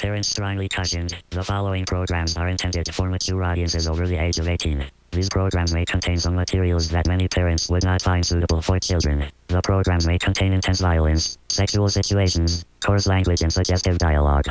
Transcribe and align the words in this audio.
Parents 0.00 0.30
strongly 0.30 0.66
cautioned. 0.66 1.14
The 1.28 1.44
following 1.44 1.84
programs 1.84 2.34
are 2.38 2.48
intended 2.48 2.94
for 2.94 3.10
mature 3.10 3.44
audiences 3.44 3.86
over 3.86 4.06
the 4.06 4.16
age 4.16 4.38
of 4.38 4.48
18. 4.48 4.82
These 5.12 5.28
programs 5.28 5.74
may 5.74 5.84
contain 5.84 6.16
some 6.16 6.34
materials 6.34 6.88
that 6.88 7.06
many 7.06 7.28
parents 7.28 7.68
would 7.68 7.84
not 7.84 8.00
find 8.00 8.24
suitable 8.24 8.62
for 8.62 8.78
children. 8.80 9.26
The 9.48 9.60
programs 9.60 10.06
may 10.06 10.18
contain 10.18 10.54
intense 10.54 10.80
violence, 10.80 11.36
sexual 11.50 11.86
situations, 11.90 12.64
coarse 12.82 13.06
language, 13.06 13.42
and 13.42 13.52
suggestive 13.52 13.98
dialogue. 13.98 14.46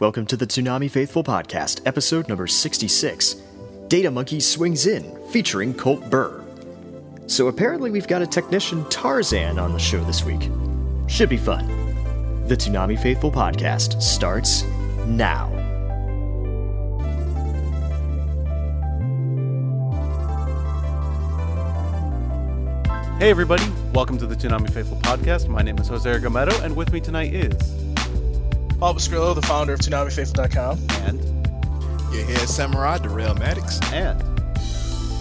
Welcome 0.00 0.26
to 0.26 0.36
the 0.36 0.48
Toonami 0.48 0.90
Faithful 0.90 1.22
Podcast, 1.22 1.82
episode 1.86 2.26
number 2.28 2.48
66 2.48 3.36
Data 3.86 4.10
Monkey 4.10 4.40
Swings 4.40 4.88
In, 4.88 5.16
featuring 5.28 5.74
Colt 5.74 6.10
Burr. 6.10 6.42
So 7.28 7.46
apparently, 7.46 7.92
we've 7.92 8.08
got 8.08 8.20
a 8.20 8.26
technician 8.26 8.84
Tarzan 8.88 9.60
on 9.60 9.72
the 9.72 9.78
show 9.78 10.02
this 10.02 10.24
week. 10.24 10.50
Should 11.06 11.28
be 11.28 11.36
fun. 11.36 11.85
The 12.46 12.56
Toonami 12.56 12.98
Faithful 12.98 13.32
Podcast 13.32 14.00
starts 14.00 14.62
now. 15.06 15.52
Hey 23.18 23.30
everybody, 23.30 23.64
welcome 23.94 24.18
to 24.18 24.26
the 24.26 24.34
Toonami 24.34 24.70
Faithful 24.70 24.98
Podcast. 24.98 25.48
My 25.48 25.62
name 25.62 25.78
is 25.78 25.88
Jose 25.88 26.08
Argamedo, 26.08 26.62
and 26.62 26.76
with 26.76 26.92
me 26.92 27.00
tonight 27.00 27.32
is 27.32 27.54
Paul 28.78 28.94
Bascrillo, 28.94 29.34
the 29.34 29.40
founder 29.40 29.72
of 29.72 29.80
ToonamiFaithful.com. 29.80 30.78
and 31.06 31.18
You 32.14 32.22
hear 32.24 32.36
Samurai, 32.46 32.98
the 32.98 33.08
Real 33.08 33.34
Maddox. 33.36 33.80
and 33.90 34.22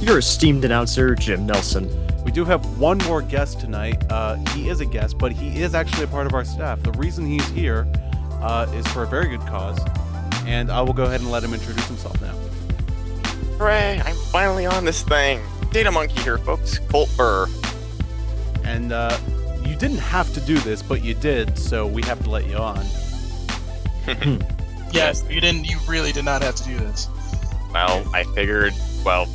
Your 0.02 0.18
esteemed 0.18 0.66
announcer, 0.66 1.16
Jim 1.16 1.46
Nelson. 1.46 1.88
We 2.26 2.32
do 2.32 2.44
have 2.44 2.80
one 2.80 2.98
more 3.00 3.22
guest 3.22 3.60
tonight. 3.62 4.04
Uh, 4.12 4.36
he 4.54 4.68
is 4.68 4.82
a 4.82 4.86
guest, 4.86 5.18
but 5.18 5.32
he 5.32 5.62
is 5.62 5.74
actually 5.74 6.04
a 6.04 6.08
part 6.08 6.26
of 6.26 6.34
our 6.34 6.44
staff. 6.44 6.84
The 6.84 6.92
reason 6.94 7.26
he's 7.26 7.48
here 7.50 7.88
uh, 8.42 8.68
is 8.74 8.86
for 8.88 9.04
a 9.04 9.08
very 9.08 9.30
good 9.30 9.42
cause, 9.42 9.80
and 10.46 10.70
I 10.70 10.82
will 10.82 10.94
go 10.94 11.04
ahead 11.04 11.22
and 11.22 11.32
let 11.32 11.44
him 11.44 11.54
introduce 11.54 11.88
himself 11.88 12.20
now. 12.22 12.34
Hooray! 13.58 14.02
I'm 14.04 14.16
finally 14.16 14.66
on 14.66 14.84
this 14.84 15.04
thing. 15.04 15.40
Data 15.72 15.92
Monkey 15.92 16.20
here, 16.24 16.40
folks. 16.40 16.80
Colt 16.80 17.10
Burr. 17.16 17.48
And 18.64 18.92
uh, 18.92 19.18
you 19.64 19.76
didn't 19.76 20.00
have 20.00 20.34
to 20.34 20.42
do 20.42 20.58
this, 20.60 20.82
but 20.82 21.04
you 21.04 21.14
did, 21.14 21.58
so 21.58 21.86
we 21.86 22.02
have 22.04 22.22
to 22.24 22.30
let 22.30 22.48
you 22.50 22.58
on. 22.58 22.84
Yes, 24.96 25.26
you 25.30 25.42
didn't. 25.42 25.66
You 25.66 25.78
really 25.90 26.14
did 26.14 26.24
not 26.24 26.42
have 26.42 26.56
to 26.56 26.64
do 26.64 26.78
this. 26.78 27.10
Well, 27.74 28.10
I 28.14 28.24
figured. 28.24 28.74
Well, 29.04 29.28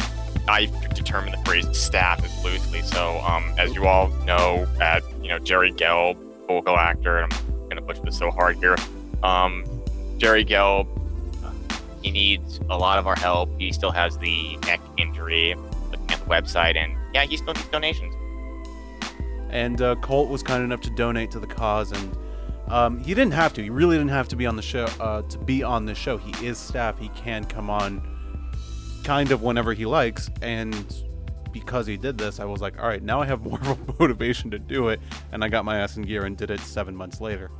I 0.48 0.66
determined 0.94 1.34
the 1.34 1.44
phrase 1.44 1.66
"staff" 1.76 2.24
is 2.24 2.44
loosely. 2.44 2.82
So, 2.82 3.18
um, 3.20 3.52
as 3.58 3.74
you 3.74 3.86
all 3.86 4.08
know, 4.24 4.66
at 4.80 5.02
you 5.22 5.28
know 5.28 5.38
Jerry 5.38 5.72
Gelb, 5.72 6.16
vocal 6.48 6.76
actor, 6.76 7.18
and 7.18 7.32
I'm 7.32 7.68
gonna 7.68 7.82
butcher 7.82 8.02
this 8.04 8.18
so 8.18 8.30
hard 8.30 8.56
here. 8.58 8.76
Um, 9.22 9.64
Jerry 10.18 10.44
Gelb, 10.44 10.86
he 12.02 12.10
needs 12.10 12.60
a 12.68 12.76
lot 12.78 12.98
of 12.98 13.06
our 13.06 13.16
help. 13.16 13.50
He 13.58 13.72
still 13.72 13.92
has 13.92 14.18
the 14.18 14.56
neck 14.66 14.80
injury. 14.96 15.54
Looking 15.90 16.10
at 16.10 16.18
the 16.20 16.26
website, 16.26 16.76
and 16.76 16.96
yeah, 17.14 17.24
he 17.24 17.36
still 17.36 17.54
needs 17.54 17.66
donations. 17.68 18.14
and 19.50 19.80
uh, 19.82 19.96
Colt 19.96 20.28
was 20.28 20.42
kind 20.42 20.62
enough 20.62 20.80
to 20.82 20.90
donate 20.90 21.30
to 21.32 21.40
the 21.40 21.46
cause, 21.46 21.92
and 21.92 22.16
um, 22.68 23.00
he 23.00 23.14
didn't 23.14 23.32
have 23.32 23.52
to. 23.54 23.62
He 23.62 23.70
really 23.70 23.96
didn't 23.96 24.10
have 24.12 24.28
to 24.28 24.36
be 24.36 24.46
on 24.46 24.56
the 24.56 24.62
show 24.62 24.84
uh, 25.00 25.22
to 25.22 25.38
be 25.38 25.62
on 25.62 25.86
the 25.86 25.94
show. 25.94 26.16
He 26.16 26.46
is 26.46 26.56
staff. 26.58 26.98
He 26.98 27.08
can 27.10 27.44
come 27.44 27.68
on, 27.68 28.00
kind 29.10 29.32
of 29.32 29.42
whenever 29.42 29.74
he 29.74 29.86
likes. 29.86 30.30
And 30.40 30.86
because 31.50 31.84
he 31.84 31.96
did 31.96 32.16
this, 32.16 32.38
I 32.38 32.44
was 32.44 32.60
like, 32.60 32.80
all 32.80 32.86
right, 32.86 33.02
now 33.02 33.20
I 33.20 33.26
have 33.26 33.42
more 33.44 33.58
of 33.60 33.66
a 33.88 33.94
motivation 33.98 34.52
to 34.52 34.58
do 34.60 34.88
it, 34.88 35.00
and 35.32 35.42
I 35.42 35.48
got 35.48 35.64
my 35.64 35.78
ass 35.78 35.96
in 35.96 36.04
gear 36.04 36.26
and 36.26 36.36
did 36.36 36.48
it 36.48 36.60
seven 36.60 36.94
months 36.94 37.20
later. 37.20 37.50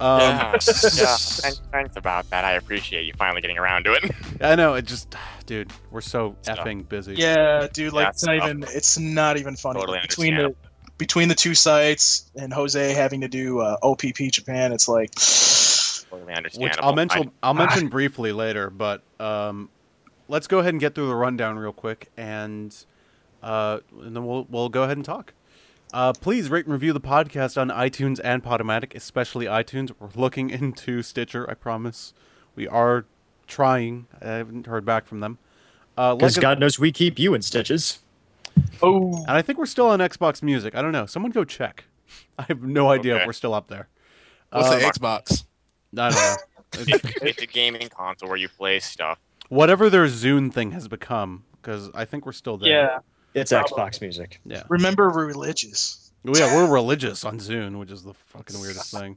Um, 0.00 0.20
yeah, 0.20 0.52
yeah. 0.54 0.56
Thanks, 0.58 1.62
thanks 1.70 1.96
about 1.96 2.28
that. 2.30 2.44
I 2.44 2.54
appreciate 2.54 3.04
you 3.04 3.12
finally 3.16 3.40
getting 3.40 3.56
around 3.56 3.84
to 3.84 3.92
it. 3.92 4.10
I 4.40 4.56
know 4.56 4.74
it 4.74 4.84
just, 4.84 5.14
dude, 5.46 5.72
we're 5.92 6.00
so 6.00 6.34
Stuff. 6.42 6.58
effing 6.58 6.88
busy. 6.88 7.14
Yeah, 7.14 7.68
dude. 7.72 7.92
Like 7.92 8.06
Yeah, 8.06 8.10
it's 8.10 8.24
not 8.24 8.36
even. 8.36 8.64
It's 8.64 8.98
not 8.98 9.36
even 9.36 9.54
funny. 9.54 9.78
Totally 9.78 10.00
between 10.02 10.34
the 10.34 10.54
between 10.98 11.28
the 11.28 11.36
two 11.36 11.54
sites 11.54 12.32
and 12.34 12.52
Jose 12.52 12.92
having 12.94 13.20
to 13.20 13.28
do 13.28 13.60
uh, 13.60 13.76
OPP 13.84 14.32
Japan, 14.32 14.72
it's 14.72 14.88
like. 14.88 15.12
Totally 16.10 16.26
which 16.26 16.36
understandable. 16.36 16.84
I'll 16.84 16.94
mention. 16.96 17.30
I- 17.42 17.46
I'll 17.46 17.54
mention 17.66 17.88
briefly 17.88 18.32
later, 18.32 18.70
but 18.70 19.02
um, 19.20 19.68
let's 20.30 20.46
go 20.46 20.60
ahead 20.60 20.72
and 20.72 20.80
get 20.80 20.94
through 20.94 21.08
the 21.08 21.14
rundown 21.16 21.58
real 21.58 21.72
quick, 21.72 22.10
and 22.16 22.74
uh, 23.42 23.80
and 24.00 24.14
then 24.16 24.24
we'll 24.24 24.46
we'll 24.48 24.68
go 24.68 24.84
ahead 24.84 24.96
and 24.96 25.04
talk. 25.04 25.34
Uh, 25.92 26.12
please 26.12 26.48
rate 26.48 26.64
and 26.66 26.72
review 26.72 26.92
the 26.92 27.00
podcast 27.00 27.60
on 27.60 27.68
iTunes 27.68 28.20
and 28.22 28.44
Podomatic, 28.44 28.94
especially 28.94 29.46
iTunes. 29.46 29.92
We're 29.98 30.08
looking 30.14 30.48
into 30.60 31.02
Stitcher. 31.02 31.48
I 31.50 31.54
promise. 31.54 32.14
We 32.54 32.68
are 32.68 33.04
trying. 33.46 34.06
I 34.22 34.26
haven't 34.28 34.66
heard 34.66 34.84
back 34.84 35.06
from 35.06 35.20
them. 35.20 35.38
Uh, 35.98 36.10
like 36.10 36.18
Because 36.20 36.38
us- 36.38 36.42
God 36.42 36.60
knows 36.60 36.78
we 36.78 36.92
keep 36.92 37.18
you 37.18 37.34
in 37.34 37.42
stitches. 37.42 37.98
Oh, 38.82 39.16
and 39.26 39.30
I 39.30 39.42
think 39.42 39.58
we're 39.58 39.66
still 39.66 39.88
on 39.88 39.98
Xbox 40.00 40.42
Music. 40.42 40.74
I 40.74 40.82
don't 40.82 40.92
know. 40.92 41.06
Someone 41.06 41.32
go 41.32 41.44
check. 41.44 41.84
I 42.38 42.42
have 42.48 42.62
no 42.62 42.90
idea 42.90 43.16
if 43.16 43.26
we're 43.26 43.32
still 43.32 43.54
up 43.54 43.68
there. 43.68 43.88
What's 44.50 44.68
Uh, 44.68 44.78
the 44.78 44.84
Xbox? 44.84 45.44
I 45.96 46.10
don't 46.10 46.14
know. 46.14 46.36
It's- 46.78 47.12
it's 47.20 47.42
a 47.42 47.46
gaming 47.46 47.88
console 47.88 48.28
where 48.28 48.38
you 48.38 48.48
play 48.48 48.78
stuff. 48.78 49.18
Whatever 49.50 49.90
their 49.90 50.06
Zune 50.06 50.50
thing 50.52 50.70
has 50.72 50.88
become, 50.88 51.44
because 51.60 51.90
I 51.94 52.06
think 52.06 52.24
we're 52.24 52.32
still 52.32 52.56
there. 52.56 52.70
yeah. 52.70 52.98
It's 53.34 53.52
Probably. 53.52 53.76
Xbox 53.76 54.00
Music. 54.00 54.40
Yeah. 54.44 54.62
Remember, 54.68 55.10
we're 55.10 55.26
religious. 55.26 56.10
Yeah, 56.24 56.54
we're 56.56 56.68
religious 56.72 57.24
on 57.24 57.38
Zune, 57.38 57.78
which 57.78 57.90
is 57.92 58.02
the 58.02 58.14
fucking 58.14 58.60
weirdest 58.60 58.90
thing. 58.92 59.16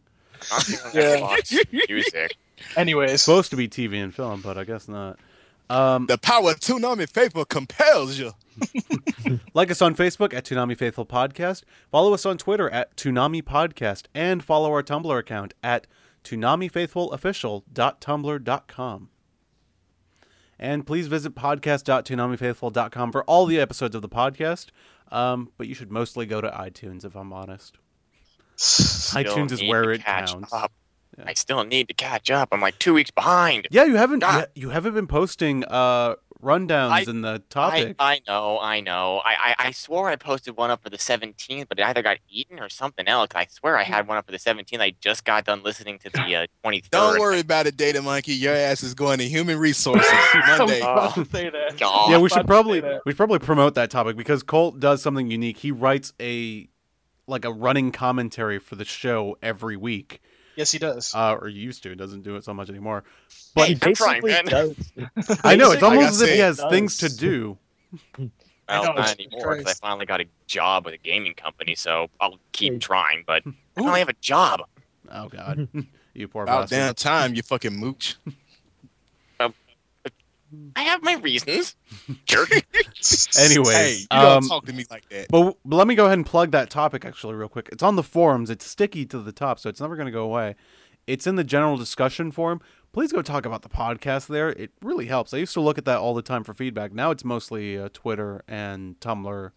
Yeah. 0.93 1.35
Music. 1.89 2.35
Anyways, 2.77 3.11
It's 3.13 3.23
supposed 3.23 3.49
to 3.51 3.57
be 3.57 3.67
TV 3.67 4.03
and 4.03 4.13
film, 4.13 4.41
but 4.41 4.55
I 4.57 4.63
guess 4.65 4.87
not. 4.87 5.17
Um, 5.69 6.05
The 6.07 6.17
power 6.19 6.51
of 6.51 6.59
Toonami 6.59 7.09
Faithful 7.09 7.45
compels 7.45 8.19
you. 8.19 8.33
like 9.55 9.71
us 9.71 9.81
on 9.81 9.95
Facebook 9.95 10.31
at 10.33 10.43
Toonami 10.45 10.77
Faithful 10.77 11.05
Podcast. 11.07 11.63
Follow 11.91 12.13
us 12.13 12.23
on 12.25 12.37
Twitter 12.37 12.69
at 12.69 12.95
Toonami 12.95 13.41
Podcast, 13.41 14.03
and 14.13 14.43
follow 14.43 14.69
our 14.71 14.83
Tumblr 14.83 15.17
account 15.17 15.55
at 15.63 15.87
ToonamiFaithfulOfficial.tumblr.com. 16.23 19.09
And 20.63 20.87
please 20.87 21.07
visit 21.07 21.35
podcast.toonamifaithful.com 21.35 23.11
for 23.11 23.25
all 23.25 23.45
the 23.45 23.59
episodes 23.59 23.95
of 23.95 24.01
the 24.01 24.07
podcast. 24.07 24.67
Um, 25.11 25.51
but 25.57 25.67
you 25.67 25.75
should 25.75 25.91
mostly 25.91 26.25
go 26.25 26.39
to 26.39 26.49
iTunes, 26.49 27.03
if 27.03 27.17
I'm 27.17 27.33
honest. 27.33 27.77
Still 28.55 29.23
iTunes 29.23 29.51
is 29.51 29.61
where 29.61 29.91
it 29.91 30.05
counts. 30.05 30.53
up. 30.53 30.71
Yeah. 31.17 31.25
I 31.27 31.33
still 31.33 31.61
need 31.65 31.89
to 31.89 31.93
catch 31.93 32.31
up. 32.31 32.47
I'm 32.53 32.61
like 32.61 32.79
two 32.79 32.93
weeks 32.93 33.11
behind. 33.11 33.67
Yeah, 33.71 33.83
you 33.83 33.97
haven't 33.97 34.19
God. 34.19 34.47
you, 34.55 34.63
you 34.63 34.69
haven't 34.69 34.93
been 34.93 35.05
posting 35.05 35.65
uh 35.65 36.15
rundowns 36.43 36.91
I- 36.91 37.01
in 37.09 37.21
the 37.21 37.39
topic. 37.49 37.95
I 37.99 38.21
know, 38.27 38.59
I 38.59 38.81
know. 38.81 39.21
I, 39.25 39.55
I, 39.59 39.67
I 39.67 39.71
swore 39.71 40.09
I 40.09 40.15
posted 40.15 40.57
one 40.57 40.69
up 40.69 40.83
for 40.83 40.89
the 40.89 40.97
17th, 40.97 41.67
but 41.69 41.79
it 41.79 41.85
either 41.85 42.01
got 42.01 42.17
eaten 42.29 42.59
or 42.59 42.69
something 42.69 43.07
else. 43.07 43.29
I 43.35 43.45
swear 43.49 43.77
I 43.77 43.83
had 43.83 44.07
one 44.07 44.17
up 44.17 44.25
for 44.25 44.31
the 44.31 44.37
17th. 44.37 44.79
I 44.79 44.93
just 44.99 45.23
got 45.23 45.45
done 45.45 45.63
listening 45.63 45.99
to 45.99 46.09
the 46.09 46.35
uh, 46.35 46.45
23rd. 46.65 46.89
Don't 46.91 47.19
worry 47.19 47.39
about 47.39 47.65
it, 47.67 47.77
Data 47.77 48.01
Monkey. 48.01 48.33
Your 48.33 48.53
ass 48.53 48.83
is 48.83 48.93
going 48.93 49.19
to 49.19 49.25
human 49.27 49.57
resources 49.57 50.05
I 50.11 50.41
was 50.49 50.59
Monday. 50.59 50.79
about 50.81 51.13
to 51.15 51.25
say 51.25 51.49
that. 51.49 51.79
Yeah, 52.09 52.17
we 52.19 52.29
should 52.29 52.45
probably 52.47 52.81
we 53.05 53.11
should 53.11 53.17
probably 53.17 53.39
promote 53.39 53.75
that 53.75 53.89
topic 53.89 54.15
because 54.17 54.43
Colt 54.43 54.79
does 54.79 55.01
something 55.01 55.31
unique. 55.31 55.57
He 55.57 55.71
writes 55.71 56.13
a 56.21 56.67
like 57.27 57.45
a 57.45 57.51
running 57.51 57.91
commentary 57.93 58.59
for 58.59 58.75
the 58.75 58.83
show 58.83 59.37
every 59.41 59.77
week, 59.77 60.19
Yes, 60.55 60.71
he 60.71 60.79
does. 60.79 61.13
uh, 61.15 61.35
or 61.39 61.47
used 61.47 61.83
to. 61.83 61.95
Doesn't 61.95 62.21
do 62.23 62.35
it 62.35 62.43
so 62.43 62.53
much 62.53 62.69
anymore. 62.69 63.03
But 63.55 63.69
Hey, 63.69 63.77
I'm 63.81 63.93
trying, 63.93 64.23
man. 64.25 64.45
does. 64.45 64.75
I 65.43 65.55
know 65.55 65.71
it's 65.71 65.83
almost 65.83 66.09
as 66.13 66.21
if 66.21 66.29
he 66.29 66.37
said, 66.37 66.43
has 66.45 66.63
things 66.71 66.97
to 66.97 67.09
do. 67.09 67.57
Well, 68.69 68.81
I 68.81 68.85
know, 68.85 68.93
not 68.93 69.17
Jesus 69.17 69.33
anymore 69.33 69.55
because 69.57 69.77
I 69.83 69.85
finally 69.87 70.05
got 70.05 70.21
a 70.21 70.25
job 70.47 70.85
with 70.85 70.93
a 70.93 70.97
gaming 70.97 71.33
company, 71.33 71.75
so 71.75 72.07
I'll 72.21 72.39
keep 72.53 72.73
Hey. 72.73 72.79
trying. 72.79 73.23
But 73.27 73.43
I 73.77 73.81
finally 73.81 73.99
have 73.99 74.07
a 74.09 74.13
job. 74.21 74.61
Oh 75.11 75.27
God, 75.27 75.67
you 76.13 76.27
poor 76.29 76.43
About 76.43 76.69
bastard. 76.69 76.77
damn 76.77 76.93
time, 76.95 77.35
you 77.35 77.41
fucking 77.43 77.75
mooch. 77.75 78.15
I 80.75 80.83
have 80.83 81.03
my 81.03 81.15
reasons. 81.15 81.75
Jerk. 82.25 82.49
Anyways, 83.39 83.75
hey, 83.75 83.97
you 83.99 84.07
um, 84.11 84.41
don't 84.41 84.47
talk 84.49 84.65
to 84.65 84.73
me 84.73 84.85
like 84.89 85.07
that. 85.09 85.27
But, 85.29 85.57
but 85.65 85.75
let 85.75 85.87
me 85.87 85.95
go 85.95 86.05
ahead 86.05 86.17
and 86.17 86.25
plug 86.25 86.51
that 86.51 86.69
topic 86.69 87.05
actually 87.05 87.35
real 87.35 87.49
quick. 87.49 87.69
It's 87.71 87.83
on 87.83 87.95
the 87.95 88.03
forums. 88.03 88.49
It's 88.49 88.65
sticky 88.65 89.05
to 89.07 89.19
the 89.19 89.31
top, 89.31 89.59
so 89.59 89.69
it's 89.69 89.81
never 89.81 89.95
going 89.95 90.07
to 90.07 90.11
go 90.11 90.23
away. 90.23 90.55
It's 91.05 91.27
in 91.27 91.35
the 91.35 91.43
general 91.43 91.77
discussion 91.77 92.31
forum. 92.31 92.61
Please 92.93 93.11
go 93.11 93.21
talk 93.21 93.45
about 93.45 93.63
the 93.63 93.69
podcast 93.69 94.27
there. 94.27 94.49
It 94.49 94.71
really 94.81 95.07
helps. 95.07 95.33
I 95.33 95.37
used 95.37 95.53
to 95.53 95.61
look 95.61 95.77
at 95.77 95.85
that 95.85 95.97
all 95.97 96.13
the 96.13 96.21
time 96.21 96.43
for 96.43 96.53
feedback. 96.53 96.93
Now 96.93 97.11
it's 97.11 97.25
mostly 97.25 97.77
uh, 97.77 97.89
Twitter 97.91 98.43
and 98.47 98.99
Tumblr 98.99 99.51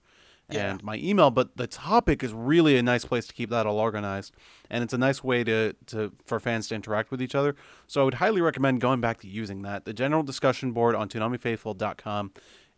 Yeah. 0.50 0.70
and 0.70 0.84
my 0.84 0.96
email. 0.96 1.31
But 1.31 1.56
the 1.56 1.66
topic 1.66 2.22
is 2.22 2.32
really 2.32 2.76
a 2.76 2.82
nice 2.82 3.04
place 3.04 3.26
to 3.26 3.34
keep 3.34 3.50
that 3.50 3.66
all 3.66 3.78
organized, 3.78 4.32
and 4.70 4.84
it's 4.84 4.93
a 4.93 4.98
nice 4.98 5.25
way 5.25 5.43
to, 5.44 5.75
to 5.87 6.12
for 6.25 6.38
fans 6.38 6.69
to 6.69 6.75
interact 6.76 7.10
with 7.10 7.20
each 7.20 7.34
other. 7.34 7.56
So 7.88 8.02
I 8.02 8.04
would 8.04 8.14
highly 8.14 8.40
recommend 8.40 8.81
going 8.81 9.00
back 9.00 9.20
to 9.22 9.28
using 9.28 9.62
that. 9.62 9.84
The 9.87 9.93
general 9.93 10.22
discussion 10.22 10.72
board 10.72 10.94
on 10.94 11.08
ToonamiFaithful.com. 11.08 12.32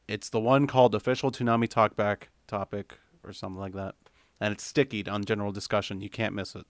It's 0.06 0.30
the 0.30 0.40
one 0.40 0.66
called 0.66 0.94
Official 0.94 1.30
Toonami 1.30 1.68
Talkback 1.68 2.28
Topic 2.46 2.98
or 3.22 3.32
something 3.34 3.60
like 3.60 3.74
that, 3.74 3.94
and 4.40 4.52
it's 4.54 4.64
sticky 4.64 5.06
on 5.06 5.24
general 5.24 5.52
discussion. 5.52 6.00
You 6.00 6.08
can't 6.08 6.34
miss 6.34 6.54
it. 6.54 6.64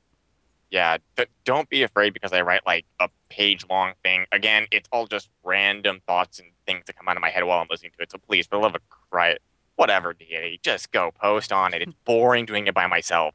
yeah, 0.71 0.97
th- 1.17 1.29
don't 1.45 1.69
be 1.69 1.83
afraid 1.85 2.13
because 2.13 2.33
I 2.33 2.41
write 2.41 2.67
like 2.67 2.85
a 2.99 3.09
page 3.29 3.65
long 3.71 3.93
thing. 4.03 4.27
Again, 4.33 4.67
it's 4.73 4.89
all 4.93 5.07
just 5.07 5.31
random 5.45 6.01
thoughts 6.07 6.41
and 6.41 6.49
things 6.67 6.83
that 6.87 6.97
come 6.97 7.07
out 7.09 7.17
of 7.17 7.23
my 7.23 7.31
head 7.31 7.45
while 7.45 7.61
I'm 7.61 7.69
listening 7.71 7.93
to 7.97 8.03
it. 8.03 8.11
So 8.11 8.19
please, 8.19 8.47
for 8.49 8.57
the 8.57 8.63
love 8.63 8.75
of 8.75 8.83
Christ, 9.11 9.39
whatever, 9.79 10.13
deity, 10.13 10.61
just 10.63 10.93
go 10.93 11.11
post 11.13 11.53
on 11.53 11.73
it. 11.73 11.83
It's 11.83 11.95
boring 12.05 12.45
doing 12.45 12.67
it 12.67 12.75
by 12.75 12.87
myself. 12.87 13.35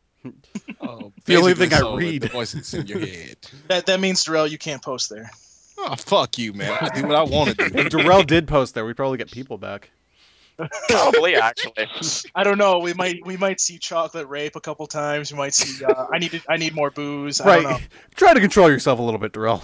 Oh, 0.81 1.12
The 1.25 1.38
only 1.38 1.54
basically, 1.54 1.78
thing 1.78 1.88
I 1.88 1.95
read. 1.95 2.22
The 2.22 2.28
voices 2.30 2.74
in 2.74 2.86
your 2.88 3.00
head. 3.00 3.38
That 3.69 3.86
that 3.88 4.00
means 4.00 4.24
Darrell, 4.24 4.45
you 4.48 4.57
can't 4.57 4.81
post 4.81 5.10
there. 5.10 5.31
Oh, 5.78 5.95
fuck 5.95 6.38
you, 6.38 6.54
man. 6.54 6.78
I 6.80 6.90
do 6.90 7.07
what 7.07 7.16
I 7.16 7.24
want 7.24 7.57
to 7.57 7.69
do. 7.69 7.78
If 7.78 7.90
Darrell 7.90 8.24
did 8.24 8.48
post 8.48 8.75
there, 8.75 8.86
we'd 8.86 8.95
probably 8.95 9.18
get 9.18 9.31
people 9.31 9.57
back. 9.57 9.90
Probably, 10.88 11.36
actually. 11.36 11.88
I 12.36 12.44
don't 12.44 12.60
know. 12.60 12.78
We 12.78 12.94
might 12.94 13.25
we 13.25 13.38
might 13.38 13.60
see 13.60 13.80
chocolate 13.80 14.28
rape 14.28 14.56
a 14.56 14.62
couple 14.62 14.86
times. 14.86 15.31
We 15.31 15.38
might 15.38 15.54
see. 15.54 15.84
Uh, 15.84 16.06
I 16.12 16.19
need 16.19 16.31
to, 16.31 16.42
I 16.48 16.57
need 16.57 16.75
more 16.75 16.92
booze. 16.92 17.42
I 17.42 17.56
don't 17.56 17.63
know. 17.63 17.69
Right. 17.72 17.88
Try 18.16 18.34
to 18.36 18.39
control 18.39 18.69
yourself 18.69 19.00
a 19.00 19.01
little 19.01 19.19
bit, 19.19 19.34
Darrell. 19.34 19.63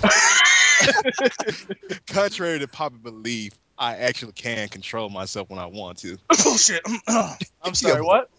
Contrary 2.08 2.58
to 2.60 2.68
popular 2.68 3.04
belief, 3.04 3.54
I 3.80 3.96
actually 3.96 4.34
can 4.34 4.68
control 4.68 5.10
myself 5.10 5.50
when 5.50 5.58
I 5.58 5.66
want 5.66 5.98
to. 6.00 6.18
Bullshit. 6.44 6.82
I'm 7.08 7.74
sorry. 7.74 8.02
What? 8.02 8.30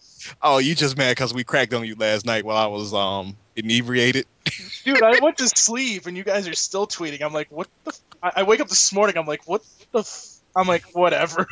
Oh, 0.41 0.59
you 0.59 0.75
just 0.75 0.95
mad 0.97 1.11
because 1.11 1.33
we 1.33 1.43
cracked 1.43 1.73
on 1.73 1.83
you 1.83 1.95
last 1.95 2.25
night 2.25 2.45
while 2.45 2.57
I 2.57 2.67
was 2.67 2.93
um 2.93 3.35
inebriated. 3.55 4.27
Dude, 4.85 5.01
I 5.01 5.19
went 5.19 5.37
to 5.39 5.47
sleep 5.49 6.05
and 6.05 6.15
you 6.15 6.23
guys 6.23 6.47
are 6.47 6.53
still 6.53 6.85
tweeting. 6.85 7.23
I'm 7.23 7.33
like, 7.33 7.51
what 7.51 7.67
the? 7.83 7.89
F-? 7.89 8.01
I, 8.21 8.31
I 8.37 8.43
wake 8.43 8.59
up 8.59 8.69
this 8.69 8.93
morning. 8.93 9.17
I'm 9.17 9.25
like, 9.25 9.47
what 9.47 9.63
the? 9.91 9.99
F-? 9.99 10.37
I'm 10.55 10.67
like, 10.67 10.83
whatever. 10.93 11.47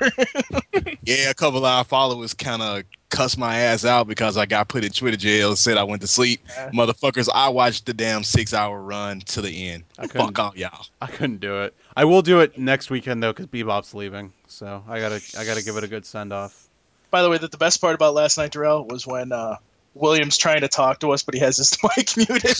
Yeah, 1.04 1.30
a 1.30 1.34
couple 1.34 1.60
of 1.60 1.64
our 1.64 1.84
followers 1.84 2.34
kind 2.34 2.62
of 2.62 2.84
cussed 3.10 3.38
my 3.38 3.58
ass 3.58 3.86
out 3.86 4.08
because 4.08 4.38
I 4.38 4.46
got 4.46 4.68
put 4.68 4.84
in 4.84 4.92
Twitter 4.92 5.18
jail. 5.18 5.56
Said 5.56 5.78
I 5.78 5.84
went 5.84 6.02
to 6.02 6.08
sleep. 6.08 6.42
Yeah. 6.48 6.70
Motherfuckers, 6.72 7.28
I 7.34 7.50
watched 7.50 7.86
the 7.86 7.94
damn 7.94 8.24
six 8.24 8.54
hour 8.54 8.82
run 8.82 9.22
to 9.22 9.42
the 9.42 9.70
end. 9.70 9.84
I 9.98 10.08
couldn't, 10.08 10.28
Fuck 10.28 10.40
all 10.40 10.54
y'all. 10.56 10.86
I 11.02 11.08
couldn't 11.08 11.40
do 11.40 11.62
it. 11.62 11.74
I 11.96 12.06
will 12.06 12.22
do 12.22 12.40
it 12.40 12.58
next 12.58 12.90
weekend 12.90 13.22
though, 13.22 13.34
because 13.34 13.48
Bebop's 13.48 13.94
leaving. 13.94 14.32
So 14.48 14.84
I 14.88 15.00
gotta, 15.00 15.22
I 15.38 15.46
gotta 15.46 15.64
give 15.64 15.76
it 15.78 15.84
a 15.84 15.88
good 15.88 16.06
send 16.06 16.32
off. 16.32 16.68
By 17.12 17.22
the 17.22 17.30
way, 17.30 17.38
that 17.40 17.52
the 17.52 17.58
best 17.58 17.82
part 17.82 17.96
about 17.96 18.14
last 18.14 18.38
night, 18.38 18.52
Darrell, 18.52 18.86
was 18.86 19.08
when 19.08 19.32
uh, 19.32 19.58
William's 19.96 20.38
trying 20.38 20.62
to 20.62 20.68
talk 20.68 21.00
to 21.00 21.12
us, 21.12 21.24
but 21.24 21.34
he 21.34 21.40
has 21.40 21.58
his 21.58 21.78
mic 21.98 22.16
muted. 22.16 22.58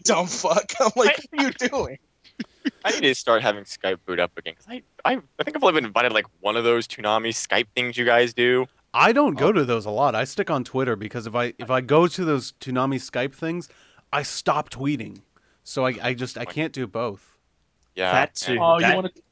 Dumb 0.04 0.26
fuck. 0.26 0.72
I'm 0.80 0.90
like, 0.96 1.20
what 1.30 1.40
are 1.40 1.44
you 1.44 1.68
doing? 1.68 1.98
I 2.84 2.92
need 2.92 3.00
to 3.02 3.14
start 3.14 3.42
having 3.42 3.64
Skype 3.64 3.98
boot 4.06 4.18
up 4.18 4.36
again 4.36 4.54
because 4.54 4.66
I, 4.68 4.82
I, 5.04 5.20
I 5.38 5.44
think 5.44 5.56
I've 5.56 5.62
only 5.62 5.74
been 5.74 5.84
invited 5.84 6.12
like 6.12 6.26
one 6.40 6.56
of 6.56 6.64
those 6.64 6.86
Toonami 6.86 7.28
Skype 7.28 7.66
things 7.74 7.96
you 7.96 8.04
guys 8.04 8.32
do. 8.32 8.66
I 8.94 9.12
don't 9.12 9.36
go 9.36 9.50
to 9.52 9.64
those 9.64 9.84
a 9.86 9.90
lot. 9.90 10.14
I 10.14 10.24
stick 10.24 10.50
on 10.50 10.62
Twitter 10.64 10.94
because 10.96 11.26
if 11.26 11.34
I 11.34 11.52
if 11.58 11.70
I 11.70 11.80
go 11.80 12.06
to 12.06 12.24
those 12.24 12.52
Toonami 12.60 12.96
Skype 12.96 13.34
things, 13.34 13.68
I 14.12 14.22
stop 14.22 14.70
tweeting. 14.70 15.22
So 15.64 15.84
I, 15.86 15.94
I 16.02 16.14
just 16.14 16.38
I 16.38 16.44
can't 16.44 16.72
do 16.72 16.86
both. 16.86 17.36
Yeah. 17.96 18.12
That 18.12 18.34
too. 18.34 18.58
Oh, 18.60 18.78
that- 18.80 18.88
you 18.90 18.94
want 18.94 19.14
to? 19.14 19.22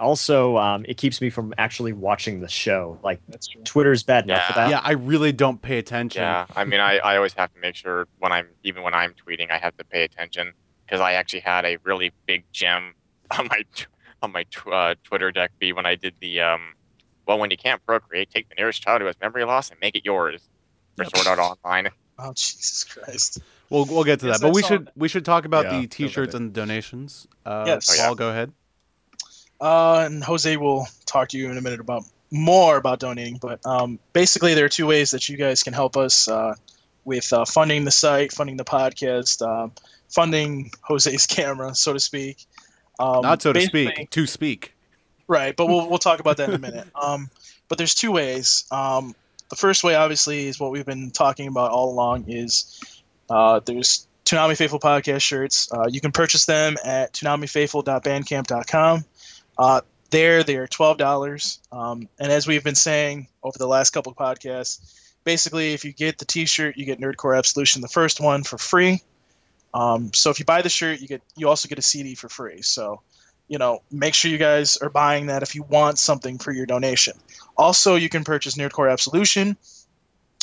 Also, 0.00 0.56
um, 0.56 0.84
it 0.88 0.96
keeps 0.96 1.20
me 1.20 1.30
from 1.30 1.54
actually 1.56 1.92
watching 1.92 2.40
the 2.40 2.48
show. 2.48 2.98
Like 3.04 3.20
That's 3.28 3.46
true. 3.46 3.62
Twitter's 3.62 4.02
bad 4.02 4.24
enough 4.24 4.44
for 4.46 4.52
Yeah. 4.58 4.64
that. 4.64 4.70
Yeah, 4.70 4.80
I 4.82 4.92
really 4.92 5.30
don't 5.32 5.62
pay 5.62 5.78
attention. 5.78 6.20
Yeah, 6.22 6.46
I 6.56 6.64
mean, 6.64 6.80
I, 6.80 6.98
I 6.98 7.16
always 7.16 7.32
have 7.34 7.54
to 7.54 7.60
make 7.60 7.76
sure 7.76 8.08
when 8.18 8.32
I'm 8.32 8.48
even 8.64 8.82
when 8.82 8.92
I'm 8.92 9.14
tweeting, 9.14 9.52
I 9.52 9.58
have 9.58 9.76
to 9.76 9.84
pay 9.84 10.02
attention 10.02 10.52
because 10.84 11.00
I 11.00 11.12
actually 11.12 11.40
had 11.40 11.64
a 11.64 11.78
really 11.84 12.12
big 12.26 12.44
gem 12.52 12.94
on 13.38 13.46
my 13.46 13.62
on 14.20 14.32
my 14.32 14.42
tw- 14.50 14.66
uh, 14.72 14.94
Twitter 15.04 15.30
deck 15.30 15.52
be 15.60 15.72
when 15.72 15.86
I 15.86 15.94
did 15.94 16.14
the 16.20 16.40
um, 16.40 16.74
well, 17.26 17.38
when 17.38 17.50
you 17.50 17.56
can't 17.56 17.84
procreate, 17.86 18.30
take 18.30 18.48
the 18.48 18.54
nearest 18.56 18.82
child 18.82 19.00
who 19.00 19.06
has 19.06 19.16
memory 19.20 19.44
loss 19.44 19.70
and 19.70 19.80
make 19.80 19.94
it 19.94 20.04
yours 20.04 20.40
for 20.96 21.04
Yep. 21.04 21.16
Sword 21.16 21.26
Art 21.26 21.38
Online. 21.64 21.90
Oh 22.18 22.32
Jesus 22.32 22.84
Christ! 22.84 23.40
We'll 23.70 23.84
we'll 23.86 24.04
get 24.04 24.20
to 24.20 24.26
Yes, 24.26 24.40
that, 24.40 24.46
but 24.46 24.54
we 24.54 24.62
that's 24.62 24.68
should 24.68 24.90
we 24.96 25.08
should 25.08 25.24
talk 25.24 25.44
about 25.44 25.64
Yeah, 25.64 25.80
the. 25.80 25.86
T-shirts 25.86 26.34
and 26.34 26.50
the 26.50 26.60
donations. 26.60 27.26
Uh, 27.44 27.64
Yes. 27.66 27.88
Oh, 27.90 28.10
yeah. 28.10 28.14
Go 28.14 28.30
ahead. 28.30 28.52
Uh, 29.60 30.02
and 30.06 30.22
Jose 30.22 30.56
will 30.56 30.86
talk 31.06 31.28
to 31.30 31.38
you 31.38 31.50
in 31.50 31.56
a 31.56 31.60
minute 31.60 31.80
about 31.80 32.04
more 32.30 32.76
about 32.76 33.00
donating. 33.00 33.38
But 33.38 33.64
um, 33.64 33.98
basically, 34.12 34.54
there 34.54 34.64
are 34.64 34.68
two 34.68 34.86
ways 34.86 35.10
that 35.12 35.28
you 35.28 35.36
guys 35.36 35.62
can 35.62 35.72
help 35.72 35.96
us 35.96 36.28
uh, 36.28 36.54
with 37.04 37.32
uh, 37.32 37.44
funding 37.44 37.84
the 37.84 37.90
site, 37.90 38.32
funding 38.32 38.56
the 38.56 38.64
podcast, 38.64 39.40
um, 39.46 39.72
funding 40.08 40.70
Jose's 40.82 41.26
camera, 41.26 41.74
so 41.74 41.92
to 41.92 42.00
speak. 42.00 42.46
Um, 42.98 43.22
Not 43.22 43.42
so 43.42 43.52
to 43.52 43.60
speak, 43.60 44.10
to 44.10 44.26
speak. 44.26 44.73
Right, 45.26 45.56
but 45.56 45.66
we'll 45.66 45.88
we'll 45.88 45.98
talk 45.98 46.20
about 46.20 46.36
that 46.36 46.48
in 46.48 46.54
a 46.54 46.58
minute. 46.70 46.86
Um, 47.00 47.30
but 47.68 47.78
there's 47.78 47.94
two 47.94 48.12
ways. 48.12 48.64
Um, 48.70 49.14
the 49.50 49.56
first 49.56 49.84
way, 49.84 49.94
obviously, 49.94 50.46
is 50.46 50.60
what 50.60 50.70
we've 50.70 50.86
been 50.86 51.10
talking 51.10 51.48
about 51.48 51.70
all 51.70 51.90
along. 51.90 52.24
Is 52.28 52.80
uh, 53.30 53.60
there's 53.60 54.06
Toonami 54.24 54.56
Faithful 54.56 54.80
podcast 54.80 55.22
shirts. 55.22 55.70
Uh, 55.72 55.86
you 55.88 56.00
can 56.00 56.12
purchase 56.12 56.46
them 56.46 56.76
at 56.84 57.12
toonamifaithful.bandcamp.com. 57.12 59.04
Uh, 59.56 59.80
there, 60.10 60.42
they 60.42 60.56
are 60.56 60.66
twelve 60.66 60.98
dollars. 60.98 61.60
Um, 61.72 62.08
and 62.18 62.30
as 62.30 62.46
we've 62.46 62.64
been 62.64 62.74
saying 62.74 63.28
over 63.42 63.58
the 63.58 63.66
last 63.66 63.90
couple 63.90 64.12
of 64.12 64.18
podcasts, 64.18 65.14
basically, 65.24 65.72
if 65.72 65.84
you 65.84 65.92
get 65.92 66.18
the 66.18 66.24
T-shirt, 66.24 66.76
you 66.76 66.84
get 66.84 67.00
Nerdcore 67.00 67.36
Absolution, 67.36 67.80
the 67.80 67.88
first 67.88 68.20
one, 68.20 68.44
for 68.44 68.58
free. 68.58 69.02
Um, 69.72 70.12
so 70.14 70.30
if 70.30 70.38
you 70.38 70.44
buy 70.44 70.62
the 70.62 70.68
shirt, 70.68 71.00
you 71.00 71.08
get 71.08 71.22
you 71.36 71.48
also 71.48 71.68
get 71.68 71.78
a 71.78 71.82
CD 71.82 72.14
for 72.14 72.28
free. 72.28 72.62
So 72.62 73.00
you 73.48 73.58
know, 73.58 73.82
make 73.90 74.14
sure 74.14 74.30
you 74.30 74.38
guys 74.38 74.76
are 74.78 74.90
buying 74.90 75.26
that 75.26 75.42
if 75.42 75.54
you 75.54 75.62
want 75.64 75.98
something 75.98 76.38
for 76.38 76.52
your 76.52 76.66
donation. 76.66 77.14
Also, 77.56 77.94
you 77.94 78.08
can 78.08 78.24
purchase 78.24 78.56
Nerdcore 78.56 78.90
Absolution, 78.90 79.56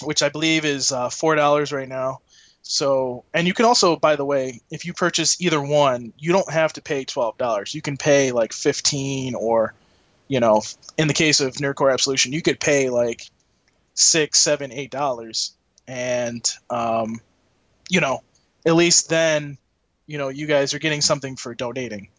which 0.04 0.22
I 0.22 0.30
believe 0.30 0.66
is 0.66 0.92
uh, 0.92 1.10
four 1.10 1.36
dollars 1.36 1.72
right 1.72 1.90
now. 1.90 2.20
So, 2.64 3.24
and 3.34 3.48
you 3.48 3.54
can 3.54 3.66
also, 3.66 3.96
by 3.96 4.16
the 4.16 4.24
way, 4.24 4.62
if 4.70 4.86
you 4.86 4.94
purchase 4.94 5.42
either 5.42 5.60
one, 5.60 6.14
you 6.20 6.32
don't 6.32 6.52
have 6.52 6.74
to 6.74 6.82
pay 6.82 7.04
twelve 7.04 7.38
dollars. 7.38 7.74
You 7.74 7.82
can 7.82 7.98
pay 7.98 8.32
like 8.32 8.54
fifteen, 8.54 9.34
or, 9.34 9.74
you 10.28 10.40
know, 10.40 10.62
in 10.98 11.08
the 11.08 11.14
case 11.14 11.40
of 11.40 11.56
Nerdcore 11.56 11.92
Absolution, 11.92 12.34
you 12.34 12.42
could 12.44 12.60
pay 12.60 12.90
like 12.90 13.24
six, 13.96 14.40
seven, 14.40 14.72
eight 14.72 14.92
dollars, 14.92 15.54
and 15.88 16.48
um, 16.70 17.20
you 17.90 18.00
know, 18.00 18.22
at 18.66 18.76
least 18.76 19.10
then, 19.10 19.58
you 20.06 20.20
know, 20.20 20.30
you 20.30 20.46
guys 20.46 20.74
are 20.74 20.80
getting 20.80 21.02
something 21.02 21.36
for 21.36 21.56
donating. 21.56 22.10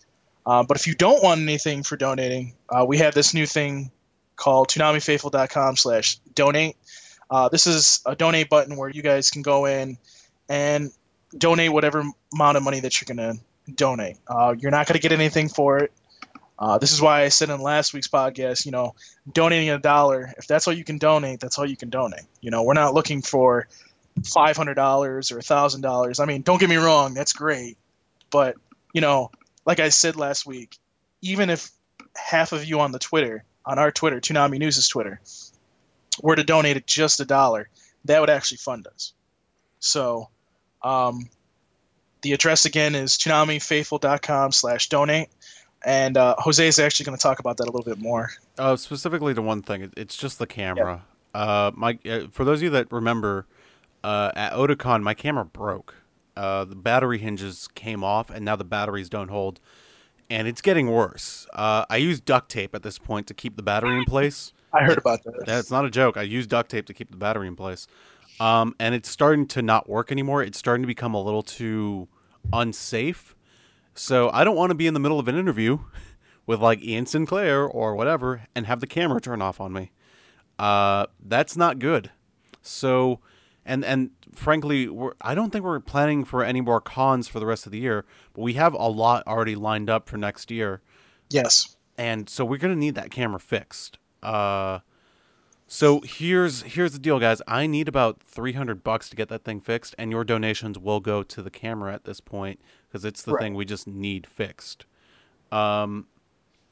Uh, 0.44 0.62
but 0.62 0.76
if 0.76 0.86
you 0.86 0.94
don't 0.94 1.22
want 1.22 1.40
anything 1.40 1.82
for 1.82 1.96
donating, 1.96 2.54
uh, 2.68 2.84
we 2.86 2.98
have 2.98 3.14
this 3.14 3.32
new 3.32 3.46
thing 3.46 3.90
called 4.36 4.68
ToonamiFaithful.com 4.68 5.76
slash 5.76 6.16
donate. 6.34 6.76
Uh, 7.30 7.48
this 7.48 7.66
is 7.66 8.00
a 8.06 8.14
donate 8.16 8.48
button 8.48 8.76
where 8.76 8.88
you 8.88 9.02
guys 9.02 9.30
can 9.30 9.42
go 9.42 9.66
in 9.66 9.96
and 10.48 10.90
donate 11.38 11.72
whatever 11.72 12.02
amount 12.34 12.56
of 12.56 12.62
money 12.62 12.80
that 12.80 13.00
you're 13.00 13.14
going 13.14 13.36
to 13.36 13.72
donate. 13.74 14.16
Uh, 14.28 14.54
you're 14.58 14.70
not 14.70 14.86
going 14.86 14.94
to 14.94 15.00
get 15.00 15.12
anything 15.12 15.48
for 15.48 15.78
it. 15.78 15.93
Uh, 16.58 16.78
this 16.78 16.93
is 16.93 17.00
why 17.00 17.22
I 17.22 17.28
said 17.28 17.50
in 17.50 17.60
last 17.60 17.94
week's 17.94 18.08
podcast, 18.08 18.64
you 18.64 18.70
know, 18.70 18.94
donating 19.32 19.70
a 19.70 19.78
dollar, 19.78 20.32
if 20.38 20.46
that's 20.46 20.69
all 20.69 20.74
you 20.74 20.84
can 20.84 20.98
donate, 20.98 21.40
that's 21.40 21.58
all 21.58 21.67
you 21.67 21.76
can 21.76 21.90
donate. 21.90 22.24
You 22.40 22.50
know, 22.50 22.62
we're 22.62 22.74
not 22.74 22.94
looking 22.94 23.22
for 23.22 23.67
$500 24.20 24.76
or 24.76 25.38
$1,000. 25.38 26.20
I 26.20 26.24
mean, 26.24 26.43
don't 26.43 26.60
get 26.60 26.69
me 26.69 26.76
wrong, 26.76 27.14
that's 27.14 27.32
great. 27.32 27.78
But, 28.31 28.56
you 28.93 29.00
know, 29.00 29.31
like 29.64 29.81
I 29.81 29.88
said 29.88 30.16
last 30.16 30.46
week, 30.46 30.78
even 31.20 31.50
if 31.50 31.70
half 32.16 32.52
of 32.52 32.64
you 32.64 32.81
on 32.81 32.92
the 32.92 32.98
Twitter, 32.98 33.44
on 33.64 33.78
our 33.78 33.90
Twitter, 33.90 34.20
Toonami 34.20 34.58
News' 34.58 34.88
Twitter, 34.88 35.20
were 36.22 36.36
to 36.36 36.44
donate 36.44 36.86
just 36.86 37.20
a 37.20 37.24
dollar, 37.24 37.69
that 38.04 38.20
would 38.20 38.31
actually 38.31 38.58
fund 38.58 38.86
us. 38.86 39.12
So, 39.78 40.28
um, 40.82 41.28
the 42.22 42.32
address 42.32 42.64
again 42.64 42.94
is 42.94 43.12
ToonamiFaithful.com 43.19 44.52
slash 44.52 44.88
donate. 44.88 45.28
And 45.84 46.16
uh, 46.16 46.36
Jose 46.38 46.64
is 46.64 46.78
actually 46.78 47.06
going 47.06 47.19
to 47.19 47.22
talk 47.22 47.40
about 47.40 47.56
that 47.56 47.64
a 47.64 47.72
little 47.72 47.84
bit 47.84 47.98
more. 47.98 48.31
Uh, 48.56 48.76
specifically 48.76 49.34
to 49.34 49.42
one 49.42 49.62
thing, 49.62 49.92
it's 49.96 50.16
just 50.16 50.38
the 50.38 50.46
camera. 50.46 51.02
Uh, 51.34 51.72
my 51.74 51.98
uh, 52.08 52.20
for 52.31 52.44
those 52.44 52.58
of 52.58 52.62
you 52.62 52.70
that 52.70 52.92
remember, 52.92 53.46
uh, 54.04 54.31
at 54.36 54.52
Otakon, 54.52 55.02
my 55.02 55.14
camera 55.14 55.44
broke. 55.44 55.94
Uh, 56.36 56.65
the 56.65 56.74
battery 56.74 57.19
hinges 57.19 57.69
came 57.74 58.03
off, 58.03 58.31
and 58.31 58.44
now 58.44 58.56
the 58.56 58.65
batteries 58.65 59.08
don't 59.08 59.29
hold, 59.29 59.60
and 60.31 60.48
it's 60.48 60.60
getting 60.60 60.91
worse. 60.91 61.46
Uh, 61.53 61.84
I 61.91 61.98
use 61.98 62.20
duct 62.20 62.51
tape 62.51 62.74
at 62.74 62.82
this 62.82 62.98
point 62.98 63.27
to 63.27 63.34
keep 63.34 63.56
the 63.56 63.62
battery 63.62 63.96
in 63.96 64.05
place. 64.05 64.53
I 64.72 64.84
heard 64.84 64.98
about 64.98 65.22
that. 65.24 65.44
That's 65.44 65.70
not 65.70 65.84
a 65.84 65.91
joke. 65.91 66.17
I 66.17 66.22
use 66.22 66.46
duct 66.46 66.70
tape 66.70 66.86
to 66.86 66.94
keep 66.94 67.10
the 67.10 67.17
battery 67.17 67.46
in 67.46 67.56
place. 67.56 67.86
Um, 68.41 68.74
and 68.79 68.94
it's 68.94 69.10
starting 69.10 69.46
to 69.48 69.62
not 69.62 69.89
work 69.89 70.10
anymore. 70.10 70.43
It's 70.43 70.58
starting 70.58 70.82
to 70.82 70.86
become 70.86 71.15
a 71.15 71.22
little 71.22 71.43
too 71.43 72.08
unsafe. 72.53 73.36
So 73.94 74.31
I 74.31 74.44
don't 74.44 74.56
want 74.56 74.70
to 74.70 74.74
be 74.74 74.86
in 74.86 74.94
the 74.94 75.01
middle 75.01 75.19
of 75.19 75.29
an 75.29 75.36
interview 75.36 75.81
with 76.46 76.60
like 76.60 76.82
Ian 76.82 77.06
Sinclair 77.06 77.65
or 77.65 77.94
whatever 77.94 78.43
and 78.55 78.67
have 78.67 78.81
the 78.81 78.86
camera 78.86 79.20
turn 79.20 79.43
off 79.43 79.60
on 79.60 79.72
me. 79.72 79.93
Uh, 80.58 81.06
that's 81.24 81.56
not 81.56 81.79
good. 81.79 82.10
So, 82.62 83.20
and 83.64 83.84
and 83.84 84.10
frankly, 84.34 84.88
we're, 84.88 85.12
I 85.20 85.34
don't 85.34 85.50
think 85.50 85.64
we're 85.64 85.81
planning 85.81 86.24
for 86.24 86.42
any 86.44 86.60
more 86.60 86.81
cons 86.81 87.28
for 87.28 87.38
the 87.40 87.46
rest 87.46 87.66
of 87.66 87.72
the 87.72 87.78
year. 87.78 88.04
But 88.34 88.42
we 88.42 88.54
have 88.54 88.74
a 88.74 88.88
lot 88.88 89.26
already 89.26 89.54
lined 89.54 89.88
up 89.90 90.08
for 90.08 90.16
next 90.16 90.50
year 90.50 90.81
Yes. 91.31 91.76
and 91.98 92.28
so 92.28 92.44
we're 92.44 92.58
gonna 92.58 92.76
need 92.76 92.94
that 92.94 93.10
camera 93.10 93.40
fixed. 93.40 93.98
Uh, 94.22 94.81
So 95.69 96.00
here's 96.02 96.62
here's 96.62 96.92
the 96.92 96.98
deal, 96.98 97.19
guys. 97.19 97.40
I 97.48 97.66
need 97.66 97.88
about 97.88 98.20
three 98.22 98.52
hundred 98.52 98.82
bucks 98.84 99.08
to 99.08 99.16
get 99.16 99.28
that 99.31 99.42
thing 99.44 99.60
fixed, 99.60 99.94
and 99.98 100.10
your 100.10 100.22
donations 100.24 100.78
will 100.78 101.00
go 101.00 101.22
to 101.22 101.42
the 101.42 101.50
camera 101.50 101.94
at 101.94 102.04
this 102.04 102.20
point 102.20 102.60
because 102.88 103.04
it's 103.06 103.22
the 103.22 103.32
Right. 103.32 103.42
thing 103.42 103.54
we 103.54 103.64
just 103.64 103.86
need 103.86 104.26
fixed. 104.26 104.84
Um, 105.50 106.06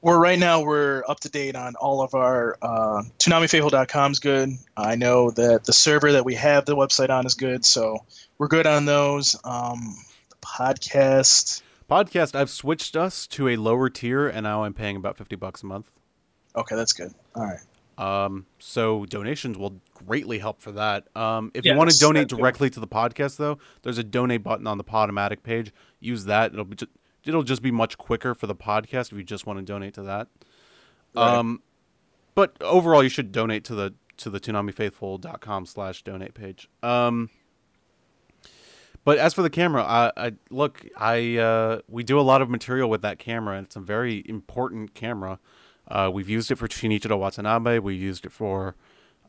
We're 0.02 0.18
right 0.18 0.38
now 0.38 0.62
we're 0.62 1.02
up 1.08 1.20
to 1.20 1.28
date 1.28 1.56
on 1.56 1.74
all 1.76 2.00
of 2.00 2.14
our 2.14 2.56
uh, 2.62 3.02
ToonamiFaithful.com 3.18 4.12
is 4.12 4.18
good. 4.18 4.50
I 4.74 4.94
know 4.94 5.30
that 5.32 5.64
the 5.64 5.74
server 5.74 6.10
that 6.12 6.24
we 6.24 6.34
have 6.36 6.64
the 6.64 6.74
website 6.74 7.10
on 7.10 7.26
is 7.26 7.34
good, 7.34 7.66
so 7.66 7.98
we're 8.38 8.48
good 8.48 8.66
on 8.66 8.86
those. 8.86 9.36
Um, 9.44 9.94
the 10.30 10.36
podcast. 10.36 11.60
podcast, 11.90 12.34
I've 12.34 12.48
switched 12.48 12.96
us 12.96 13.26
to 13.28 13.48
a 13.48 13.56
lower 13.56 13.90
tier, 13.90 14.26
and 14.26 14.44
now 14.44 14.64
I'm 14.64 14.72
paying 14.72 14.96
about 14.96 15.18
fifty 15.18 15.36
bucks 15.36 15.62
a 15.62 15.66
month. 15.66 15.90
Okay, 16.56 16.76
that's 16.76 16.94
good. 16.94 17.12
All 17.34 17.44
right. 17.44 17.60
Um, 17.98 18.46
so 18.58 19.04
donations 19.04 19.58
will 19.58 19.78
greatly 19.92 20.38
help 20.38 20.62
for 20.62 20.72
that. 20.72 21.14
Um, 21.14 21.50
if 21.52 21.66
you 21.66 21.76
want 21.76 21.90
to 21.90 21.98
donate 21.98 22.28
directly 22.28 22.70
to 22.70 22.80
the 22.80 22.88
podcast, 22.88 23.36
though, 23.36 23.58
there's 23.82 23.98
a 23.98 24.02
donate 24.02 24.42
button 24.42 24.66
on 24.66 24.78
the 24.78 24.84
Podomatic 24.84 25.42
page. 25.42 25.74
Use 26.00 26.24
that. 26.24 26.54
It'll 26.54 26.64
be 26.64 26.76
ju- 26.76 26.86
it'll 27.24 27.42
just 27.42 27.62
be 27.62 27.70
much 27.70 27.98
quicker 27.98 28.34
for 28.34 28.46
the 28.46 28.54
podcast 28.54 29.12
if 29.12 29.18
you 29.18 29.24
just 29.24 29.46
want 29.46 29.58
to 29.58 29.64
donate 29.64 29.94
to 29.94 30.02
that. 30.02 30.28
Right. 31.14 31.38
Um, 31.38 31.62
but 32.34 32.56
overall, 32.60 33.02
you 33.02 33.08
should 33.08 33.32
donate 33.32 33.64
to 33.64 33.74
the 33.74 33.94
to 34.18 34.30
the 34.30 34.38
ToonamiFaithful.com 34.38 35.66
slash 35.66 36.02
donate 36.02 36.34
page. 36.34 36.68
Um, 36.82 37.30
but 39.04 39.16
as 39.18 39.32
for 39.32 39.42
the 39.42 39.50
camera, 39.50 39.82
I, 39.82 40.12
I 40.16 40.32
look, 40.50 40.86
I 40.96 41.38
uh, 41.38 41.80
we 41.88 42.04
do 42.04 42.20
a 42.20 42.22
lot 42.22 42.42
of 42.42 42.50
material 42.50 42.90
with 42.90 43.02
that 43.02 43.18
camera, 43.18 43.56
and 43.56 43.66
it's 43.66 43.76
a 43.76 43.80
very 43.80 44.22
important 44.26 44.94
camera. 44.94 45.38
Uh, 45.88 46.10
we've 46.12 46.28
used 46.28 46.50
it 46.50 46.56
for 46.56 46.68
Shinichiro 46.68 47.18
Watanabe. 47.18 47.78
We 47.78 47.94
used 47.94 48.24
it 48.26 48.32
for 48.32 48.76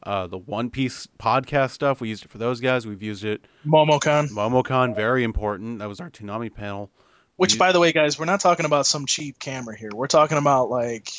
uh, 0.04 0.28
the 0.28 0.38
One 0.38 0.70
Piece 0.70 1.08
podcast 1.20 1.72
stuff. 1.72 2.02
We 2.02 2.10
used 2.10 2.26
it 2.26 2.30
for 2.30 2.38
those 2.38 2.60
guys. 2.60 2.86
We've 2.86 3.02
used 3.02 3.24
it 3.24 3.46
MomoCon. 3.66 4.30
MomoCon, 4.30 4.96
very 4.96 5.24
important. 5.24 5.80
That 5.80 5.88
was 5.88 6.00
our 6.00 6.10
Toonami 6.10 6.54
panel. 6.54 6.92
Which, 7.38 7.54
You- 7.54 7.60
by 7.60 7.72
the 7.72 7.80
way, 7.80 7.92
guys, 7.92 8.20
we're 8.20 8.26
not 8.26 8.40
talking 8.42 8.66
about 8.66 8.86
some 8.86 9.06
cheap 9.06 9.40
camera 9.40 9.76
here. 9.76 9.90
We're 9.94 10.08
talking 10.08 10.38
about 10.38 10.70
like, 10.70 11.10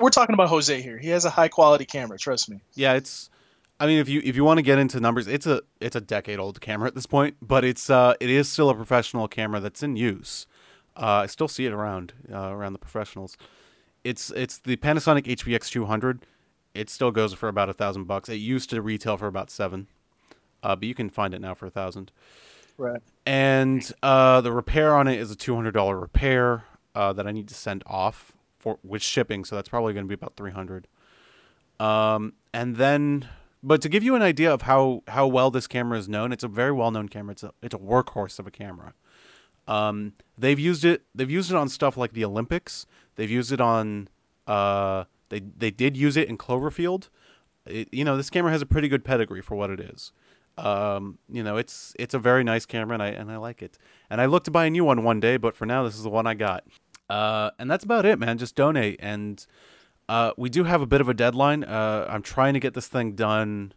we're 0.00 0.10
talking 0.10 0.34
about 0.34 0.48
Jose 0.48 0.80
here. 0.80 0.98
He 0.98 1.08
has 1.08 1.24
a 1.24 1.30
high 1.30 1.48
quality 1.48 1.84
camera. 1.84 2.18
Trust 2.18 2.48
me. 2.50 2.60
Yeah, 2.74 2.94
it's. 2.94 3.30
I 3.78 3.86
mean, 3.86 3.98
if 3.98 4.10
you 4.10 4.20
if 4.22 4.36
you 4.36 4.44
want 4.44 4.58
to 4.58 4.62
get 4.62 4.78
into 4.78 5.00
numbers, 5.00 5.26
it's 5.26 5.46
a 5.46 5.62
it's 5.80 5.96
a 5.96 6.02
decade 6.02 6.38
old 6.38 6.60
camera 6.60 6.86
at 6.86 6.94
this 6.94 7.06
point, 7.06 7.36
but 7.40 7.64
it's 7.64 7.88
uh 7.88 8.12
it 8.20 8.28
is 8.28 8.46
still 8.46 8.68
a 8.68 8.74
professional 8.74 9.26
camera 9.26 9.58
that's 9.58 9.82
in 9.82 9.96
use. 9.96 10.46
Uh, 10.96 11.22
I 11.22 11.26
still 11.26 11.48
see 11.48 11.64
it 11.64 11.72
around 11.72 12.12
uh, 12.30 12.50
around 12.52 12.74
the 12.74 12.78
professionals. 12.78 13.38
It's 14.04 14.30
it's 14.32 14.58
the 14.58 14.76
Panasonic 14.76 15.24
HVX 15.24 15.70
200. 15.70 16.26
It 16.74 16.90
still 16.90 17.10
goes 17.10 17.32
for 17.32 17.48
about 17.48 17.70
a 17.70 17.72
thousand 17.72 18.04
bucks. 18.04 18.28
It 18.28 18.34
used 18.34 18.68
to 18.68 18.82
retail 18.82 19.16
for 19.16 19.26
about 19.26 19.50
seven, 19.50 19.86
uh, 20.62 20.76
but 20.76 20.84
you 20.86 20.94
can 20.94 21.08
find 21.08 21.32
it 21.32 21.40
now 21.40 21.54
for 21.54 21.64
a 21.64 21.70
thousand. 21.70 22.12
Right. 22.80 23.02
And 23.26 23.92
uh, 24.02 24.40
the 24.40 24.52
repair 24.52 24.94
on 24.94 25.06
it 25.06 25.20
is 25.20 25.30
a 25.30 25.36
two 25.36 25.54
hundred 25.54 25.72
dollar 25.72 26.00
repair 26.00 26.64
uh, 26.94 27.12
that 27.12 27.26
I 27.26 27.30
need 27.30 27.46
to 27.48 27.54
send 27.54 27.84
off 27.86 28.32
for 28.58 28.78
with 28.82 29.02
shipping. 29.02 29.44
So 29.44 29.54
that's 29.54 29.68
probably 29.68 29.92
going 29.92 30.06
to 30.06 30.08
be 30.08 30.14
about 30.14 30.34
three 30.34 30.50
hundred. 30.50 30.88
Um, 31.78 32.32
and 32.54 32.76
then, 32.76 33.28
but 33.62 33.82
to 33.82 33.90
give 33.90 34.02
you 34.02 34.14
an 34.14 34.22
idea 34.22 34.52
of 34.52 34.62
how 34.62 35.02
how 35.08 35.26
well 35.26 35.50
this 35.50 35.66
camera 35.66 35.98
is 35.98 36.08
known, 36.08 36.32
it's 36.32 36.42
a 36.42 36.48
very 36.48 36.72
well 36.72 36.90
known 36.90 37.10
camera. 37.10 37.32
It's 37.32 37.42
a 37.42 37.52
it's 37.62 37.74
a 37.74 37.78
workhorse 37.78 38.38
of 38.38 38.46
a 38.46 38.50
camera. 38.50 38.94
Um, 39.68 40.14
they've 40.38 40.58
used 40.58 40.84
it. 40.84 41.02
They've 41.14 41.30
used 41.30 41.50
it 41.50 41.56
on 41.56 41.68
stuff 41.68 41.98
like 41.98 42.14
the 42.14 42.24
Olympics. 42.24 42.86
They've 43.16 43.30
used 43.30 43.52
it 43.52 43.60
on. 43.60 44.08
Uh, 44.46 45.04
they 45.28 45.40
they 45.40 45.70
did 45.70 45.98
use 45.98 46.16
it 46.16 46.28
in 46.28 46.38
Cloverfield. 46.38 47.10
It, 47.66 47.88
you 47.92 48.06
know, 48.06 48.16
this 48.16 48.30
camera 48.30 48.50
has 48.52 48.62
a 48.62 48.66
pretty 48.66 48.88
good 48.88 49.04
pedigree 49.04 49.42
for 49.42 49.54
what 49.54 49.68
it 49.68 49.80
is. 49.80 50.12
Um, 50.64 51.18
you 51.28 51.42
know, 51.42 51.56
it's 51.56 51.94
it's 51.98 52.14
a 52.14 52.18
very 52.18 52.44
nice 52.44 52.66
camera, 52.66 52.94
and 52.94 53.02
I 53.02 53.08
and 53.08 53.30
I 53.30 53.36
like 53.36 53.62
it. 53.62 53.78
And 54.08 54.20
I 54.20 54.26
look 54.26 54.44
to 54.44 54.50
buy 54.50 54.66
a 54.66 54.70
new 54.70 54.84
one 54.84 55.02
one 55.04 55.20
day, 55.20 55.36
but 55.36 55.54
for 55.54 55.66
now, 55.66 55.84
this 55.84 55.94
is 55.96 56.02
the 56.02 56.10
one 56.10 56.26
I 56.26 56.34
got. 56.34 56.64
Uh, 57.08 57.50
and 57.58 57.70
that's 57.70 57.84
about 57.84 58.04
it, 58.06 58.18
man. 58.18 58.38
Just 58.38 58.54
donate, 58.54 58.96
and 59.00 59.44
uh, 60.08 60.32
we 60.36 60.48
do 60.50 60.64
have 60.64 60.82
a 60.82 60.86
bit 60.86 61.00
of 61.00 61.08
a 61.08 61.14
deadline. 61.14 61.64
Uh, 61.64 62.06
I'm 62.08 62.22
trying 62.22 62.54
to 62.54 62.60
get 62.60 62.74
this 62.74 62.88
thing 62.88 63.12
done 63.12 63.72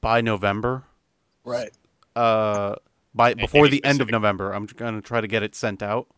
by 0.00 0.20
November. 0.20 0.84
Right. 1.44 1.70
Uh, 2.14 2.76
by 3.14 3.34
before 3.34 3.66
any 3.66 3.70
the 3.80 3.84
end 3.84 4.00
of 4.00 4.10
November, 4.10 4.52
I'm 4.52 4.66
gonna 4.66 5.00
try 5.00 5.20
to 5.20 5.26
get 5.26 5.42
it 5.42 5.54
sent 5.54 5.82
out. 5.82 6.08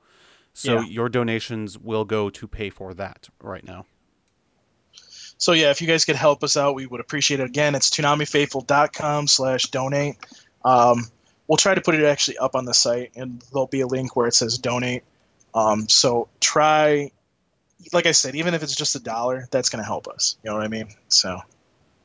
So 0.52 0.80
Yeah. 0.80 0.86
your 0.86 1.08
donations 1.08 1.78
will 1.78 2.04
go 2.04 2.28
to 2.30 2.48
pay 2.48 2.70
for 2.70 2.92
that 2.94 3.28
right 3.40 3.64
now. 3.64 3.86
So 5.40 5.52
yeah, 5.52 5.70
if 5.70 5.80
you 5.80 5.88
guys 5.88 6.04
could 6.04 6.16
help 6.16 6.44
us 6.44 6.56
out, 6.56 6.74
we 6.74 6.86
would 6.86 7.00
appreciate 7.00 7.40
it. 7.40 7.44
Again, 7.44 7.74
it's 7.74 7.88
ToonamiFaithful.com 7.88 9.26
slash 9.26 9.62
donate. 9.64 10.16
Um, 10.66 11.06
we'll 11.48 11.56
try 11.56 11.74
to 11.74 11.80
put 11.80 11.94
it 11.94 12.04
actually 12.04 12.36
up 12.38 12.54
on 12.54 12.66
the 12.66 12.74
site, 12.74 13.10
and 13.16 13.42
there'll 13.50 13.66
be 13.66 13.80
a 13.80 13.86
link 13.86 14.14
where 14.14 14.26
it 14.26 14.34
says 14.34 14.58
donate. 14.58 15.02
Um, 15.54 15.88
so 15.88 16.28
try, 16.40 17.10
like 17.94 18.04
I 18.04 18.12
said, 18.12 18.34
even 18.34 18.52
if 18.52 18.62
it's 18.62 18.76
just 18.76 18.94
a 18.94 19.00
dollar, 19.00 19.48
that's 19.50 19.70
going 19.70 19.82
to 19.82 19.86
help 19.86 20.08
us. 20.08 20.36
You 20.44 20.50
know 20.50 20.56
what 20.56 20.64
I 20.64 20.68
mean? 20.68 20.88
So 21.08 21.40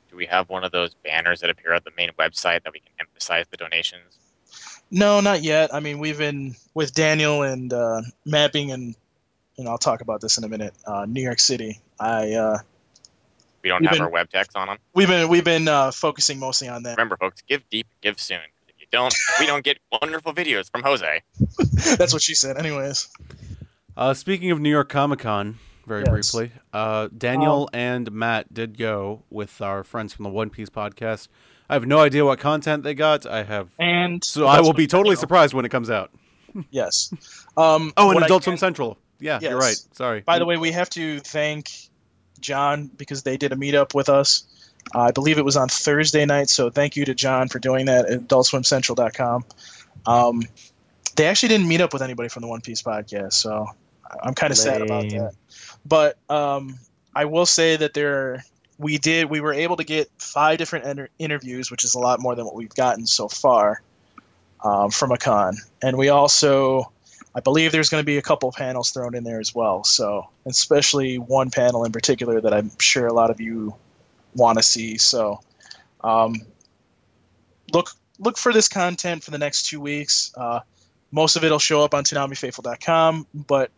Do 0.10 0.16
we 0.16 0.26
have 0.28 0.50
one 0.50 0.64
of 0.64 0.72
those 0.72 0.94
banners 1.04 1.42
that 1.42 1.50
appear 1.50 1.74
at 1.74 1.84
the 1.84 1.92
main 1.98 2.12
website 2.18 2.64
that 2.64 2.72
we 2.72 2.80
can 2.80 2.94
emphasize 3.02 3.46
the 3.52 3.58
donations? 3.58 4.18
no, 4.92 5.20
not 5.20 5.44
yet. 5.44 5.74
I 5.74 5.82
mean, 5.82 6.00
we've 6.00 6.18
been 6.18 6.56
with 6.74 6.94
Daniel 6.94 7.44
and 7.44 7.74
uh, 7.74 8.02
mapping, 8.24 8.72
and 8.72 8.96
know, 9.58 9.72
I'll 9.72 9.78
talk 9.78 10.00
about 10.00 10.22
this 10.22 10.38
in 10.38 10.44
a 10.44 10.50
minute. 10.50 10.74
Uh, 10.88 11.06
New 11.06 11.22
York 11.22 11.40
City. 11.40 11.82
I 12.00 12.34
uh, 12.34 12.60
We 13.66 13.70
don't 13.70 13.82
We've 13.82 13.90
have 13.90 13.96
been- 13.98 14.04
our 14.04 14.10
web 14.12 14.30
text 14.30 14.56
on 14.56 14.68
them. 14.68 14.78
we've 14.94 15.08
been 15.08 15.28
we've 15.28 15.44
been 15.44 15.68
uh, 15.68 15.90
focusing 15.90 16.38
mostly 16.38 16.68
on 16.70 16.84
that. 16.84 16.98
Remember, 16.98 17.18
folks, 17.18 17.42
give 17.42 17.68
deep, 17.72 17.88
give 18.02 18.20
soon. 18.20 18.38
If 18.68 18.76
you 18.80 18.86
don't, 18.92 19.12
we 19.40 19.48
don't 19.48 19.64
get 19.64 19.80
wonderful 19.92 20.34
videos 20.36 20.70
from 20.70 20.84
Jose. 20.84 21.24
That's 21.98 22.14
what 22.14 22.22
she 22.22 22.36
said. 22.36 22.58
Anyways. 22.58 23.10
Uh, 23.98 24.14
speaking 24.14 24.52
of 24.52 24.60
New 24.60 24.70
York 24.70 24.88
Comic 24.90 25.18
Con, 25.18 25.58
very 25.88 26.02
Yes. 26.06 26.10
briefly, 26.12 26.52
uh, 26.74 27.08
Daniel 27.18 27.68
and 27.74 28.12
Matt 28.12 28.54
did 28.54 28.78
go 28.78 29.24
with 29.32 29.60
our 29.62 29.84
friends 29.84 30.14
from 30.14 30.24
the 30.26 30.30
One 30.30 30.52
Piece 30.52 30.70
podcast. 30.70 31.28
I 31.68 31.74
have 31.74 31.88
no 31.88 31.98
idea 32.02 32.24
what 32.24 32.38
content 32.40 32.84
they 32.84 32.94
got. 32.94 33.26
I 33.26 33.42
have, 33.42 33.70
And 33.80 34.24
so 34.24 34.46
I 34.46 34.62
will 34.62 34.74
be 34.74 34.86
totally 34.86 35.14
you 35.14 35.20
surprised 35.20 35.56
when 35.56 35.66
it 35.66 35.70
comes 35.70 35.90
out. 35.90 36.12
Yes. 36.70 37.10
Um, 37.58 37.94
Oh, 37.98 38.10
and 38.10 38.14
what 38.16 38.22
I 38.24 38.28
Adult 38.28 38.44
can- 38.44 38.52
Swim 38.52 38.58
Central. 38.58 39.00
Yeah, 39.20 39.40
you're 39.42 39.58
right. 39.58 39.78
Sorry. 39.94 40.22
By 40.22 40.38
the 40.38 40.46
way, 40.46 40.58
we 40.58 40.72
have 40.74 40.90
to 40.92 41.20
thank 41.22 41.72
John 42.40 42.90
because 42.98 43.24
they 43.24 43.38
did 43.38 43.52
a 43.52 43.56
meetup 43.56 43.94
with 43.94 44.10
us. 44.10 44.46
Uh, 44.94 45.02
I 45.02 45.12
believe 45.12 45.38
it 45.38 45.46
was 45.46 45.58
on 45.58 45.68
Thursday 45.68 46.26
night, 46.26 46.50
so 46.50 46.70
thank 46.70 46.96
you 46.96 47.06
to 47.06 47.16
John 47.16 47.48
for 47.48 47.60
doing 47.60 47.86
that 47.88 48.06
at 48.06 48.22
AdultSwimCentral.com. 48.22 49.44
Um, 50.06 50.44
they 51.16 51.26
actually 51.26 51.50
didn't 51.50 51.68
meet 51.68 51.82
up 51.82 51.94
with 51.94 52.02
anybody 52.02 52.30
from 52.30 52.42
the 52.42 52.48
One 52.48 52.62
Piece 52.62 52.82
podcast, 52.82 53.34
so 53.34 53.66
I'm 54.22 54.36
kind 54.36 54.52
of 54.52 54.58
sad 54.58 54.82
about 54.82 55.10
that. 55.10 55.34
But 55.86 56.18
um, 56.30 56.78
I 57.16 57.26
will 57.26 57.46
say 57.46 57.78
that 57.78 57.94
there, 57.94 58.44
we 58.78 58.98
did, 58.98 59.30
we 59.30 59.40
were 59.42 59.54
able 59.54 59.78
to 59.78 59.84
get 59.84 60.10
five 60.20 60.58
different 60.58 60.86
inter- 60.86 61.10
interviews, 61.18 61.72
which 61.72 61.84
is 61.84 61.96
a 61.96 62.00
lot 62.00 62.20
more 62.20 62.36
than 62.36 62.46
what 62.46 62.56
we've 62.56 62.76
gotten 62.76 63.08
so 63.08 63.28
far 63.28 63.82
um, 64.64 64.92
from 64.92 65.12
a 65.12 65.18
con, 65.18 65.56
and 65.82 65.98
we 65.98 66.10
also 66.10 66.92
I 67.36 67.42
believe 67.42 67.74
there's 67.74 67.90
going 67.90 68.02
to 68.02 68.06
be 68.06 68.18
a 68.18 68.22
couple 68.22 68.52
panels 68.52 68.92
thrown 68.92 69.14
in 69.14 69.26
there 69.26 69.42
as 69.42 69.54
well. 69.54 69.84
So, 69.84 70.30
especially 70.46 71.18
one 71.18 71.52
panel 71.52 71.84
in 71.84 71.92
particular 71.92 72.40
that 72.40 72.54
I'm 72.54 72.72
sure 72.80 73.08
a 73.08 73.14
lot 73.14 73.30
of 73.30 73.42
you 73.42 73.76
want 74.36 74.58
to 74.58 74.64
see. 74.64 74.98
So, 74.98 75.42
um, 76.02 76.36
look 77.74 77.92
look 78.20 78.38
for 78.38 78.54
this 78.54 78.70
content 78.70 79.24
for 79.24 79.32
the 79.32 79.38
next 79.38 79.64
two 79.64 79.82
weeks. 79.82 80.32
Uh, 80.38 80.62
most 81.12 81.36
of 81.36 81.44
it'll 81.44 81.60
show 81.60 81.82
up 81.82 81.94
on 81.94 82.04
ToonamiFaithful.com, 82.04 83.28
but 83.48 83.72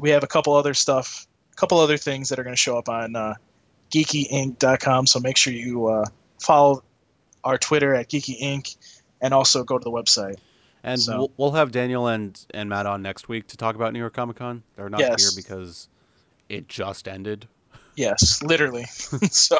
we 0.00 0.10
have 0.10 0.22
a 0.22 0.28
couple 0.28 0.54
other 0.54 0.74
stuff, 0.74 1.26
a 1.52 1.56
couple 1.56 1.78
other 1.78 1.96
things 1.96 2.28
that 2.28 2.38
are 2.38 2.44
going 2.44 2.54
to 2.54 2.60
show 2.60 2.78
up 2.78 2.88
on 2.88 3.16
uh, 3.16 3.34
GeekyInc.com. 3.90 5.06
So 5.06 5.20
make 5.20 5.36
sure 5.36 5.52
you 5.52 5.86
uh, 5.88 6.04
follow 6.40 6.82
our 7.44 7.58
Twitter 7.58 7.94
at 7.94 8.08
GeekyInc 8.08 8.76
and 9.20 9.34
also 9.34 9.64
go 9.64 9.78
to 9.78 9.84
the 9.84 9.90
website. 9.90 10.36
And 10.82 11.00
So- 11.00 11.18
we'll, 11.18 11.32
we'll 11.36 11.50
have 11.52 11.72
Daniel 11.72 12.06
and, 12.06 12.38
and 12.54 12.68
Matt 12.68 12.86
on 12.86 13.02
next 13.02 13.28
week 13.28 13.46
to 13.48 13.56
talk 13.56 13.74
about 13.74 13.92
New 13.92 13.98
York 13.98 14.14
Comic 14.14 14.36
Con. 14.36 14.62
They're 14.76 14.88
not 14.88 15.00
Yes. 15.00 15.22
here 15.22 15.42
because 15.42 15.88
it 16.48 16.68
just 16.68 17.06
ended. 17.06 17.46
Yes, 17.96 18.42
literally. 18.42 18.84
so. 19.30 19.58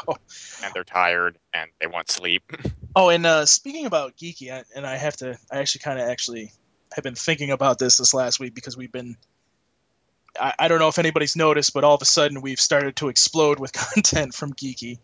And 0.65 0.73
they're 0.73 0.85
tired 0.85 1.37
and 1.53 1.71
they 1.81 1.87
want 1.87 2.11
sleep. 2.11 2.43
Oh, 2.97 3.09
and 3.09 3.25
uh, 3.25 3.47
speaking 3.47 3.87
about 3.87 4.17
geeky, 4.17 4.51
I, 4.53 4.65
and 4.75 4.85
I 4.85 4.97
have 4.97 5.17
to, 5.19 5.39
I 5.53 5.59
actually 5.59 5.79
kind 5.83 6.01
of 6.01 6.09
actually 6.09 6.51
have 6.93 7.05
been 7.05 7.15
thinking 7.15 7.53
about 7.53 7.79
this 7.79 7.99
this 7.99 8.13
last 8.13 8.41
week 8.41 8.53
because 8.53 8.77
we've 8.77 8.91
been, 8.91 9.17
I, 10.41 10.55
I 10.59 10.67
don't 10.67 10.81
know 10.81 10.89
if 10.89 10.99
anybody's 10.99 11.37
noticed, 11.37 11.73
but 11.73 11.85
all 11.85 11.95
of 11.95 12.03
a 12.03 12.07
sudden 12.07 12.41
we've 12.41 12.59
started 12.59 12.97
to 12.97 13.09
explode 13.09 13.61
with 13.61 13.73
content 13.73 14.35
from 14.35 14.53
geeky, 14.55 14.99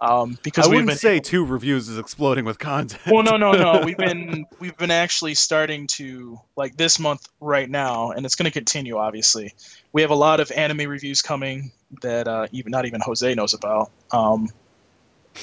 um, 0.00 0.38
because 0.42 0.66
I 0.66 0.68
wouldn't 0.68 0.86
been. 0.88 0.96
say 0.96 1.18
two 1.18 1.44
reviews 1.44 1.88
is 1.88 1.98
exploding 1.98 2.44
with 2.44 2.58
content. 2.58 3.02
well, 3.06 3.22
no, 3.22 3.36
no, 3.36 3.52
no. 3.52 3.80
We've 3.84 3.96
been 3.96 4.46
we've 4.60 4.76
been 4.76 4.90
actually 4.90 5.34
starting 5.34 5.86
to 5.88 6.38
like 6.56 6.76
this 6.76 6.98
month 6.98 7.28
right 7.40 7.68
now, 7.68 8.10
and 8.10 8.24
it's 8.24 8.36
going 8.36 8.44
to 8.44 8.52
continue. 8.52 8.96
Obviously, 8.96 9.54
we 9.92 10.02
have 10.02 10.10
a 10.10 10.16
lot 10.16 10.40
of 10.40 10.50
anime 10.52 10.88
reviews 10.88 11.20
coming 11.20 11.72
that 12.02 12.28
uh, 12.28 12.46
even 12.52 12.70
not 12.70 12.86
even 12.86 13.00
Jose 13.00 13.34
knows 13.34 13.54
about. 13.54 13.90
Um, 14.12 14.48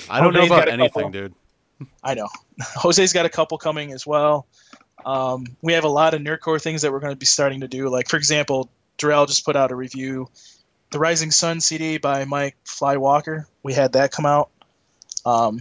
I 0.09 0.21
don't 0.21 0.33
know 0.33 0.45
about 0.45 0.69
anything, 0.69 0.89
couple. 0.89 1.09
dude. 1.09 1.33
I 2.03 2.13
know. 2.13 2.29
Jose's 2.81 3.13
got 3.13 3.25
a 3.25 3.29
couple 3.29 3.57
coming 3.57 3.91
as 3.91 4.07
well. 4.07 4.47
Um, 5.05 5.45
we 5.62 5.74
have 5.74 5.83
a 5.83 5.89
lot 5.89 6.13
of 6.13 6.21
nerdcore 6.21 6.62
things 6.62 6.81
that 6.81 6.91
we're 6.91 7.00
going 7.00 7.13
to 7.13 7.17
be 7.17 7.25
starting 7.25 7.59
to 7.62 7.67
do. 7.67 7.89
Like, 7.89 8.09
for 8.09 8.17
example, 8.17 8.69
Darrell 8.97 9.25
just 9.25 9.45
put 9.45 9.55
out 9.55 9.71
a 9.71 9.75
review, 9.75 10.29
the 10.95 10.99
Rising 10.99 11.29
Sun 11.29 11.59
CD 11.59 11.97
by 11.97 12.23
Mike 12.23 12.55
Fly 12.63 12.95
Walker. 12.95 13.49
We 13.63 13.73
had 13.73 13.91
that 13.93 14.13
come 14.13 14.25
out. 14.25 14.49
Um, 15.25 15.59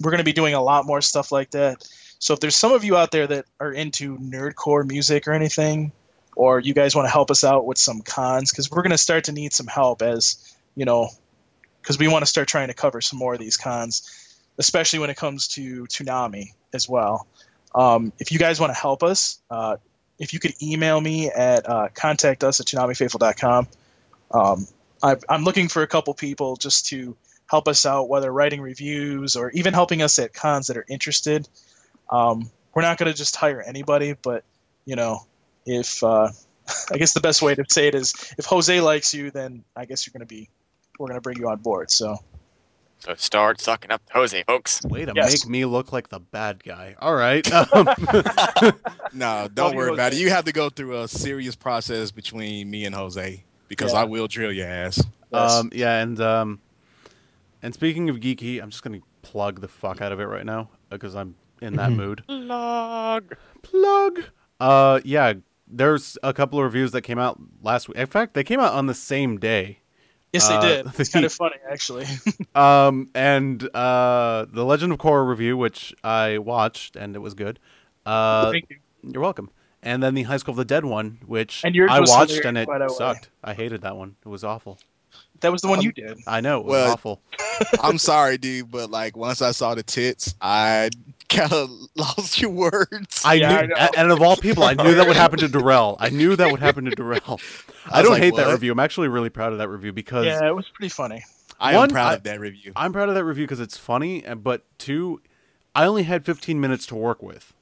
we're 0.00 0.10
going 0.10 0.20
to 0.20 0.24
be 0.24 0.32
doing 0.32 0.54
a 0.54 0.62
lot 0.62 0.86
more 0.86 1.02
stuff 1.02 1.30
like 1.30 1.50
that. 1.50 1.86
So 2.18 2.32
if 2.32 2.40
there's 2.40 2.56
some 2.56 2.72
of 2.72 2.82
you 2.82 2.96
out 2.96 3.10
there 3.10 3.26
that 3.26 3.44
are 3.60 3.72
into 3.72 4.16
nerdcore 4.16 4.88
music 4.88 5.28
or 5.28 5.32
anything, 5.32 5.92
or 6.34 6.60
you 6.60 6.72
guys 6.72 6.96
want 6.96 7.04
to 7.04 7.10
help 7.10 7.30
us 7.30 7.44
out 7.44 7.66
with 7.66 7.76
some 7.76 8.00
cons, 8.00 8.52
because 8.52 8.70
we're 8.70 8.80
going 8.80 8.90
to 8.90 8.96
start 8.96 9.24
to 9.24 9.32
need 9.32 9.52
some 9.52 9.66
help 9.66 10.00
as 10.00 10.56
you 10.76 10.86
know, 10.86 11.10
because 11.82 11.98
we 11.98 12.08
want 12.08 12.22
to 12.22 12.26
start 12.26 12.48
trying 12.48 12.68
to 12.68 12.74
cover 12.74 13.02
some 13.02 13.18
more 13.18 13.34
of 13.34 13.40
these 13.40 13.58
cons 13.58 14.24
especially 14.58 15.00
when 15.00 15.10
it 15.10 15.16
comes 15.16 15.48
to 15.48 15.84
Toonami 15.86 16.46
as 16.72 16.88
well. 16.88 17.26
Um, 17.74 18.12
if 18.20 18.30
you 18.30 18.38
guys 18.38 18.60
want 18.60 18.72
to 18.72 18.80
help 18.80 19.02
us, 19.02 19.40
uh, 19.50 19.78
if 20.20 20.32
you 20.32 20.38
could 20.38 20.52
email 20.62 21.00
me 21.00 21.28
at 21.28 21.68
uh, 21.68 21.88
contact 21.92 22.44
us 22.44 22.60
at 22.60 22.66
ToonamiFaithful.com. 22.66 23.66
Um, 24.34 24.66
I, 25.02 25.16
I'm 25.28 25.44
looking 25.44 25.68
for 25.68 25.82
a 25.82 25.86
couple 25.86 26.12
people 26.14 26.56
just 26.56 26.86
to 26.88 27.16
help 27.48 27.68
us 27.68 27.86
out, 27.86 28.08
whether 28.08 28.32
writing 28.32 28.60
reviews 28.60 29.36
or 29.36 29.50
even 29.50 29.72
helping 29.74 30.02
us 30.02 30.18
at 30.18 30.32
cons 30.34 30.66
that 30.66 30.76
are 30.76 30.86
interested. 30.88 31.48
Um, 32.10 32.50
we're 32.74 32.82
not 32.82 32.98
going 32.98 33.10
to 33.10 33.16
just 33.16 33.36
hire 33.36 33.62
anybody, 33.62 34.14
but 34.22 34.44
you 34.86 34.96
know, 34.96 35.20
if 35.66 36.02
uh, 36.02 36.28
I 36.92 36.96
guess 36.98 37.12
the 37.14 37.20
best 37.20 37.42
way 37.42 37.54
to 37.54 37.64
say 37.68 37.86
it 37.88 37.94
is, 37.94 38.12
if 38.38 38.44
Jose 38.46 38.80
likes 38.80 39.14
you, 39.14 39.30
then 39.30 39.62
I 39.76 39.84
guess 39.84 40.06
you're 40.06 40.12
going 40.12 40.26
to 40.26 40.34
be, 40.34 40.48
we're 40.98 41.06
going 41.08 41.16
to 41.18 41.22
bring 41.22 41.38
you 41.38 41.48
on 41.48 41.58
board. 41.58 41.90
So. 41.90 42.16
So 43.00 43.14
start 43.16 43.60
sucking 43.60 43.90
up 43.90 44.00
Jose, 44.14 44.42
folks. 44.44 44.80
Way 44.84 45.04
to 45.04 45.12
Yes. 45.14 45.30
make 45.30 45.46
me 45.50 45.66
look 45.66 45.92
like 45.92 46.08
the 46.08 46.20
bad 46.20 46.64
guy. 46.64 46.96
All 46.98 47.14
right. 47.14 47.46
Um, 47.52 47.88
No, 49.12 49.48
don't 49.52 49.76
worry 49.76 49.92
about 49.92 50.12
it. 50.12 50.18
You 50.18 50.30
have 50.30 50.44
to 50.46 50.52
go 50.52 50.70
through 50.70 51.00
a 51.02 51.06
serious 51.08 51.54
process 51.54 52.10
between 52.10 52.68
me 52.70 52.84
and 52.84 52.94
Jose 52.94 53.44
because 53.68 53.92
Yeah. 53.92 54.00
I 54.00 54.04
will 54.04 54.26
drill 54.26 54.52
your 54.52 54.68
ass. 54.68 55.02
yes. 55.32 55.52
um, 55.52 55.70
yeah, 55.72 56.00
and 56.00 56.20
um, 56.20 56.60
and 57.62 57.74
speaking 57.74 58.08
of 58.10 58.16
geeky, 58.16 58.62
I'm 58.62 58.70
just 58.70 58.82
gonna 58.82 59.00
plug 59.22 59.60
the 59.60 59.68
fuck 59.68 60.00
out 60.00 60.12
of 60.12 60.20
it 60.20 60.24
right 60.26 60.44
now 60.46 60.68
because 60.90 61.14
I'm 61.14 61.34
in 61.62 61.76
that 61.76 61.92
mood. 61.92 62.22
Plug, 62.26 63.36
Plug. 63.62 64.22
Uh, 64.60 65.00
yeah. 65.04 65.34
There's 65.66 66.18
a 66.22 66.32
couple 66.34 66.58
of 66.58 66.64
reviews 66.64 66.92
that 66.92 67.02
came 67.02 67.18
out 67.18 67.40
last 67.62 67.88
week. 67.88 67.96
In 67.96 68.06
fact, 68.06 68.34
they 68.34 68.44
came 68.44 68.60
out 68.60 68.74
on 68.74 68.86
the 68.86 68.94
same 68.94 69.38
day. 69.38 69.78
Yes, 70.32 70.46
they 70.46 70.54
Uh, 70.56 70.60
did. 70.60 70.86
It's 70.98 71.08
the- 71.08 71.12
kind 71.12 71.24
of 71.24 71.32
funny, 71.32 71.56
actually. 71.68 72.06
Um, 72.54 73.08
and 73.14 73.62
uh, 73.74 74.46
the 74.52 74.64
Legend 74.64 74.92
of 74.92 74.98
Korra 74.98 75.26
review, 75.26 75.56
which 75.56 75.92
I 76.04 76.38
watched, 76.38 76.94
and 76.96 77.16
it 77.16 77.18
was 77.20 77.34
good. 77.34 77.58
Uh, 78.06 78.52
Thank 78.52 78.66
you. 78.70 78.76
you're 79.02 79.22
welcome. 79.22 79.50
And 79.84 80.02
then 80.02 80.14
the 80.14 80.22
High 80.24 80.38
School 80.38 80.52
of 80.52 80.56
the 80.56 80.64
Dead 80.64 80.84
one, 80.84 81.18
which 81.26 81.62
And 81.64 81.76
I 81.90 82.00
watched, 82.00 82.44
and 82.44 82.56
it 82.58 82.66
by 82.66 82.78
way. 82.78 82.88
sucked. 82.88 83.28
I 83.44 83.54
hated 83.54 83.82
that 83.82 83.96
one. 83.96 84.16
It 84.24 84.28
was 84.28 84.42
awful. 84.42 84.78
That 85.40 85.52
was 85.52 85.60
the 85.62 85.68
one 85.68 85.80
Um, 85.80 85.84
you 85.84 85.92
did. 85.92 86.18
I 86.26 86.40
know 86.40 86.60
it 86.60 86.64
was 86.64 86.72
Well, 86.72 86.92
awful. 86.92 87.20
I'm 87.82 87.98
sorry, 87.98 88.38
dude, 88.38 88.70
but 88.70 88.90
like 88.90 89.16
once 89.16 89.42
I 89.42 89.50
saw 89.52 89.74
the 89.74 89.82
tits, 89.82 90.34
I 90.40 90.88
kind 91.28 91.52
of 91.52 91.68
lost 91.94 92.40
your 92.40 92.50
words. 92.50 93.22
I 93.24 93.34
Yeah, 93.34 93.50
I 93.58 93.60
knew, 93.62 93.68
know. 93.68 93.88
and 93.96 94.10
of 94.10 94.22
all 94.22 94.36
people, 94.36 94.62
I 94.64 94.72
knew 94.74 94.94
that 94.94 95.06
would 95.06 95.16
happen 95.16 95.38
to 95.40 95.48
Darrell. 95.58 95.96
I 96.00 96.08
knew 96.08 96.34
that 96.34 96.50
would 96.50 96.60
happen 96.60 96.86
to 96.86 96.90
Darrell. 96.92 97.40
I, 97.90 97.98
was 97.98 98.04
don't 98.04 98.12
like, 98.12 98.22
hate 98.22 98.36
that 98.36 98.50
review. 98.50 98.72
I'm 98.72 98.80
actually 98.80 99.08
really 99.08 99.28
proud 99.30 99.52
of 99.52 99.58
that 99.58 99.68
review 99.68 99.92
because 99.92 100.24
Yeah, 100.24 100.46
it 100.48 100.54
was 100.56 100.66
pretty 100.70 100.88
funny. 100.88 101.22
I 101.60 101.74
one, 101.76 101.84
am 101.84 101.90
proud 101.90 102.06
I- 102.12 102.14
of 102.14 102.22
that 102.24 102.40
review. 102.40 102.72
I'm 102.74 102.92
proud 102.92 103.08
of 103.10 103.14
that 103.14 103.24
review 103.24 103.44
because 103.44 103.60
it's 103.60 103.76
funny. 103.76 104.22
But 104.22 104.64
two, 104.78 105.20
I 105.74 105.84
only 105.84 106.04
had 106.04 106.24
15 106.24 106.58
minutes 106.60 106.86
to 106.86 106.94
work 106.94 107.22
with. 107.22 107.52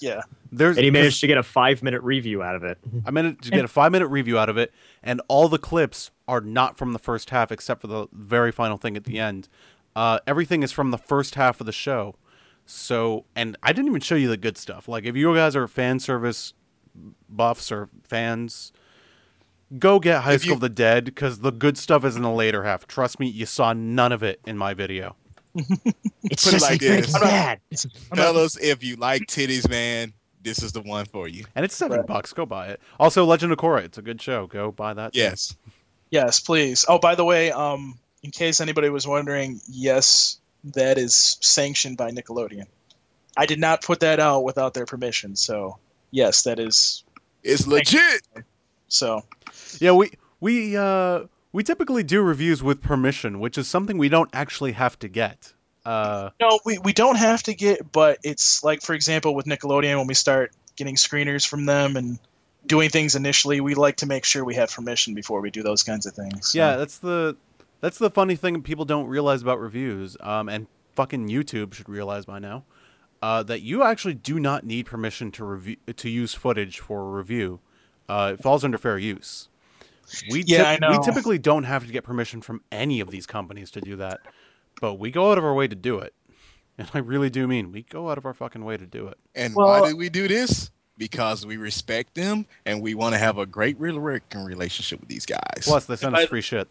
Yeah. 0.00 0.20
There's 0.52 0.76
And 0.76 0.84
he 0.84 0.90
managed 0.90 1.20
to 1.20 1.26
get 1.26 1.38
a 1.38 1.42
five 1.42 1.82
minute 1.82 2.02
review 2.02 2.42
out 2.42 2.56
of 2.56 2.64
it. 2.64 2.78
I 3.06 3.10
managed 3.10 3.42
to 3.44 3.50
get 3.50 3.64
a 3.64 3.68
five 3.68 3.92
minute 3.92 4.08
review 4.08 4.38
out 4.38 4.48
of 4.48 4.56
it, 4.58 4.72
and 5.02 5.20
all 5.28 5.48
the 5.48 5.58
clips 5.58 6.10
are 6.26 6.40
not 6.40 6.76
from 6.76 6.92
the 6.92 6.98
first 6.98 7.30
half 7.30 7.52
except 7.52 7.80
for 7.80 7.86
the 7.86 8.06
very 8.12 8.50
final 8.52 8.76
thing 8.76 8.96
at 8.96 9.04
the 9.04 9.18
end. 9.18 9.48
Uh, 9.96 10.18
everything 10.26 10.62
is 10.62 10.72
from 10.72 10.90
the 10.90 10.98
first 10.98 11.34
half 11.34 11.60
of 11.60 11.66
the 11.66 11.72
show. 11.72 12.14
So, 12.66 13.24
and 13.34 13.56
I 13.62 13.72
didn't 13.72 13.88
even 13.88 14.00
show 14.00 14.14
you 14.14 14.28
the 14.28 14.36
good 14.36 14.56
stuff. 14.56 14.86
Like, 14.86 15.04
if 15.04 15.16
you 15.16 15.34
guys 15.34 15.56
are 15.56 15.66
fan 15.66 15.98
service 15.98 16.54
buffs 17.28 17.72
or 17.72 17.88
fans, 18.04 18.72
go 19.78 19.98
get 19.98 20.22
High 20.22 20.34
If 20.34 20.42
School 20.42 20.50
you- 20.50 20.54
of 20.54 20.60
the 20.60 20.68
Dead 20.68 21.04
because 21.04 21.40
the 21.40 21.50
good 21.50 21.76
stuff 21.78 22.04
is 22.04 22.14
in 22.16 22.22
the 22.22 22.30
later 22.30 22.62
half. 22.64 22.86
Trust 22.86 23.18
me, 23.18 23.26
you 23.28 23.46
saw 23.46 23.72
none 23.72 24.12
of 24.12 24.22
it 24.22 24.40
in 24.46 24.56
my 24.58 24.74
video. 24.74 25.16
It's 26.22 26.44
Put 26.44 26.52
it 26.54 26.58
just 26.58 26.62
like 26.62 26.70
like 26.70 26.80
this. 26.80 27.12
bad. 27.18 27.60
Fellas, 28.14 28.56
if 28.58 28.84
you 28.84 28.94
like 28.96 29.22
titties, 29.22 29.68
man, 29.68 30.12
this 30.42 30.62
is 30.62 30.72
the 30.72 30.80
one 30.82 31.04
for 31.06 31.28
you. 31.28 31.44
And 31.54 31.64
it's 31.64 31.76
seven 31.76 31.98
Right. 31.98 32.06
bucks. 32.06 32.32
Go 32.32 32.46
buy 32.46 32.68
it. 32.68 32.80
Also, 32.98 33.24
Legend 33.24 33.52
of 33.52 33.58
Korra. 33.58 33.82
It's 33.84 33.98
a 33.98 34.02
good 34.02 34.20
show. 34.20 34.46
Go 34.46 34.70
buy 34.72 34.94
that. 34.94 35.12
too. 35.12 35.18
Yes. 35.20 35.56
Yes, 36.10 36.40
please. 36.40 36.84
Oh, 36.88 36.98
by 36.98 37.14
the 37.14 37.24
way, 37.24 37.52
um, 37.52 37.98
in 38.22 38.30
case 38.30 38.60
anybody 38.60 38.88
was 38.88 39.06
wondering, 39.06 39.60
yes, 39.68 40.38
that 40.74 40.98
is 40.98 41.36
sanctioned 41.40 41.96
by 41.96 42.10
Nickelodeon. 42.10 42.64
I 43.36 43.46
did 43.46 43.60
not 43.60 43.82
put 43.82 44.00
that 44.00 44.18
out 44.18 44.40
without 44.44 44.74
their 44.74 44.86
permission. 44.86 45.36
So, 45.36 45.78
yes, 46.10 46.42
that 46.42 46.58
is. 46.58 47.04
It's 47.44 47.66
legit. 47.66 48.22
So, 48.88 49.22
Yeah, 49.78 49.92
we 49.92 50.10
we 50.40 50.76
uh 50.76 51.24
we 51.52 51.62
typically 51.62 52.02
do 52.02 52.22
reviews 52.22 52.62
with 52.62 52.82
permission, 52.82 53.38
which 53.40 53.56
is 53.56 53.68
something 53.68 53.96
we 53.98 54.08
don't 54.08 54.28
actually 54.32 54.72
have 54.72 54.98
to 54.98 55.08
get. 55.08 55.54
Uh 55.84 56.30
no, 56.40 56.60
we, 56.64 56.78
we 56.78 56.92
don't 56.92 57.16
have 57.16 57.42
to 57.44 57.54
get, 57.54 57.90
but 57.92 58.18
it's 58.22 58.62
like, 58.62 58.82
for 58.82 58.94
example, 58.94 59.34
with 59.34 59.46
Nickelodeon, 59.46 59.96
when 59.98 60.06
we 60.06 60.14
start 60.14 60.52
getting 60.76 60.96
screeners 60.96 61.46
from 61.46 61.66
them 61.66 61.96
and 61.96 62.18
doing 62.66 62.90
things 62.90 63.14
initially, 63.14 63.60
we 63.60 63.74
like 63.74 63.96
to 63.96 64.06
make 64.06 64.24
sure 64.24 64.44
we 64.44 64.54
have 64.54 64.70
permission 64.70 65.14
before 65.14 65.40
we 65.40 65.50
do 65.50 65.62
those 65.62 65.82
kinds 65.82 66.04
of 66.06 66.12
things. 66.14 66.50
So- 66.52 66.58
yeah, 66.58 66.76
that's 66.76 66.98
the 66.98 67.36
that's 67.80 67.98
the 67.98 68.10
funny 68.10 68.36
thing 68.36 68.60
people 68.62 68.84
don't 68.84 69.06
realize 69.06 69.40
about 69.42 69.58
reviews. 69.60 70.16
Um 70.20 70.48
and 70.48 70.66
fucking 70.94 71.28
YouTube 71.28 71.72
should 71.74 71.88
realize 71.88 72.26
by 72.26 72.38
now. 72.38 72.64
Uh, 73.22 73.42
that 73.42 73.60
you 73.60 73.82
actually 73.82 74.14
do 74.14 74.40
not 74.40 74.64
need 74.64 74.86
permission 74.86 75.30
to 75.30 75.44
review 75.44 75.76
to 75.94 76.08
use 76.08 76.32
footage 76.32 76.80
for 76.80 77.00
a 77.02 77.10
review. 77.10 77.60
Uh, 78.08 78.32
it 78.34 78.42
falls 78.42 78.64
under 78.64 78.78
fair 78.78 78.96
use. 78.98 79.48
We 80.30 80.42
Yeah, 80.46 80.62
I 80.62 80.88
we 80.88 80.96
know. 80.96 81.02
typically 81.02 81.38
don't 81.38 81.64
have 81.64 81.86
to 81.86 81.92
get 81.92 82.02
permission 82.02 82.40
from 82.40 82.62
any 82.72 82.98
of 82.98 83.10
these 83.10 83.26
companies 83.26 83.70
to 83.72 83.80
do 83.82 83.94
that, 83.96 84.20
but 84.80 84.94
we 84.94 85.10
go 85.10 85.30
out 85.30 85.38
of 85.38 85.44
our 85.44 85.54
way 85.54 85.68
to 85.68 85.76
do 85.76 85.98
it. 85.98 86.14
And 86.78 86.88
I 86.94 86.98
really 86.98 87.28
do 87.30 87.46
mean 87.46 87.72
we 87.72 87.82
go 87.82 88.10
out 88.10 88.16
of 88.18 88.24
our 88.24 88.32
fucking 88.34 88.64
way 88.64 88.76
to 88.78 88.86
do 88.86 89.06
it. 89.08 89.18
And 89.34 89.54
Well- 89.54 89.68
why 89.82 89.90
do 89.90 89.96
we 89.96 90.08
do 90.08 90.26
this? 90.28 90.70
Because 90.96 91.44
we 91.46 91.56
respect 91.56 92.14
them 92.14 92.46
and 92.66 92.82
we 92.82 92.94
want 92.94 93.14
to 93.14 93.18
have 93.18 93.38
a 93.38 93.46
great 93.46 93.78
real 93.80 93.98
working 93.98 94.44
relationship 94.44 95.00
with 95.00 95.08
these 95.08 95.24
guys. 95.26 95.62
Plus, 95.64 95.84
they 95.86 95.96
send 95.96 96.16
I- 96.16 96.22
us 96.24 96.28
free 96.28 96.40
shit. 96.42 96.68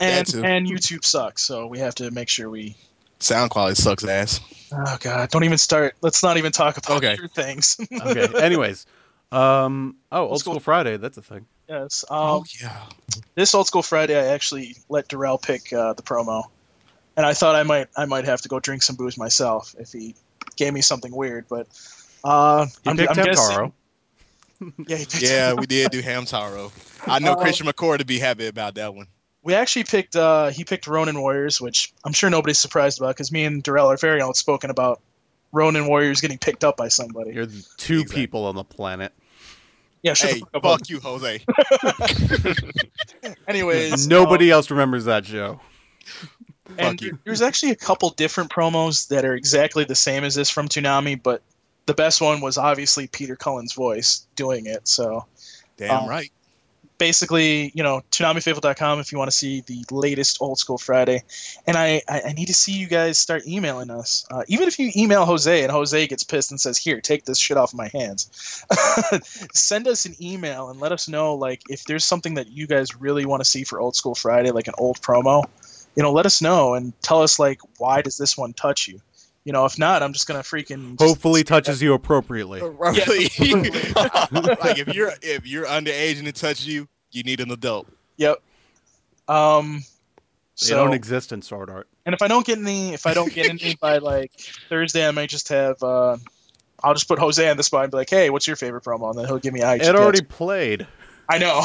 and, 0.00 0.26
and 0.34 0.66
YouTube 0.66 1.04
sucks, 1.04 1.42
so 1.42 1.66
we 1.66 1.78
have 1.78 1.94
to 1.96 2.10
make 2.10 2.28
sure 2.28 2.48
we 2.50 2.76
Sound 3.22 3.50
quality 3.50 3.74
sucks 3.74 4.02
ass. 4.04 4.40
Oh 4.72 4.96
god, 4.98 5.28
don't 5.28 5.44
even 5.44 5.58
start. 5.58 5.94
Let's 6.00 6.22
not 6.22 6.38
even 6.38 6.52
talk 6.52 6.78
about 6.78 6.96
Okay. 7.04 7.16
true 7.16 7.28
things. 7.28 7.78
Okay. 8.06 8.26
Anyways, 8.40 8.86
um, 9.30 9.96
oh, 10.10 10.20
Old 10.22 10.30
Old 10.30 10.40
School 10.40 10.52
School- 10.54 10.60
Friday. 10.60 10.96
That's 10.96 11.18
a 11.18 11.22
thing. 11.22 11.44
yes. 11.68 12.02
Um, 12.08 12.16
oh 12.18 12.44
yeah. 12.62 12.86
this 13.34 13.54
old 13.54 13.66
school 13.66 13.82
Friday, 13.82 14.16
I 14.18 14.32
actually 14.32 14.74
let 14.88 15.08
Darrell 15.08 15.36
pick 15.36 15.70
uh, 15.74 15.92
the 15.92 16.02
promo, 16.02 16.44
and 17.20 17.26
I 17.26 17.34
thought 17.34 17.54
I 17.54 17.64
might 17.64 17.88
I 17.98 18.06
might 18.06 18.24
have 18.24 18.40
to 18.40 18.48
go 18.48 18.58
drink 18.60 18.82
some 18.82 18.96
booze 18.96 19.18
myself 19.18 19.74
if 19.78 19.92
he 19.92 20.14
gave 20.56 20.72
me 20.72 20.80
something 20.80 21.14
weird, 21.14 21.44
but 21.50 21.66
uh, 22.24 22.64
You 22.84 22.90
I'm, 22.92 22.96
picked 22.96 23.10
I'm 23.10 23.24
guessing- 23.26 23.56
Hamtaro. 23.56 23.72
Yeah, 24.88 24.96
he 24.96 25.04
picked 25.04 25.20
Yeah, 25.22 25.52
we 25.52 25.66
did 25.66 25.90
do 25.90 26.00
Hamtaro. 26.02 26.70
I 27.06 27.18
know 27.18 27.34
Oh. 27.34 27.36
Christian 27.36 27.66
McCord 27.66 27.98
to 27.98 28.06
be 28.06 28.18
happy 28.18 28.46
about 28.46 28.74
that 28.76 28.94
one. 28.94 29.06
we 29.42 29.52
actually 29.54 29.84
picked 29.84 30.16
uh, 30.16 30.48
he 30.48 30.64
picked 30.64 30.86
Ronin 30.86 31.20
Warriors, 31.20 31.60
which 31.60 31.92
I'm 32.04 32.14
sure 32.14 32.30
nobody's 32.30 32.58
surprised 32.58 32.98
about 32.98 33.14
because 33.16 33.30
me 33.30 33.44
and 33.44 33.62
Darrell 33.62 33.90
are 33.90 33.98
very 33.98 34.22
outspoken 34.22 34.70
about 34.70 35.00
Ronin 35.52 35.88
Warriors 35.88 36.22
getting 36.22 36.38
picked 36.38 36.64
up 36.64 36.78
by 36.78 36.88
somebody. 36.88 37.32
You're 37.34 37.44
the 37.44 37.62
two 37.76 38.00
Exactly. 38.00 38.22
people 38.22 38.46
on 38.46 38.54
the 38.54 38.64
planet. 38.64 39.12
Yeah, 40.02 40.14
shut 40.14 40.30
Hey, 40.30 40.38
fuck 40.40 40.48
up. 40.54 40.62
fuck 40.62 40.88
you, 40.88 41.00
Jose. 41.00 41.40
Anyways, 43.48 44.06
Nobody 44.08 44.50
else 44.50 44.70
remembers 44.70 45.04
that 45.04 45.26
show. 45.26 45.60
And 46.78 47.00
there's 47.24 47.42
actually 47.42 47.72
a 47.72 47.76
couple 47.76 48.10
different 48.10 48.50
promos 48.50 49.08
that 49.08 49.24
are 49.24 49.34
exactly 49.34 49.84
the 49.84 49.94
same 49.94 50.24
as 50.24 50.34
this 50.34 50.50
from 50.50 50.68
Toonami, 50.68 51.22
but 51.22 51.42
the 51.86 51.94
best 51.94 52.20
one 52.20 52.40
was 52.40 52.56
obviously 52.56 53.06
Peter 53.08 53.36
Cullen's 53.36 53.72
voice 53.72 54.26
doing 54.36 54.66
it. 54.66 54.86
So 54.86 55.26
Damn 55.76 56.02
Um, 56.02 56.08
right. 56.08 56.30
basically, 56.98 57.72
you 57.74 57.82
know, 57.82 58.02
ToonamiFaithful.com 58.10 59.00
if 59.00 59.10
you 59.10 59.18
want 59.18 59.30
to 59.30 59.36
see 59.36 59.62
the 59.66 59.82
latest 59.90 60.36
Old 60.40 60.58
School 60.58 60.76
Friday. 60.76 61.22
And 61.66 61.76
I, 61.76 62.02
I, 62.08 62.22
I 62.26 62.32
need 62.32 62.46
to 62.46 62.54
see 62.54 62.72
you 62.72 62.86
guys 62.86 63.18
start 63.18 63.46
emailing 63.46 63.90
us. 63.90 64.26
Uh, 64.30 64.42
even 64.48 64.68
if 64.68 64.78
you 64.78 64.90
email 64.94 65.24
Jose 65.24 65.62
and 65.62 65.72
Jose 65.72 66.06
gets 66.06 66.22
pissed 66.22 66.50
and 66.50 66.60
says, 66.60 66.76
here, 66.76 67.00
take 67.00 67.24
this 67.24 67.38
shit 67.38 67.56
off 67.56 67.72
my 67.74 67.88
hands. 67.94 68.64
Send 69.54 69.88
us 69.88 70.04
an 70.04 70.14
email 70.20 70.68
and 70.68 70.78
let 70.78 70.92
us 70.92 71.08
know, 71.08 71.34
like, 71.34 71.62
if 71.70 71.84
there's 71.84 72.04
something 72.04 72.34
that 72.34 72.48
you 72.48 72.66
guys 72.66 72.94
really 72.94 73.24
want 73.24 73.40
to 73.40 73.48
see 73.48 73.64
for 73.64 73.80
Old 73.80 73.96
School 73.96 74.14
Friday, 74.14 74.50
like 74.50 74.68
an 74.68 74.74
old 74.76 75.00
promo. 75.00 75.42
You 75.96 76.02
know, 76.02 76.12
let 76.12 76.26
us 76.26 76.40
know 76.42 76.74
and 76.74 76.92
tell 77.02 77.22
us 77.22 77.38
like 77.38 77.60
why 77.78 78.02
does 78.02 78.16
this 78.16 78.36
one 78.36 78.52
touch 78.52 78.88
you? 78.88 79.00
You 79.44 79.52
know, 79.52 79.64
if 79.64 79.78
not, 79.78 80.02
I'm 80.02 80.12
just 80.12 80.26
gonna 80.26 80.40
freaking 80.40 80.98
just- 80.98 81.02
Hopefully, 81.02 81.42
touches 81.44 81.80
you 81.82 81.94
appropriately. 81.94 82.60
Roughly. 82.62 83.24
like 83.40 84.78
if 84.78 84.94
you're 84.94 85.12
if 85.22 85.46
you're 85.46 85.66
underage 85.66 86.18
and 86.18 86.28
it 86.28 86.34
touches 86.36 86.66
you, 86.68 86.88
you 87.10 87.22
need 87.22 87.40
an 87.40 87.50
adult. 87.50 87.88
Yep. 88.18 88.42
Um. 89.28 89.82
They 90.60 90.66
So, 90.66 90.76
don't 90.84 90.92
exist 90.92 91.32
in 91.32 91.40
Sword 91.40 91.70
Art. 91.70 91.88
and 92.04 92.14
if 92.14 92.20
I 92.20 92.28
don't 92.28 92.44
get 92.44 92.58
any, 92.58 92.92
if 92.92 93.06
I 93.06 93.14
don't 93.14 93.32
get 93.32 93.48
any 93.48 93.76
by 93.80 93.96
like 93.96 94.32
Thursday, 94.68 95.08
I 95.08 95.10
might 95.10 95.30
just 95.30 95.48
have. 95.48 95.82
uh 95.82 96.18
I'll 96.82 96.92
just 96.94 97.08
put 97.08 97.18
Jose 97.18 97.48
on 97.48 97.56
the 97.56 97.62
spot 97.62 97.84
and 97.84 97.90
be 97.90 97.96
like, 97.96 98.10
"Hey, 98.10 98.28
what's 98.30 98.46
your 98.46 98.56
favorite 98.56 98.84
promo?" 98.84 99.10
And 99.10 99.18
then 99.18 99.26
he'll 99.26 99.38
give 99.38 99.54
me 99.54 99.62
IG. 99.62 99.82
It 99.82 99.94
already 99.94 100.22
played. 100.22 100.86
I 101.30 101.38
know. 101.38 101.62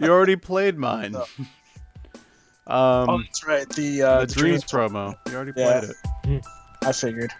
You 0.00 0.12
already 0.12 0.36
played 0.36 0.76
mine. 0.78 1.12
No. 1.12 1.26
Um, 2.66 3.10
oh, 3.10 3.18
that's 3.22 3.46
right. 3.46 3.68
The 3.70 4.02
uh, 4.02 4.20
the, 4.24 4.34
Dreams 4.34 4.64
promo. 4.64 5.16
You 5.28 5.36
already 5.36 5.52
Yeah. 5.56 5.80
played 5.80 5.90
it. 6.34 6.46
I 6.82 6.92
figured. 6.92 7.30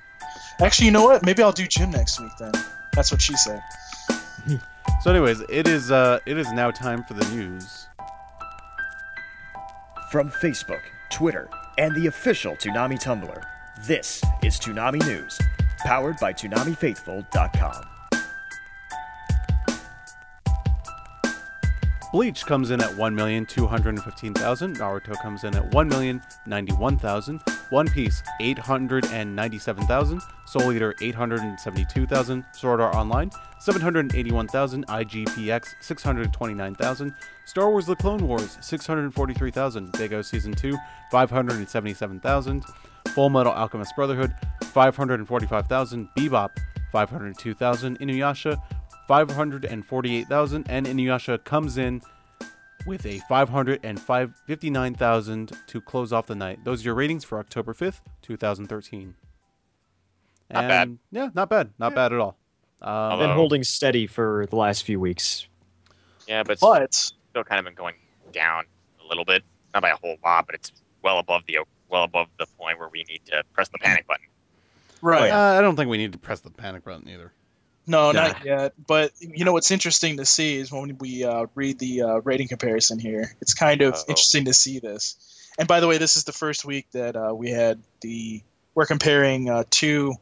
Actually, 0.61 0.87
you 0.87 0.93
know 0.93 1.05
what? 1.05 1.25
Maybe 1.25 1.43
I'll 1.43 1.53
do 1.53 1.67
Jim 1.67 1.91
next 1.91 2.21
week 2.21 2.33
then. 2.39 2.53
That's 2.93 3.11
what 3.11 3.21
she 3.23 3.35
said. 3.37 3.61
So, 5.03 5.11
anyways, 5.11 5.43
it 5.51 5.69
is 5.69 5.91
uh, 5.91 6.19
it 6.25 6.39
is 6.39 6.51
now 6.53 6.71
time 6.71 7.05
for 7.05 7.13
the 7.13 7.27
news. 7.35 7.89
From 10.11 10.31
Facebook, 10.31 10.81
Twitter, 11.11 11.51
and 11.77 11.95
the 11.95 12.07
official 12.07 12.55
Toonami 12.57 12.99
Tumblr, 13.03 13.43
this 13.87 14.23
is 14.43 14.59
Toonami 14.59 15.05
News, 15.07 15.39
powered 15.81 16.17
by 16.21 16.33
ToonamiFaithful.com. 16.33 17.85
Bleach 22.15 22.47
comes 22.47 22.71
in 22.71 22.81
at 22.81 22.91
1,215,000. 22.91 24.77
Naruto 24.77 25.21
comes 25.21 25.43
in 25.43 25.57
at 25.57 25.69
1,091,000. 25.73 27.41
One 27.73 27.89
Piece 27.89 28.23
897,000. 28.41 30.23
Soul 30.47 30.73
Eater 30.73 30.95
872,000. 31.01 32.45
Sword 32.53 32.81
Art 32.81 32.95
Online 32.95 33.33
781,000. 33.59 34.87
IGPX 34.87 35.75
629,000. 35.81 37.13
Star 37.47 37.69
Wars 37.69 37.87
The 37.87 37.97
Clone 37.97 38.29
Wars 38.29 38.59
643,000. 38.61 39.91
Big 39.99 40.13
O 40.13 40.23
Season 40.23 40.53
2 40.53 40.79
577,000. 41.11 42.65
Fullmetal 43.09 43.57
Alchemist 43.57 43.93
Brotherhood 43.97 44.33
545,000. 44.63 46.09
Bebop 46.17 46.51
502,000. 46.93 47.99
Inuyasha 47.99 48.63
548,000 49.07 50.67
and 50.69 50.87
Inuyasha 50.87 51.43
comes 51.45 51.79
in 51.79 52.03
with 52.87 53.07
a 53.07 53.19
559,000 53.29 55.53
to 55.67 55.81
close 55.81 56.13
off 56.13 56.27
the 56.27 56.35
night. 56.35 56.65
Those 56.65 56.83
are 56.83 56.87
your 56.87 56.95
ratings 56.95 57.25
for 57.25 57.39
October 57.39 57.73
5th, 57.73 58.01
2013. 58.23 59.15
Not 60.51 60.69
bad. 60.69 60.99
Yeah, 61.11 61.31
not 61.35 61.49
bad. 61.49 61.71
Not 61.79 61.95
bad 61.95 62.13
at 62.13 62.21
all. 62.21 62.37
Um, 62.83 62.89
Although- 62.93 63.27
Been 63.29 63.37
holding 63.37 63.65
steady 63.65 64.07
for 64.07 64.47
the 64.51 64.57
last 64.57 64.85
few 64.85 65.01
weeks. 65.01 65.47
Yeah, 66.29 66.43
but 66.43 66.53
it's 66.53 66.61
But 66.61 66.93
still 66.95 67.45
kind 67.45 67.59
of 67.59 67.65
been 67.65 67.75
going 67.75 67.95
down 68.33 68.65
a 69.03 69.07
little 69.09 69.25
bit. 69.25 69.43
Not 69.73 69.83
by 69.83 69.91
a 69.91 69.97
whole 69.97 70.17
lot, 70.25 70.47
but 70.47 70.55
it's 70.55 70.73
well 71.03 71.19
above 71.19 71.43
the 71.47 71.59
well 71.89 72.05
above 72.05 72.29
the 72.39 72.47
point 72.59 72.79
where 72.79 72.89
we 72.89 73.05
need 73.09 73.21
to 73.27 73.43
press 73.53 73.69
the 73.69 73.79
panic 73.79 74.07
button. 74.07 74.25
right, 75.03 75.31
uh, 75.31 75.59
I 75.59 75.61
don't 75.61 75.77
think 75.77 75.91
we 75.91 75.99
need 75.99 76.13
to 76.13 76.19
press 76.19 76.41
the 76.41 76.51
panic 76.51 76.85
button 76.85 77.09
either. 77.09 77.33
No, 77.87 78.13
Nah. 78.13 78.29
not 78.29 78.45
yet. 78.45 78.73
But 78.87 79.13
you 79.21 79.45
know 79.45 79.53
what's 79.53 79.71
interesting 79.71 80.17
to 80.19 80.25
see 80.27 80.57
is 80.57 80.73
when 80.73 80.97
we 80.99 81.25
uh, 81.25 81.47
read 81.55 81.79
the 81.79 82.03
uh, 82.03 82.15
rating 82.25 82.49
comparison 82.49 82.99
here. 82.99 83.35
It's 83.41 83.55
kind 83.55 83.83
of 83.83 83.95
Uh-oh. 83.95 84.05
interesting 84.09 84.45
to 84.47 84.55
see 84.55 84.79
this. 84.79 85.17
And 85.59 85.69
by 85.69 85.81
the 85.81 85.87
way, 85.87 85.99
this 85.99 86.17
is 86.17 86.25
the 86.25 86.33
first 86.33 86.65
week 86.65 86.87
that 86.93 87.15
uh, 87.17 87.33
we 87.35 87.51
had 87.51 87.81
the 88.01 88.43
we're 88.75 88.87
comparing 88.87 89.49
uh, 89.49 89.63
two 89.71 90.15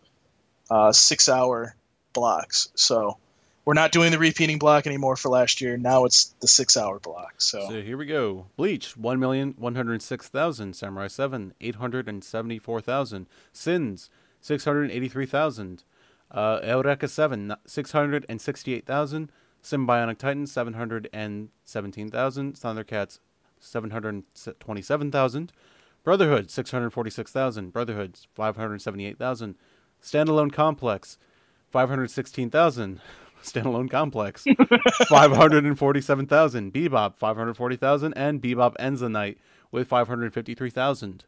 uh, 0.71 0.93
six-hour 0.93 1.75
blocks. 2.13 2.69
So 2.75 3.17
we're 3.65 3.73
not 3.75 3.93
doing 3.93 4.11
the 4.11 4.19
repeating 4.19 4.59
block 4.59 4.87
anymore 4.87 5.17
for 5.17 5.31
last 5.31 5.61
year. 5.61 5.77
Now 5.79 6.05
it's 6.05 6.35
the 6.41 6.49
six-hour 6.49 6.99
block. 6.99 7.35
So 7.39 7.61
So 7.69 7.81
here 7.81 7.97
we 7.97 8.05
go. 8.07 8.47
Bleach, 8.57 8.95
1,106,000. 8.97 10.75
Samurai 10.75 11.07
7, 11.07 11.55
874,000. 11.61 13.27
Sins, 13.53 14.11
683,000. 14.41 15.85
Uh, 16.33 16.61
Eureka 16.65 17.07
7, 17.09 17.55
668,000. 17.67 19.31
Symbionic 19.63 20.19
Titan, 20.19 20.47
717,000. 20.47 22.55
Thundercats, 22.55 23.19
727,000. 23.61 25.53
Brotherhood, 26.03 26.51
646,000. 26.51 27.73
Brotherhood, 27.73 28.19
578,000. 28.35 29.55
Standalone 30.03 30.53
Complex, 30.53 31.17
516,000. 31.71 33.01
Standalone 33.43 33.91
Complex, 33.91 34.45
547,000. 35.09 36.73
Bebop, 36.73 37.19
540,000. 37.19 38.13
And 38.15 38.43
Bebop 38.43 38.75
ends 38.79 39.01
the 39.01 39.09
night 39.09 39.39
with 39.71 39.89
553,000. 39.89 41.25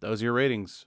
Those 0.00 0.22
are 0.22 0.26
your 0.26 0.34
ratings. 0.34 0.86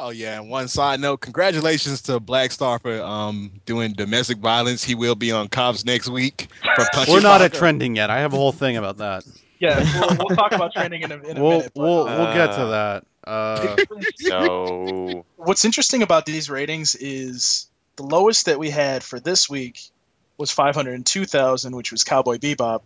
Oh 0.00 0.10
yeah, 0.10 0.40
and 0.40 0.48
one 0.48 0.68
side 0.68 1.00
note, 1.00 1.20
congratulations 1.20 2.00
to 2.02 2.20
Black 2.20 2.52
Star 2.52 2.78
for 2.78 3.02
um 3.02 3.50
doing 3.66 3.92
domestic 3.92 4.38
violence. 4.38 4.84
He 4.84 4.94
will 4.94 5.16
be 5.16 5.32
on 5.32 5.48
Cops 5.48 5.84
next 5.84 6.08
week 6.08 6.46
for 6.76 6.86
punching. 6.92 7.12
We're 7.12 7.20
not 7.20 7.42
at 7.42 7.52
trending 7.52 7.96
yet. 7.96 8.08
I 8.08 8.18
have 8.20 8.32
a 8.32 8.36
whole 8.36 8.52
thing 8.52 8.76
about 8.76 8.98
that. 8.98 9.24
yeah, 9.58 9.78
we'll, 10.00 10.16
we'll 10.18 10.36
talk 10.36 10.52
about 10.52 10.72
trending 10.72 11.02
in 11.02 11.10
a, 11.10 11.16
in 11.16 11.36
a 11.36 11.42
We'll 11.42 11.58
minute. 11.58 11.72
but, 11.74 11.82
we'll 11.82 12.08
uh, 12.08 12.16
we'll 12.16 12.32
get 12.34 12.54
to 12.54 12.66
that. 12.66 13.04
Uh, 13.28 13.76
So 14.18 15.24
what's 15.36 15.64
interesting 15.64 16.02
about 16.02 16.26
these 16.26 16.48
ratings 16.48 16.94
is 16.94 17.66
the 17.96 18.04
lowest 18.04 18.46
that 18.46 18.58
we 18.58 18.70
had 18.70 19.02
for 19.02 19.18
this 19.18 19.50
week 19.50 19.80
was 20.38 20.52
502,000, 20.52 21.74
which 21.74 21.90
was 21.90 22.04
Cowboy 22.04 22.38
Bebop, 22.38 22.82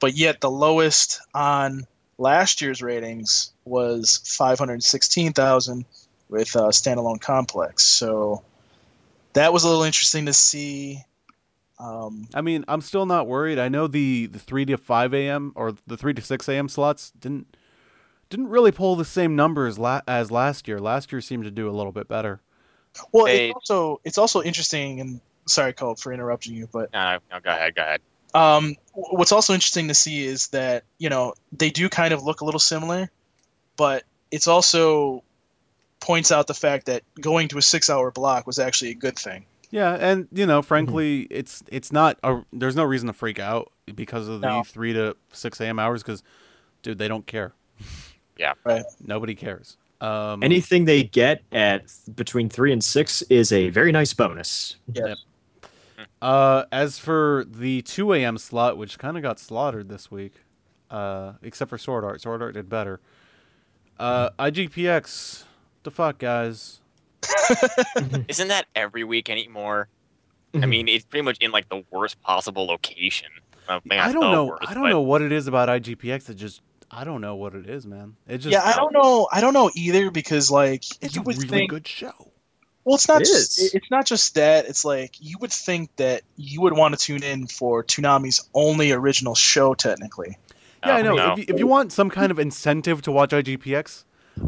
but 0.00 0.14
yet 0.14 0.40
the 0.40 0.50
lowest 0.50 1.20
on 1.34 1.86
last 2.16 2.62
year's 2.62 2.80
ratings 2.80 3.52
was 3.66 4.22
516,000 4.24 5.84
with 6.28 6.54
uh, 6.56 6.68
Standalone 6.68 7.20
Complex. 7.20 7.84
So 7.84 8.42
that 9.32 9.52
was 9.52 9.64
a 9.64 9.68
little 9.68 9.84
interesting 9.84 10.26
to 10.26 10.32
see. 10.32 11.00
Um, 11.78 12.26
I 12.34 12.40
mean, 12.40 12.64
I'm 12.68 12.80
still 12.80 13.06
not 13.06 13.26
worried. 13.26 13.58
I 13.58 13.68
know 13.68 13.86
the 13.86 14.26
the 14.26 14.38
three 14.38 14.64
to 14.66 14.76
five 14.78 15.12
a.m. 15.12 15.52
or 15.54 15.74
the 15.86 15.96
three 15.96 16.14
to 16.14 16.22
six 16.22 16.48
a.m. 16.48 16.68
slots 16.68 17.12
didn't 17.18 17.54
didn't 18.30 18.48
really 18.48 18.72
pull 18.72 18.96
the 18.96 19.04
same 19.04 19.36
numbers 19.36 19.78
la- 19.78 20.00
as 20.08 20.30
last 20.30 20.66
year. 20.66 20.80
Last 20.80 21.12
year 21.12 21.20
seemed 21.20 21.44
to 21.44 21.50
do 21.50 21.68
a 21.68 21.72
little 21.72 21.92
bit 21.92 22.08
better. 22.08 22.40
well, 23.12 23.26
They- 23.26 23.48
it's 23.48 23.54
also 23.54 24.00
it's 24.04 24.18
also 24.18 24.42
interesting, 24.42 25.00
and 25.00 25.20
sorry, 25.46 25.72
Cole, 25.74 25.96
for 25.96 26.12
interrupting 26.12 26.54
you, 26.54 26.66
but 26.72 26.90
no, 26.92 27.12
no, 27.12 27.18
no, 27.32 27.40
go 27.40 27.50
ahead, 27.50 27.74
go 27.74 27.82
ahead. 27.82 28.00
Um, 28.34 28.74
what's 28.92 29.32
also 29.32 29.54
interesting 29.54 29.86
to 29.88 29.94
see 29.94 30.24
is 30.24 30.48
that 30.48 30.84
you 30.98 31.08
know 31.10 31.34
they 31.52 31.68
do 31.70 31.88
kind 31.90 32.12
of 32.14 32.22
look 32.22 32.40
a 32.40 32.44
little 32.46 32.60
similar, 32.60 33.10
but 33.76 34.04
it's 34.30 34.46
also 34.46 35.22
points 36.06 36.30
out 36.32 36.46
the 36.46 36.54
fact 36.54 36.86
that 36.86 37.02
going 37.20 37.48
to 37.48 37.58
a 37.58 37.62
six-hour 37.62 38.10
block 38.12 38.46
was 38.46 38.58
actually 38.58 38.90
a 38.92 38.94
good 38.94 39.18
thing. 39.18 39.44
Yeah, 39.70 39.94
and 39.94 40.28
you 40.32 40.46
know, 40.46 40.62
frankly, 40.62 41.26
it's 41.30 41.62
it's 41.68 41.90
not. 41.92 42.18
A, 42.22 42.42
there's 42.52 42.76
no 42.76 42.84
reason 42.84 43.08
to 43.08 43.12
freak 43.12 43.38
out 43.40 43.72
because 43.94 44.28
of 44.28 44.40
the 44.40 44.46
No. 44.46 44.62
three 44.62 44.92
to 44.92 45.16
six 45.32 45.60
a.m. 45.60 45.78
hours. 45.80 46.02
Because, 46.02 46.22
dude, 46.82 46.98
they 46.98 47.08
don't 47.08 47.26
care. 47.26 47.52
Yeah. 48.38 48.52
Right. 48.64 48.84
Nobody 49.02 49.34
cares. 49.34 49.78
Um, 50.02 50.42
Anything 50.42 50.84
they 50.84 51.02
get 51.04 51.42
at 51.52 51.84
between 52.14 52.50
three 52.50 52.70
and 52.70 52.84
six 52.84 53.22
is 53.30 53.50
a 53.50 53.70
very 53.70 53.92
nice 53.92 54.12
bonus. 54.12 54.76
Yeah. 54.92 55.06
Yep. 55.06 55.16
Uh, 56.20 56.64
as 56.70 56.98
for 56.98 57.46
the 57.48 57.80
2 57.80 58.12
a.m. 58.12 58.36
slot, 58.36 58.76
which 58.76 58.98
kind 58.98 59.16
of 59.16 59.22
got 59.22 59.38
slaughtered 59.38 59.88
this 59.88 60.10
week, 60.10 60.34
uh, 60.90 61.32
except 61.42 61.70
for 61.70 61.78
Sword 61.78 62.04
Art. 62.04 62.20
Sword 62.20 62.42
Art 62.42 62.52
did 62.52 62.68
better. 62.68 63.00
Uh, 63.98 64.28
IGPX, 64.38 65.44
the 65.86 65.90
fuck, 65.92 66.18
guys. 66.18 66.80
Isn't 68.28 68.48
that 68.48 68.66
every 68.74 69.04
week 69.04 69.30
anymore? 69.30 69.88
I 70.52 70.58
mm-hmm. 70.58 70.68
mean, 70.70 70.88
it's 70.88 71.04
pretty 71.04 71.24
much 71.24 71.38
in 71.38 71.50
like 71.52 71.68
the 71.68 71.84
worst 71.90 72.20
possible 72.22 72.66
location. 72.66 73.28
Well, 73.68 73.80
maybe 73.84 74.00
I 74.00 74.12
don't 74.12 74.32
know. 74.32 74.46
worst, 74.46 74.64
I 74.68 74.74
don't 74.74 74.84
but 74.84 74.90
know 74.90 75.00
what 75.00 75.22
it 75.22 75.32
is 75.32 75.46
about 75.46 75.68
IGPX. 75.68 76.30
It 76.30 76.34
just, 76.34 76.60
I 76.90 77.04
don't 77.04 77.20
know 77.20 77.34
what 77.36 77.54
it 77.54 77.68
is, 77.68 77.86
man. 77.86 78.16
It 78.28 78.38
just, 78.38 78.52
yeah, 78.52 78.62
I 78.64 78.74
don't 78.76 78.92
know. 78.92 79.28
I 79.32 79.40
don't 79.40 79.54
know 79.54 79.70
either 79.74 80.10
because 80.10 80.50
like 80.50 80.84
It's 81.02 81.14
you 81.14 81.22
a 81.22 81.24
would 81.24 81.36
really 81.38 81.48
think. 81.48 81.70
good 81.70 81.86
show. 81.86 82.12
Well, 82.84 82.94
it's 82.94 83.08
not 83.08 83.22
It 83.22 83.26
just 83.26 83.58
is. 83.58 83.74
it's 83.74 83.90
not 83.90 84.06
just 84.06 84.34
that. 84.36 84.66
It's 84.66 84.84
like 84.84 85.16
you 85.20 85.36
would 85.40 85.52
think 85.52 85.94
that 85.96 86.22
you 86.36 86.60
would 86.60 86.74
want 86.74 86.96
to 86.96 87.00
tune 87.04 87.22
in 87.24 87.46
for 87.48 87.82
Toonami's 87.82 88.48
only 88.54 88.92
original 88.92 89.34
show, 89.34 89.74
technically. 89.74 90.36
Yeah, 90.84 90.96
I 90.96 91.00
Oh, 91.00 91.02
know. 91.02 91.14
no. 91.16 91.32
If, 91.32 91.38
you, 91.38 91.44
if 91.48 91.58
you 91.58 91.66
want 91.66 91.92
some 91.92 92.10
kind 92.10 92.30
of 92.30 92.38
incentive 92.38 93.02
to 93.02 93.12
watch 93.12 93.30
IGPX, 93.30 94.04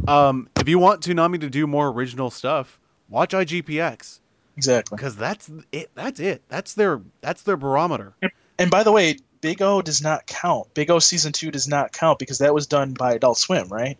um, 0.06 0.48
if 0.60 0.68
you 0.68 0.78
want 0.78 1.02
Toonami 1.02 1.40
to 1.40 1.50
do 1.50 1.66
more 1.66 1.88
original 1.88 2.30
stuff, 2.30 2.78
watch 3.08 3.30
IGPX 3.30 4.20
Exactly. 4.56 4.96
because 4.96 5.16
that's 5.16 5.50
it. 5.72 5.90
That's 5.94 6.20
it. 6.20 6.42
That's 6.48 6.74
their 6.74 7.00
that's 7.20 7.42
their 7.42 7.56
barometer. 7.56 8.14
And 8.58 8.70
by 8.70 8.82
the 8.82 8.92
way, 8.92 9.16
Big 9.40 9.62
O 9.62 9.80
does 9.82 10.02
not 10.02 10.26
count. 10.26 10.72
Big 10.74 10.90
O 10.90 10.98
season 10.98 11.32
two 11.32 11.50
does 11.50 11.68
not 11.68 11.92
count 11.92 12.18
because 12.18 12.38
that 12.38 12.52
was 12.52 12.66
done 12.66 12.92
by 12.92 13.14
Adult 13.14 13.38
Swim, 13.38 13.68
right? 13.68 13.96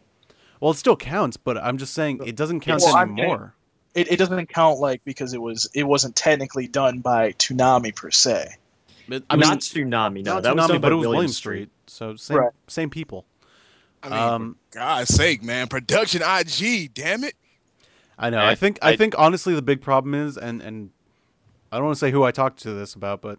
Well, 0.61 0.73
it 0.73 0.77
still 0.77 0.97
counts, 0.97 1.37
but 1.37 1.57
I'm 1.57 1.79
just 1.79 1.95
saying 1.95 2.21
it 2.27 2.35
doesn't 2.35 2.61
count 2.61 2.83
Well, 2.83 2.97
anymore. 2.99 3.55
It, 3.95 4.11
it 4.13 4.17
doesn't 4.17 4.49
count 4.49 4.81
like 4.81 5.03
because 5.05 5.33
it 5.33 5.41
was 5.41 5.69
it 5.75 5.85
wasn't 5.85 6.17
technically 6.17 6.67
done 6.69 6.99
by 7.01 7.33
Toonami 7.33 7.95
per 7.95 8.11
se. 8.11 8.57
But, 9.09 9.23
I 9.31 9.37
not 9.37 9.49
mean, 9.49 9.59
Tsunami. 9.59 10.25
No, 10.25 10.35
not 10.35 10.43
that 10.43 10.57
was 10.57 10.67
done 10.67 10.81
but 10.81 10.89
by 10.89 10.93
it 10.93 10.97
was 10.97 11.01
William 11.07 11.11
William 11.11 11.33
Street. 11.33 11.57
Street, 11.57 11.71
so 11.87 12.17
same 12.17 12.37
Right. 12.39 12.51
same 12.67 12.91
people. 12.91 13.25
I 14.03 14.09
mean, 14.09 14.19
Um, 14.19 14.57
for 14.73 14.79
God's 14.79 15.15
sake, 15.15 15.43
man, 15.43 15.67
production 15.69 16.23
IG, 16.23 16.93
damn 16.95 17.25
it. 17.25 17.35
I 18.19 18.31
know. 18.31 18.39
Yeah, 18.39 18.49
I 18.49 18.55
think 18.55 18.79
I, 18.83 18.91
I- 18.91 18.97
think 18.97 19.15
honestly 19.19 19.55
the 19.55 19.63
big 19.63 19.81
problem 19.81 20.15
is, 20.15 20.37
and 20.37 20.61
and 20.63 20.91
I 21.71 21.77
don't 21.77 21.87
want 21.87 21.97
to 21.97 22.01
say 22.01 22.11
who 22.11 22.25
I 22.25 22.31
talked 22.31 22.61
to 22.63 22.73
this 22.73 22.95
about, 22.95 23.21
but 23.21 23.39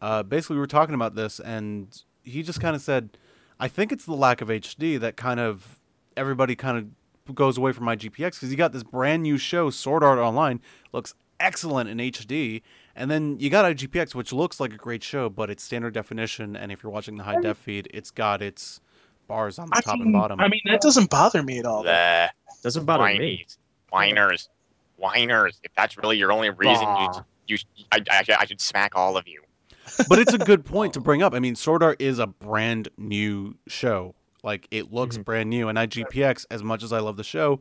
uh, 0.00 0.22
basically 0.22 0.56
we 0.56 0.60
were 0.60 0.66
talking 0.66 0.94
about 0.94 1.14
this, 1.14 1.40
and 1.40 1.88
he 2.22 2.42
just 2.42 2.60
kind 2.60 2.74
of 2.76 2.82
said, 2.82 3.18
I 3.58 3.68
think 3.68 3.92
it's 3.92 4.04
the 4.04 4.14
lack 4.14 4.40
of 4.40 4.48
HD 4.48 4.98
that 5.00 5.16
kind 5.16 5.40
of 5.40 5.78
everybody 6.16 6.54
kind 6.56 6.78
of 7.26 7.34
goes 7.34 7.58
away 7.58 7.72
from 7.72 7.86
IGPX 7.86 8.34
because 8.34 8.50
you 8.50 8.56
got 8.56 8.72
this 8.72 8.82
brand 8.82 9.22
new 9.22 9.36
show, 9.38 9.70
Sword 9.70 10.04
Art 10.04 10.18
Online, 10.18 10.60
looks 10.92 11.14
excellent 11.40 11.88
in 11.90 11.98
HD, 11.98 12.62
and 12.94 13.10
then 13.10 13.38
you 13.40 13.50
got 13.50 13.64
IGPX, 13.64 14.14
which 14.14 14.32
looks 14.32 14.60
like 14.60 14.72
a 14.72 14.76
great 14.76 15.02
show, 15.02 15.28
but 15.28 15.50
it's 15.50 15.62
standard 15.64 15.92
definition, 15.94 16.54
and 16.56 16.70
if 16.70 16.82
you're 16.82 16.92
watching 16.92 17.16
the 17.16 17.24
high 17.24 17.40
def 17.40 17.56
feed, 17.58 17.88
it's 17.92 18.10
got 18.10 18.40
its 18.40 18.80
bars 19.26 19.58
on 19.58 19.68
the 19.70 19.76
I 19.76 19.80
top 19.80 19.94
mean, 19.94 20.04
and 20.04 20.12
bottom. 20.12 20.40
I 20.40 20.48
mean 20.48 20.60
that 20.66 20.80
doesn't 20.80 21.10
bother 21.10 21.42
me 21.42 21.58
at 21.58 21.66
all. 21.66 21.82
though. 21.82 21.90
Bleh. 21.90 22.28
Doesn't 22.62 22.84
bother 22.84 23.04
me. 23.04 23.46
Whiners. 23.90 24.48
Whiners. 24.96 25.60
If 25.62 25.72
that's 25.76 25.96
really 25.96 26.16
your 26.18 26.32
only 26.32 26.50
reason, 26.50 26.82
you, 26.82 27.08
Bah. 27.12 27.22
you, 27.46 27.58
I, 27.92 28.00
I, 28.10 28.22
should- 28.22 28.34
I 28.36 28.44
should 28.46 28.60
smack 28.60 28.92
all 28.96 29.16
of 29.16 29.26
you. 29.28 29.42
but 30.08 30.18
it's 30.18 30.32
a 30.32 30.38
good 30.38 30.64
point 30.64 30.94
to 30.94 31.00
bring 31.00 31.22
up. 31.22 31.34
I 31.34 31.40
mean, 31.40 31.54
Sword 31.56 31.82
Art 31.82 32.00
is 32.00 32.18
a 32.18 32.26
brand 32.26 32.88
new 32.96 33.56
show. 33.66 34.14
Like 34.42 34.66
it 34.70 34.92
looks 34.92 35.16
Mhm. 35.18 35.24
brand 35.24 35.50
new, 35.50 35.68
and 35.68 35.76
IGPX, 35.78 36.46
as 36.50 36.62
much 36.62 36.82
as 36.82 36.92
I 36.92 37.00
love 37.00 37.16
the 37.16 37.24
show, 37.24 37.60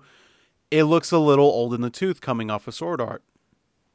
it 0.71 0.83
looks 0.83 1.11
a 1.11 1.17
little 1.17 1.45
old 1.45 1.73
in 1.73 1.81
the 1.81 1.89
tooth 1.89 2.21
coming 2.21 2.49
off 2.49 2.67
of 2.67 2.73
Sword 2.75 2.99
Art. 3.01 3.23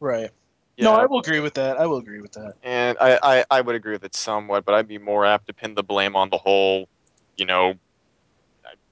Right. 0.00 0.30
Yeah, 0.76 0.84
No, 0.84 0.92
I 0.94 1.06
will 1.06 1.18
agree 1.20 1.40
with 1.40 1.54
that. 1.54 1.76
I 1.78 1.86
will 1.86 1.96
agree 1.98 2.20
with 2.20 2.32
that. 2.32 2.54
and 2.62 2.96
I, 3.00 3.18
I, 3.22 3.44
I 3.50 3.60
would 3.62 3.74
agree 3.74 3.92
with 3.92 4.04
it 4.04 4.14
somewhat, 4.14 4.64
but 4.64 4.74
I'd 4.74 4.86
be 4.86 4.96
more 4.98 5.24
apt 5.26 5.48
to 5.48 5.52
pin 5.52 5.74
the 5.74 5.82
blame 5.82 6.14
on 6.14 6.30
the 6.30 6.38
whole, 6.38 6.88
you 7.38 7.46
know, 7.46 7.74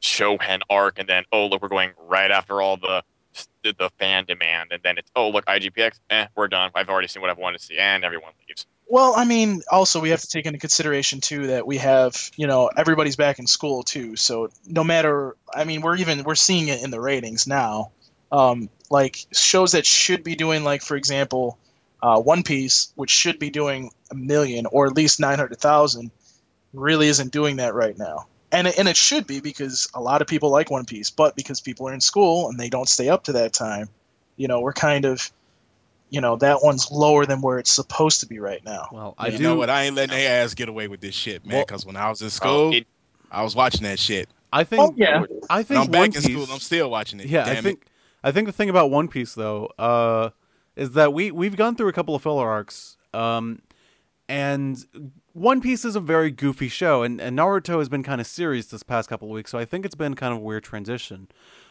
Shohen 0.01 0.61
arc, 0.71 0.99
and 0.99 1.09
then 1.09 1.25
oh 1.33 1.47
look, 1.47 1.63
we're 1.63 1.69
going 1.69 1.93
right 2.07 2.31
after 2.31 2.63
all 2.63 2.77
the 2.77 3.03
the, 3.63 3.75
the 3.79 3.91
fan 3.99 4.25
demand, 4.25 4.71
and 4.73 4.83
then 4.83 4.99
it's 4.99 5.11
oh 5.15 5.29
look, 5.29 5.45
IGPX, 5.47 5.99
eh, 6.11 6.27
we're 6.37 6.49
done. 6.49 6.71
I've 6.75 6.89
already 6.89 7.09
seen 7.09 7.21
what 7.21 7.31
I've 7.31 7.39
wanted 7.39 7.59
to 7.59 7.65
see, 7.65 7.79
and 7.79 8.05
everyone 8.05 8.33
leaves. 8.49 8.67
Well, 8.89 9.15
I 9.17 9.25
mean, 9.25 9.63
also 9.71 10.01
we 10.01 10.11
have 10.11 10.21
to 10.21 10.29
take 10.29 10.47
into 10.47 10.59
consideration 10.59 11.21
too 11.21 11.49
that 11.49 11.67
we 11.67 11.77
have, 11.79 12.31
you 12.37 12.47
know, 12.47 12.71
everybody's 12.77 13.17
back 13.17 13.41
in 13.41 13.47
school 13.47 13.83
too. 13.83 14.15
So 14.15 14.49
no 14.65 14.85
matter, 14.85 15.37
I 15.55 15.65
mean, 15.65 15.81
we're 15.81 15.97
even 15.97 16.23
we're 16.23 16.37
seeing 16.37 16.69
it 16.69 16.83
in 16.85 16.91
the 16.91 17.01
ratings 17.01 17.47
now. 17.47 17.91
Um, 18.31 18.71
like 18.91 19.19
shows 19.33 19.73
that 19.73 19.87
should 19.87 20.23
be 20.23 20.37
doing, 20.37 20.63
like 20.63 20.83
for 20.83 20.97
example, 20.97 21.59
uh, 22.03 22.21
One 22.21 22.45
Piece, 22.45 22.93
which 22.95 23.11
should 23.11 23.41
be 23.41 23.51
doing 23.51 23.91
a 24.13 24.15
million 24.15 24.67
or 24.67 24.87
at 24.87 24.95
least 24.95 25.19
nine 25.19 25.39
hundred 25.39 25.59
thousand, 25.59 26.13
really 26.73 27.09
isn't 27.09 27.33
doing 27.33 27.57
that 27.57 27.75
right 27.75 27.99
now. 27.99 28.27
And 28.57 28.67
it, 28.69 28.79
and 28.79 28.89
it 28.89 28.97
should 28.97 29.27
be 29.27 29.41
because 29.41 29.89
a 29.95 30.01
lot 30.01 30.21
of 30.23 30.27
people 30.27 30.51
like 30.51 30.71
One 30.71 30.85
Piece, 30.85 31.11
but 31.11 31.37
because 31.37 31.61
people 31.61 31.89
are 31.89 31.95
in 31.95 32.01
school 32.01 32.49
and 32.49 32.59
they 32.59 32.69
don't 32.69 32.89
stay 32.89 33.09
up 33.09 33.23
to 33.25 33.33
that 33.33 33.53
time, 33.53 33.89
you 34.37 34.49
know, 34.49 34.61
we're 34.61 34.73
kind 34.73 35.05
of, 35.05 35.31
you 36.11 36.21
know, 36.21 36.37
that 36.37 36.61
one's 36.63 36.91
lower 36.91 37.27
than 37.27 37.41
where 37.41 37.59
it's 37.59 37.71
supposed 37.73 38.21
to 38.21 38.27
be 38.27 38.39
right 38.39 38.65
now. 38.65 38.89
Well, 38.93 39.15
I 39.19 39.29
you 39.29 39.39
do. 39.39 39.45
know 39.45 39.57
what? 39.57 39.69
I 39.71 39.83
ain't 39.85 39.95
letting 39.95 40.17
their 40.17 40.43
ass 40.45 40.55
get 40.55 40.69
away 40.69 40.89
with 40.89 41.01
this 41.01 41.15
shit, 41.15 41.45
man. 41.45 41.57
Well- 41.57 41.65
Because 41.67 41.85
when 41.85 41.97
I 41.97 42.09
was 42.09 42.23
in 42.23 42.31
school, 42.31 42.73
it, 42.73 42.87
I 43.31 43.43
was 43.43 43.55
watching 43.55 43.83
that 43.83 43.99
shit. 43.99 44.29
I 44.53 44.65
think. 44.65 44.83
Oh, 44.83 44.95
yeah. 44.97 45.23
I 45.51 45.57
When 45.59 45.65
think 45.65 45.81
I'm 45.81 45.91
back 45.91 46.01
One 46.01 46.17
in 46.17 46.23
school, 46.23 46.47
I'm 46.51 46.61
still 46.61 46.91
watching 46.91 47.21
it. 47.21 47.27
yeah, 47.27 47.45
damn 47.45 47.57
I 47.59 47.61
think. 47.61 47.85
I 48.25 48.33
think 48.33 48.47
the 48.47 48.53
thing 48.53 48.71
about 48.71 48.91
One 48.91 49.09
Piece 49.09 49.35
though, 49.35 49.67
uh, 49.79 50.31
is 50.77 50.93
that 50.93 51.13
we 51.13 51.31
we've 51.31 51.57
gone 51.57 51.75
through 51.77 51.89
a 51.89 51.93
couple 51.93 52.15
of 52.15 52.23
filler 52.23 52.49
arcs, 52.49 52.97
um, 53.13 53.61
and 54.29 54.83
One 55.37 55.61
Piece 55.61 55.85
is 55.85 55.95
a 55.97 56.01
very 56.01 56.31
goofy 56.31 56.69
show, 56.69 57.03
and, 57.03 57.21
and 57.21 57.39
Naruto 57.39 57.79
has 57.79 57.91
been 57.91 58.03
kind 58.03 58.23
of 58.23 58.27
serious 58.27 58.69
this 58.69 58.83
past 58.83 59.07
couple 59.11 59.29
of 59.29 59.33
weeks, 59.35 59.51
so 59.51 59.59
I 59.59 59.67
think 59.67 59.85
it's 59.85 59.95
been 59.95 60.15
kind 60.15 60.33
of 60.33 60.39
a 60.39 60.43
weird 60.43 60.65
transition. 60.65 61.29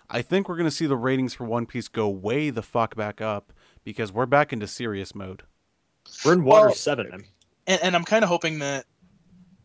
I 0.07 0.21
think 0.21 0.47
we're 0.47 0.57
gonna 0.57 0.69
see 0.69 0.85
the 0.85 0.95
ratings 0.95 1.33
for 1.33 1.45
One 1.45 1.65
Piece 1.65 1.87
go 1.87 2.07
way 2.07 2.51
the 2.51 2.61
fuck 2.61 2.95
back 2.95 3.21
up 3.21 3.51
because 3.83 4.11
we're 4.11 4.27
back 4.27 4.53
into 4.53 4.67
serious 4.67 5.15
mode. 5.15 5.41
We're 6.23 6.33
in 6.33 6.43
Water 6.43 6.67
Well- 6.67 6.75
Seven. 6.75 7.09
man. 7.09 7.23
and, 7.65 7.81
and 7.81 7.95
I'm 7.95 8.03
kind 8.03 8.21
of 8.23 8.29
hoping 8.29 8.59
that 8.59 8.85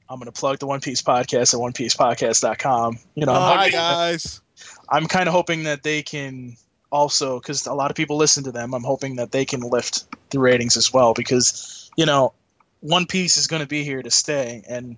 I'm 0.09 0.19
going 0.19 0.33
to 0.33 0.41
plug 0.41 0.59
the 0.61 0.67
One 0.67 0.81
Piece 0.81 1.03
podcast 1.03 1.53
at 1.53 1.61
OnePiecePodcast.com. 1.61 2.99
You 3.17 3.27
know, 3.27 3.33
it. 3.33 3.37
I'm, 3.37 3.43
Hi 3.43 3.57
hoping- 3.65 3.73
guys. 3.73 4.41
I'm 4.89 5.07
kind 5.09 5.29
of 5.29 5.35
hoping 5.35 5.65
that 5.65 5.83
they 5.83 6.03
can 6.03 6.57
also, 6.91 7.39
because 7.39 7.67
a 7.67 7.75
lot 7.75 7.91
of 7.91 7.97
people 7.99 8.17
listen 8.17 8.43
to 8.45 8.51
them. 8.53 8.73
I'm 8.75 8.83
hoping 8.83 9.17
that 9.17 9.31
they 9.33 9.45
can 9.45 9.61
lift 9.61 10.07
the 10.31 10.39
ratings 10.41 10.79
as 10.79 10.91
well, 10.91 11.13
because 11.13 11.91
you 11.99 12.07
know, 12.07 12.33
One 12.81 13.07
Piece 13.07 13.37
is 13.37 13.47
going 13.47 13.63
to 13.63 13.69
be 13.69 13.85
here 13.85 14.03
to 14.03 14.11
stay, 14.11 14.63
and 14.69 14.97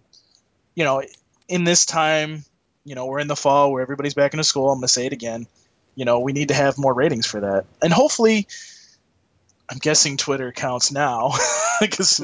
you 0.74 0.84
know, 0.84 1.02
in 1.48 1.64
this 1.64 1.84
time, 1.84 2.44
you 2.84 2.94
know, 2.94 3.06
we're 3.06 3.18
in 3.18 3.28
the 3.28 3.36
fall 3.36 3.72
where 3.72 3.82
everybody's 3.82 4.14
back 4.14 4.32
into 4.32 4.44
school. 4.44 4.70
I'm 4.70 4.78
going 4.78 4.82
to 4.82 4.88
say 4.88 5.06
it 5.06 5.12
again. 5.12 5.46
You 5.94 6.04
know, 6.04 6.20
we 6.20 6.32
need 6.32 6.48
to 6.48 6.54
have 6.54 6.78
more 6.78 6.94
ratings 6.94 7.26
for 7.26 7.40
that, 7.40 7.64
and 7.82 7.92
hopefully. 7.92 8.46
I'm 9.70 9.78
guessing 9.78 10.18
Twitter 10.18 10.52
counts 10.52 10.92
now 10.92 11.32
because 11.80 12.20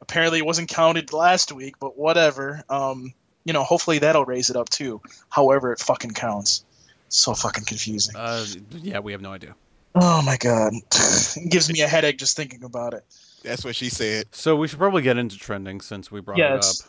apparently 0.00 0.40
it 0.40 0.46
wasn't 0.46 0.68
counted 0.68 1.12
last 1.12 1.52
week, 1.52 1.78
but 1.78 1.96
whatever. 1.96 2.64
Um, 2.68 3.14
you 3.44 3.52
know, 3.52 3.62
hopefully 3.62 3.98
that'll 3.98 4.24
raise 4.24 4.50
it 4.50 4.56
up 4.56 4.68
too. 4.68 5.00
However, 5.30 5.72
it 5.72 5.78
fucking 5.78 6.12
counts. 6.12 6.64
So 7.08 7.34
fucking 7.34 7.64
confusing. 7.64 8.14
Uh, 8.16 8.44
yeah, 8.82 8.98
we 8.98 9.12
have 9.12 9.22
no 9.22 9.32
idea. 9.32 9.54
Oh 9.94 10.22
my 10.22 10.36
god, 10.36 10.74
it 10.94 11.50
gives 11.50 11.72
me 11.72 11.80
a 11.80 11.88
headache 11.88 12.18
just 12.18 12.36
thinking 12.36 12.62
about 12.62 12.94
it. 12.94 13.04
That's 13.48 13.64
what 13.64 13.74
she 13.76 13.88
said. 13.88 14.26
So 14.32 14.56
we 14.56 14.68
should 14.68 14.78
probably 14.78 15.02
get 15.02 15.16
into 15.18 15.38
trending 15.38 15.80
since 15.80 16.10
we 16.10 16.20
brought 16.20 16.38
Yes. 16.38 16.80
it 16.80 16.86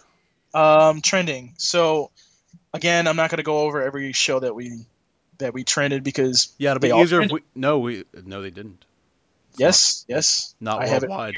up. 0.58 0.90
Um, 0.92 1.02
trending. 1.02 1.54
So 1.58 2.12
again, 2.74 3.08
I'm 3.08 3.16
not 3.16 3.30
gonna 3.30 3.44
go 3.44 3.60
over 3.60 3.82
every 3.82 4.12
show 4.14 4.40
that 4.40 4.54
we 4.54 4.86
that 5.38 5.54
we 5.54 5.64
trended 5.64 6.04
because 6.04 6.50
Yeah, 6.58 6.72
it'll 6.72 6.82
be 6.82 6.92
all 6.92 7.02
easier 7.02 7.22
if 7.22 7.32
we. 7.32 7.42
No, 7.56 7.80
we. 7.80 8.04
No, 8.26 8.42
they 8.42 8.50
didn't. 8.50 8.84
yes, 9.58 10.06
yes, 10.08 10.56
Not 10.60 10.82
I 10.82 10.90
worldwide. 10.92 11.38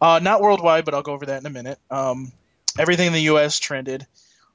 Uh, 0.00 0.20
not 0.22 0.40
worldwide, 0.40 0.84
but 0.84 0.94
I'll 0.94 1.02
go 1.02 1.12
over 1.12 1.26
that 1.26 1.40
in 1.40 1.46
a 1.46 1.50
minute. 1.50 1.78
Um, 1.90 2.30
everything 2.78 3.06
in 3.08 3.12
the 3.12 3.22
U.S. 3.22 3.58
trended, 3.58 4.06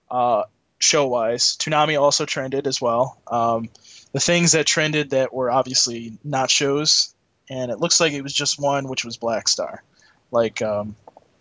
uh, 0.09 0.43
show-wise. 0.79 1.57
Toonami 1.57 1.99
also 2.01 2.25
trended 2.25 2.65
as 2.65 2.79
well. 2.79 3.17
Um, 3.27 3.69
the 4.13 4.19
things 4.21 4.53
that 4.53 4.65
trended 4.65 5.09
that 5.09 5.33
were 5.33 5.51
obviously 5.51 6.17
not 6.23 6.49
shows, 6.49 7.12
and 7.53 7.71
it 7.71 7.79
looks 7.79 7.99
like 7.99 8.13
it 8.13 8.21
was 8.21 8.33
just 8.33 8.59
one, 8.59 8.87
which 8.87 9.05
was 9.05 9.17
Black 9.17 9.47
Star, 9.47 9.83
like 10.31 10.61
um, 10.61 10.95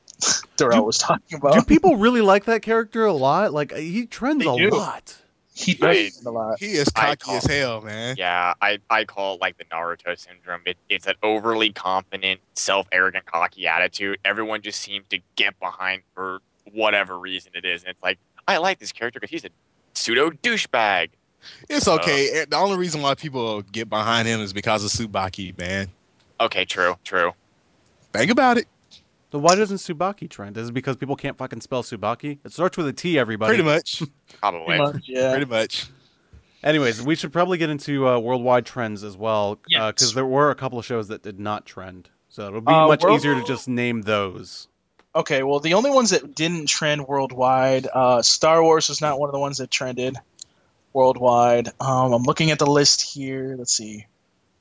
Darrell 0.56 0.78
Do- 0.78 0.82
was 0.84 0.98
talking 0.98 1.38
about. 1.38 1.54
Do 1.54 1.62
people 1.62 1.96
really 1.96 2.20
like 2.20 2.44
that 2.44 2.62
character 2.62 3.04
a 3.06 3.12
lot? 3.12 3.52
Like 3.52 3.72
he 3.74 4.06
trends 4.06 4.44
They 4.44 4.50
a 4.50 4.70
do. 4.70 4.76
lot. 4.76 5.16
He 5.54 5.72
I- 5.72 5.74
does 5.74 6.12
trend 6.14 6.26
a 6.26 6.30
lot. 6.30 6.58
He 6.60 6.66
is 6.72 6.88
cocky 6.88 7.16
call- 7.16 7.36
as 7.36 7.44
hell, 7.44 7.80
man. 7.82 8.16
yeah, 8.18 8.54
I, 8.62 8.78
I 8.88 9.04
call 9.04 9.34
it 9.34 9.40
like 9.40 9.58
the 9.58 9.64
Naruto 9.64 10.18
syndrome. 10.18 10.62
It, 10.66 10.76
it's 10.88 11.06
an 11.06 11.14
overly 11.22 11.70
confident, 11.72 12.40
self-arrogant, 12.54 13.26
cocky 13.26 13.66
attitude. 13.66 14.18
Everyone 14.24 14.62
just 14.62 14.80
seems 14.80 15.04
to 15.10 15.18
get 15.36 15.58
behind 15.60 16.02
for 16.14 16.40
whatever 16.72 17.18
reason 17.18 17.52
it 17.54 17.64
is, 17.64 17.82
and 17.82 17.90
it's 17.90 18.02
like 18.02 18.18
I 18.48 18.56
like 18.58 18.78
this 18.78 18.92
character 18.92 19.20
because 19.20 19.30
he's 19.30 19.44
a 19.44 19.50
pseudo 19.94 20.30
douchebag. 20.30 21.10
It's 21.68 21.88
okay. 21.88 22.30
Eh, 22.32 22.44
The 22.48 22.56
only 22.56 22.76
reason 22.78 23.02
why 23.02 23.14
people 23.14 23.62
get 23.62 23.90
behind 23.90 24.28
him 24.28 24.40
is 24.40 24.52
because 24.52 24.84
of 24.84 24.90
Tsubaki, 24.92 25.56
man. 25.58 25.88
Okay, 26.42 26.64
true, 26.64 26.96
true. 27.04 27.32
Think 28.12 28.30
about 28.30 28.58
it. 28.58 28.66
So 29.30 29.38
why 29.38 29.54
doesn't 29.54 29.78
Tsubaki 29.78 30.28
trend? 30.28 30.58
Is 30.58 30.68
it 30.68 30.72
because 30.72 30.96
people 30.96 31.16
can't 31.16 31.38
fucking 31.38 31.62
spell 31.62 31.82
Tsubaki? 31.82 32.38
It 32.44 32.52
starts 32.52 32.76
with 32.76 32.86
a 32.88 32.92
T, 32.92 33.18
everybody. 33.18 33.48
Pretty 33.50 33.62
much. 33.62 34.02
Probably. 34.40 34.66
Pretty 34.76 34.82
much, 34.82 35.02
yeah. 35.06 35.30
Pretty 35.30 35.46
much. 35.50 35.86
Anyways, 36.62 37.02
we 37.02 37.14
should 37.14 37.32
probably 37.32 37.58
get 37.58 37.70
into 37.70 38.06
uh, 38.06 38.18
worldwide 38.18 38.66
trends 38.66 39.02
as 39.02 39.16
well, 39.16 39.56
because 39.68 39.94
Yes. 40.02 40.12
there 40.12 40.26
were 40.26 40.50
a 40.50 40.54
couple 40.54 40.78
of 40.78 40.84
shows 40.84 41.08
that 41.08 41.22
did 41.22 41.40
not 41.40 41.64
trend. 41.64 42.10
So 42.28 42.46
it'll 42.48 42.60
be 42.60 42.72
Uh, 42.72 42.86
much 42.88 43.02
world- 43.02 43.16
easier 43.18 43.34
to 43.34 43.44
just 43.44 43.68
name 43.68 44.02
those. 44.02 44.68
Okay, 45.14 45.42
well, 45.42 45.60
the 45.60 45.74
only 45.74 45.90
ones 45.90 46.10
that 46.10 46.34
didn't 46.34 46.66
trend 46.68 47.06
worldwide, 47.06 47.86
uh, 47.92 48.22
Star 48.22 48.62
Wars 48.62 48.88
was 48.88 49.00
not 49.00 49.18
one 49.18 49.28
of 49.28 49.32
the 49.32 49.38
ones 49.38 49.58
that 49.58 49.70
trended 49.70 50.16
worldwide. 50.92 51.68
Um, 51.80 52.12
I'm 52.12 52.22
looking 52.22 52.50
at 52.50 52.58
the 52.58 52.66
list 52.66 53.02
here. 53.02 53.54
Let's 53.58 53.74
see. 53.74 54.06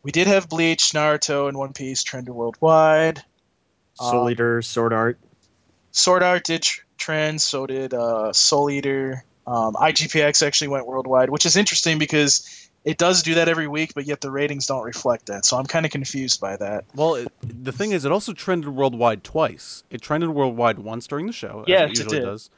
We 0.04 0.12
did 0.12 0.28
have 0.28 0.50
Bleach, 0.50 0.92
Naruto, 0.94 1.48
and 1.48 1.58
One 1.58 1.74
Piece 1.74 2.04
trended 2.04 2.34
worldwide. 2.34 3.24
Soul 3.96 4.24
Um, 4.26 4.30
Eater, 4.32 4.62
Sword 4.62 4.94
Art. 4.94 5.20
Sword 5.92 6.24
Art 6.24 6.44
did 6.44 6.64
tr- 6.64 6.82
trend, 6.98 7.42
so 7.42 7.68
did 7.68 7.94
uh, 7.94 8.34
Soul 8.34 8.70
Eater. 8.70 9.24
Um, 9.46 9.74
IGPX 9.76 10.46
actually 10.46 10.70
went 10.70 10.88
worldwide, 10.88 11.30
which 11.30 11.46
is 11.46 11.56
interesting 11.58 11.98
because 12.00 12.70
it 12.86 12.98
does 12.98 13.22
do 13.22 13.36
that 13.36 13.48
every 13.50 13.68
week, 13.68 13.94
but 13.94 14.06
yet 14.06 14.22
the 14.22 14.32
ratings 14.32 14.66
don't 14.66 14.84
reflect 14.84 15.26
that. 15.28 15.46
So 15.46 15.58
I'm 15.58 15.66
kind 15.66 15.86
of 15.86 15.92
confused 15.92 16.40
by 16.40 16.56
that. 16.58 16.86
Well, 16.96 17.16
it, 17.16 17.32
the 17.42 17.72
thing 17.72 17.92
is, 17.92 18.06
it 18.06 18.12
also 18.12 18.34
trended 18.34 18.70
worldwide 18.70 19.24
twice. 19.24 19.84
It 19.92 20.02
trended 20.02 20.30
worldwide 20.30 20.80
once 20.80 21.06
during 21.06 21.28
the 21.28 21.34
show, 21.34 21.62
as 21.62 21.66
Yes, 21.68 21.82
it 21.82 21.92
it 21.92 21.98
usually 21.98 22.20
did. 22.20 22.26
does, 22.26 22.50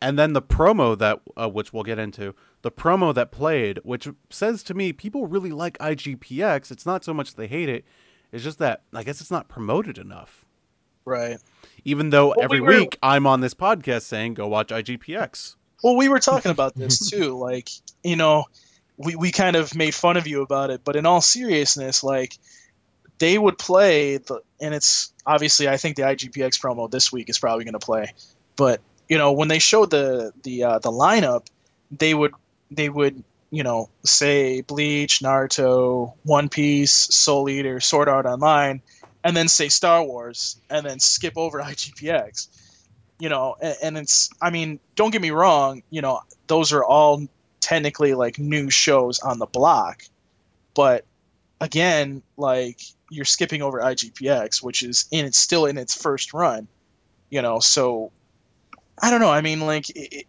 and 0.00 0.18
then 0.18 0.32
the 0.32 0.42
promo 0.42 0.96
that, 0.98 1.20
uh, 1.36 1.48
which 1.48 1.72
we'll 1.72 1.84
get 1.84 1.98
into, 1.98 2.34
the 2.62 2.70
promo 2.70 3.14
that 3.14 3.30
played, 3.30 3.78
which 3.84 4.08
says 4.30 4.62
to 4.64 4.74
me, 4.74 4.92
people 4.92 5.26
really 5.26 5.50
like 5.50 5.78
IGPX. 5.78 6.70
It's 6.70 6.84
not 6.86 7.04
so 7.04 7.14
much 7.14 7.34
they 7.34 7.46
hate 7.46 7.68
it; 7.68 7.84
it's 8.32 8.44
just 8.44 8.58
that 8.58 8.82
I 8.92 9.02
guess 9.04 9.20
it's 9.20 9.30
not 9.30 9.48
promoted 9.48 9.98
enough. 9.98 10.44
Right. 11.04 11.38
Even 11.84 12.10
though 12.10 12.28
Well, 12.28 12.42
every 12.42 12.60
we 12.60 12.66
were- 12.66 12.80
week 12.80 12.98
I'm 13.02 13.26
on 13.26 13.40
this 13.40 13.54
podcast 13.54 14.02
saying, 14.02 14.34
"Go 14.34 14.48
watch 14.48 14.68
IGPX." 14.68 15.56
Well, 15.82 15.96
we 15.96 16.08
were 16.08 16.18
talking 16.18 16.50
about 16.50 16.74
this 16.74 16.98
too. 17.10 17.38
Like, 17.38 17.70
you 18.02 18.16
know, 18.16 18.44
we, 18.96 19.14
we 19.14 19.30
kind 19.30 19.54
of 19.56 19.74
made 19.76 19.94
fun 19.94 20.16
of 20.16 20.26
you 20.26 20.42
about 20.42 20.70
it, 20.70 20.80
but 20.84 20.96
in 20.96 21.06
all 21.06 21.20
seriousness, 21.20 22.02
like, 22.02 22.36
they 23.18 23.38
would 23.38 23.56
play 23.58 24.16
the, 24.18 24.40
and 24.60 24.74
it's 24.74 25.12
obviously 25.24 25.68
I 25.68 25.76
think 25.76 25.96
the 25.96 26.02
IGPX 26.02 26.60
promo 26.60 26.90
this 26.90 27.12
week 27.12 27.30
is 27.30 27.38
probably 27.38 27.64
going 27.64 27.72
to 27.74 27.78
play, 27.78 28.12
but 28.56 28.80
you 29.08 29.16
know 29.16 29.32
when 29.32 29.48
they 29.48 29.58
showed 29.60 29.90
the 29.90 30.32
the 30.42 30.64
uh, 30.64 30.78
the 30.80 30.90
lineup, 30.90 31.46
they 31.90 32.12
would 32.14 32.32
they 32.70 32.88
would 32.88 33.22
you 33.50 33.62
know 33.62 33.88
say 34.04 34.60
Bleach, 34.62 35.20
Naruto, 35.20 36.14
One 36.24 36.48
Piece, 36.48 36.92
Soul 36.92 37.48
Eater, 37.48 37.80
Sword 37.80 38.08
Art 38.08 38.26
Online, 38.26 38.82
and 39.24 39.36
then 39.36 39.48
say 39.48 39.68
Star 39.68 40.02
Wars, 40.04 40.60
and 40.70 40.84
then 40.84 41.00
skip 41.00 41.34
over 41.36 41.58
IGPX 41.62 42.48
you 43.18 43.28
know 43.28 43.56
and, 43.60 43.76
and 43.82 43.98
it's 43.98 44.30
i 44.40 44.50
mean 44.50 44.78
don't 44.94 45.10
get 45.10 45.20
me 45.20 45.30
wrong 45.30 45.82
you 45.90 46.00
know 46.00 46.20
those 46.46 46.72
are 46.72 46.84
all 46.84 47.26
technically 47.60 48.14
like 48.14 48.38
new 48.38 48.70
shows 48.70 49.18
on 49.20 49.38
the 49.38 49.46
block. 49.46 50.02
But 50.74 51.04
again 51.60 52.22
like 52.36 52.80
you're 53.10 53.24
skipping 53.24 53.62
over 53.62 53.80
igpx 53.80 54.62
which 54.62 54.82
is 54.82 55.06
in 55.10 55.26
it's 55.26 55.38
still 55.38 55.66
in 55.66 55.76
its 55.76 56.00
first 56.00 56.32
run 56.32 56.68
you 57.30 57.42
know 57.42 57.58
so 57.58 58.12
i 59.02 59.10
don't 59.10 59.20
know 59.20 59.30
i 59.30 59.40
mean 59.40 59.60
like 59.60 59.90
it, 59.90 60.26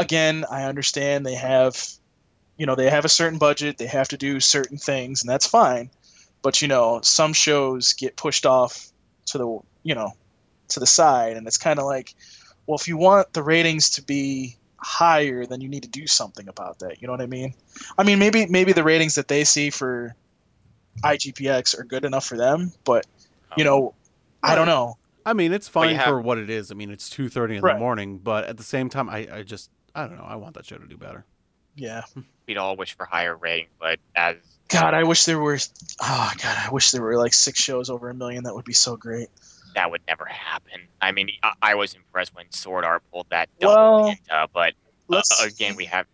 again 0.00 0.44
i 0.50 0.64
understand 0.64 1.24
they 1.26 1.34
have 1.34 1.88
you 2.56 2.66
know 2.66 2.74
they 2.74 2.90
have 2.90 3.04
a 3.04 3.08
certain 3.08 3.38
budget 3.38 3.78
they 3.78 3.86
have 3.86 4.08
to 4.08 4.16
do 4.16 4.40
certain 4.40 4.78
things 4.78 5.22
and 5.22 5.28
that's 5.30 5.46
fine 5.46 5.90
but 6.42 6.60
you 6.62 6.68
know 6.68 7.00
some 7.02 7.32
shows 7.32 7.92
get 7.94 8.16
pushed 8.16 8.46
off 8.46 8.90
to 9.26 9.38
the 9.38 9.58
you 9.82 9.94
know 9.94 10.10
to 10.68 10.80
the 10.80 10.86
side 10.86 11.36
and 11.36 11.46
it's 11.46 11.58
kind 11.58 11.78
of 11.78 11.84
like 11.84 12.14
well 12.66 12.76
if 12.76 12.86
you 12.88 12.96
want 12.96 13.32
the 13.32 13.42
ratings 13.42 13.90
to 13.90 14.02
be 14.02 14.56
higher 14.78 15.44
then 15.46 15.60
you 15.60 15.68
need 15.68 15.82
to 15.82 15.88
do 15.90 16.06
something 16.06 16.48
about 16.48 16.78
that 16.78 17.00
you 17.00 17.06
know 17.06 17.12
what 17.12 17.20
i 17.20 17.26
mean 17.26 17.52
i 17.98 18.02
mean 18.02 18.18
maybe 18.18 18.46
maybe 18.46 18.72
the 18.72 18.84
ratings 18.84 19.14
that 19.14 19.28
they 19.28 19.44
see 19.44 19.68
for 19.70 20.14
igpx 21.04 21.78
are 21.78 21.84
good 21.84 22.04
enough 22.04 22.24
for 22.24 22.36
them 22.36 22.72
but 22.84 23.06
you 23.56 23.64
know 23.64 23.94
i 24.42 24.54
don't 24.54 24.66
know 24.66 24.96
I 25.26 25.34
mean, 25.34 25.52
it's 25.52 25.68
fine 25.68 25.96
have- 25.96 26.06
for 26.06 26.18
what 26.18 26.38
it 26.38 26.48
is. 26.48 26.72
I 26.72 26.74
mean, 26.74 26.90
it's 26.90 27.10
two 27.10 27.28
thirty 27.28 27.54
in 27.56 27.62
Right. 27.62 27.74
the 27.74 27.78
morning, 27.78 28.16
but 28.18 28.44
at 28.44 28.56
the 28.56 28.62
same 28.62 28.88
time, 28.88 29.10
I, 29.10 29.28
I 29.30 29.42
just 29.42 29.68
I 29.94 30.06
don't 30.06 30.16
know. 30.16 30.24
I 30.24 30.36
want 30.36 30.54
that 30.54 30.64
show 30.66 30.76
to 30.78 30.86
do 30.86 30.96
better. 30.96 31.24
yeah 31.76 32.02
We'd 32.46 32.56
all 32.56 32.76
wish 32.76 32.96
for 32.96 33.06
higher 33.06 33.36
ratings, 33.36 33.70
but 33.78 33.98
as 34.16 34.36
god 34.68 34.94
i 34.94 35.02
wish 35.02 35.24
there 35.24 35.40
were 35.40 35.58
oh 36.00 36.32
god 36.42 36.56
i 36.66 36.68
wish 36.70 36.90
there 36.92 37.02
were 37.02 37.16
like 37.16 37.34
six 37.34 37.60
shows 37.60 37.90
over 37.90 38.08
a 38.08 38.14
million 38.14 38.44
that 38.44 38.54
would 38.54 38.64
be 38.64 38.72
so 38.72 38.96
great 38.96 39.28
that 39.74 39.88
would 39.90 40.00
never 40.08 40.24
happen. 40.24 40.80
I 41.00 41.12
mean, 41.12 41.30
I, 41.44 41.52
I 41.62 41.74
was 41.76 41.94
impressed 41.94 42.34
when 42.34 42.50
Sword 42.50 42.84
Art 42.84 43.04
pulled 43.12 43.28
that 43.30 43.48
double 43.60 43.74
Well, 43.74 44.08
into, 44.08 44.48
but 44.52 44.74
uh, 45.08 45.22
again, 45.46 45.76
we 45.76 45.84
have, 45.84 46.06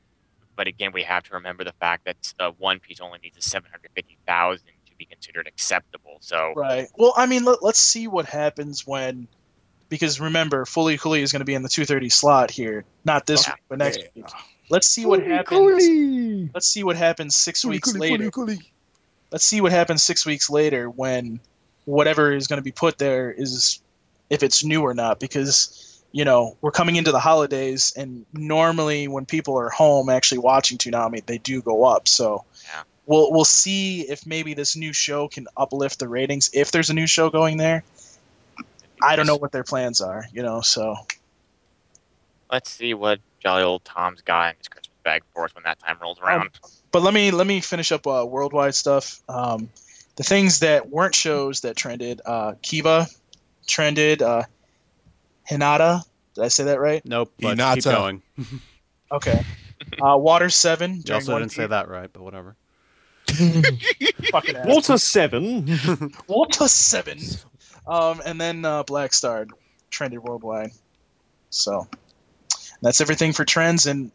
but 0.57 0.67
again, 0.67 0.93
we 0.93 1.03
have 1.05 1.23
to 1.23 1.35
remember 1.35 1.65
the 1.65 1.73
fact 1.81 2.05
that 2.05 2.35
uh, 2.39 2.51
One 2.59 2.81
Piece 2.81 3.01
only 3.01 3.19
needs 3.23 3.39
a 3.39 3.41
seven 3.41 3.71
hundred 3.71 3.93
fifty 3.95 4.19
thousand 4.27 4.69
to 4.87 4.95
be 4.99 5.07
considered 5.07 5.47
acceptable. 5.47 6.19
So 6.21 6.53
Right. 6.55 6.87
Well, 6.99 7.15
I 7.17 7.25
mean, 7.25 7.45
let, 7.47 7.63
let's 7.63 7.81
see 7.81 8.07
what 8.09 8.27
happens 8.27 8.87
when, 8.87 9.27
because 9.89 10.21
remember, 10.21 10.65
Fully 10.65 10.99
Cooley 10.99 11.23
is 11.23 11.33
going 11.33 11.41
to 11.41 11.45
be 11.47 11.55
in 11.55 11.63
the 11.63 11.69
2:30 11.69 12.11
slot 12.11 12.51
here, 12.51 12.85
not 13.05 13.27
this 13.27 13.47
Yeah. 13.47 13.55
week, 13.55 13.63
but 13.69 13.79
next 13.79 13.99
week. 14.15 14.25
Let's 14.69 14.91
see 14.91 15.07
what 15.07 15.23
happens. 15.23 16.51
Let's 16.55 16.67
see 16.67 16.83
what 16.83 16.97
happens 16.97 17.37
six 17.37 17.65
weeks 17.65 17.95
later. 17.95 18.31
Let's 19.31 19.45
see 19.47 19.61
what 19.61 19.73
happens 19.73 20.03
six 20.03 20.27
weeks 20.27 20.51
later 20.51 20.89
when 20.91 21.41
whatever 21.85 22.33
is 22.33 22.47
going 22.47 22.59
to 22.59 22.65
be 22.65 22.73
put 22.73 22.99
there 22.99 23.31
is, 23.31 23.81
if 24.31 24.43
it's 24.43 24.65
new 24.65 24.83
or 24.83 24.95
not, 24.95 25.21
because 25.21 26.03
you 26.13 26.25
know 26.25 26.57
we're 26.63 26.73
coming 26.73 26.97
into 26.97 27.13
the 27.13 27.21
holidays, 27.21 27.93
and 27.97 28.27
normally 28.33 29.07
when 29.07 29.25
people 29.25 29.57
are 29.57 29.71
home 29.71 30.09
actually 30.09 30.39
watching 30.39 30.79
Toonami, 30.79 31.25
they 31.27 31.39
do 31.39 31.63
go 31.63 31.85
up. 31.85 32.09
So. 32.09 32.45
Yeah. 32.65 32.83
We'll, 33.09 33.31
we'll 33.31 33.45
see 33.45 34.01
if 34.01 34.27
maybe 34.27 34.53
this 34.53 34.75
new 34.75 34.93
show 34.93 35.29
can 35.29 35.47
uplift 35.57 36.01
the 36.01 36.09
ratings 36.09 36.51
if 36.53 36.73
there's 36.73 36.91
a 36.91 36.93
new 36.93 37.07
show 37.07 37.31
going 37.31 37.57
there. 37.57 37.85
I 39.03 39.17
don't 39.17 39.27
know 39.27 39.37
what 39.37 39.53
their 39.53 39.65
plans 39.65 40.01
are, 40.01 40.25
you 40.33 40.43
know. 40.43 40.61
So 40.61 40.97
let's 42.51 42.71
see 42.71 42.95
what 42.95 43.21
jolly 43.41 43.63
old 43.63 43.85
Tom's 43.85 44.21
got 44.23 44.51
in 44.51 44.55
his 44.59 44.69
Christmas 44.69 44.93
bag 45.05 45.23
for 45.33 45.45
us 45.45 45.55
when 45.55 45.65
that 45.65 45.79
time 45.79 45.97
rolls 46.01 46.19
around. 46.21 46.51
but 46.91 47.03
let 47.03 47.15
me 47.15 47.31
let 47.31 47.47
me 47.47 47.61
finish 47.61 47.93
up 47.93 48.07
uh, 48.07 48.25
worldwide 48.27 48.75
stuff. 48.75 49.21
Um, 49.29 49.69
the 50.17 50.23
things 50.23 50.61
that 50.61 50.89
weren't 50.89 51.15
shows 51.15 51.61
that 51.61 51.77
trended: 51.77 52.21
uh, 52.27 52.55
Kiva 52.63 53.07
trended. 53.67 54.23
Uh, 54.23 54.43
Hinata, 55.49 56.03
did 56.35 56.45
I 56.45 56.49
say 56.49 56.65
that 56.65 56.81
right? 56.81 57.05
Nope, 57.05 57.33
but 57.41 57.59
keep 57.75 57.85
going. 57.85 58.23
Okay. 59.13 59.45
Uh, 60.03 60.17
Water 60.17 60.51
Seven. 60.51 60.97
You 60.97 61.03
during 61.03 61.21
also 61.21 61.33
One 61.33 61.43
didn't 61.43 61.53
say 61.53 61.67
that 61.67 61.89
right, 61.89 62.11
but 62.13 62.23
whatever. 62.23 62.57
Water 64.65 64.99
Seven. 64.99 66.13
Water 66.27 66.67
Seven. 66.67 67.19
Um, 67.87 68.21
and 68.25 68.41
then 68.41 68.65
uh, 68.65 68.83
Black 68.83 69.13
Star 69.13 69.47
trended 69.91 70.21
worldwide. 70.23 70.71
So 71.51 71.87
that's 72.83 73.01
everything 73.01 73.33
for 73.33 73.45
trends, 73.45 73.87
and 73.87 74.11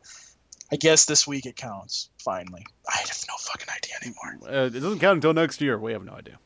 I 0.72 0.76
guess 0.76 1.06
this 1.06 1.26
week 1.26 1.46
it 1.46 1.56
counts. 1.56 2.10
Finally, 2.24 2.66
I 2.88 2.98
have 2.98 3.24
no 3.28 3.36
fucking 3.40 3.68
idea 3.76 3.96
anymore. 4.04 4.50
Uh, 4.50 4.66
it 4.68 4.74
doesn't 4.74 5.00
count 5.00 5.16
until 5.16 5.34
next 5.34 5.62
year. 5.62 5.78
We 5.78 5.94
have 5.94 6.04
no 6.04 6.14
idea. 6.14 6.38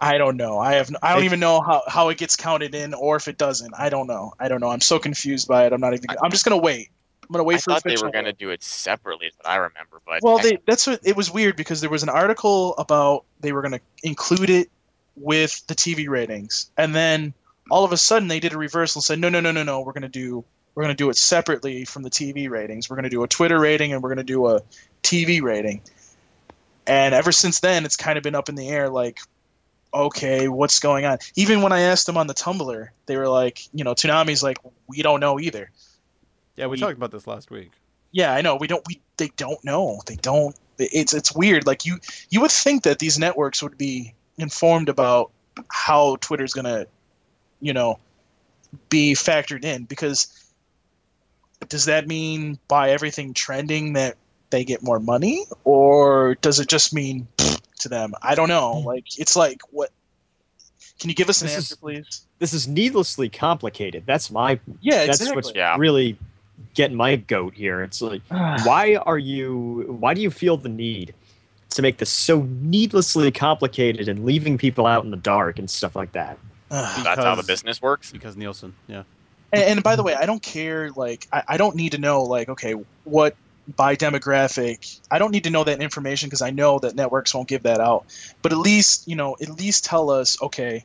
I 0.00 0.18
don't 0.18 0.36
know. 0.36 0.58
I 0.58 0.74
have. 0.74 0.90
No, 0.90 0.98
I 1.02 1.14
don't 1.14 1.24
even 1.24 1.40
know 1.40 1.60
how, 1.60 1.82
how 1.86 2.08
it 2.08 2.18
gets 2.18 2.36
counted 2.36 2.74
in, 2.74 2.94
or 2.94 3.16
if 3.16 3.28
it 3.28 3.38
doesn't. 3.38 3.72
I 3.78 3.88
don't 3.88 4.06
know. 4.06 4.32
I 4.38 4.48
don't 4.48 4.60
know. 4.60 4.68
I'm 4.68 4.80
so 4.80 4.98
confused 4.98 5.48
by 5.48 5.66
it. 5.66 5.72
I'm 5.72 5.80
not 5.80 5.94
even. 5.94 6.06
I'm 6.22 6.30
just 6.30 6.44
gonna 6.44 6.58
wait. 6.58 6.90
I'm 7.22 7.32
gonna 7.32 7.44
wait 7.44 7.56
I 7.56 7.58
for. 7.58 7.70
I 7.70 7.74
thought 7.74 7.84
they 7.84 7.96
were 7.96 8.10
going 8.10 8.26
to 8.26 8.32
do 8.32 8.50
it 8.50 8.62
separately, 8.62 9.28
is 9.28 9.34
what 9.36 9.48
I 9.48 9.56
remember. 9.56 10.02
But 10.04 10.22
Well, 10.22 10.38
they 10.38 10.58
that's 10.66 10.86
what 10.86 11.00
it 11.04 11.16
was 11.16 11.30
weird 11.30 11.56
because 11.56 11.80
there 11.80 11.90
was 11.90 12.02
an 12.02 12.08
article 12.08 12.74
about 12.76 13.24
they 13.40 13.52
were 13.52 13.62
gonna 13.62 13.80
include 14.02 14.50
it 14.50 14.68
with 15.16 15.66
the 15.66 15.74
TV 15.74 16.08
ratings, 16.08 16.70
and 16.76 16.94
then 16.94 17.32
all 17.70 17.84
of 17.84 17.92
a 17.92 17.96
sudden 17.96 18.28
they 18.28 18.40
did 18.40 18.52
a 18.52 18.58
reversal 18.58 18.98
and 18.98 19.04
said, 19.04 19.18
no, 19.18 19.28
no, 19.28 19.40
no, 19.40 19.50
no, 19.50 19.62
no. 19.62 19.80
We're 19.80 19.92
gonna 19.92 20.08
do 20.08 20.44
we're 20.74 20.82
gonna 20.82 20.94
do 20.94 21.08
it 21.10 21.16
separately 21.16 21.84
from 21.84 22.02
the 22.02 22.10
TV 22.10 22.48
ratings. 22.50 22.90
We're 22.90 22.96
gonna 22.96 23.08
do 23.10 23.22
a 23.22 23.28
Twitter 23.28 23.58
rating 23.60 23.92
and 23.92 24.02
we're 24.02 24.08
gonna 24.10 24.24
do 24.24 24.46
a 24.48 24.60
TV 25.02 25.40
rating. 25.40 25.80
And 26.86 27.14
ever 27.14 27.32
since 27.32 27.60
then, 27.60 27.84
it's 27.84 27.96
kind 27.96 28.18
of 28.18 28.24
been 28.24 28.34
up 28.34 28.48
in 28.48 28.54
the 28.56 28.68
air. 28.68 28.90
Like, 28.90 29.20
okay, 29.94 30.48
what's 30.48 30.78
going 30.80 31.04
on? 31.06 31.18
Even 31.36 31.62
when 31.62 31.72
I 31.72 31.80
asked 31.80 32.06
them 32.06 32.16
on 32.18 32.26
the 32.26 32.34
Tumblr, 32.34 32.88
they 33.06 33.16
were 33.16 33.28
like, 33.28 33.60
you 33.72 33.84
know, 33.84 33.94
Toonami's 33.94 34.42
like, 34.42 34.58
we 34.88 35.00
don't 35.02 35.20
know 35.20 35.40
either. 35.40 35.70
Yeah, 36.56 36.66
we 36.66 36.72
We- 36.72 36.78
talked 36.78 36.96
about 36.96 37.10
this 37.12 37.26
last 37.26 37.50
week. 37.50 37.70
Yeah, 38.12 38.32
I 38.32 38.42
know. 38.42 38.54
We 38.54 38.68
don't. 38.68 38.82
We 38.86 39.00
they 39.16 39.28
don't 39.36 39.64
know. 39.64 40.00
They 40.06 40.14
don't. 40.16 40.54
It's 40.78 41.12
it's 41.12 41.34
weird. 41.34 41.66
Like 41.66 41.84
you 41.84 41.98
you 42.30 42.40
would 42.42 42.52
think 42.52 42.84
that 42.84 43.00
these 43.00 43.18
networks 43.18 43.60
would 43.60 43.76
be 43.76 44.14
informed 44.38 44.88
about 44.88 45.30
how 45.70 46.16
Twitter's 46.20 46.52
gonna, 46.52 46.86
you 47.60 47.72
know, 47.72 47.98
be 48.88 49.14
factored 49.14 49.64
in 49.64 49.84
because 49.84 50.28
does 51.68 51.84
that 51.86 52.06
mean 52.08 52.58
by 52.68 52.90
everything 52.90 53.32
trending 53.32 53.92
that 53.94 54.16
they 54.50 54.64
get 54.64 54.82
more 54.82 54.98
money 55.00 55.44
or 55.64 56.34
does 56.36 56.58
it 56.60 56.68
just 56.68 56.92
mean 56.92 57.26
to 57.80 57.88
them? 57.88 58.12
I 58.22 58.34
don't 58.34 58.48
know. 58.48 58.80
Hmm. 58.80 58.86
Like 58.86 59.18
it's 59.18 59.36
like 59.36 59.60
what. 59.70 59.90
Can 61.00 61.10
you 61.10 61.16
give 61.16 61.28
us 61.28 61.40
an 61.42 61.46
This 61.48 61.56
is- 61.58 61.64
answer, 61.72 61.76
please? 61.76 62.20
This 62.38 62.52
is 62.52 62.68
needlessly 62.68 63.28
complicated. 63.28 64.04
That's 64.06 64.30
my. 64.30 64.58
Yeah, 64.80 65.06
That's 65.06 65.20
exactly. 65.20 65.36
what's 65.36 65.52
Yeah. 65.54 65.76
really 65.78 66.18
getting 66.74 66.96
my 66.96 67.16
goat 67.16 67.54
here. 67.54 67.82
It's 67.82 68.00
like, 68.02 68.22
why 68.28 68.96
are 68.96 69.18
you? 69.18 69.96
Why 70.00 70.14
do 70.14 70.20
you 70.20 70.30
feel 70.30 70.56
the 70.56 70.68
need 70.68 71.14
to 71.74 71.82
make 71.82 71.98
this 71.98 72.10
so 72.10 72.42
needlessly 72.60 73.30
complicated 73.30 74.08
and 74.08 74.24
leaving 74.24 74.58
people 74.58 74.86
out 74.86 75.04
in 75.04 75.10
the 75.10 75.16
dark 75.16 75.58
and 75.58 75.70
stuff 75.70 75.94
like 75.94 76.12
that? 76.12 76.38
Ugh. 76.70 77.04
that's 77.04 77.22
how 77.22 77.34
the 77.34 77.42
business 77.42 77.80
works. 77.80 78.10
Because 78.10 78.36
Nielsen, 78.36 78.74
yeah. 78.88 79.04
and, 79.52 79.62
and 79.64 79.82
by 79.82 79.96
the 79.96 80.02
way, 80.02 80.14
I 80.14 80.26
don't 80.26 80.42
care. 80.42 80.90
Like, 80.90 81.28
I, 81.32 81.42
I 81.48 81.56
don't 81.56 81.76
need 81.76 81.92
to 81.92 81.98
know, 81.98 82.22
like, 82.22 82.48
okay, 82.48 82.74
what 83.04 83.36
by 83.76 83.96
demographic. 83.96 85.00
I 85.10 85.18
don't 85.18 85.30
need 85.30 85.44
to 85.44 85.50
know 85.50 85.64
that 85.64 85.80
information 85.80 86.28
because 86.28 86.42
I 86.42 86.50
know 86.50 86.78
that 86.80 86.94
networks 86.94 87.34
won't 87.34 87.48
give 87.48 87.62
that 87.62 87.80
out. 87.80 88.04
But 88.42 88.52
at 88.52 88.58
least, 88.58 89.08
you 89.08 89.16
know, 89.16 89.36
at 89.40 89.50
least 89.50 89.84
tell 89.84 90.10
us, 90.10 90.40
okay, 90.42 90.84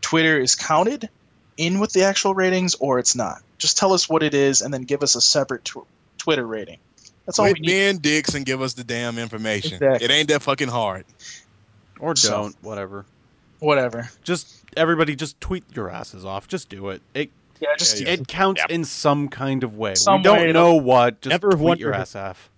Twitter 0.00 0.38
is 0.38 0.54
counted 0.54 1.08
in 1.56 1.78
with 1.78 1.92
the 1.92 2.02
actual 2.02 2.34
ratings 2.34 2.74
or 2.76 2.98
it's 2.98 3.14
not. 3.14 3.42
Just 3.58 3.78
tell 3.78 3.92
us 3.92 4.08
what 4.08 4.22
it 4.22 4.34
is 4.34 4.60
and 4.60 4.72
then 4.74 4.82
give 4.82 5.02
us 5.02 5.14
a 5.14 5.20
separate 5.20 5.64
tw- 5.64 5.86
Twitter 6.18 6.46
rating. 6.46 6.78
That's 7.26 7.38
all 7.38 7.46
we 7.46 7.52
Quit 7.52 7.62
need. 7.62 7.66
being 7.68 7.98
dicks 7.98 8.34
and 8.34 8.46
give 8.46 8.62
us 8.62 8.74
the 8.74 8.84
damn 8.84 9.18
information. 9.18 9.74
Exactly. 9.74 10.04
It 10.04 10.10
ain't 10.10 10.28
that 10.28 10.42
fucking 10.42 10.68
hard. 10.68 11.04
Or 12.00 12.14
So- 12.16 12.30
don't, 12.30 12.56
whatever. 12.62 13.04
Whatever. 13.58 14.10
Just 14.22 14.62
everybody, 14.76 15.16
just 15.16 15.40
tweet 15.40 15.64
your 15.74 15.90
asses 15.90 16.24
off. 16.24 16.46
Just 16.46 16.68
do 16.68 16.90
it. 16.90 17.02
It 17.14 17.30
Yeah, 17.60 17.68
just 17.78 17.98
Yeah, 18.00 18.10
it 18.10 18.28
counts 18.28 18.60
Yep. 18.60 18.70
in 18.70 18.84
some 18.84 19.28
kind 19.28 19.64
of 19.64 19.76
way. 19.76 19.94
Some 19.94 20.18
we 20.18 20.22
don't 20.24 20.38
way 20.40 20.52
know 20.52 20.74
what. 20.74 21.20
Just 21.22 21.30
Never 21.30 21.50
tweet 21.52 21.78
your 21.78 21.94
ass 21.94 22.14
off. 22.14 22.50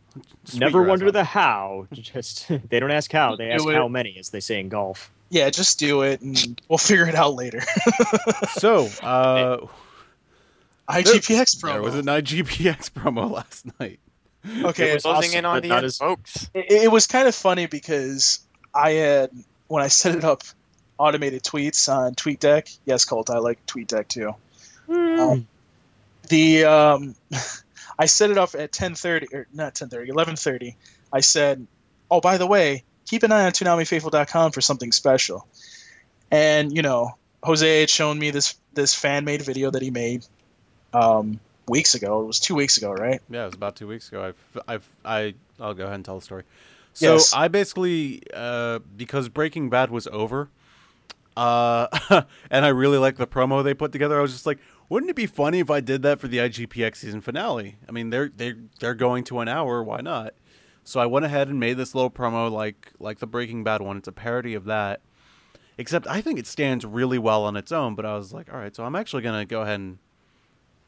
Just 0.45 0.59
Never 0.59 0.79
your 0.79 0.87
ass 0.87 0.89
wonder 0.89 1.07
off. 1.07 1.13
the 1.13 1.25
how. 1.25 1.87
Just 1.93 2.49
they 2.69 2.81
don't 2.81 2.91
ask 2.91 3.13
how, 3.13 3.37
they 3.37 3.47
Do 3.47 3.53
ask 3.53 3.67
it. 3.69 3.75
how 3.75 3.87
many, 3.89 4.17
as 4.19 4.31
they 4.31 4.41
say 4.41 4.59
in 4.59 4.69
golf. 4.69 5.11
yeah, 5.31 5.51
just 5.51 5.79
do 5.79 6.03
it, 6.03 6.21
and 6.21 6.61
we'll 6.69 6.79
figure 6.79 7.07
it 7.07 7.15
out 7.15 7.35
later. 7.35 7.61
So, 8.59 8.87
uh, 9.03 9.59
IGPX 10.89 11.61
promo. 11.63 11.73
there 11.75 11.83
was 11.83 11.95
an 11.95 12.07
IGPX 12.07 12.91
promo 12.91 13.31
last 13.31 13.67
night. 13.79 14.01
Okay, 14.47 14.91
It 14.91 14.95
was 14.95 15.03
Closing 15.03 15.31
awesome, 15.31 15.39
in 15.39 15.45
on 15.45 15.63
the 15.63 15.71
end, 15.73 15.87
as- 15.87 15.99
folks. 15.99 16.51
it, 16.55 16.67
it 16.85 16.91
was 16.93 17.07
kind 17.07 17.29
of 17.29 17.35
funny 17.35 17.67
because 17.67 18.41
I 18.75 18.93
had 18.93 19.31
when 19.69 19.83
I 19.83 19.89
set 20.01 20.15
it 20.15 20.25
up 20.25 20.43
automated 20.99 21.43
tweets 21.43 21.89
on 21.95 22.15
TweetDeck. 22.15 22.79
Yes, 22.85 23.05
Colt, 23.05 23.31
I 23.31 23.39
like 23.39 23.65
TweetDeck 23.67 24.09
too. 24.09 24.35
Um, 24.89 25.47
the 26.29 26.65
um, 26.65 27.15
I 27.99 28.07
set 28.07 28.31
it 28.31 28.39
up 28.39 28.55
at 28.55 28.73
10:30 28.73 29.33
or 29.35 29.47
not 29.53 29.75
10:30, 29.75 30.09
11:30. 30.11 30.75
I 31.13 31.21
said, 31.21 31.67
"Oh, 32.11 32.21
by 32.21 32.39
the 32.39 32.47
way, 32.47 32.85
keep 33.07 33.23
an 33.23 33.33
eye 33.33 33.45
on 33.45 33.53
ToonamiFaithful.com 33.53 34.53
for 34.53 34.61
something 34.61 34.93
special." 34.93 35.47
And 36.31 36.75
you 36.75 36.83
know, 36.83 37.17
Jose 37.43 37.81
had 37.81 37.91
shown 37.91 38.19
me 38.19 38.31
this 38.31 38.55
this 38.75 38.95
fan 38.95 39.25
made 39.25 39.43
video 39.43 39.71
that 39.71 39.83
he 39.83 39.91
made 39.91 40.25
um, 40.95 41.39
weeks 41.69 41.95
ago. 41.95 42.21
It 42.23 42.27
was 42.27 42.41
two 42.41 42.55
weeks 42.55 42.77
ago, 42.77 42.93
right? 42.93 43.21
Yeah, 43.31 43.43
it 43.43 43.47
was 43.47 43.55
about 43.55 43.77
two 43.77 43.87
weeks 43.87 44.09
ago. 44.09 44.23
I've, 44.25 44.63
I've, 44.67 44.89
I, 45.05 45.35
I'll 45.61 45.75
go 45.75 45.85
ahead 45.85 45.97
and 45.97 46.05
tell 46.05 46.19
the 46.19 46.25
story. 46.25 46.45
So 46.95 47.15
Yes. 47.15 47.33
I 47.33 47.49
basically, 47.49 48.23
uh, 48.35 48.81
because 48.97 49.29
Breaking 49.29 49.71
Bad 49.71 49.91
was 49.91 50.07
over, 50.09 50.49
uh, 51.37 51.87
and 52.51 52.65
I 52.65 52.69
really 52.69 52.99
like 52.99 53.17
the 53.17 53.27
promo 53.27 53.63
they 53.63 53.75
put 53.75 53.93
together. 53.93 54.19
I 54.19 54.23
was 54.23 54.33
just 54.33 54.47
like, 54.47 54.59
wouldn't 54.89 55.11
it 55.11 55.17
be 55.17 55.27
funny 55.27 55.61
if 55.61 55.71
I 55.71 55.81
did 55.81 56.03
that 56.03 56.19
for 56.19 56.27
the 56.27 56.39
IGPX 56.39 56.97
season 56.97 57.21
finale? 57.21 57.77
I 57.89 57.93
mean, 57.93 58.11
they're 58.11 58.29
they 58.35 58.55
they're 58.81 58.95
going 58.95 59.23
to 59.25 59.39
an 59.41 59.47
hour. 59.49 59.83
Why 59.85 60.01
not? 60.01 60.35
So 60.83 60.99
I 60.99 61.07
went 61.07 61.27
ahead 61.27 61.49
and 61.49 61.61
made 61.61 61.77
this 61.77 61.95
little 61.95 62.11
promo 62.11 62.51
like 62.51 62.93
like 62.99 63.19
the 63.19 63.27
Breaking 63.27 63.63
Bad 63.63 63.83
one. 63.83 63.99
It's 63.99 64.09
a 64.09 64.13
parody 64.13 64.55
of 64.55 64.65
that. 64.65 65.01
Except 65.77 66.09
I 66.09 66.21
think 66.21 66.41
it 66.41 66.47
stands 66.49 66.85
really 66.85 67.19
well 67.19 67.45
on 67.45 67.57
its 67.57 67.71
own. 67.71 67.95
But 67.95 68.07
I 68.07 68.17
was 68.17 68.33
like, 68.33 68.53
all 68.53 68.59
right, 68.59 68.75
so 68.75 68.83
I'm 68.85 68.97
actually 68.97 69.23
gonna 69.23 69.45
go 69.45 69.63
ahead 69.63 69.79
and 69.79 69.99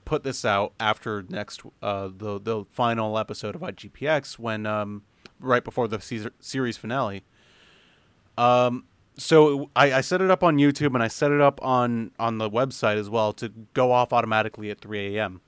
put 0.04 0.22
this 0.22 0.44
out 0.44 0.72
after 0.80 1.24
next 1.28 1.62
uh, 1.82 2.08
the 2.14 2.40
the 2.40 2.64
final 2.70 3.18
episode 3.18 3.54
of 3.54 3.60
IGPX 3.60 4.38
when 4.38 4.66
um, 4.66 5.02
right 5.38 5.64
before 5.64 5.88
the 5.88 6.00
Caesar, 6.00 6.32
series 6.40 6.76
finale. 6.76 7.24
Um, 8.36 8.84
so 9.16 9.70
I, 9.76 9.92
I 9.92 10.00
set 10.00 10.20
it 10.20 10.30
up 10.30 10.42
on 10.42 10.56
YouTube 10.56 10.94
and 10.94 11.02
I 11.02 11.08
set 11.08 11.30
it 11.30 11.40
up 11.40 11.62
on 11.62 12.10
on 12.18 12.38
the 12.38 12.48
website 12.50 12.96
as 12.96 13.10
well 13.10 13.32
to 13.34 13.50
go 13.74 13.92
off 13.92 14.12
automatically 14.12 14.70
at 14.70 14.80
3 14.80 15.16
a.m. 15.16 15.40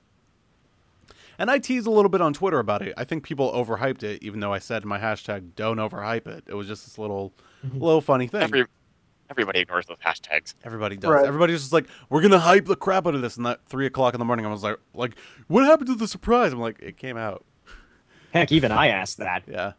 And 1.39 1.49
I 1.49 1.57
teased 1.57 1.87
a 1.87 1.91
little 1.91 2.09
bit 2.09 2.21
on 2.21 2.33
Twitter 2.33 2.59
about 2.59 2.83
it. 2.83 2.93
I 2.95 3.03
think 3.03 3.23
people 3.23 3.51
overhyped 3.51 4.03
it, 4.03 4.21
even 4.21 4.39
though 4.39 4.53
I 4.53 4.59
said 4.59 4.83
in 4.83 4.89
my 4.89 4.99
hashtag 4.99 5.55
"Don't 5.55 5.77
overhype 5.77 6.27
it." 6.27 6.43
It 6.45 6.53
was 6.53 6.67
just 6.67 6.85
this 6.85 6.99
little, 6.99 7.33
little 7.73 8.01
funny 8.01 8.27
thing. 8.27 8.43
Every, 8.43 8.65
everybody 9.29 9.59
ignores 9.59 9.85
those 9.85 9.97
hashtags. 10.05 10.55
Everybody 10.63 10.95
does. 10.97 11.09
Right. 11.09 11.25
Everybody's 11.25 11.61
just 11.61 11.73
like, 11.73 11.87
we're 12.09 12.21
gonna 12.21 12.39
hype 12.39 12.65
the 12.65 12.75
crap 12.75 13.07
out 13.07 13.15
of 13.15 13.21
this. 13.21 13.37
And 13.37 13.45
that 13.45 13.59
three 13.67 13.85
o'clock 13.85 14.13
in 14.13 14.19
the 14.19 14.25
morning, 14.25 14.45
I 14.45 14.49
was 14.49 14.63
like, 14.63 14.77
like, 14.93 15.15
what 15.47 15.65
happened 15.65 15.87
to 15.87 15.95
the 15.95 16.07
surprise? 16.07 16.53
I'm 16.53 16.59
like, 16.59 16.79
it 16.79 16.97
came 16.97 17.17
out. 17.17 17.45
Heck, 18.33 18.51
even 18.51 18.71
I 18.71 18.87
asked 18.87 19.17
that 19.17 19.43
Yeah. 19.47 19.73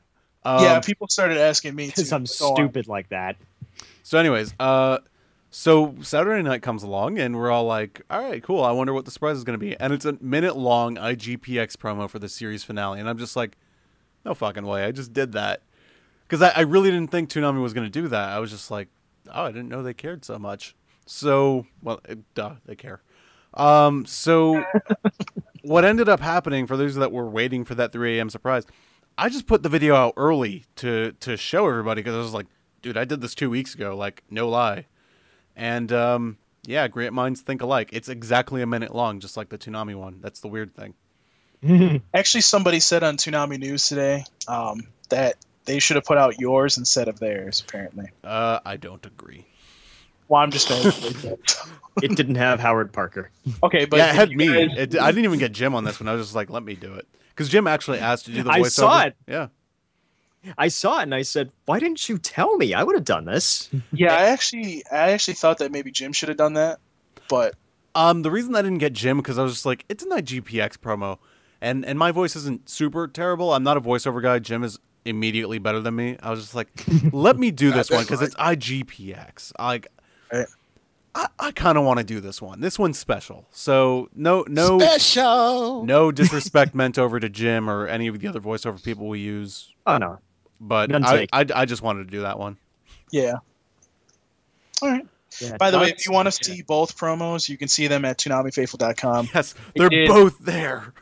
Um, 0.45 0.63
yeah, 0.63 0.81
people 0.81 1.09
started 1.09 1.39
asking 1.39 1.75
me 1.75 1.87
because 1.95 2.13
I'm 2.13 2.25
go 2.25 2.51
on. 2.51 2.57
stupid 2.57 2.87
like 2.87 3.09
that. 3.09 3.37
So, 4.03 4.19
anyways, 4.19 4.55
uh, 4.61 4.99
so 5.51 5.95
Saturday 6.03 6.43
night 6.43 6.61
comes 6.63 6.83
along, 6.83 7.19
and 7.19 7.37
we're 7.37 7.51
all 7.51 7.65
like, 7.65 8.03
all 8.11 8.21
right, 8.23 8.43
cool. 8.43 8.63
I 8.63 8.73
wonder 8.73 8.93
what 8.93 9.07
the 9.07 9.11
surprise 9.11 9.37
is 9.39 9.45
gonna 9.45 9.57
be. 9.57 9.77
And 9.79 9.93
it's 9.93 10.05
a 10.05 10.19
minute 10.21 10.57
long 10.57 10.97
IGPX 10.97 11.77
promo 11.77 12.11
for 12.11 12.19
the 12.19 12.29
series 12.29 12.63
finale, 12.65 13.01
and 13.01 13.09
I'm 13.09 13.19
just 13.19 13.37
like, 13.37 13.57
no 14.25 14.35
fucking 14.35 14.67
way. 14.67 14.85
I 14.85 14.91
just 14.93 15.13
did 15.13 15.33
that 15.33 15.63
because 16.27 16.43
I, 16.43 16.51
I 16.51 16.61
really 16.63 16.91
didn't 16.91 17.11
think 17.11 17.31
Toonami 17.31 17.63
was 17.63 17.73
gonna 17.73 17.89
do 17.89 18.09
that. 18.09 18.31
I 18.31 18.39
was 18.39 18.51
just 18.51 18.71
like, 18.71 18.89
oh, 19.33 19.45
I 19.45 19.53
didn't 19.53 19.68
know 19.68 19.83
they 19.83 19.95
cared 19.95 20.25
so 20.25 20.39
much. 20.39 20.75
So, 21.07 21.66
well, 21.83 22.01
duh, 22.35 22.55
they 22.66 22.77
care. 22.77 23.03
Um, 23.55 24.05
so 24.07 24.64
what 25.62 25.85
ended 25.85 26.09
up 26.09 26.20
happening 26.20 26.66
for 26.66 26.77
those 26.77 26.95
that 26.97 27.12
were 27.12 27.29
waiting 27.29 27.64
for 27.64 27.75
that 27.75 27.93
3 27.93 28.18
a.m. 28.18 28.31
surprise, 28.31 28.64
I 29.16 29.29
just 29.29 29.47
put 29.47 29.62
the 29.62 29.68
video 29.68 29.95
out 29.95 30.14
early 30.16 30.64
to 30.77 31.12
to 31.20 31.37
show 31.37 31.68
everybody 31.68 32.01
because 32.01 32.14
I 32.16 32.18
was 32.18 32.35
like, 32.35 32.47
dude, 32.83 32.97
I 32.97 33.05
did 33.05 33.20
this 33.20 33.35
two 33.35 33.51
weeks 33.51 33.75
ago, 33.75 33.97
like 33.97 34.25
no 34.29 34.49
lie, 34.49 34.87
and 35.55 35.93
um, 35.93 36.39
yeah, 36.66 36.89
great 36.89 37.12
minds 37.12 37.41
think 37.41 37.62
alike. 37.62 37.91
It's 37.93 38.09
exactly 38.09 38.61
a 38.61 38.66
minute 38.66 38.95
long, 38.95 39.20
just 39.20 39.37
like 39.37 39.51
the 39.51 39.59
Toonami 39.59 39.95
one. 39.95 40.18
That's 40.20 40.41
the 40.41 40.49
weird 40.49 40.75
thing. 40.75 40.95
Actually, 42.14 42.41
somebody 42.41 42.81
said 42.81 43.05
on 43.05 43.16
Toonami 43.16 43.59
News 43.59 43.87
today 43.87 44.25
um, 44.49 44.89
that 45.11 45.37
they 45.65 45.79
should 45.79 45.97
have 45.97 46.05
put 46.05 46.19
out 46.19 46.39
yours 46.39 46.77
instead 46.79 47.09
of 47.09 47.19
theirs. 47.21 47.62
Apparently, 47.67 48.07
Uh, 48.23 48.61
I 48.65 48.77
don't 48.77 49.05
agree. 49.07 49.47
well, 50.29 50.43
I'm 50.43 50.51
just 50.51 50.69
saying. 50.69 51.39
It 52.03 52.17
didn't 52.17 52.35
have 52.37 52.59
Howard 52.61 52.93
Parker. 52.93 53.31
okay, 53.62 53.85
but 53.85 53.99
yeah, 53.99 54.11
it 54.11 54.15
had 54.17 54.31
me. 54.31 54.47
guys- 54.49 54.77
It, 54.79 54.99
I 55.01 55.12
didn't 55.12 55.25
even 55.25 55.39
get 55.39 55.53
Jim 55.53 55.75
on 55.75 55.85
this 55.85 56.01
one. 56.01 56.09
I 56.09 56.12
was 56.15 56.27
just 56.27 56.35
like, 56.35 56.51
let 56.51 56.62
me 56.65 56.75
do 56.75 56.93
it 56.95 57.07
because 57.31 57.49
Jim 57.49 57.67
actually 57.67 57.99
asked 58.01 58.25
to 58.27 58.33
do 58.33 58.43
the 58.43 58.51
voiceover. 58.51 58.65
I 58.65 58.69
saw 58.69 59.03
it. 59.05 59.17
Yeah. 59.29 59.47
I 60.59 60.69
saw 60.69 60.99
it 60.99 61.05
and 61.05 61.15
I 61.15 61.23
said, 61.23 61.51
"Why 61.65 61.79
didn't 61.81 62.07
you 62.09 62.19
tell 62.19 62.57
me? 62.59 62.75
I 62.75 62.83
would 62.83 62.95
have 62.97 63.05
done 63.05 63.25
this." 63.25 63.71
yeah, 63.93 64.12
I 64.15 64.25
actually, 64.27 64.83
I 64.93 65.12
actually 65.12 65.35
thought 65.35 65.57
that 65.59 65.73
maybe 65.73 65.91
Jim 65.91 66.12
should 66.12 66.29
have 66.29 66.37
done 66.37 66.53
that, 66.55 66.81
but 67.31 67.55
Um, 67.95 68.21
the 68.23 68.31
reason 68.31 68.55
I 68.57 68.61
didn't 68.61 68.79
get 68.79 68.93
Jim 68.93 69.17
because 69.19 69.39
I 69.39 69.43
was 69.43 69.53
just 69.53 69.65
like, 69.65 69.85
it's 69.89 70.05
an 70.05 70.11
IGPX 70.11 70.77
promo, 70.79 71.19
and 71.62 71.83
and 71.87 71.99
my 71.99 72.11
voice 72.11 72.37
isn't 72.37 72.69
super 72.69 73.09
terrible. 73.09 73.55
I'm 73.55 73.62
not 73.62 73.77
a 73.79 73.81
voiceover 73.81 74.21
guy. 74.21 74.39
Jim 74.39 74.62
is 74.65 74.79
immediately 75.05 75.59
better 75.59 75.81
than 75.81 75.95
me. 75.97 76.17
I 76.23 76.31
was 76.31 76.41
just 76.41 76.55
like, 76.55 76.69
let 77.13 77.37
me 77.39 77.51
do 77.51 77.71
this 77.71 77.91
one 77.91 78.03
because 78.05 78.23
it's 78.23 78.35
IGPX. 78.37 79.53
Like, 79.59 79.89
eh. 80.33 80.45
I, 81.17 81.29
I 81.39 81.51
kind 81.53 81.79
of 81.79 81.85
want 81.85 81.99
to 81.99 82.05
do 82.05 82.19
this 82.21 82.43
one. 82.43 82.61
This 82.61 82.79
one's 82.79 82.99
special. 82.99 83.47
So 83.53 84.09
no 84.17 84.45
no 84.49 84.81
Special. 84.81 85.85
no 85.85 86.11
disrespect 86.11 86.75
meant 86.75 86.99
over 86.99 87.21
to 87.21 87.29
Jim 87.29 87.71
or 87.71 87.87
any 87.87 88.09
of 88.09 88.19
the 88.19 88.27
other 88.27 88.41
voiceover 88.41 88.83
people 88.83 89.07
we 89.07 89.21
use, 89.21 89.73
Oh 89.87 89.99
no, 89.99 90.19
but 90.61 90.91
None 90.91 91.05
I. 91.05 91.29
I 91.33 91.47
I 91.55 91.65
just 91.67 91.83
wanted 91.83 92.05
to 92.07 92.11
do 92.11 92.23
that 92.23 92.39
one. 92.39 92.59
yeah. 93.13 93.35
All 94.83 94.91
right. 94.91 95.07
Yeah, 95.41 95.57
By 95.57 95.71
the 95.73 95.79
way, 95.81 95.89
if 95.91 96.07
you 96.07 96.13
want 96.13 96.27
to 96.27 96.33
see 96.33 96.63
both 96.63 96.97
promos, 96.97 97.49
you 97.49 97.57
can 97.57 97.67
see 97.67 97.87
them 97.89 98.05
at 98.05 98.19
ToonamiFaithful.com. 98.19 99.31
Yes, 99.35 99.55
they're 99.75 99.91
both 100.07 100.39
there. 100.39 100.93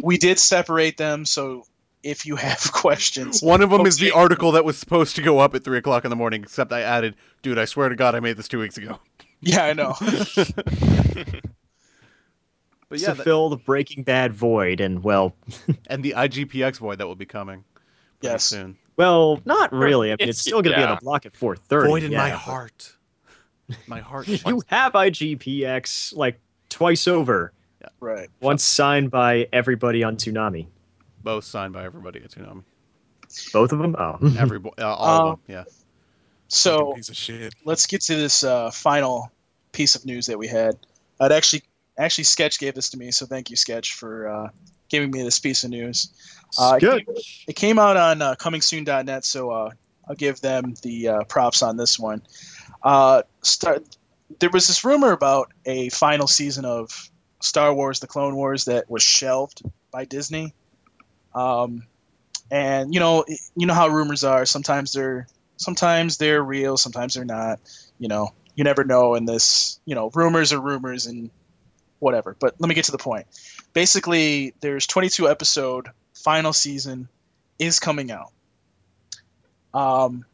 We 0.00 0.16
did 0.16 0.38
separate 0.38 0.96
them, 0.96 1.24
so 1.24 1.64
if 2.02 2.26
you 2.26 2.36
have 2.36 2.60
questions, 2.72 3.42
One 3.42 3.62
of 3.62 3.70
them 3.70 3.86
is 3.86 3.98
the 3.98 4.10
article 4.12 4.52
that 4.52 4.64
was 4.64 4.78
supposed 4.78 5.14
to 5.16 5.22
go 5.22 5.38
up 5.38 5.54
at 5.54 5.64
three 5.64 5.78
o'clock 5.78 6.04
in 6.04 6.10
the 6.10 6.16
morning. 6.16 6.42
Except 6.42 6.72
I 6.72 6.80
added, 6.82 7.14
dude, 7.42 7.58
I 7.58 7.64
swear 7.64 7.88
to 7.88 7.96
God, 7.96 8.14
I 8.14 8.20
made 8.20 8.36
this 8.36 8.48
two 8.48 8.58
weeks 8.60 8.76
ago. 8.78 8.98
yeah, 9.40 9.64
I 9.64 9.72
know. 9.72 9.94
But 12.88 12.98
to 12.98 13.04
yeah, 13.06 13.12
that- 13.14 13.24
fill 13.24 13.48
the 13.48 13.56
Breaking 13.56 14.02
Bad 14.02 14.34
void, 14.34 14.78
and 14.80 15.02
well, 15.02 15.34
and 15.86 16.02
the 16.02 16.12
IGPX 16.14 16.76
void 16.78 16.98
that 16.98 17.06
will 17.06 17.14
be 17.14 17.24
coming 17.24 17.64
pretty 18.20 18.32
Yes. 18.34 18.44
soon. 18.44 18.76
well, 18.96 19.40
not 19.46 19.72
really. 19.72 20.08
I 20.10 20.12
mean, 20.12 20.16
It's- 20.28 20.28
it's 20.30 20.40
still 20.40 20.60
going 20.60 20.72
to 20.74 20.78
be 20.78 20.82
on 20.82 20.90
yeah. 20.90 20.94
the 20.96 21.00
block 21.00 21.24
at 21.24 21.32
4:30. 21.32 21.86
Void 21.86 22.02
in 22.02 22.12
my 22.12 22.28
yeah. 22.28 22.34
heart. 22.36 22.96
My 23.86 24.00
heart. 24.00 24.28
You 24.28 24.62
have 24.66 24.92
IGPX 24.92 26.14
like 26.14 26.38
twice 26.68 27.08
over, 27.08 27.54
right. 28.00 28.28
once 28.42 28.62
signed 28.62 29.10
by 29.10 29.48
everybody 29.54 30.04
on 30.04 30.16
Toonami. 30.16 30.66
Both 31.22 31.44
signed 31.44 31.72
by 31.72 31.84
everybody 31.84 32.20
at 32.22 32.30
Toonami. 32.30 32.62
Both 33.52 33.72
of 33.72 33.78
them. 33.78 33.96
Oh, 33.98 34.18
Every 34.38 34.60
uh, 34.78 34.82
all 34.94 35.20
Um, 35.22 35.28
of 35.32 35.38
them. 35.46 35.54
Yeah. 35.56 35.64
So 36.48 36.92
piece 36.94 37.08
of 37.08 37.16
shit. 37.16 37.54
let's 37.64 37.86
get 37.86 38.02
to 38.02 38.14
this 38.16 38.44
uh, 38.44 38.70
final 38.70 39.30
piece 39.72 39.94
of 39.94 40.04
news 40.04 40.26
that 40.26 40.38
we 40.38 40.46
had. 40.46 40.76
I'd 41.20 41.32
actually, 41.32 41.62
actually, 41.98 42.24
Sketch 42.24 42.58
gave 42.58 42.74
this 42.74 42.90
to 42.90 42.98
me, 42.98 43.10
so 43.10 43.24
thank 43.24 43.48
you, 43.48 43.56
Sketch, 43.56 43.94
for 43.94 44.28
uh, 44.28 44.48
giving 44.90 45.10
me 45.10 45.22
this 45.22 45.38
piece 45.38 45.64
of 45.64 45.70
news. 45.70 46.10
Uh, 46.58 46.74
it, 46.76 46.80
good. 46.80 47.06
came, 47.06 47.16
it 47.48 47.56
came 47.56 47.78
out 47.78 47.96
on 47.96 48.20
uh, 48.20 48.34
ComingSoon.net, 48.34 49.24
so 49.24 49.50
uh, 49.50 49.70
I'll 50.08 50.14
give 50.16 50.40
them 50.42 50.74
the 50.82 51.08
uh, 51.08 51.24
props 51.24 51.62
on 51.62 51.76
this 51.78 51.98
one. 51.98 52.20
Uh, 52.82 53.22
start, 53.42 53.96
there 54.40 54.50
was 54.50 54.66
this 54.66 54.84
rumor 54.84 55.12
about 55.12 55.50
a 55.64 55.88
final 55.90 56.26
season 56.26 56.66
of 56.66 57.10
Star 57.40 57.72
Wars: 57.72 58.00
The 58.00 58.06
Clone 58.08 58.36
Wars 58.36 58.66
that 58.66 58.90
was 58.90 59.02
shelved 59.02 59.62
by 59.90 60.04
Disney. 60.04 60.52
Um, 61.34 61.84
and 62.50 62.92
you 62.92 63.00
know, 63.00 63.24
you 63.56 63.66
know 63.66 63.74
how 63.74 63.88
rumors 63.88 64.24
are. 64.24 64.44
Sometimes 64.44 64.92
they're 64.92 65.26
sometimes 65.56 66.18
they're 66.18 66.42
real, 66.42 66.76
sometimes 66.76 67.14
they're 67.14 67.24
not. 67.24 67.60
You 67.98 68.08
know, 68.08 68.30
you 68.54 68.64
never 68.64 68.84
know. 68.84 69.14
In 69.14 69.24
this, 69.24 69.80
you 69.84 69.94
know, 69.94 70.10
rumors 70.14 70.52
are 70.52 70.60
rumors 70.60 71.06
and 71.06 71.30
whatever. 72.00 72.36
But 72.38 72.54
let 72.58 72.68
me 72.68 72.74
get 72.74 72.84
to 72.86 72.92
the 72.92 72.98
point. 72.98 73.26
Basically, 73.72 74.54
there's 74.60 74.86
22 74.86 75.28
episode 75.28 75.88
final 76.14 76.52
season 76.52 77.08
is 77.58 77.78
coming 77.78 78.10
out. 78.10 78.32
Um, 79.72 80.24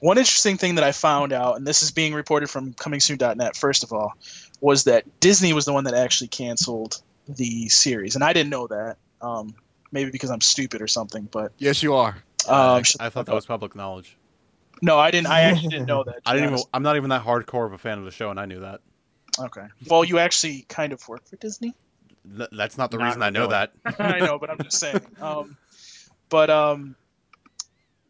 one 0.00 0.16
interesting 0.16 0.56
thing 0.56 0.76
that 0.76 0.84
I 0.84 0.92
found 0.92 1.32
out, 1.32 1.56
and 1.56 1.66
this 1.66 1.82
is 1.82 1.90
being 1.90 2.14
reported 2.14 2.48
from 2.48 2.72
comingsoon.net, 2.72 3.54
first 3.54 3.84
of 3.84 3.92
all, 3.92 4.14
was 4.60 4.84
that 4.84 5.04
Disney 5.20 5.52
was 5.52 5.66
the 5.66 5.72
one 5.72 5.84
that 5.84 5.94
actually 5.94 6.28
canceled 6.28 7.02
the 7.28 7.68
series. 7.68 8.14
And 8.14 8.24
I 8.24 8.32
didn't 8.32 8.50
know 8.50 8.66
that. 8.66 8.96
Um, 9.20 9.54
maybe 9.92 10.10
because 10.10 10.30
I'm 10.30 10.40
stupid 10.40 10.80
or 10.82 10.86
something, 10.88 11.28
but 11.30 11.52
Yes, 11.58 11.82
you 11.82 11.94
are. 11.94 12.16
um, 12.48 12.82
I, 13.00 13.06
I 13.06 13.08
thought 13.10 13.26
that 13.26 13.34
was 13.34 13.46
public 13.46 13.74
knowledge. 13.74 14.16
no, 14.82 14.98
I 14.98 15.10
didn't. 15.10 15.28
I 15.28 15.40
actually 15.42 15.68
didn't 15.68 15.86
know 15.86 16.04
that. 16.06 16.20
I 16.26 16.34
didn't 16.34 16.50
even. 16.54 16.64
I'm 16.72 16.82
not 16.82 16.96
even 16.96 17.10
that 17.10 17.24
hardcore 17.24 17.66
of 17.66 17.72
a 17.72 17.78
fan 17.78 17.98
of 17.98 18.04
the 18.04 18.10
show, 18.10 18.30
and 18.30 18.38
I 18.40 18.46
knew 18.46 18.60
that. 18.60 18.80
Okay. 19.38 19.66
Well, 19.88 20.04
you 20.04 20.18
actually 20.18 20.66
kind 20.68 20.92
of 20.92 21.06
work 21.08 21.26
for 21.28 21.36
Disney. 21.36 21.74
Th- 22.36 22.48
that's 22.52 22.76
not 22.76 22.90
the 22.90 22.98
Not 22.98 23.04
reason 23.06 23.22
I 23.22 23.30
know 23.30 23.46
that. 23.46 23.72
I 23.98 24.18
know, 24.18 24.38
but 24.38 24.50
I'm 24.50 24.58
just 24.58 24.78
saying. 24.78 25.00
Um, 25.20 25.56
but 26.28 26.48
um, 26.50 26.94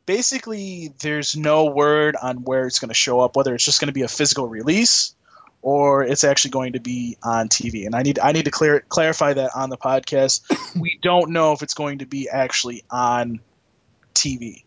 basically, 0.06 0.92
there's 1.00 1.36
no 1.36 1.64
word 1.66 2.16
on 2.22 2.38
where 2.38 2.66
it's 2.66 2.78
going 2.78 2.88
to 2.88 2.94
show 2.94 3.20
up, 3.20 3.36
whether 3.36 3.54
it's 3.54 3.64
just 3.64 3.80
going 3.80 3.88
to 3.88 3.92
be 3.94 4.02
a 4.02 4.08
physical 4.08 4.48
release 4.48 5.14
or 5.62 6.02
it's 6.02 6.24
actually 6.24 6.50
going 6.50 6.72
to 6.72 6.80
be 6.80 7.16
on 7.22 7.48
TV. 7.48 7.86
And 7.86 7.94
I 7.94 8.02
need 8.02 8.18
I 8.18 8.32
need 8.32 8.44
to 8.46 8.50
clear 8.50 8.80
clarify 8.88 9.32
that 9.34 9.50
on 9.54 9.70
the 9.70 9.76
podcast. 9.76 10.42
we 10.80 10.98
don't 11.02 11.30
know 11.30 11.52
if 11.52 11.62
it's 11.62 11.74
going 11.74 11.98
to 11.98 12.06
be 12.06 12.28
actually 12.28 12.82
on 12.90 13.40
TV. 14.14 14.64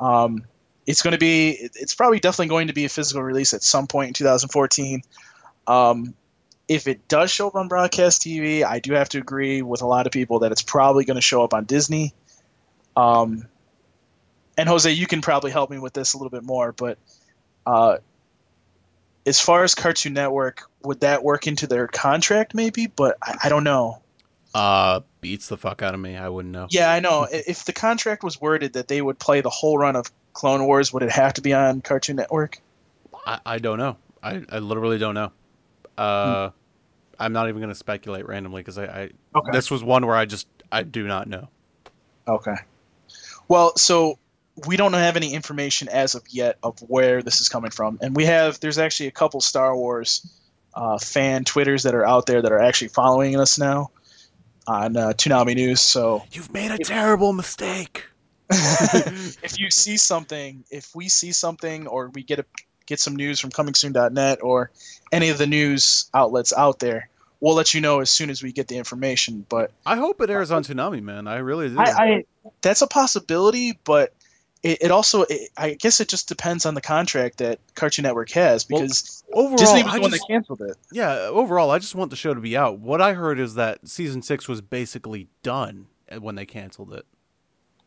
Um, 0.00 0.44
it's 0.86 1.02
going 1.02 1.12
to 1.12 1.18
be. 1.18 1.50
It's 1.74 1.94
probably 1.94 2.18
definitely 2.18 2.48
going 2.48 2.66
to 2.66 2.72
be 2.72 2.84
a 2.84 2.88
physical 2.88 3.22
release 3.22 3.54
at 3.54 3.62
some 3.62 3.86
point 3.86 4.08
in 4.08 4.14
2014. 4.14 5.02
Um, 5.66 6.14
if 6.68 6.88
it 6.88 7.06
does 7.08 7.30
show 7.30 7.48
up 7.48 7.54
on 7.54 7.68
broadcast 7.68 8.22
TV, 8.22 8.64
I 8.64 8.80
do 8.80 8.94
have 8.94 9.08
to 9.10 9.18
agree 9.18 9.62
with 9.62 9.82
a 9.82 9.86
lot 9.86 10.06
of 10.06 10.12
people 10.12 10.40
that 10.40 10.52
it's 10.52 10.62
probably 10.62 11.04
going 11.04 11.16
to 11.16 11.22
show 11.22 11.44
up 11.44 11.54
on 11.54 11.64
Disney. 11.64 12.14
Um, 12.96 13.46
and 14.56 14.68
Jose, 14.68 14.90
you 14.90 15.06
can 15.06 15.20
probably 15.20 15.50
help 15.50 15.70
me 15.70 15.78
with 15.78 15.92
this 15.92 16.14
a 16.14 16.18
little 16.18 16.30
bit 16.30 16.42
more, 16.42 16.72
but 16.72 16.98
uh, 17.66 17.98
as 19.26 19.40
far 19.40 19.64
as 19.64 19.74
Cartoon 19.74 20.14
Network, 20.14 20.62
would 20.82 21.00
that 21.00 21.22
work 21.22 21.46
into 21.46 21.66
their 21.66 21.86
contract 21.86 22.54
maybe? 22.54 22.86
But 22.86 23.16
I, 23.22 23.36
I 23.44 23.48
don't 23.48 23.64
know. 23.64 24.02
Uh, 24.54 25.00
beats 25.20 25.48
the 25.48 25.56
fuck 25.56 25.80
out 25.82 25.94
of 25.94 26.00
me. 26.00 26.16
I 26.16 26.28
wouldn't 26.28 26.52
know. 26.52 26.66
Yeah, 26.70 26.92
I 26.92 27.00
know. 27.00 27.26
If 27.32 27.64
the 27.64 27.72
contract 27.72 28.22
was 28.22 28.40
worded 28.40 28.74
that 28.74 28.88
they 28.88 29.00
would 29.00 29.18
play 29.18 29.40
the 29.40 29.50
whole 29.50 29.78
run 29.78 29.96
of 29.96 30.10
Clone 30.34 30.66
Wars, 30.66 30.92
would 30.92 31.02
it 31.02 31.10
have 31.10 31.34
to 31.34 31.42
be 31.42 31.52
on 31.54 31.80
Cartoon 31.80 32.16
Network? 32.16 32.58
I, 33.26 33.40
I 33.46 33.58
don't 33.58 33.78
know. 33.78 33.96
I, 34.22 34.42
I 34.50 34.58
literally 34.58 34.98
don't 34.98 35.14
know. 35.14 35.32
Uh, 35.96 36.50
I'm 37.18 37.32
not 37.32 37.48
even 37.48 37.60
going 37.60 37.70
to 37.70 37.74
speculate 37.74 38.26
randomly 38.26 38.60
because 38.60 38.78
I, 38.78 38.84
I 38.84 39.10
Okay. 39.34 39.52
this 39.52 39.70
was 39.70 39.82
one 39.82 40.06
where 40.06 40.16
I 40.16 40.24
just 40.26 40.46
I 40.70 40.82
do 40.82 41.06
not 41.06 41.28
know. 41.28 41.48
Okay. 42.28 42.54
Well, 43.48 43.76
so 43.76 44.18
we 44.66 44.76
don't 44.76 44.92
have 44.92 45.16
any 45.16 45.32
information 45.32 45.88
as 45.88 46.14
of 46.14 46.22
yet 46.28 46.58
of 46.62 46.78
where 46.80 47.22
this 47.22 47.40
is 47.40 47.48
coming 47.48 47.70
from, 47.70 47.98
and 48.02 48.14
we 48.14 48.24
have 48.26 48.60
there's 48.60 48.78
actually 48.78 49.06
a 49.06 49.12
couple 49.12 49.40
Star 49.40 49.76
Wars 49.76 50.26
uh, 50.74 50.98
fan 50.98 51.44
twitters 51.44 51.82
that 51.82 51.94
are 51.94 52.06
out 52.06 52.26
there 52.26 52.42
that 52.42 52.52
are 52.52 52.58
actually 52.58 52.88
following 52.88 53.38
us 53.38 53.58
now 53.58 53.90
on 54.66 54.96
uh, 54.96 55.12
Toonami 55.12 55.54
News. 55.54 55.80
So 55.80 56.22
You've 56.32 56.52
made 56.52 56.70
a 56.70 56.78
terrible 56.78 57.32
mistake. 57.32 58.04
if 58.50 59.58
you 59.58 59.70
see 59.70 59.96
something, 59.96 60.64
if 60.70 60.94
we 60.94 61.08
see 61.08 61.32
something, 61.32 61.86
or 61.86 62.10
we 62.10 62.22
get 62.22 62.38
a 62.38 62.44
get 62.86 63.00
some 63.00 63.16
news 63.16 63.40
from 63.40 63.50
ComingSoon.net 63.50 64.40
or 64.42 64.70
any 65.12 65.28
of 65.30 65.38
the 65.38 65.46
news 65.46 66.10
outlets 66.12 66.52
out 66.52 66.78
there, 66.80 67.08
we'll 67.40 67.54
let 67.54 67.72
you 67.72 67.80
know 67.80 68.00
as 68.00 68.10
soon 68.10 68.28
as 68.28 68.42
we 68.42 68.52
get 68.52 68.68
the 68.68 68.76
information. 68.76 69.46
But 69.48 69.72
I 69.86 69.96
hope 69.96 70.20
it 70.20 70.28
airs 70.28 70.50
on 70.50 70.64
Toonami, 70.64 71.02
man. 71.02 71.26
I 71.26 71.36
really 71.36 71.70
do. 71.70 71.78
I, 71.78 71.84
I 71.84 72.24
that's 72.60 72.82
a 72.82 72.86
possibility, 72.86 73.78
but 73.84 74.12
it, 74.62 74.78
it 74.82 74.90
also 74.90 75.22
it, 75.28 75.50
I 75.56 75.74
guess 75.74 76.00
it 76.00 76.08
just 76.08 76.28
depends 76.28 76.64
on 76.66 76.74
the 76.74 76.80
contract 76.80 77.38
that 77.38 77.58
Cartoon 77.74 78.04
Network 78.04 78.30
has 78.30 78.66
Well, 78.70 78.82
because 78.82 79.24
overall, 79.32 79.56
Disney 79.56 79.82
was 79.82 79.92
I 79.92 79.96
the 79.96 80.00
one 80.02 80.10
just- 80.10 80.22
that 80.22 80.32
canceled 80.32 80.62
it. 80.62 80.76
yeah. 80.92 81.14
Overall, 81.30 81.70
I 81.70 81.78
just 81.78 81.94
want 81.94 82.10
the 82.10 82.16
show 82.16 82.32
to 82.34 82.40
be 82.40 82.56
out. 82.56 82.78
What 82.78 83.00
I 83.02 83.14
heard 83.14 83.38
is 83.40 83.54
that 83.54 83.86
season 83.88 84.22
six 84.22 84.48
was 84.48 84.60
basically 84.60 85.28
done 85.42 85.86
eh, 86.08 86.18
when 86.18 86.34
they 86.36 86.46
canceled 86.46 86.92
it. 86.92 87.06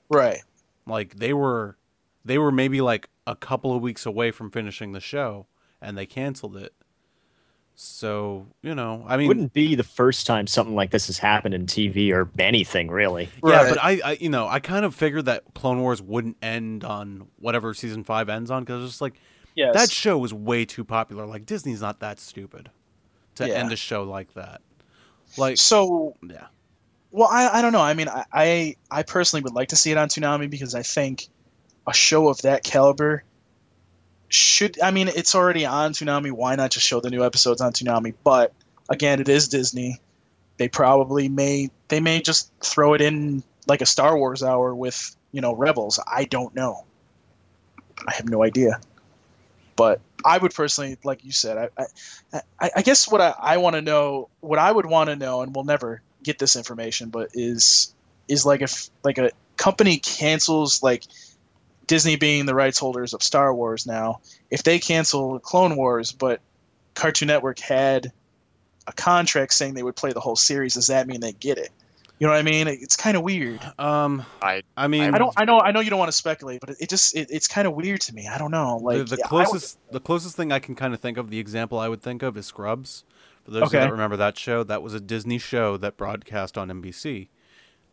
Right. 0.09 0.39
Like 0.86 1.15
they 1.15 1.34
were, 1.34 1.78
they 2.23 2.38
were 2.38 2.51
maybe 2.51 2.82
like 2.82 3.09
a 3.26 3.36
couple 3.36 3.76
of 3.76 3.82
weeks 3.82 4.05
away 4.05 4.32
from 4.32 4.51
finishing 4.51 4.91
the 4.91 4.99
show, 4.99 5.47
and 5.82 5.97
they 5.97 6.05
canceled 6.05 6.57
it. 6.57 6.73
So 7.76 8.47
you 8.61 8.73
know, 8.73 9.03
I 9.07 9.17
mean, 9.17 9.26
it 9.26 9.28
wouldn't 9.28 9.53
be 9.53 9.76
the 9.76 9.84
first 9.84 10.26
time 10.26 10.47
something 10.47 10.76
like 10.76 10.91
this 10.91 11.07
has 11.07 11.17
happened 11.17 11.53
in 11.53 11.65
TV 11.65 12.11
or 12.13 12.30
anything 12.39 12.89
really. 12.89 13.30
Yeah, 13.43 13.63
Right. 13.63 13.69
but 13.69 13.78
I, 13.84 14.01
I, 14.03 14.11
you 14.13 14.30
know, 14.30 14.47
I 14.47 14.59
kind 14.59 14.86
of 14.86 14.95
figured 14.95 15.26
that 15.26 15.43
Clone 15.55 15.82
Wars 15.82 16.01
wouldn't 16.01 16.38
end 16.41 16.84
on 16.86 17.28
whatever 17.38 17.73
season 17.73 18.03
five 18.05 18.30
ends 18.30 18.49
on 18.49 18.63
because 18.63 18.84
it's 18.84 18.93
just 18.93 19.01
like 19.01 19.15
Yes. 19.55 19.73
that 19.73 19.91
show 19.91 20.17
was 20.17 20.34
way 20.34 20.65
too 20.65 20.84
popular. 20.84 21.26
Like 21.26 21.45
Disney's 21.45 21.82
not 21.82 21.99
that 21.99 22.19
stupid 22.19 22.69
to 23.36 23.47
Yeah. 23.47 23.55
end 23.55 23.71
a 23.71 23.76
show 23.78 24.03
like 24.03 24.34
that. 24.36 24.61
Like, 25.38 25.57
so 25.57 26.15
yeah, 26.23 26.47
well, 27.11 27.28
I, 27.30 27.59
I 27.59 27.61
don't 27.61 27.73
know. 27.73 27.82
I 27.82 27.93
mean, 27.93 28.07
I, 28.07 28.23
I 28.32 28.76
I 28.91 29.03
personally 29.03 29.43
would 29.43 29.53
like 29.53 29.69
to 29.69 29.76
see 29.76 29.91
it 29.91 29.97
on 29.97 30.07
Toonami 30.07 30.49
because 30.49 30.76
I 30.76 30.82
think 30.84 31.28
a 31.88 31.93
show 31.93 32.30
of 32.30 32.41
that 32.43 32.63
caliber 32.63 33.23
should. 34.30 34.80
I 34.82 34.91
mean, 34.91 35.07
it's 35.07 35.36
already 35.36 35.65
on 35.65 35.93
Toonami. 35.93 36.32
Why 36.32 36.55
not 36.55 36.71
just 36.71 36.86
show 36.86 36.99
the 36.99 37.09
new 37.09 37.23
episodes 37.23 37.61
on 37.61 37.73
Toonami? 37.73 38.13
But 38.23 38.53
again, 38.89 39.19
it 39.19 39.30
is 39.30 39.47
Disney. 39.47 39.99
They 40.57 40.67
probably 40.67 41.30
may 41.30 41.69
they 41.88 41.99
may 41.99 42.21
just 42.21 42.51
throw 42.61 42.93
it 42.93 43.01
in 43.01 43.43
like 43.67 43.82
a 43.82 43.86
Star 43.86 44.17
Wars 44.17 44.43
hour 44.43 44.73
with 44.73 45.15
you 45.32 45.41
know 45.41 45.53
Rebels. 45.53 45.99
I 46.07 46.26
don't 46.26 46.55
know. 46.55 46.86
I 48.07 48.13
have 48.15 48.30
no 48.30 48.43
idea. 48.43 48.80
But 49.76 49.99
I 50.23 50.38
would 50.38 50.53
personally, 50.53 50.97
like 51.03 51.23
you 51.26 51.32
said, 51.32 51.69
I 51.78 51.86
I, 52.59 52.71
I, 52.78 52.82
guess 52.82 53.09
what 53.09 53.19
I, 53.19 53.34
I 53.38 53.57
want 53.57 53.76
to 53.76 53.82
know, 53.82 54.30
what 54.39 54.57
I 54.57 54.71
would 54.71 54.86
want 54.86 55.09
to 55.09 55.15
know, 55.15 55.41
and 55.41 55.53
we'll 55.53 55.65
never 55.65 56.01
get 56.23 56.39
this 56.39 56.55
information, 56.55 57.09
but 57.09 57.30
is 57.34 57.93
is 58.28 58.45
like 58.45 58.61
if 58.61 58.89
like 59.03 59.17
a 59.17 59.32
company 59.57 59.97
cancels 59.97 60.82
like 60.82 61.03
Disney 61.88 62.15
being 62.15 62.45
the 62.45 62.55
rights 62.55 62.79
holders 62.79 63.13
of 63.13 63.21
Star 63.23 63.53
Wars 63.53 63.86
now, 63.86 64.19
if 64.51 64.63
they 64.63 64.79
cancel 64.79 65.39
Clone 65.39 65.75
Wars, 65.75 66.11
but 66.11 66.41
Cartoon 66.93 67.27
Network 67.27 67.59
had 67.59 68.11
a 68.88 68.93
contract 68.93 69.53
saying 69.53 69.73
they 69.73 69.83
would 69.83 69.95
play 69.95 70.11
the 70.13 70.19
whole 70.19 70.36
series, 70.36 70.75
does 70.75 70.88
that 70.88 71.07
mean 71.07 71.19
they 71.19 71.33
get 71.33 71.57
it? 71.57 71.69
You 72.19 72.27
know 72.27 72.31
what 72.31 72.39
I 72.39 72.43
mean? 72.43 72.67
It's 72.67 72.95
kind 72.95 73.17
of 73.17 73.23
weird. 73.23 73.59
um, 73.77 74.25
I- 74.41 74.61
I 74.77 74.88
mean, 74.88 75.13
I 75.13 75.17
don't. 75.17 75.33
I 75.36 75.43
know. 75.43 75.59
I 75.59 75.71
know 75.71 75.81
you 75.81 75.89
don't 75.89 75.99
want 75.99 76.07
to 76.09 76.15
speculate, 76.17 76.61
but 76.61 76.69
it, 76.69 76.77
it 76.81 76.89
just 76.89 77.13
it, 77.15 77.27
it's 77.29 77.45
kind 77.47 77.67
of 77.67 77.73
weird 77.73 77.99
to 78.01 78.15
me. 78.15 78.27
I 78.27 78.38
don't 78.38 78.51
know. 78.51 78.77
Like 78.77 78.99
the, 78.99 79.03
the 79.03 79.15
yeah, 79.17 79.25
I 79.29 79.33
would- 79.36 79.45
closest, 79.47 79.77
the 79.91 79.99
closest 79.99 80.38
thing 80.38 80.51
I 80.53 80.59
can 80.59 80.75
kind 80.75 80.93
of 80.93 81.01
think 81.01 81.17
of, 81.17 81.29
the 81.29 81.39
example 81.39 81.77
I 81.77 81.89
would 81.89 82.01
think 82.01 82.23
of 82.23 82.38
is 82.38 82.45
Scrubs. 82.45 83.03
For 83.43 83.51
those 83.51 83.63
Okay. 83.63 83.79
that 83.79 83.91
remember 83.91 84.15
that 84.17 84.38
show, 84.39 84.63
that 84.63 84.81
was 84.81 84.93
a 84.93 84.99
Disney 85.01 85.38
show 85.39 85.75
that 85.77 85.97
broadcast 85.97 86.57
on 86.57 86.69
NBC. 86.69 87.27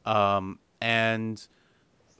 Um, 0.07 0.61
and 0.81 1.45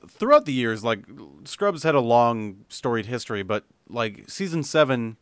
throughout 0.09 0.45
the 0.45 0.53
years, 0.53 0.85
like 0.85 1.05
Scrubs 1.45 1.83
had 1.83 1.95
a 1.95 2.01
long 2.01 2.65
storied 2.69 3.07
history, 3.07 3.43
but 3.43 3.65
like 3.89 4.29
season 4.29 4.63
seven, 4.63 5.17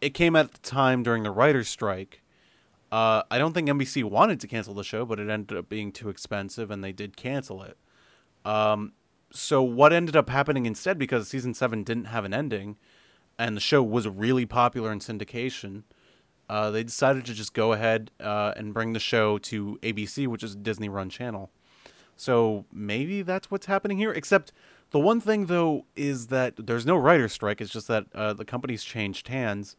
it 0.00 0.10
came 0.10 0.36
at 0.36 0.52
the 0.52 0.58
time 0.58 1.02
during 1.02 1.22
the 1.22 1.30
writer's 1.30 1.68
strike. 1.68 2.22
Uh, 2.92 3.22
I 3.30 3.38
don't 3.38 3.52
think 3.52 3.68
NBC 3.68 4.04
wanted 4.04 4.40
to 4.40 4.46
cancel 4.46 4.74
the 4.74 4.84
show, 4.84 5.04
but 5.04 5.18
it 5.18 5.28
ended 5.28 5.58
up 5.58 5.68
being 5.68 5.90
too 5.92 6.08
expensive, 6.08 6.70
and 6.70 6.84
they 6.84 6.92
did 6.92 7.16
cancel 7.16 7.62
it. 7.62 7.76
Um, 8.44 8.92
so 9.32 9.62
what 9.62 9.92
ended 9.92 10.14
up 10.16 10.30
happening 10.30 10.66
instead, 10.66 10.98
because 10.98 11.28
season 11.28 11.52
seven 11.52 11.82
didn't 11.82 12.06
have 12.06 12.24
an 12.24 12.32
ending, 12.32 12.76
and 13.38 13.56
the 13.56 13.60
show 13.60 13.82
was 13.82 14.06
really 14.08 14.46
popular 14.46 14.92
in 14.92 15.00
syndication, 15.00 15.82
uh, 16.48 16.70
they 16.70 16.84
decided 16.84 17.24
to 17.26 17.34
just 17.34 17.54
go 17.54 17.72
ahead 17.72 18.10
uh, 18.20 18.52
and 18.56 18.72
bring 18.72 18.92
the 18.92 19.00
show 19.00 19.36
to 19.38 19.78
ABC, 19.82 20.28
which 20.28 20.44
is 20.44 20.54
a 20.54 20.56
Disney-run 20.56 21.10
channel. 21.10 21.50
So 22.16 22.64
maybe 22.72 23.22
that's 23.22 23.50
what's 23.50 23.66
happening 23.66 23.98
here. 23.98 24.12
Except 24.12 24.52
the 24.90 24.98
one 24.98 25.20
thing 25.20 25.46
though 25.46 25.84
is 25.94 26.28
that 26.28 26.54
there's 26.66 26.86
no 26.86 26.96
writer 26.96 27.28
strike. 27.28 27.60
It's 27.60 27.72
just 27.72 27.88
that 27.88 28.06
uh, 28.14 28.32
the 28.32 28.44
company's 28.44 28.82
changed 28.84 29.28
hands, 29.28 29.76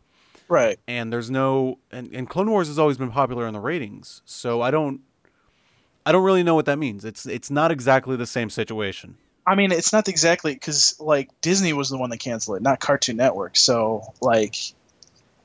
right. 0.47 0.79
and 0.87 1.11
there's 1.11 1.31
no 1.31 1.79
and, 1.91 2.13
and 2.13 2.29
Clone 2.29 2.49
Wars 2.49 2.67
has 2.67 2.77
always 2.77 2.97
been 2.97 3.11
popular 3.11 3.47
in 3.47 3.53
the 3.53 3.59
ratings. 3.59 4.21
So 4.25 4.61
I 4.61 4.71
don't 4.71 5.01
I 6.05 6.11
don't 6.11 6.23
really 6.23 6.43
know 6.43 6.55
what 6.55 6.65
that 6.67 6.77
means. 6.79 7.03
It's 7.05 7.25
it's 7.25 7.51
not 7.51 7.71
exactly 7.71 8.15
the 8.15 8.25
same 8.27 8.49
situation. 8.49 9.17
I 9.45 9.55
mean, 9.55 9.71
it's 9.71 9.93
not 9.93 10.07
exactly 10.09 10.53
because 10.53 10.95
like 10.99 11.29
Disney 11.41 11.71
was 11.73 11.89
the 11.89 11.97
one 11.97 12.09
that 12.09 12.17
canceled 12.19 12.57
it, 12.57 12.63
not 12.63 12.79
Cartoon 12.81 13.15
Network. 13.17 13.55
So 13.55 14.01
like, 14.21 14.55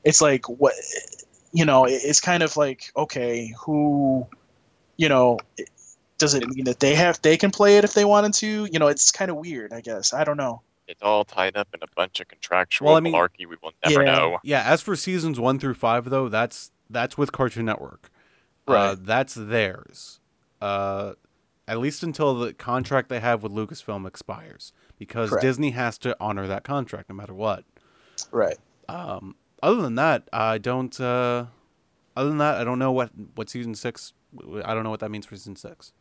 it's 0.03 0.21
like 0.21 0.47
what 0.49 0.73
you 1.53 1.65
know. 1.65 1.85
it- 1.85 2.01
It's 2.03 2.19
kind 2.19 2.43
of 2.43 2.57
like 2.57 2.91
okay, 2.97 3.53
who, 3.59 4.27
you 4.97 5.07
know, 5.09 5.39
it- 6.23 6.39
does 6.41 6.49
it 6.49 6.55
mean 6.55 6.65
that 6.65 6.79
they 6.79 6.95
have 6.95 7.21
they 7.21 7.37
can 7.37 7.51
play 7.51 7.77
it 7.77 7.83
if 7.83 7.93
they 7.93 8.05
wanted 8.05 8.33
to? 8.35 8.65
You 8.71 8.79
know, 8.79 8.87
it's 8.87 9.11
kind 9.11 9.29
of 9.31 9.37
weird. 9.37 9.73
I 9.73 9.81
guess 9.81 10.13
I 10.13 10.23
don't 10.23 10.37
know. 10.37 10.61
It's 10.87 11.01
all 11.01 11.23
tied 11.23 11.55
up 11.55 11.67
in 11.73 11.79
a 11.81 11.87
bunch 11.95 12.19
of 12.19 12.27
contractual 12.27 12.87
Well, 12.87 12.97
I 12.97 12.99
mean- 12.99 13.13
malarkey 13.13 13.47
we 13.47 13.55
will 13.61 13.71
never 13.85 14.03
Yeah. 14.03 14.11
know. 14.11 14.39
Yeah, 14.43 14.63
as 14.65 14.81
for 14.81 14.95
seasons 14.95 15.39
one 15.39 15.59
through 15.59 15.73
five, 15.75 16.09
though, 16.09 16.29
that's 16.29 16.71
that's 16.89 17.17
with 17.17 17.31
Cartoon 17.31 17.65
Network. 17.65 18.09
Uh, 18.67 18.71
Right. 18.73 18.97
that's 19.05 19.33
theirs. 19.33 20.19
Uh, 20.61 21.13
at 21.67 21.79
least 21.79 22.03
until 22.03 22.35
the 22.35 22.53
contract 22.53 23.09
they 23.09 23.19
have 23.21 23.41
with 23.43 23.51
Lucasfilm 23.51 24.05
expires, 24.07 24.73
because 24.99 25.29
Correct. 25.29 25.41
Disney 25.41 25.71
has 25.71 25.97
to 25.99 26.15
honor 26.19 26.45
that 26.47 26.63
contract 26.63 27.09
no 27.09 27.15
matter 27.15 27.33
what. 27.33 27.63
Right. 28.31 28.57
Um, 28.89 29.35
other 29.61 29.81
than 29.81 29.95
that, 29.95 30.27
I 30.33 30.57
don't. 30.57 30.97
Uh, 30.99 31.45
other 32.15 32.29
than 32.29 32.37
that, 32.39 32.55
I 32.57 32.63
don't 32.65 32.79
know 32.79 32.91
what 32.91 33.11
what 33.35 33.49
season 33.49 33.73
six. 33.75 34.13
I 34.65 34.73
don't 34.73 34.83
know 34.83 34.89
what 34.89 34.99
that 34.99 35.09
means 35.09 35.25
for 35.25 35.35
season 35.35 35.55
six. 35.55 35.93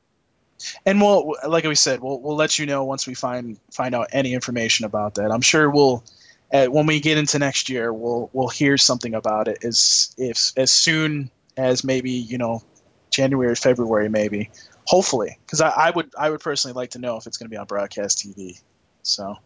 And 0.87 1.01
we'll, 1.01 1.35
like 1.47 1.65
we 1.65 1.75
said, 1.75 2.01
we'll 2.01 2.21
we'll 2.21 2.37
let 2.37 2.59
you 2.59 2.67
know 2.67 2.85
once 2.85 3.07
we 3.07 3.15
find 3.15 3.59
find 3.71 3.95
out 3.95 4.09
any 4.13 4.35
information 4.35 4.85
about 4.85 5.15
that. 5.17 5.31
I'm 5.31 5.41
sure 5.41 5.71
we'll, 5.71 6.05
uh, 6.53 6.67
when 6.67 6.87
we 6.87 7.01
get 7.01 7.19
into 7.19 7.39
next 7.39 7.69
year, 7.69 7.93
we'll 7.93 8.31
we'll 8.33 8.49
hear 8.49 8.77
something 8.77 9.15
about 9.15 9.49
it 9.49 9.65
as 9.65 10.15
if 10.19 10.53
as 10.57 10.71
soon 10.71 11.31
as 11.57 11.85
maybe 11.85 12.11
you 12.11 12.39
know, 12.39 12.63
January, 13.11 13.55
February, 13.55 14.09
maybe, 14.09 14.51
hopefully, 14.87 15.39
because 15.47 15.61
I, 15.61 15.71
I 15.71 15.91
would 15.91 16.13
I 16.19 16.31
would 16.31 16.41
personally 16.41 16.75
like 16.75 16.91
to 16.91 16.99
know 16.99 17.17
if 17.17 17.27
it's 17.27 17.37
going 17.37 17.47
to 17.47 17.51
be 17.51 17.57
on 17.57 17.67
broadcast 17.67 18.19
TV. 18.19 18.61
So 19.03 19.37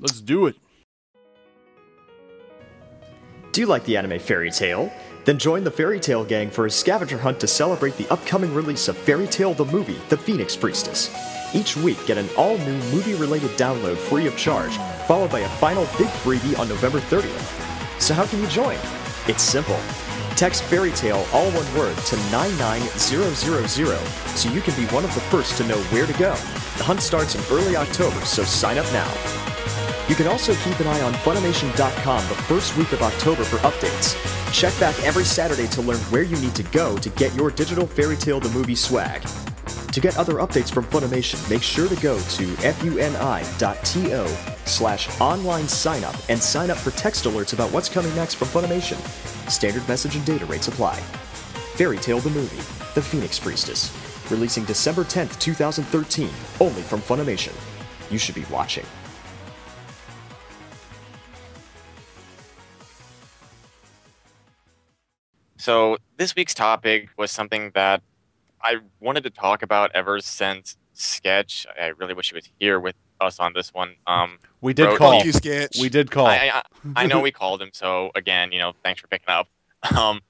Let's 0.00 0.20
do 0.20 0.46
it. 0.46 0.56
Do 3.52 3.60
you 3.60 3.66
like 3.66 3.84
the 3.84 3.96
anime 3.96 4.18
Fairy 4.18 4.50
Tail? 4.50 4.92
Then 5.24 5.38
join 5.38 5.64
the 5.64 5.70
Fairy 5.70 5.98
Tail 5.98 6.24
Gang 6.24 6.50
for 6.50 6.66
a 6.66 6.70
scavenger 6.70 7.16
hunt 7.16 7.40
to 7.40 7.46
celebrate 7.46 7.96
the 7.96 8.08
upcoming 8.12 8.52
release 8.52 8.88
of 8.88 8.96
Fairy 8.96 9.26
Tail 9.26 9.54
the 9.54 9.64
movie, 9.64 9.98
The 10.10 10.18
Phoenix 10.18 10.54
Priestess. 10.54 11.10
Each 11.54 11.76
week, 11.76 12.04
get 12.06 12.18
an 12.18 12.28
all 12.36 12.58
new 12.58 12.76
movie 12.90 13.14
related 13.14 13.50
download 13.52 13.96
free 13.96 14.26
of 14.26 14.36
charge, 14.36 14.76
followed 15.06 15.30
by 15.30 15.40
a 15.40 15.48
final 15.48 15.84
big 15.96 16.08
freebie 16.08 16.58
on 16.58 16.68
November 16.68 17.00
30th. 17.00 18.00
So, 18.00 18.12
how 18.12 18.26
can 18.26 18.40
you 18.40 18.48
join? 18.48 18.76
It's 19.26 19.42
simple. 19.42 19.78
Text 20.36 20.64
Fairy 20.64 20.90
Tail, 20.90 21.24
all 21.32 21.50
one 21.52 21.74
word, 21.78 21.96
to 21.96 22.16
99000 22.30 23.34
so 24.36 24.50
you 24.50 24.60
can 24.60 24.74
be 24.74 24.92
one 24.92 25.04
of 25.04 25.14
the 25.14 25.20
first 25.20 25.56
to 25.58 25.64
know 25.64 25.78
where 25.84 26.06
to 26.06 26.12
go. 26.14 26.34
The 26.76 26.84
hunt 26.84 27.00
starts 27.00 27.34
in 27.34 27.56
early 27.56 27.76
October, 27.76 28.20
so 28.24 28.42
sign 28.42 28.78
up 28.78 28.92
now. 28.92 29.43
You 30.06 30.14
can 30.14 30.26
also 30.26 30.54
keep 30.56 30.78
an 30.80 30.86
eye 30.86 31.00
on 31.00 31.14
Funimation.com 31.14 32.28
the 32.28 32.34
first 32.34 32.76
week 32.76 32.92
of 32.92 33.00
October 33.00 33.42
for 33.42 33.56
updates. 33.58 34.14
Check 34.52 34.78
back 34.78 35.02
every 35.02 35.24
Saturday 35.24 35.66
to 35.68 35.80
learn 35.80 35.98
where 36.10 36.22
you 36.22 36.36
need 36.40 36.54
to 36.56 36.62
go 36.64 36.98
to 36.98 37.08
get 37.10 37.34
your 37.34 37.50
digital 37.50 37.86
Fairy 37.86 38.16
Tail 38.16 38.38
the 38.38 38.50
movie 38.50 38.74
swag. 38.74 39.22
To 39.92 40.00
get 40.00 40.18
other 40.18 40.34
updates 40.34 40.70
from 40.70 40.84
Funimation, 40.84 41.48
make 41.48 41.62
sure 41.62 41.88
to 41.88 41.96
go 42.02 42.18
to 42.18 42.46
funi.to 42.56 44.26
slash 44.68 45.20
online 45.20 45.68
sign 45.68 46.04
up 46.04 46.16
and 46.28 46.42
sign 46.42 46.70
up 46.70 46.76
for 46.76 46.90
text 46.90 47.24
alerts 47.24 47.54
about 47.54 47.72
what's 47.72 47.88
coming 47.88 48.14
next 48.14 48.34
from 48.34 48.48
Funimation. 48.48 48.98
Standard 49.50 49.88
message 49.88 50.16
and 50.16 50.26
data 50.26 50.44
rates 50.44 50.68
apply. 50.68 50.96
Fairy 51.76 51.96
Tail 51.96 52.18
the 52.18 52.28
movie, 52.28 52.58
The 52.94 53.00
Phoenix 53.00 53.38
Priestess, 53.38 53.90
releasing 54.30 54.64
December 54.64 55.04
10th, 55.04 55.40
2013, 55.40 56.28
only 56.60 56.82
from 56.82 57.00
Funimation. 57.00 57.54
You 58.12 58.18
should 58.18 58.34
be 58.34 58.44
watching. 58.50 58.84
So 65.64 65.96
this 66.18 66.36
week's 66.36 66.52
topic 66.52 67.08
was 67.16 67.30
something 67.30 67.70
that 67.74 68.02
I 68.60 68.80
wanted 69.00 69.22
to 69.22 69.30
talk 69.30 69.62
about 69.62 69.92
ever 69.94 70.20
since 70.20 70.76
Sketch. 70.92 71.66
I 71.80 71.86
really 71.86 72.12
wish 72.12 72.28
he 72.28 72.34
was 72.34 72.46
here 72.60 72.78
with 72.78 72.94
us 73.18 73.40
on 73.40 73.54
this 73.54 73.72
one. 73.72 73.94
Um, 74.06 74.36
We 74.60 74.74
did 74.74 74.94
call. 74.98 75.12
Thank 75.12 75.24
you, 75.24 75.32
sketch. 75.32 75.78
We 75.80 75.88
did 75.88 76.10
call. 76.10 76.26
I, 76.26 76.50
I, 76.52 76.62
I 76.94 77.06
know 77.06 77.18
we 77.18 77.30
called 77.30 77.62
him, 77.62 77.70
so 77.72 78.10
again, 78.14 78.52
you 78.52 78.58
know, 78.58 78.74
thanks 78.82 79.00
for 79.00 79.06
picking 79.06 79.30
up. 79.30 79.48
Um, 79.96 80.20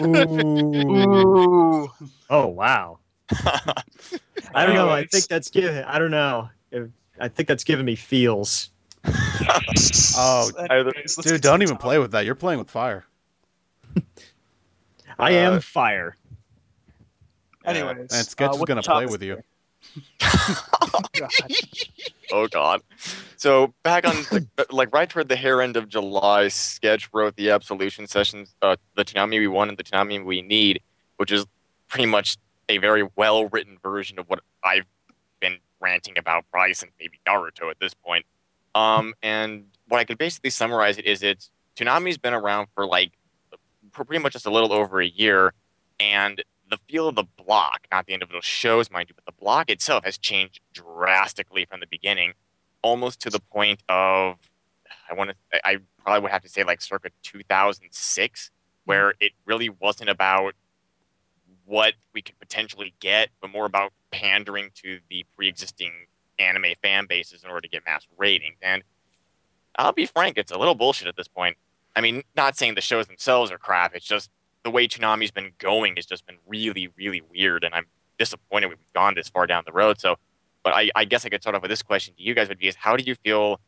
Ooh. 0.00 1.90
Oh 2.30 2.46
wow. 2.46 3.00
I 4.54 4.64
don't 4.64 4.76
know. 4.76 4.88
I 4.88 5.04
think 5.04 5.26
that's 5.26 5.50
given. 5.50 5.84
I 5.84 5.98
don't 5.98 6.10
know. 6.10 6.48
I 7.20 7.28
think 7.28 7.48
that's 7.48 7.64
giving 7.64 7.84
me 7.84 7.96
feels. 7.96 8.70
Oh, 10.16 10.50
Dude, 11.20 11.42
don't 11.42 11.60
even 11.60 11.76
play 11.76 11.98
with 11.98 12.12
that. 12.12 12.24
You're 12.24 12.34
playing 12.34 12.60
with 12.60 12.70
fire. 12.70 13.04
I 15.18 15.32
am 15.32 15.60
fire. 15.60 16.16
Anyways, 17.64 18.12
And 18.12 18.26
Sketch 18.26 18.50
uh, 18.50 18.52
is 18.52 18.58
what 18.58 18.68
gonna 18.68 18.82
topic 18.82 19.08
play 19.08 19.12
with 19.12 19.22
you. 19.22 19.42
God. 21.12 21.30
oh 22.32 22.48
God. 22.48 22.82
So 23.36 23.74
back 23.82 24.06
on 24.06 24.16
like, 24.30 24.44
uh, 24.58 24.64
like 24.70 24.94
right 24.94 25.08
toward 25.08 25.28
the 25.28 25.36
hair 25.36 25.62
end 25.62 25.76
of 25.76 25.88
July, 25.88 26.48
Sketch 26.48 27.08
wrote 27.12 27.36
the 27.36 27.50
Absolution 27.50 28.06
sessions, 28.06 28.54
uh, 28.62 28.76
the 28.96 29.04
Toonami 29.04 29.38
we 29.38 29.48
want 29.48 29.70
and 29.70 29.78
the 29.78 29.84
Toonami 29.84 30.24
we 30.24 30.42
need, 30.42 30.80
which 31.16 31.32
is 31.32 31.46
pretty 31.88 32.06
much 32.06 32.36
a 32.68 32.78
very 32.78 33.08
well 33.16 33.46
written 33.48 33.78
version 33.82 34.18
of 34.18 34.28
what 34.28 34.40
I've 34.62 34.86
been 35.40 35.58
ranting 35.80 36.18
about 36.18 36.44
probably 36.50 36.74
and 36.80 36.90
maybe 36.98 37.20
Naruto 37.26 37.70
at 37.70 37.78
this 37.80 37.94
point. 37.94 38.24
Um, 38.74 39.14
and 39.22 39.66
what 39.88 39.98
I 39.98 40.04
could 40.04 40.18
basically 40.18 40.50
summarize 40.50 40.98
it 40.98 41.06
is 41.06 41.22
it's 41.22 41.50
Toonami's 41.76 42.18
been 42.18 42.34
around 42.34 42.68
for 42.74 42.86
like 42.86 43.12
for 43.12 43.23
pretty 43.94 44.22
much 44.22 44.32
just 44.32 44.46
a 44.46 44.50
little 44.50 44.72
over 44.72 45.00
a 45.00 45.06
year, 45.06 45.52
and 46.00 46.42
the 46.70 46.78
feel 46.88 47.08
of 47.08 47.14
the 47.14 47.24
block, 47.36 47.86
not 47.92 48.06
the 48.06 48.14
individual 48.14 48.40
shows, 48.40 48.90
mind 48.90 49.08
you, 49.08 49.14
but 49.14 49.24
the 49.26 49.40
block 49.40 49.70
itself 49.70 50.04
has 50.04 50.18
changed 50.18 50.60
drastically 50.72 51.64
from 51.64 51.80
the 51.80 51.86
beginning, 51.86 52.32
almost 52.82 53.20
to 53.20 53.30
the 53.30 53.40
point 53.40 53.82
of 53.88 54.36
I 55.10 55.14
want 55.14 55.30
to 55.30 55.36
I 55.66 55.78
probably 56.02 56.22
would 56.22 56.30
have 56.30 56.42
to 56.42 56.48
say 56.48 56.64
like 56.64 56.80
circa 56.80 57.10
2006, 57.22 58.50
where 58.84 59.10
mm-hmm. 59.10 59.16
it 59.20 59.32
really 59.44 59.68
wasn't 59.68 60.10
about 60.10 60.54
what 61.66 61.94
we 62.12 62.22
could 62.22 62.38
potentially 62.38 62.94
get, 63.00 63.30
but 63.40 63.50
more 63.50 63.66
about 63.66 63.92
pandering 64.10 64.70
to 64.74 64.98
the 65.08 65.24
pre-existing 65.34 65.92
anime 66.38 66.74
fan 66.82 67.06
bases 67.06 67.42
in 67.42 67.50
order 67.50 67.62
to 67.62 67.68
get 67.68 67.84
mass 67.86 68.06
ratings. 68.18 68.56
And 68.60 68.82
I'll 69.76 69.92
be 69.92 70.06
frank, 70.06 70.36
it's 70.36 70.52
a 70.52 70.58
little 70.58 70.74
bullshit 70.74 71.08
at 71.08 71.16
this 71.16 71.28
point. 71.28 71.56
I 71.96 72.00
mean, 72.00 72.22
not 72.36 72.56
saying 72.56 72.74
the 72.74 72.80
shows 72.80 73.06
themselves 73.06 73.50
are 73.50 73.58
crap. 73.58 73.94
It's 73.94 74.06
just 74.06 74.30
the 74.64 74.70
way 74.70 74.88
Toonami's 74.88 75.30
been 75.30 75.52
going 75.58 75.96
has 75.96 76.06
just 76.06 76.26
been 76.26 76.38
really, 76.46 76.88
really 76.96 77.22
weird, 77.30 77.64
and 77.64 77.74
I'm 77.74 77.86
disappointed 78.18 78.68
we've 78.68 78.78
gone 78.94 79.14
this 79.14 79.28
far 79.28 79.46
down 79.46 79.62
the 79.66 79.72
road. 79.72 80.00
So, 80.00 80.16
but 80.62 80.72
I, 80.72 80.90
I 80.94 81.04
guess 81.04 81.24
I 81.24 81.28
could 81.28 81.42
start 81.42 81.54
off 81.54 81.62
with 81.62 81.70
this 81.70 81.82
question 81.82 82.14
to 82.16 82.22
you 82.22 82.34
guys: 82.34 82.48
Would 82.48 82.58
be 82.58 82.68
is 82.68 82.76
how 82.76 82.96
do 82.96 83.04
you 83.04 83.14
feel 83.14 83.60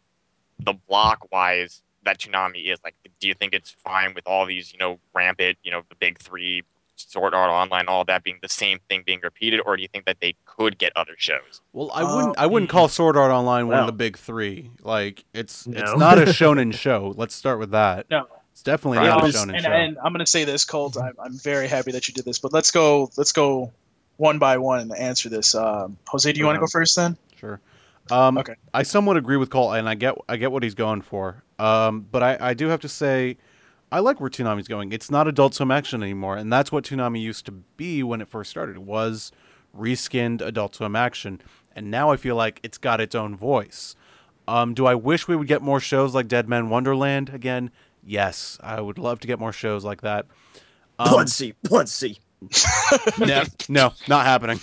the 0.58 0.72
block 0.72 1.30
wise 1.30 1.82
that 2.04 2.18
Toonami 2.18 2.72
is 2.72 2.78
like? 2.82 2.94
Do 3.20 3.28
you 3.28 3.34
think 3.34 3.54
it's 3.54 3.70
fine 3.70 4.14
with 4.14 4.26
all 4.26 4.46
these, 4.46 4.72
you 4.72 4.78
know, 4.78 4.98
rampant, 5.14 5.58
you 5.62 5.70
know, 5.70 5.82
the 5.88 5.94
big 5.94 6.18
three, 6.18 6.62
Sword 6.96 7.34
Art 7.34 7.50
Online, 7.50 7.86
all 7.88 8.04
that 8.06 8.24
being 8.24 8.38
the 8.42 8.48
same 8.48 8.78
thing 8.88 9.02
being 9.06 9.20
repeated, 9.22 9.60
or 9.64 9.76
do 9.76 9.82
you 9.82 9.88
think 9.88 10.06
that 10.06 10.16
they 10.20 10.34
could 10.46 10.78
get 10.78 10.92
other 10.96 11.14
shows? 11.18 11.60
Well, 11.72 11.90
I 11.94 12.02
wouldn't. 12.02 12.38
I 12.38 12.46
wouldn't 12.46 12.70
call 12.70 12.88
Sword 12.88 13.16
Art 13.16 13.30
Online 13.30 13.68
one 13.68 13.78
of 13.78 13.86
the 13.86 13.92
big 13.92 14.16
three. 14.16 14.70
Like 14.82 15.24
it's 15.34 15.66
it's 15.66 15.96
not 15.96 16.18
a 16.18 16.22
shonen 16.26 16.72
show. 16.74 17.12
Let's 17.16 17.34
start 17.34 17.58
with 17.58 17.70
that. 17.70 18.10
No. 18.10 18.26
It's 18.52 18.62
definitely 18.62 18.98
Right. 18.98 19.08
not 19.08 19.20
a 19.22 19.24
and, 19.26 19.34
shonen 19.34 19.54
and, 19.54 19.62
show. 19.64 19.70
and 19.70 19.98
I'm 19.98 20.12
going 20.14 20.24
to 20.24 20.30
say 20.30 20.44
this, 20.44 20.64
Colt. 20.64 20.96
I'm, 20.96 21.12
I'm 21.22 21.34
very 21.38 21.68
happy 21.68 21.92
that 21.92 22.08
you 22.08 22.14
did 22.14 22.24
this, 22.24 22.38
but 22.38 22.54
let's 22.54 22.70
go. 22.70 23.10
Let's 23.18 23.32
go 23.32 23.70
one 24.16 24.38
by 24.38 24.56
one 24.56 24.80
and 24.80 24.96
answer 24.96 25.28
this. 25.28 25.54
Um, 25.54 25.98
Jose, 26.08 26.32
do 26.32 26.38
you 26.40 26.46
want 26.46 26.56
to 26.56 26.60
go 26.60 26.66
first 26.66 26.96
then? 26.96 27.18
Sure. 27.38 27.60
Um, 28.10 28.38
Okay. 28.38 28.54
I 28.72 28.82
somewhat 28.82 29.18
agree 29.18 29.36
with 29.36 29.50
Colt, 29.50 29.74
and 29.76 29.86
I 29.88 29.94
get 29.94 30.14
I 30.28 30.36
get 30.38 30.52
what 30.52 30.62
he's 30.62 30.74
going 30.74 31.02
for. 31.02 31.42
Um, 31.58 32.06
but 32.10 32.22
I, 32.22 32.38
I 32.40 32.54
do 32.54 32.68
have 32.68 32.80
to 32.80 32.88
say, 32.88 33.36
I 33.90 34.00
like 34.00 34.20
where 34.20 34.30
Toonami's 34.30 34.68
going. 34.68 34.92
It's 34.92 35.10
not 35.10 35.28
Adult 35.28 35.54
Swim 35.54 35.70
action 35.70 36.02
anymore, 36.02 36.36
and 36.36 36.52
that's 36.52 36.72
what 36.72 36.84
Toonami 36.84 37.20
used 37.20 37.46
to 37.46 37.52
be 37.52 38.02
when 38.02 38.20
it 38.20 38.28
first 38.28 38.50
started. 38.50 38.76
It 38.76 38.82
was 38.82 39.30
reskinned 39.76 40.40
Adult 40.40 40.74
Swim 40.74 40.96
action, 40.96 41.40
and 41.74 41.90
now 41.90 42.10
I 42.10 42.16
feel 42.16 42.34
like 42.36 42.60
it's 42.62 42.78
got 42.78 43.00
its 43.00 43.14
own 43.14 43.36
voice. 43.36 43.94
Um, 44.48 44.74
do 44.74 44.86
I 44.86 44.94
wish 44.94 45.28
we 45.28 45.36
would 45.36 45.48
get 45.48 45.62
more 45.62 45.80
shows 45.80 46.14
like 46.14 46.28
Deadman 46.28 46.68
Wonderland 46.68 47.30
again? 47.30 47.70
Yes, 48.04 48.58
I 48.62 48.80
would 48.80 48.98
love 48.98 49.20
to 49.20 49.26
get 49.26 49.38
more 49.38 49.52
shows 49.52 49.84
like 49.84 50.00
that. 50.02 50.26
Um, 50.98 51.10
Blood-C, 51.10 51.54
Blood-C. 51.62 52.18
no, 53.18 53.44
no, 53.68 53.92
not 54.08 54.24
happening. 54.26 54.60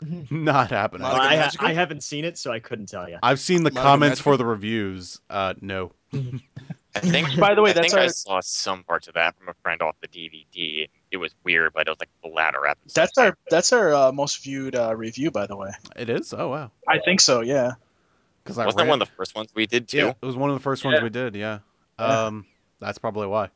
not 0.30 0.70
happening. 0.70 1.02
Monica 1.02 1.22
I, 1.24 1.36
ha- 1.36 1.50
I 1.60 1.72
haven't 1.74 2.02
seen 2.02 2.24
it, 2.24 2.38
so 2.38 2.50
I 2.52 2.58
couldn't 2.58 2.86
tell 2.86 3.08
you. 3.08 3.18
I've 3.22 3.40
seen 3.40 3.64
the 3.64 3.70
Monica 3.70 3.82
comments 3.82 4.10
Magical? 4.18 4.32
for 4.32 4.36
the 4.36 4.44
reviews. 4.46 5.20
Uh, 5.30 5.54
no. 5.60 5.92
I 6.94 7.00
think. 7.00 7.38
By 7.38 7.54
the 7.54 7.62
way, 7.62 7.70
I 7.70 7.72
that's 7.74 7.92
think 7.92 8.02
I 8.02 8.06
saw 8.08 8.40
some 8.40 8.84
parts 8.84 9.08
of 9.08 9.14
that 9.14 9.36
from 9.38 9.48
a 9.48 9.54
friend 9.62 9.80
off 9.82 9.96
the 10.00 10.08
DVD. 10.08 10.88
It 11.10 11.16
was 11.16 11.34
weird, 11.44 11.72
but 11.72 11.86
it 11.86 11.90
was 11.90 12.00
like 12.00 12.10
the 12.22 12.28
latter 12.28 12.66
episode. 12.66 12.94
that's 12.94 13.18
our 13.18 13.36
that's 13.50 13.72
our 13.72 13.94
uh, 13.94 14.12
most 14.12 14.42
viewed 14.42 14.74
uh, 14.76 14.94
review, 14.94 15.30
by 15.30 15.46
the 15.46 15.56
way. 15.56 15.70
It 15.96 16.08
is. 16.10 16.32
Oh 16.32 16.48
wow. 16.48 16.70
I 16.88 16.98
think 16.98 17.20
so. 17.20 17.40
Yeah. 17.40 17.72
Because 18.44 18.58
I 18.58 18.64
Wasn't 18.66 18.78
that 18.78 18.82
ran- 18.84 18.90
one 18.90 19.02
of 19.02 19.08
the 19.08 19.14
first 19.14 19.34
ones 19.36 19.50
we 19.54 19.66
did 19.66 19.88
too? 19.88 19.96
Yeah, 19.98 20.08
it 20.20 20.26
was 20.26 20.36
one 20.36 20.50
of 20.50 20.56
the 20.56 20.62
first 20.62 20.84
ones 20.84 21.00
we 21.00 21.10
did. 21.10 21.34
Yeah. 21.36 21.60
Yeah. 21.98 22.24
Um, 22.26 22.46
that's 22.80 22.98
probably 22.98 23.28
why. 23.28 23.50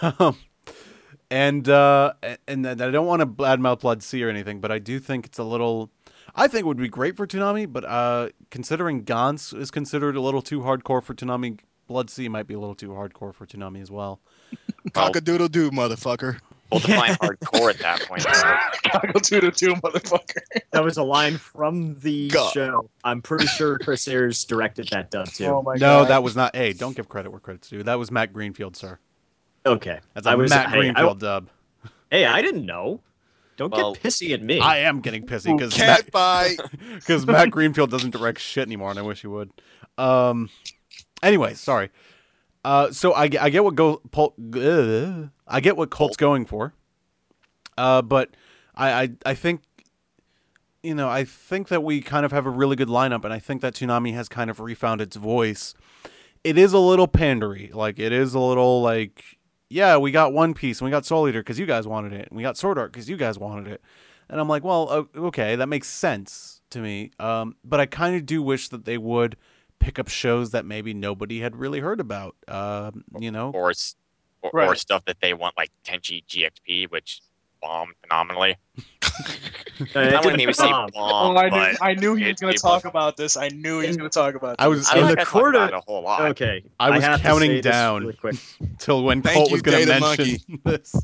Um, 0.00 0.38
and 1.30 1.68
uh, 1.68 2.14
and 2.48 2.64
and 2.66 2.80
I 2.82 2.90
don't 2.90 3.06
want 3.06 3.20
to 3.20 3.26
badmouth 3.26 3.80
Blood-C 3.80 4.22
or 4.24 4.28
anything, 4.28 4.60
but 4.60 4.72
I 4.72 4.78
do 4.78 4.98
think 4.98 5.26
it's 5.26 5.38
a 5.38 5.44
little. 5.44 5.90
I 6.34 6.46
think 6.48 6.60
it 6.60 6.66
would 6.66 6.76
be 6.78 6.88
great 6.88 7.16
for 7.16 7.26
Toonami, 7.26 7.70
but 7.70 7.84
uh, 7.84 8.28
considering 8.50 9.04
Gantz 9.04 9.56
is 9.58 9.70
considered 9.70 10.16
a 10.16 10.20
little 10.20 10.42
too 10.42 10.60
hardcore 10.60 11.02
for 11.02 11.12
Toonami, 11.12 11.58
Blood-C 11.90 12.28
might 12.28 12.46
be 12.46 12.54
a 12.54 12.58
little 12.60 12.76
too 12.76 12.90
hardcore 12.90 13.34
for 13.34 13.46
Toonami 13.46 13.82
as 13.82 13.90
well. 13.90 14.20
Cock 14.92 15.16
a 15.16 15.20
doodle 15.20 15.48
doo, 15.48 15.72
motherfucker. 15.72 16.38
We'll 16.70 16.78
define 16.78 17.14
hardcore 17.14 17.70
at 17.70 17.78
that 17.80 18.02
point. 18.02 18.24
Goggle 18.92 19.20
doodle 19.22 19.50
doo, 19.50 19.74
motherfucker. 19.74 20.38
That 20.70 20.84
was 20.84 20.98
a 20.98 21.02
line 21.02 21.36
from 21.36 21.96
the 21.98 22.28
God. 22.28 22.52
show. 22.52 22.88
I'm 23.02 23.20
pretty 23.22 23.46
sure 23.48 23.76
Chris 23.80 24.06
Ayres 24.06 24.44
directed 24.44 24.86
that 24.90 25.10
dub 25.10 25.26
too. 25.30 25.46
Oh 25.46 25.62
my 25.62 25.74
no, 25.74 25.78
god. 26.02 26.08
that 26.10 26.22
was 26.22 26.36
not. 26.36 26.54
Hey, 26.54 26.72
don't 26.74 26.94
give 26.94 27.08
credit 27.08 27.30
where 27.32 27.40
credit's 27.40 27.68
due. 27.68 27.82
That 27.82 27.98
was 27.98 28.12
Matt 28.12 28.32
Greenfield, 28.32 28.76
sir. 28.76 29.00
Okay, 29.66 29.98
That's 30.14 30.28
a 30.28 30.30
I 30.30 30.34
was 30.36 30.50
Matt 30.50 30.68
hey, 30.68 30.76
I- 30.76 30.78
Greenfield 30.78 31.18
dub. 31.18 31.48
Hey, 32.08 32.24
I 32.24 32.40
didn't 32.40 32.64
know. 32.66 33.00
Don't 33.56 33.72
Well, 33.72 33.94
get 33.94 34.04
pissy 34.04 34.32
at 34.32 34.42
me. 34.44 34.60
I 34.60 34.78
am 34.78 35.00
getting 35.00 35.26
pissy 35.26 35.58
because 35.58 35.76
Matt, 35.76 36.06
because 36.94 37.26
Matt 37.26 37.50
Greenfield 37.50 37.90
doesn't 37.90 38.10
direct 38.10 38.38
shit 38.38 38.66
anymore, 38.68 38.90
and 38.90 38.98
I 39.00 39.02
wish 39.02 39.22
he 39.22 39.26
would. 39.26 39.50
Um. 39.98 40.50
Anyway, 41.22 41.54
sorry. 41.54 41.90
Uh. 42.64 42.90
So 42.92 43.12
I, 43.14 43.28
get- 43.28 43.42
I 43.42 43.50
get 43.50 43.64
what 43.64 43.74
go 43.74 43.98
Pol- 44.10 44.34
uh, 44.56 45.28
I 45.46 45.60
get 45.60 45.76
what 45.76 45.90
Colt's 45.90 46.16
going 46.16 46.46
for. 46.46 46.74
Uh. 47.78 48.02
But 48.02 48.30
I 48.74 49.02
I 49.02 49.10
I 49.26 49.34
think. 49.34 49.62
You 50.82 50.94
know, 50.94 51.10
I 51.10 51.24
think 51.24 51.68
that 51.68 51.82
we 51.84 52.00
kind 52.00 52.24
of 52.24 52.32
have 52.32 52.46
a 52.46 52.50
really 52.50 52.74
good 52.74 52.88
lineup, 52.88 53.22
and 53.24 53.34
I 53.34 53.38
think 53.38 53.60
that 53.60 53.74
Toonami 53.74 54.14
has 54.14 54.30
kind 54.30 54.48
of 54.48 54.60
refound 54.60 55.02
its 55.02 55.14
voice. 55.14 55.74
It 56.42 56.56
is 56.56 56.72
a 56.72 56.78
little 56.78 57.06
pandery, 57.06 57.74
like 57.74 57.98
it 57.98 58.12
is 58.12 58.32
a 58.32 58.38
little 58.40 58.80
like, 58.80 59.22
yeah, 59.68 59.98
we 59.98 60.10
got 60.10 60.32
One 60.32 60.54
Piece 60.54 60.80
and 60.80 60.86
we 60.86 60.90
got 60.90 61.04
Soul 61.04 61.28
Eater 61.28 61.40
because 61.40 61.58
you 61.58 61.66
guys 61.66 61.86
wanted 61.86 62.14
it, 62.14 62.28
and 62.30 62.36
we 62.38 62.42
got 62.42 62.56
Sword 62.56 62.78
Art 62.78 62.92
because 62.94 63.10
you 63.10 63.18
guys 63.18 63.38
wanted 63.38 63.70
it, 63.70 63.82
and 64.30 64.40
I'm 64.40 64.48
like, 64.48 64.64
well, 64.64 65.06
okay, 65.14 65.54
that 65.54 65.66
makes 65.68 65.86
sense 65.86 66.62
to 66.70 66.78
me. 66.78 67.10
Um, 67.20 67.56
but 67.62 67.78
I 67.78 67.84
kind 67.84 68.16
of 68.16 68.24
do 68.24 68.42
wish 68.42 68.70
that 68.70 68.86
they 68.86 68.96
would 68.96 69.36
pick 69.80 69.98
up 69.98 70.08
shows 70.08 70.52
that 70.52 70.64
maybe 70.64 70.94
nobody 70.94 71.40
had 71.40 71.56
really 71.56 71.80
heard 71.80 71.98
about. 72.00 72.36
Um, 72.46 73.02
you 73.18 73.30
know, 73.32 73.50
or, 73.52 73.70
s- 73.70 73.96
or, 74.42 74.50
or 74.62 74.74
stuff 74.76 75.04
that 75.06 75.16
they 75.20 75.34
want, 75.34 75.56
like 75.56 75.70
Tenchi 75.84 76.24
GXP, 76.26 76.90
which 76.90 77.20
bombed 77.60 77.94
phenomenally. 78.02 78.56
I 79.94 79.94
wouldn't 79.94 80.22
didn't 80.22 80.40
even 80.40 80.54
say 80.54 80.70
bomb. 80.70 80.88
bomb, 80.94 81.36
Oh, 81.36 81.38
I 81.38 81.44
knew, 81.44 81.50
but 81.50 81.76
I 81.82 81.94
knew 81.94 82.14
he 82.14 82.26
was 82.26 82.40
going 82.40 82.52
to 82.54 82.58
talk 82.60 82.84
was- 82.84 82.90
about 82.90 83.16
this. 83.16 83.36
I 83.36 83.48
knew 83.48 83.80
he 83.80 83.88
was 83.88 83.96
going 83.96 84.08
to 84.10 84.14
talk 84.14 84.34
about 84.34 84.58
this. 84.58 84.64
I 84.64 84.68
was- 84.68 84.88
I 84.90 84.98
In 84.98 85.06
the 85.08 85.16
think 85.16 85.28
quarter- 85.28 85.58
a 85.58 85.80
whole 85.80 86.02
lot. 86.02 86.22
Okay, 86.32 86.62
I 86.78 86.90
was 86.90 87.02
have 87.02 87.18
to 87.20 87.22
counting 87.26 87.60
down. 87.60 88.02
really 88.02 88.14
quick. 88.14 88.36
till 88.78 89.02
when 89.04 89.22
Thank 89.22 89.36
Colt 89.36 89.48
you, 89.50 89.54
was 89.54 89.62
going 89.62 89.78
to 89.78 89.86
Data 89.86 90.00
mention 90.00 90.60
this. 90.64 90.94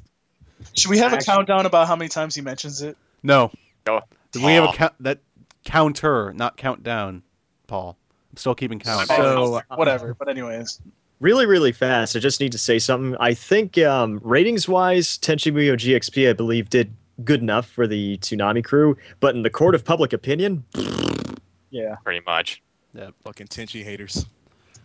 Should 0.75 0.91
we 0.91 0.99
have 0.99 1.13
a 1.13 1.19
countdown 1.19 1.65
about 1.67 1.87
how 1.89 1.97
many 1.97 2.09
times 2.09 2.35
he 2.35 2.41
mentions 2.43 2.83
it? 2.83 2.97
No, 3.23 3.51
Go. 3.85 4.03
we 4.35 4.43
have 4.53 4.65
a 4.65 4.69
Aw. 4.69 4.73
count 4.73 4.93
that 5.01 5.19
counter, 5.65 6.33
not 6.35 6.57
countdown. 6.57 7.23
Paul, 7.67 7.97
I'm 8.06 8.06
still 8.37 8.55
keeping 8.55 8.79
count. 8.79 9.09
So, 9.09 9.61
Oh, 9.71 9.77
whatever. 9.77 10.15
But 10.15 10.29
anyways, 10.29 10.81
Really, 11.19 11.47
really 11.47 11.73
fast. 11.73 12.15
I 12.15 12.19
just 12.19 12.41
need 12.41 12.53
to 12.53 12.59
say 12.59 12.79
something. 12.79 13.17
I 13.19 13.33
think 13.33 13.79
um, 13.79 14.21
ratings 14.23 14.69
wise, 14.69 15.17
Tenchi 15.17 15.51
Muyo 15.51 15.75
GXP, 15.75 16.29
I 16.29 16.35
believe, 16.35 16.69
did 16.69 16.93
good 17.25 17.41
enough 17.41 17.67
for 17.67 17.87
the 17.87 18.19
Toonami 18.19 18.63
crew. 18.63 18.99
But 19.21 19.35
in 19.35 19.43
the 19.43 19.49
court 19.49 19.75
of 19.75 19.83
public 19.83 20.13
opinion, 20.13 20.65
yeah. 21.71 21.97
Pretty 22.05 22.21
much. 22.27 22.63
Yeah, 22.93 23.11
fucking 23.25 23.47
Tenchi 23.47 23.83
haters. 23.83 24.27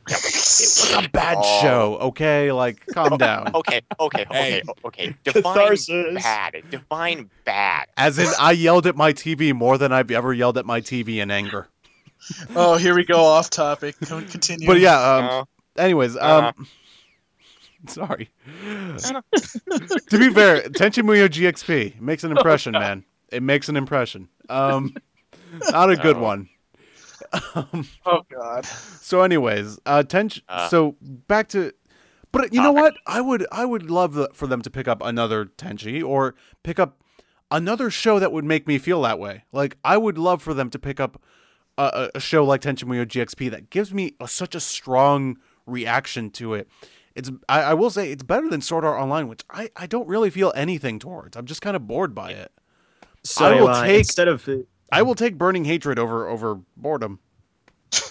It's 0.08 0.94
a 0.94 1.08
bad 1.10 1.38
Oh. 1.40 1.62
show. 1.62 1.98
Okay, 2.08 2.52
like 2.52 2.86
calm 2.88 3.18
down. 3.18 3.52
Okay, 3.56 3.82
okay, 4.00 4.24
okay, 4.24 4.34
Hey. 4.34 4.62
okay. 4.86 5.16
Define 5.24 5.44
Catharsis. 5.44 6.24
bad. 6.24 6.64
Define 6.70 7.30
bad. 7.46 7.88
As 7.98 8.18
in, 8.18 8.28
I 8.40 8.52
yelled 8.54 8.88
at 8.88 8.96
my 8.96 9.14
TV 9.14 9.54
more 9.54 9.78
than 9.78 9.92
I've 9.92 10.10
ever 10.12 10.34
yelled 10.34 10.58
at 10.58 10.66
my 10.66 10.82
TV 10.82 11.18
in 11.18 11.30
anger. 11.30 11.68
Oh, 12.56 12.76
here 12.78 12.96
we 12.96 13.04
go 13.06 13.24
off 13.24 13.50
topic. 13.50 13.96
Continue. 14.00 14.68
But 14.68 14.80
yeah. 14.80 15.00
Um, 15.00 15.26
Uh, 15.26 15.44
anyways, 15.82 16.16
Uh-huh. 16.18 16.52
um, 16.58 16.68
sorry. 17.88 18.30
to 18.56 20.18
be 20.18 20.30
fair, 20.30 20.62
Tenchi 20.70 21.04
Muyo 21.04 21.28
GXP 21.28 22.00
makes 22.00 22.24
an 22.24 22.32
impression, 22.32 22.74
man. 22.74 23.04
It 23.32 23.42
makes 23.44 23.70
an 23.70 23.78
impression. 23.78 24.28
Um, 24.50 24.94
not 25.72 25.90
a 25.90 25.96
good 25.96 26.18
Oh. 26.18 26.22
one. 26.22 26.50
Um, 27.56 27.88
Oh 28.06 28.22
God. 28.30 28.66
So, 28.66 29.22
anyways, 29.22 29.80
uh, 29.86 30.04
Tench. 30.04 30.42
Uh. 30.50 30.68
so 30.70 30.96
back 31.02 31.48
to, 31.50 31.72
but 32.32 32.54
you 32.54 32.62
know 32.62 32.72
what? 32.74 32.94
I 33.08 33.22
would, 33.22 33.46
I 33.52 33.66
would 33.66 33.90
love 33.90 34.14
the, 34.14 34.30
for 34.34 34.48
them 34.48 34.62
to 34.64 34.70
pick 34.70 34.88
up 34.88 35.02
another 35.04 35.46
Tenchi 35.46 36.04
or 36.04 36.36
pick 36.64 36.78
up 36.80 37.02
another 37.50 37.90
show 37.90 38.20
that 38.20 38.32
would 38.32 38.46
make 38.46 38.68
me 38.68 38.78
feel 38.78 39.02
that 39.04 39.18
way. 39.20 39.44
Like 39.52 39.78
I 39.84 39.98
would 39.98 40.18
love 40.18 40.42
for 40.42 40.54
them 40.54 40.70
to 40.72 40.80
pick 40.80 41.00
up 41.00 41.22
a, 41.86 41.92
a- 42.06 42.10
a 42.16 42.20
show 42.20 42.44
like 42.46 42.62
Tenchi 42.62 42.84
Muyo 42.86 43.06
GXP 43.06 43.52
that 43.52 43.70
gives 43.70 43.94
me 43.94 44.14
a, 44.20 44.28
such 44.28 44.56
a 44.56 44.60
strong 44.60 45.38
reaction 45.66 46.30
to 46.32 46.54
it. 46.54 46.68
It's, 47.16 47.30
I, 47.50 47.62
I 47.62 47.74
will 47.74 47.90
say, 47.90 48.12
it's 48.12 48.24
better 48.24 48.48
than 48.50 48.62
Sword 48.62 48.86
Art 48.86 49.00
Online, 49.02 49.28
which 49.28 49.42
I, 49.50 49.70
I 49.76 49.86
don't 49.86 50.08
really 50.08 50.30
feel 50.30 50.54
anything 50.56 50.98
towards. 51.00 51.36
I'm 51.36 51.46
just 51.46 51.62
kind 51.62 51.76
of 51.76 51.86
bored 51.88 52.16
by 52.16 52.32
it. 52.32 52.52
so 53.24 53.46
I 53.46 53.60
will 53.62 53.68
uh, 53.68 53.86
take- 53.86 54.00
instead 54.00 54.28
of 54.28 54.48
I 54.94 55.02
will 55.02 55.16
take 55.16 55.38
burning 55.38 55.66
hatred 55.66 56.00
over 56.00 56.28
over 56.28 56.60
boredom. 56.78 57.20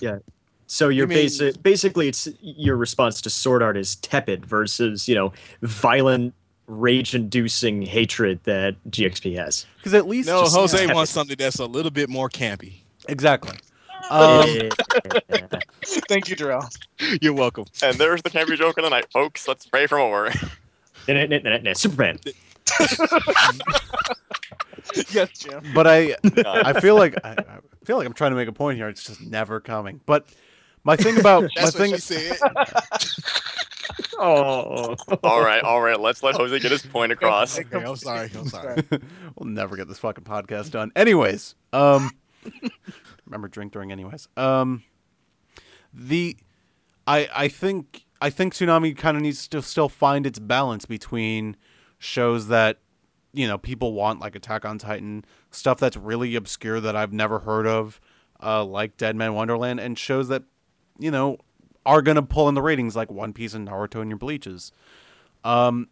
Yeah. 0.00 0.18
So 0.66 0.88
you're 0.88 1.04
You 1.04 1.08
mean- 1.08 1.18
basic 1.18 1.62
basically 1.62 2.08
it's 2.08 2.28
your 2.42 2.76
response 2.76 3.20
to 3.22 3.30
Sword 3.30 3.62
Art 3.62 3.76
is 3.76 3.96
tepid 3.96 4.44
versus 4.46 5.08
you 5.08 5.14
know 5.14 5.32
violent, 5.62 6.34
rage-inducing 6.66 7.82
hatred 7.82 8.40
that 8.44 8.76
GXP 8.88 9.34
has. 9.36 9.66
Because 9.78 9.94
at 9.94 10.06
least 10.06 10.28
No, 10.28 10.42
just- 10.42 10.54
Jose 10.54 10.86
yeah. 10.86 10.92
wants 10.94 11.10
something 11.10 11.36
that's 11.38 11.58
a 11.58 11.66
little 11.66 11.90
bit 11.90 12.08
more 12.10 12.28
campy. 12.28 12.74
Exactly. 13.08 13.56
Um, 14.10 14.44
Thank 15.84 16.28
you, 16.28 16.34
Darrell. 16.34 16.68
You're 17.20 17.34
welcome. 17.34 17.66
and 17.80 17.96
there's 17.96 18.22
the 18.22 18.30
campy 18.30 18.56
joke 18.56 18.76
of 18.76 18.82
the 18.82 18.90
night, 18.90 19.06
folks. 19.12 19.46
Let's 19.46 19.66
pray 19.66 19.86
for 19.86 19.98
more. 19.98 20.30
Superman. 21.74 22.18
yes, 25.12 25.38
Jim. 25.38 25.64
but 25.74 25.86
I 25.86 26.16
I 26.44 26.80
feel 26.80 26.96
like 26.96 27.14
I, 27.24 27.36
I 27.38 27.58
feel 27.84 27.98
like 27.98 28.06
I'm 28.06 28.12
trying 28.14 28.32
to 28.32 28.36
make 28.36 28.48
a 28.48 28.52
point 28.52 28.78
here. 28.78 28.88
It's 28.88 29.04
just 29.04 29.20
never 29.20 29.60
coming. 29.60 30.00
But 30.06 30.26
my 30.82 30.96
thing 30.96 31.20
about 31.20 31.42
my 31.44 31.48
That's 31.54 31.74
what 31.74 31.82
thing 31.82 31.94
she 31.94 32.00
said. 32.00 32.36
Oh. 34.18 34.96
all 35.22 35.40
right, 35.40 35.62
all 35.62 35.80
right. 35.80 36.00
Let's 36.00 36.22
let 36.22 36.34
Jose 36.34 36.58
get 36.58 36.72
his 36.72 36.84
point 36.84 37.12
across. 37.12 37.58
Okay, 37.58 37.76
I'm 37.76 37.96
sorry. 37.96 38.30
I'm 38.36 38.48
sorry. 38.48 38.82
we'll 39.36 39.48
never 39.48 39.76
get 39.76 39.86
this 39.88 39.98
fucking 39.98 40.24
podcast 40.24 40.70
done. 40.72 40.90
Anyways, 40.96 41.54
um, 41.72 42.10
remember 43.26 43.48
drink 43.48 43.72
during 43.72 43.92
anyways. 43.92 44.28
Um, 44.36 44.84
the 45.92 46.36
I 47.06 47.28
I 47.34 47.48
think 47.48 48.06
I 48.20 48.30
think 48.30 48.54
Toonami 48.54 48.96
kind 48.96 49.16
of 49.16 49.22
needs 49.22 49.48
to 49.48 49.62
still 49.62 49.88
find 49.88 50.26
its 50.26 50.38
balance 50.38 50.84
between 50.84 51.56
shows 51.98 52.48
that 52.48 52.78
you 53.32 53.46
know 53.46 53.58
people 53.58 53.92
want 53.92 54.20
like 54.20 54.34
Attack 54.34 54.64
on 54.64 54.78
Titan, 54.78 55.24
stuff 55.50 55.78
that's 55.78 55.96
really 55.96 56.34
obscure 56.34 56.80
that 56.80 56.96
I've 56.96 57.12
never 57.12 57.40
heard 57.40 57.66
of, 57.66 58.00
uh, 58.42 58.64
like 58.64 58.96
Deadman 58.96 59.34
Wonderland, 59.34 59.80
and 59.80 59.98
shows 59.98 60.28
that 60.28 60.44
you 60.98 61.10
know 61.10 61.38
are 61.86 62.02
gonna 62.02 62.22
pull 62.22 62.48
in 62.48 62.54
the 62.54 62.62
ratings 62.62 62.94
like 62.94 63.10
One 63.10 63.32
Piece 63.32 63.54
and 63.54 63.68
Naruto 63.68 64.00
and 64.00 64.10
your 64.10 64.18
Bleaches. 64.18 64.72
Um, 65.44 65.88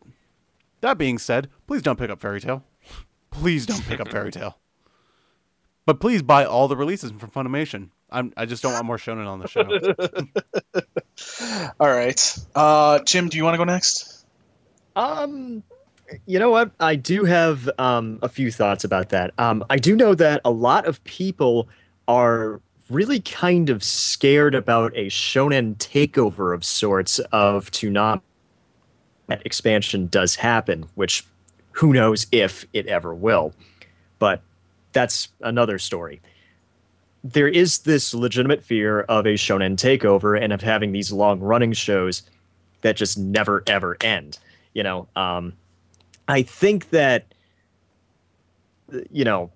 that 0.80 0.98
being 0.98 1.18
said, 1.18 1.48
please 1.66 1.82
don't 1.82 1.98
pick 1.98 2.10
up 2.10 2.20
Fairy 2.20 2.40
Tail. 2.40 2.64
Please 3.30 3.66
don't 3.66 3.84
pick 3.84 4.00
up 4.00 4.08
Fairy 4.08 4.30
Tail. 4.30 4.58
But 5.88 6.00
please 6.00 6.20
buy 6.20 6.44
all 6.44 6.68
the 6.68 6.76
releases 6.76 7.12
from 7.12 7.30
Funimation. 7.30 7.88
I'm 8.10 8.30
I 8.36 8.44
just 8.44 8.62
don't 8.62 8.74
want 8.74 8.84
more 8.84 8.98
shonen 8.98 9.26
on 9.26 9.38
the 9.38 9.48
show. 9.48 9.62
All 11.80 11.88
right. 11.88 12.38
Uh, 12.54 12.98
Jim, 13.06 13.30
do 13.30 13.38
you 13.38 13.44
want 13.44 13.54
to 13.54 13.58
go 13.58 13.64
next? 13.64 14.26
Um, 14.96 15.62
you 16.26 16.38
know 16.38 16.50
what? 16.50 16.72
I 16.78 16.94
do 16.94 17.24
have 17.24 17.70
um, 17.78 18.18
a 18.20 18.28
few 18.28 18.52
thoughts 18.52 18.84
about 18.84 19.08
that. 19.08 19.32
Um, 19.38 19.64
I 19.70 19.78
do 19.78 19.96
know 19.96 20.14
that 20.14 20.42
a 20.44 20.50
lot 20.50 20.86
of 20.86 21.02
people 21.04 21.70
are 22.06 22.60
really 22.90 23.20
kind 23.20 23.70
of 23.70 23.82
scared 23.82 24.54
about 24.54 24.92
a 24.94 25.06
shonen 25.06 25.74
takeover 25.76 26.54
of 26.54 26.66
sorts 26.66 27.18
of 27.32 27.70
Toonami. 27.70 28.20
That 29.28 29.40
expansion 29.46 30.08
does 30.08 30.34
happen, 30.34 30.84
which 30.96 31.24
who 31.72 31.94
knows 31.94 32.26
if 32.30 32.66
it 32.74 32.86
ever 32.88 33.14
will. 33.14 33.54
But 34.18 34.42
that's 34.92 35.28
another 35.40 35.78
story. 35.78 36.20
There 37.24 37.48
is 37.48 37.80
this 37.80 38.14
legitimate 38.14 38.62
fear 38.62 39.00
of 39.02 39.26
a 39.26 39.34
shonen 39.34 39.76
takeover 39.76 40.40
and 40.40 40.52
of 40.52 40.60
having 40.60 40.92
these 40.92 41.12
long 41.12 41.40
running 41.40 41.72
shows 41.72 42.22
that 42.82 42.96
just 42.96 43.18
never 43.18 43.64
ever 43.66 43.96
end 44.00 44.38
you 44.78 44.84
know? 44.84 45.08
Um 45.16 45.54
i 46.28 46.42
think 46.42 46.90
that 46.90 47.34
you 49.10 49.24
know 49.24 49.50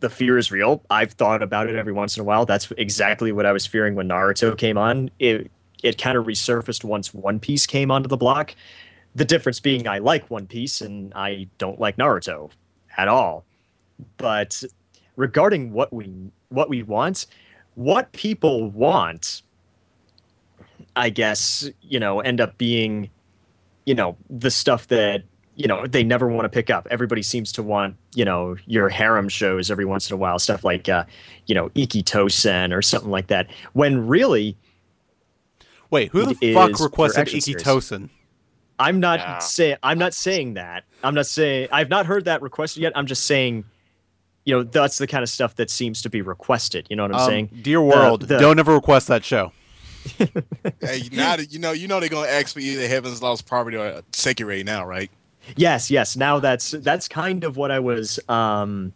the 0.00 0.08
fear 0.10 0.38
is 0.38 0.50
real. 0.50 0.82
I've 0.90 1.12
thought 1.12 1.42
about 1.42 1.68
it 1.68 1.76
every 1.76 1.92
once 1.92 2.16
in 2.16 2.22
a 2.22 2.24
while. 2.24 2.46
That's 2.46 2.70
exactly 2.76 3.32
what 3.32 3.44
i 3.44 3.52
was 3.52 3.66
fearing 3.66 3.94
when 3.94 4.08
naruto 4.08 4.56
came 4.56 4.78
on. 4.78 5.10
It 5.18 5.50
it 5.82 5.98
kind 5.98 6.16
of 6.16 6.26
resurfaced 6.26 6.84
once 6.84 7.12
one 7.12 7.40
piece 7.40 7.66
came 7.66 7.90
onto 7.90 8.08
the 8.08 8.16
block. 8.16 8.54
The 9.14 9.24
difference 9.24 9.60
being 9.60 9.88
i 9.88 9.98
like 9.98 10.30
one 10.30 10.46
piece 10.46 10.80
and 10.80 11.12
i 11.14 11.48
don't 11.58 11.80
like 11.80 11.96
naruto 11.96 12.50
at 12.96 13.08
all 13.08 13.44
but 14.16 14.62
regarding 15.16 15.72
what 15.72 15.92
we 15.92 16.30
what 16.48 16.68
we 16.68 16.82
want 16.82 17.26
what 17.74 18.12
people 18.12 18.70
want 18.70 19.42
i 20.96 21.08
guess 21.10 21.68
you 21.82 21.98
know 21.98 22.20
end 22.20 22.40
up 22.40 22.56
being 22.58 23.10
you 23.84 23.94
know 23.94 24.16
the 24.30 24.50
stuff 24.50 24.88
that 24.88 25.22
you 25.56 25.66
know 25.66 25.86
they 25.86 26.02
never 26.02 26.28
want 26.28 26.44
to 26.44 26.48
pick 26.48 26.70
up. 26.70 26.88
Everybody 26.90 27.22
seems 27.22 27.52
to 27.52 27.62
want 27.62 27.96
you 28.14 28.24
know 28.24 28.56
your 28.66 28.88
harem 28.88 29.28
shows 29.28 29.70
every 29.70 29.84
once 29.84 30.10
in 30.10 30.14
a 30.14 30.16
while, 30.16 30.38
stuff 30.38 30.64
like 30.64 30.88
uh, 30.88 31.04
you 31.46 31.54
know 31.54 31.70
Ikki 31.74 32.02
Tousen 32.02 32.74
or 32.74 32.80
something 32.80 33.10
like 33.10 33.26
that. 33.26 33.48
When 33.72 34.06
really, 34.06 34.56
Wait, 35.90 36.10
who 36.10 36.24
the 36.24 36.54
fuck 36.54 36.80
requested 36.80 37.20
action 37.20 37.38
Iki 37.38 37.52
series. 37.52 37.62
Tosen? 37.64 38.10
I'm 38.78 38.98
not 38.98 39.20
Yeah. 39.20 39.38
saying 39.38 39.76
I'm 39.82 39.98
not 39.98 40.14
saying 40.14 40.54
that. 40.54 40.84
I'm 41.04 41.14
not 41.14 41.26
saying 41.26 41.68
I've 41.70 41.90
not 41.90 42.06
heard 42.06 42.24
that 42.24 42.40
requested 42.40 42.82
yet. 42.82 42.92
I'm 42.96 43.06
just 43.06 43.24
saying, 43.26 43.64
you 44.44 44.54
know, 44.56 44.62
that's 44.62 44.98
the 44.98 45.06
kind 45.06 45.22
of 45.22 45.28
stuff 45.28 45.54
that 45.56 45.70
seems 45.70 46.02
to 46.02 46.10
be 46.10 46.20
requested. 46.22 46.86
You 46.90 46.96
know 46.96 47.04
what 47.04 47.14
I'm 47.14 47.20
Um, 47.20 47.26
saying? 47.28 47.50
Dear 47.62 47.80
world, 47.80 48.22
the- 48.22 48.38
don't 48.38 48.58
ever 48.58 48.74
request 48.74 49.08
that 49.08 49.24
show. 49.24 49.52
Hey, 50.80 51.08
now 51.12 51.36
that 51.36 51.52
you 51.52 51.58
know, 51.60 51.70
you 51.72 51.86
know 51.88 52.00
they're 52.00 52.08
gonna 52.08 52.26
ask 52.28 52.54
for 52.54 52.60
either 52.60 52.88
Heaven's 52.88 53.22
Lost 53.22 53.46
Property 53.46 53.76
or 53.76 54.02
Sekirei 54.12 54.64
now, 54.64 54.84
right? 54.84 55.10
Yes, 55.56 55.90
yes. 55.90 56.16
Now 56.16 56.38
that's 56.40 56.70
that's 56.72 57.06
kind 57.08 57.44
of 57.44 57.56
what 57.56 57.70
I 57.70 57.78
was. 57.78 58.18
um 58.28 58.92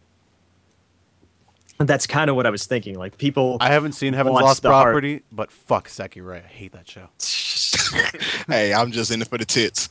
That's 1.78 2.07
kind 2.07 2.30
of 2.30 2.36
what 2.36 2.47
I 2.47 2.51
was 2.51 2.66
thinking. 2.66 2.97
Like 2.99 3.18
people. 3.18 3.57
I 3.61 3.68
haven't 3.68 3.92
seen 3.92 4.14
Heaven's 4.14 4.40
Lost 4.40 4.62
the 4.62 4.70
heart. 4.70 4.86
Property, 4.86 5.22
but 5.30 5.51
fuck 5.53 5.88
Sekirei. 5.88 6.44
I 6.44 6.49
hate 6.49 6.72
that 6.72 6.88
show. 6.88 7.09
hey, 8.49 8.72
I'm 8.74 8.90
just 8.92 9.11
in 9.12 9.22
it 9.22 9.28
for 9.28 9.38
the 9.38 9.44
tits. 9.44 9.88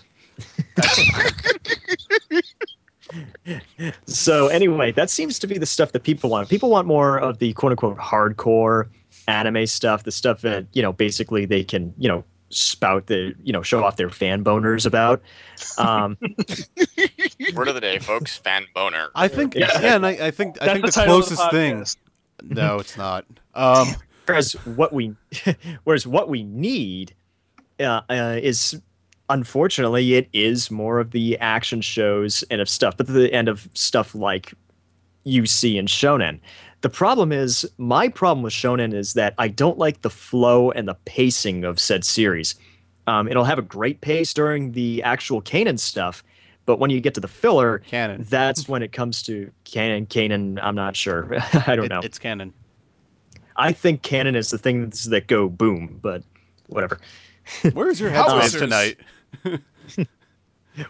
So 4.06 4.48
anyway, 4.48 4.92
that 4.94 5.10
seems 5.10 5.40
to 5.40 5.48
be 5.48 5.58
the 5.58 5.66
stuff 5.66 5.92
that 5.92 6.04
people 6.04 6.30
want. 6.30 6.50
People 6.50 6.70
want 6.70 6.88
more 6.88 7.18
of 7.18 7.40
the 7.40 7.54
quote 7.54 7.72
unquote 7.72 7.98
hardcore 7.98 8.88
anime 9.28 9.66
stuff, 9.68 10.04
the 10.04 10.12
stuff 10.12 10.42
that 10.42 10.66
you 10.74 10.82
know 10.82 10.94
basically 10.94 11.46
they 11.46 11.64
can 11.64 11.94
you 11.98 12.08
know 12.08 12.24
spout 12.50 13.08
the 13.08 13.34
you 13.44 13.52
know 13.52 13.62
show 13.62 13.84
off 13.84 13.98
their 13.98 14.10
fan 14.10 14.44
boners 14.44 14.86
about. 14.86 15.22
Um, 15.78 16.18
Word 17.56 17.68
of 17.68 17.76
the 17.76 17.82
day, 17.82 18.00
folks. 18.00 18.38
Fan 18.38 18.66
boner. 18.74 19.10
I 19.16 19.28
think, 19.28 19.56
Yeah. 19.56 19.70
yeah, 19.82 19.96
and 19.96 20.06
I, 20.06 20.28
I 20.28 20.32
think, 20.32 20.62
I 20.62 20.74
think 20.74 20.86
the, 20.86 20.92
title 20.92 21.18
of 21.18 21.30
the 21.30 21.36
closest 21.36 21.52
thing. 21.52 21.86
No, 22.44 22.80
it's 22.80 22.98
not. 22.98 23.26
Um, 23.54 23.90
whereas 24.26 24.54
what 24.66 24.94
we 24.94 25.16
whereas 25.84 26.06
what 26.08 26.30
we 26.30 26.44
need 26.44 27.14
uh, 27.80 28.02
uh, 28.10 28.40
is 28.42 28.80
unfortunately 29.30 30.14
it 30.16 30.30
is 30.34 30.70
more 30.70 31.00
of 31.00 31.12
the 31.12 31.38
action 31.40 31.82
shows 31.82 32.44
and 32.50 32.62
of 32.62 32.70
stuff 32.70 32.96
but 32.98 33.08
the 33.08 33.32
end 33.34 33.48
of 33.48 33.68
stuff 33.74 34.14
like 34.16 34.54
you 35.24 35.46
see 35.46 35.78
in 35.78 35.86
shonen 35.88 36.40
the 36.82 36.90
problem 36.90 37.32
is 37.32 37.70
my 37.78 38.08
problem 38.08 38.44
with 38.44 38.54
shonen 38.54 38.94
is 38.94 39.14
that 39.14 39.34
i 39.40 39.48
don't 39.48 39.78
like 39.80 40.02
the 40.04 40.10
flow 40.10 40.70
and 40.72 40.88
the 40.88 40.94
pacing 41.06 41.64
of 41.64 41.80
said 41.80 42.04
series 42.06 42.56
um, 43.08 43.28
it'll 43.28 43.44
have 43.44 43.60
a 43.60 43.64
great 43.64 44.02
pace 44.02 44.34
during 44.34 44.72
the 44.72 45.02
actual 45.04 45.42
Kanan 45.42 45.80
stuff 45.80 46.24
but 46.66 46.80
when 46.80 46.90
you 46.90 47.00
get 47.00 47.14
to 47.14 47.20
the 47.22 47.28
filler 47.28 47.80
canon. 47.80 48.26
that's 48.30 48.68
when 48.68 48.82
it 48.82 48.92
comes 48.92 49.22
to 49.24 49.52
canon. 49.66 50.08
Kanan 50.08 50.60
I'm 50.64 50.74
not 50.76 50.96
sure 50.96 51.36
I 51.68 51.76
don't 51.76 51.86
It- 51.86 51.90
know 51.90 52.00
It's 52.04 52.18
canon. 52.20 52.54
I 53.58 53.72
think 53.72 54.02
canon 54.02 54.36
is 54.36 54.50
the 54.50 54.58
things 54.58 55.06
that 55.06 55.28
go 55.28 55.48
boom, 55.48 56.00
but 56.02 56.24
whatever. 56.68 57.00
Where's 57.74 58.00
your 58.02 58.10
How 58.10 58.28
headspace 58.28 58.58
tonight? 58.60 58.98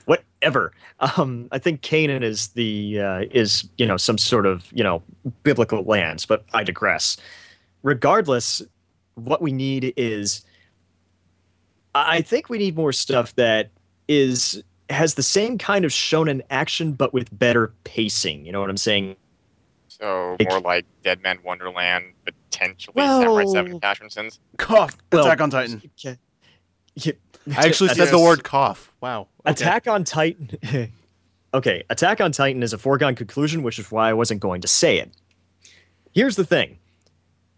Whatever. 0.05 0.71
Um, 0.99 1.47
I 1.51 1.59
think 1.59 1.81
Canaan 1.81 2.23
is 2.23 2.47
the 2.49 2.99
uh, 2.99 3.21
is 3.31 3.69
you 3.77 3.85
know 3.85 3.97
some 3.97 4.17
sort 4.17 4.45
of 4.45 4.65
you 4.73 4.83
know 4.83 5.03
biblical 5.43 5.83
lands, 5.83 6.25
but 6.25 6.43
I 6.53 6.63
digress. 6.63 7.17
Regardless, 7.83 8.63
what 9.13 9.41
we 9.43 9.51
need 9.51 9.93
is, 9.95 10.43
I 11.93 12.17
I 12.17 12.21
think 12.21 12.49
we 12.49 12.57
need 12.57 12.75
more 12.75 12.91
stuff 12.93 13.35
that 13.35 13.69
is 14.07 14.63
has 14.89 15.15
the 15.15 15.23
same 15.23 15.57
kind 15.59 15.85
of 15.85 15.91
shonen 15.91 16.41
action, 16.49 16.93
but 16.93 17.13
with 17.13 17.37
better 17.37 17.71
pacing. 17.83 18.45
You 18.45 18.51
know 18.51 18.61
what 18.61 18.69
I'm 18.71 18.77
saying? 18.77 19.15
So 19.87 20.35
It- 20.39 20.49
more 20.49 20.59
like 20.61 20.85
Deadman 21.03 21.39
Wonderland, 21.43 22.13
potentially 22.25 22.93
Well- 22.95 23.21
Samurai 23.21 23.45
Seven 23.45 23.79
Passion 23.79 24.09
Sins. 24.09 24.39
Cough. 24.57 24.97
Well, 25.11 25.25
Attack 25.25 25.41
on 25.41 25.49
Titan. 25.51 25.81
Okay. 25.99 26.17
Yeah. 26.95 27.13
I 27.55 27.65
actually 27.65 27.89
said 27.89 28.09
the 28.09 28.19
word 28.19 28.43
cough. 28.43 28.91
Wow. 29.01 29.27
Okay. 29.45 29.51
Attack 29.51 29.87
on 29.87 30.03
Titan. 30.03 30.49
okay, 31.53 31.83
Attack 31.89 32.21
on 32.21 32.31
Titan 32.31 32.63
is 32.63 32.73
a 32.73 32.77
foregone 32.77 33.15
conclusion, 33.15 33.63
which 33.63 33.79
is 33.79 33.91
why 33.91 34.09
I 34.09 34.13
wasn't 34.13 34.39
going 34.39 34.61
to 34.61 34.67
say 34.67 34.97
it. 34.97 35.11
Here's 36.13 36.35
the 36.35 36.45
thing 36.45 36.77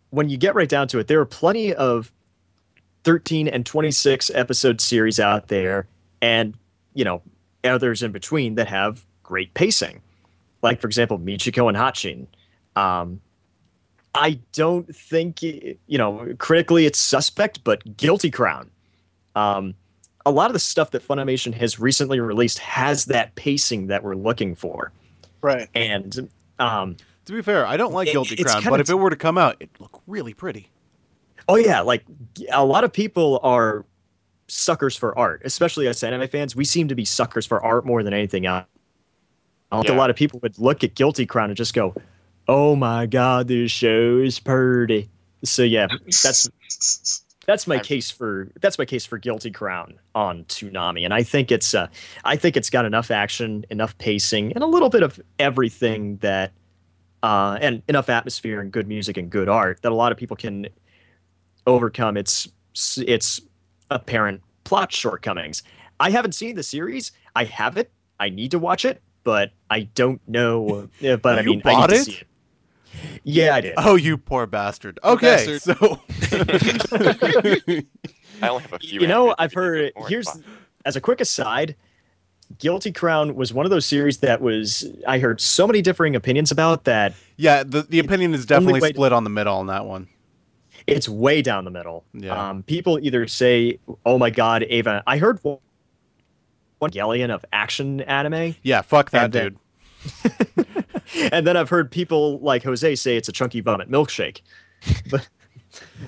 when 0.09 0.29
you 0.29 0.38
get 0.38 0.55
right 0.55 0.69
down 0.69 0.88
to 0.89 0.99
it, 0.99 1.07
there 1.07 1.19
are 1.19 1.25
plenty 1.25 1.73
of 1.73 2.11
13 3.03 3.47
and 3.47 3.65
26 3.65 4.31
episode 4.33 4.81
series 4.81 5.19
out 5.19 5.47
there, 5.47 5.88
and, 6.21 6.55
you 6.93 7.05
know, 7.05 7.21
others 7.63 8.03
in 8.03 8.11
between 8.11 8.55
that 8.55 8.67
have 8.67 9.05
great 9.23 9.53
pacing. 9.53 10.01
Like, 10.61 10.81
for 10.81 10.88
example, 10.88 11.19
Michiko 11.19 11.67
and 11.67 11.77
Hatchin. 11.77 12.27
Um, 12.75 13.21
I 14.15 14.39
don't 14.53 14.93
think, 14.95 15.43
you 15.43 15.77
know, 15.89 16.33
critically 16.38 16.85
it's 16.85 16.99
suspect, 16.99 17.63
but 17.63 17.97
Guilty 17.97 18.31
Crown. 18.31 18.71
Um, 19.38 19.75
a 20.25 20.31
lot 20.31 20.47
of 20.47 20.53
the 20.53 20.59
stuff 20.59 20.91
that 20.91 21.07
Funimation 21.07 21.53
has 21.53 21.79
recently 21.79 22.19
released 22.19 22.59
has 22.59 23.05
that 23.05 23.35
pacing 23.35 23.88
that 23.88 24.03
we're 24.03 24.15
looking 24.15 24.55
for. 24.55 24.91
Right. 25.41 25.69
And 25.73 26.29
um, 26.59 26.97
To 27.25 27.33
be 27.33 27.41
fair, 27.41 27.65
I 27.65 27.77
don't 27.77 27.93
like 27.93 28.11
Guilty 28.11 28.35
it's 28.35 28.43
Crown, 28.43 28.61
kinda 28.61 28.71
but 28.71 28.79
if 28.81 28.89
it 28.89 28.95
were 28.95 29.09
to 29.09 29.15
come 29.15 29.38
out, 29.38 29.55
it'd 29.59 29.79
look 29.79 30.01
really 30.07 30.33
pretty. 30.33 30.69
oh 31.47 31.55
yeah, 31.55 31.79
like 31.81 32.03
a 32.51 32.65
lot 32.65 32.83
of 32.83 32.91
people 32.91 33.39
are 33.43 33.85
suckers 34.47 34.95
for 34.97 35.17
art, 35.17 35.41
especially 35.45 35.88
us 35.88 36.03
anime 36.03 36.27
fans. 36.27 36.55
We 36.55 36.65
seem 36.65 36.88
to 36.89 36.95
be 36.95 37.05
suckers 37.05 37.45
for 37.45 37.63
art 37.63 37.85
more 37.85 38.03
than 38.03 38.13
anything 38.13 38.45
else. 38.45 38.65
I 39.71 39.77
think 39.77 39.89
Yeah. 39.89 39.95
A 39.95 39.97
lot 39.97 40.09
of 40.09 40.15
people 40.15 40.39
would 40.41 40.57
look 40.59 40.83
at 40.83 40.95
Guilty 40.95 41.25
Crown 41.25 41.49
and 41.49 41.57
just 41.57 41.73
go, 41.73 41.93
"Oh 42.47 42.75
my 42.75 43.05
god, 43.05 43.47
this 43.47 43.71
show 43.71 44.17
is 44.17 44.39
pretty." 44.39 45.09
So 45.43 45.63
yeah, 45.63 45.88
that's 46.23 46.49
that's 47.48 47.66
my 47.66 47.76
I've- 47.76 47.84
case 47.88 48.12
for 48.12 48.50
that's 48.62 48.78
my 48.78 48.86
case 48.86 49.06
for 49.06 49.18
Guilty 49.18 49.50
Crown 49.50 50.00
on 50.14 50.43
Toonami, 50.45 51.04
and 51.06 51.14
I 51.14 51.24
think 51.24 51.52
it's 51.52 51.74
uh, 51.74 51.88
I 52.24 52.36
think 52.36 52.56
it's 52.56 52.70
got 52.70 52.86
enough 52.86 53.10
action, 53.10 53.66
enough 53.72 53.98
pacing, 53.98 54.54
and 54.54 54.64
a 54.64 54.68
little 54.68 54.89
bit 54.89 55.02
of 55.02 55.20
everything 55.39 56.18
that, 56.18 56.52
uh, 57.24 57.58
and 57.62 57.82
enough 57.88 58.10
atmosphere 58.10 58.62
and 58.62 58.72
good 58.72 58.88
music 58.88 59.18
and 59.18 59.30
good 59.32 59.50
art 59.50 59.82
that 59.82 59.91
a 59.91 59.95
lot 59.95 60.12
of 60.12 60.18
people 60.20 60.38
can 60.38 60.68
overcome 61.66 62.18
its 62.18 62.48
its 62.98 63.41
apparent 63.89 64.41
plot 64.64 64.91
shortcomings. 64.91 65.64
I 66.00 66.12
haven't 66.12 66.34
seen 66.34 66.56
the 66.56 66.64
series. 66.64 67.12
I 67.36 67.45
have 67.45 67.78
it. 67.78 67.91
I 68.20 68.30
need 68.30 68.52
to 68.52 68.60
watch 68.60 68.86
it, 68.86 69.02
but 69.24 69.52
I 69.70 69.82
don't 69.95 70.22
know. 70.28 70.89
uh, 71.04 71.16
But 71.18 71.39
I 71.39 71.41
You 71.41 71.50
mean, 71.52 71.62
I 71.66 71.74
bought 71.74 71.89
need 71.89 71.95
it? 71.95 72.00
to 72.00 72.12
see 72.12 72.18
it. 72.18 72.28
Yeah, 73.30 73.55
I 73.55 73.59
did. 73.61 73.73
Oh, 73.75 73.95
you 73.97 74.17
poor 74.17 74.45
bastard. 74.47 74.99
Okay, 75.03 75.45
bastard. 75.45 75.61
so 75.61 75.99
I 78.41 78.49
only 78.49 78.61
have 78.63 78.73
a 78.73 78.80
few. 78.80 79.01
you 79.01 79.07
know, 79.07 79.36
I've 79.38 79.53
heard. 79.53 79.91
Here's 80.07 80.28
as 80.86 80.95
a 80.95 81.01
quick 81.01 81.19
aside, 81.19 81.75
Guilty 82.57 82.91
Crown 82.91 83.36
was 83.36 83.53
one 83.53 83.65
of 83.65 83.69
those 83.69 83.86
series 83.86 84.19
that 84.19 84.41
was 84.41 84.88
I 85.05 85.19
heard 85.19 85.41
so 85.41 85.67
many 85.67 85.82
differing 85.82 86.15
opinions 86.15 86.51
about 86.51 86.86
that 86.86 87.13
yeah, 87.36 87.63
the 87.63 87.82
the 87.82 87.99
opinion 87.99 88.34
is 88.34 88.45
definitely 88.45 88.80
way 88.80 88.89
to- 88.91 88.95
split 88.95 89.11
on 89.13 89.23
the 89.23 89.30
middle 89.30 89.57
on 89.57 89.67
that 89.67 89.86
one. 89.86 90.07
it's 90.86 91.09
way 91.09 91.41
down 91.41 91.65
the 91.65 91.71
middle. 91.71 92.05
Yeah. 92.13 92.49
Um, 92.49 92.63
people 92.63 92.97
either 93.01 93.28
say, 93.28 93.80
"Oh 94.05 94.17
my 94.17 94.30
God, 94.30 94.63
Ava!" 94.69 95.03
I 95.05 95.17
heard 95.17 95.39
one 95.43 95.57
one 96.80 96.91
Gellion 96.91 97.30
of 97.32 97.43
action 97.51 98.01
anime, 98.01 98.55
Yeah, 98.63 98.82
fuck 98.84 99.09
that 99.11 99.25
And 99.25 99.34
then- 99.34 99.43
dude. 99.43 99.57
and 101.32 101.45
then 101.45 101.58
I've 101.58 101.70
heard 101.70 101.91
people 101.91 102.39
like 102.39 102.64
Jose 102.64 102.95
say 102.95 103.18
it's 103.18 103.30
a 103.30 103.32
chunky 103.32 103.62
vomit 103.62 103.89
milkshake. 103.89 104.41
but 105.12 105.28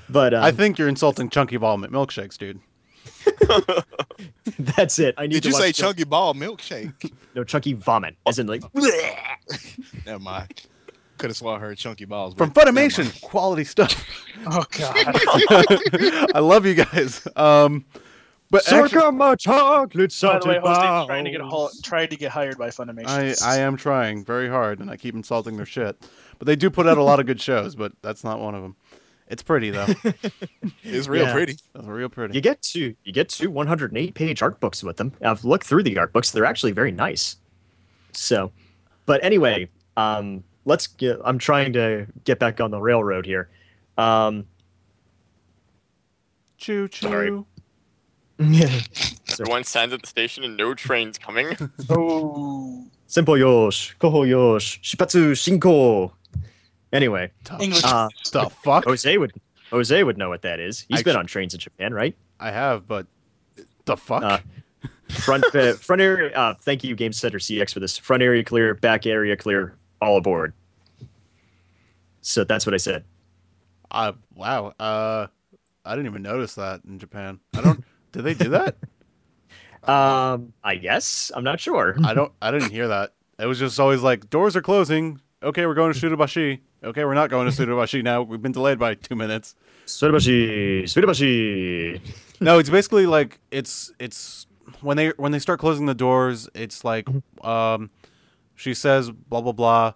but 0.10 0.34
um, 0.34 0.44
I 0.44 0.52
think 0.52 0.78
you're 0.78 0.88
insulting 0.88 1.30
chunky 1.30 1.58
vomit 1.58 1.92
milkshakes, 1.92 2.38
dude. 2.38 2.60
that's 4.60 5.00
it. 5.00 5.16
I 5.18 5.24
need 5.28 5.34
Did 5.34 5.44
to 5.44 5.50
you 5.50 5.56
say 5.56 5.68
the- 5.68 5.74
chunky 5.74 6.04
ball 6.04 6.34
milkshake? 6.34 7.12
No, 7.36 7.44
chunky 7.44 7.74
vomit, 7.74 8.16
as 8.28 8.40
in 8.40 8.48
like. 8.48 8.64
Never 10.06 10.20
mind. 10.20 10.66
Could 11.18 11.32
have 11.32 11.38
sworn 11.38 11.58
I 11.58 11.60
heard 11.60 11.78
chunky 11.78 12.06
balls. 12.06 12.34
From 12.34 12.50
but 12.50 12.66
never 12.66 12.74
mind. 12.74 12.92
Funimation, 12.92 13.22
quality 13.22 13.66
stuff. 13.66 14.06
Oh 14.48 14.64
god. 14.72 16.30
I 16.34 16.40
love 16.40 16.66
you 16.66 16.76
guys. 16.76 17.28
Um, 17.36 17.84
but 18.52 18.72
actually, 18.72 18.90
Suck 18.90 19.04
on 19.06 19.18
my 19.18 19.36
chocolate 19.36 19.94
By 19.94 20.04
the 20.06 20.10
salted 20.10 20.48
way, 20.50 20.60
Jose 20.64 21.06
trying 21.08 21.26
to 21.26 21.32
get 21.32 21.42
hol- 21.42 21.72
tried 21.84 22.10
to 22.12 22.16
get 22.16 22.32
hired 22.32 22.58
by 22.58 22.70
Funimation. 22.70 23.08
I 23.44 23.56
I 23.56 23.60
am 23.60 23.78
trying 23.78 24.24
very 24.26 24.50
hard, 24.50 24.80
and 24.80 24.90
I 24.90 24.98
keep 24.98 25.14
insulting 25.16 25.58
their 25.58 25.66
shit. 25.66 25.98
But 26.38 26.46
they 26.46 26.56
do 26.56 26.70
put 26.70 26.88
out 26.88 26.98
a 26.98 27.04
lot 27.04 27.20
of 27.20 27.26
good 27.26 27.40
shows, 27.42 27.76
but 27.76 27.92
that's 28.02 28.24
not 28.24 28.40
one 28.40 28.56
of 28.56 28.62
them. 28.62 28.76
It's 29.28 29.44
pretty 29.44 29.70
though. 29.70 29.86
It's 30.84 31.08
real 31.08 31.26
Yeah. 31.26 31.34
pretty. 31.34 31.52
It's 31.54 31.86
real 31.86 32.10
pretty. 32.10 32.34
You 32.34 32.42
get 32.42 32.62
to 32.64 32.96
you 33.04 33.14
get 33.14 33.30
to 33.30 33.48
108 33.52 34.14
page 34.16 34.42
art 34.42 34.60
books 34.60 34.84
with 34.84 34.98
them. 34.98 35.14
I've 35.22 35.44
looked 35.46 35.68
through 35.68 35.84
the 35.84 35.98
art 36.00 36.12
books; 36.14 36.32
they're 36.32 36.46
actually 36.46 36.72
very 36.72 36.92
nice. 36.92 37.36
So, 38.14 38.52
but 39.06 39.24
anyway, 39.24 39.70
um, 39.98 40.44
let's. 40.66 40.88
Get, 40.88 41.20
I'm 41.24 41.38
trying 41.38 41.74
to 41.74 42.08
get 42.24 42.40
back 42.40 42.60
on 42.60 42.72
the 42.72 42.80
railroad 42.82 43.26
here. 43.28 43.50
Um, 44.00 44.46
Choo 46.58 46.88
choo. 46.88 47.46
Sorry. 48.40 48.70
Everyone 49.42 49.64
stands 49.64 49.94
at 49.94 50.02
the 50.02 50.08
station 50.08 50.44
and 50.44 50.56
no 50.58 50.74
train's 50.74 51.18
coming. 51.18 51.56
Oh, 51.90 52.86
Simple 53.08 53.38
yosh, 53.38 53.96
koho 54.00 54.28
yosh, 54.28 54.80
shipatsu 54.82 55.32
shinko. 55.32 56.12
Anyway, 56.94 57.32
English. 57.60 57.84
uh, 57.84 58.08
the 58.32 58.50
fuck? 58.50 58.86
Jose 58.86 59.18
would 59.18 59.34
Jose 59.72 60.04
would 60.04 60.18
know 60.18 60.30
what 60.30 60.42
that 60.44 60.60
is. 60.60 60.86
He's 60.90 61.04
been 61.04 61.12
Actu- 61.12 61.20
on 61.20 61.26
trains 61.28 61.54
in 61.54 61.60
Japan, 61.60 61.94
right? 61.94 62.16
I 62.40 62.52
have, 62.52 62.88
but 62.88 63.08
the 63.86 63.98
fuck? 63.98 64.24
Uh, 64.24 64.40
Front 65.10 65.44
uh, 65.56 65.74
front 65.74 66.02
area. 66.04 66.32
Uh, 66.38 66.54
thank 66.54 66.84
you, 66.84 66.96
Game 66.96 67.12
Center 67.14 67.40
CX 67.40 67.74
for 67.74 67.80
this. 67.80 67.98
Front 67.98 68.22
area 68.22 68.44
clear, 68.44 68.76
back 68.76 69.08
area 69.08 69.36
clear, 69.36 69.76
all 70.00 70.18
aboard. 70.18 70.54
So 72.22 72.44
that's 72.44 72.66
what 72.66 72.76
I 72.76 72.78
said. 72.78 73.06
Uh, 73.90 74.12
wow. 74.36 74.74
Uh, 74.80 75.26
I 75.84 75.96
didn't 75.96 76.06
even 76.12 76.22
notice 76.22 76.54
that 76.56 76.82
in 76.86 77.00
Japan. 77.00 77.40
I 77.56 77.62
don't. 77.62 77.84
Did 78.12 78.24
they 78.24 78.34
do 78.34 78.50
that? 78.50 78.76
Um, 79.82 80.52
I 80.62 80.76
guess 80.76 81.32
I'm 81.34 81.44
not 81.46 81.60
sure. 81.62 81.96
I 82.04 82.14
don't. 82.14 82.32
I 82.42 82.52
didn't 82.52 82.72
hear 82.72 82.90
that. 82.90 83.14
It 83.40 83.46
was 83.46 83.58
just 83.58 83.80
always 83.80 84.02
like 84.02 84.30
doors 84.30 84.56
are 84.58 84.62
closing. 84.62 85.22
Okay, 85.42 85.66
we're 85.66 85.74
going 85.74 85.94
to 85.94 85.98
Shudabashi. 86.00 86.60
Okay, 86.84 87.06
we're 87.06 87.14
not 87.14 87.30
going 87.30 87.50
to 87.50 87.56
Shudabashi 87.66 88.04
now. 88.04 88.22
We've 88.22 88.42
been 88.42 88.52
delayed 88.52 88.78
by 88.78 88.96
two 88.96 89.16
minutes. 89.16 89.56
Sudabashi, 89.86 90.84
Sudabashi. 90.84 92.02
No, 92.42 92.60
it's 92.60 92.70
basically 92.70 93.06
like 93.06 93.40
it's 93.52 93.92
it's 94.00 94.48
when 94.82 94.96
they 94.98 95.10
when 95.18 95.32
they 95.32 95.40
start 95.40 95.60
closing 95.60 95.86
the 95.88 95.96
doors. 95.96 96.50
It's 96.54 96.84
like 96.84 97.08
um, 97.44 97.90
she 98.56 98.74
says 98.74 99.12
blah 99.12 99.42
blah 99.42 99.54
blah, 99.54 99.94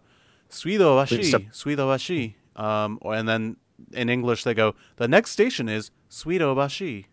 suido 0.49 1.05
Please 1.07 1.27
stop. 1.29 1.41
washi, 1.41 1.51
suido 1.51 1.87
washi. 1.87 2.35
Um, 2.61 2.99
and 3.03 3.27
then 3.27 3.57
in 3.91 4.09
English 4.09 4.43
they 4.45 4.53
go 4.53 4.75
the 4.95 5.07
next 5.07 5.31
station 5.31 5.67
is 5.69 5.91
suido 6.09 6.55
bashi. 6.55 7.07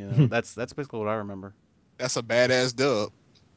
You 0.00 0.06
know, 0.06 0.26
that's 0.26 0.54
that's 0.54 0.72
basically 0.72 0.98
what 0.98 1.08
I 1.08 1.14
remember. 1.14 1.54
That's 1.98 2.16
a 2.16 2.22
badass 2.22 2.74
dub. 2.74 3.12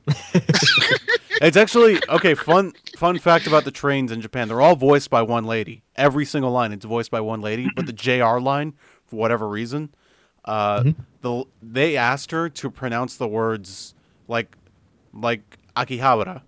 It's 1.42 1.58
actually 1.58 2.00
okay. 2.08 2.36
Fun 2.36 2.74
fun 2.96 3.20
fact 3.20 3.48
about 3.48 3.66
the 3.66 3.72
trains 3.72 4.14
in 4.14 4.22
Japan: 4.22 4.48
they're 4.48 4.62
all 4.62 4.78
voiced 4.78 5.10
by 5.10 5.22
one 5.22 5.44
lady. 5.44 5.84
Every 5.96 6.26
single 6.26 6.52
line, 6.52 6.72
it's 6.72 6.86
voiced 6.86 7.12
by 7.12 7.20
one 7.20 7.42
lady, 7.42 7.70
but 7.76 7.86
the 7.86 7.92
JR 7.92 8.40
line, 8.40 8.76
for 9.06 9.18
whatever 9.18 9.50
reason, 9.50 9.94
uh, 10.46 10.92
the 11.22 11.44
they 11.62 11.98
asked 11.98 12.32
her 12.32 12.48
to 12.50 12.72
pronounce 12.72 13.18
the 13.18 13.28
words 13.28 13.94
like 14.30 14.56
like 15.14 15.58
Akihabara. 15.76 16.44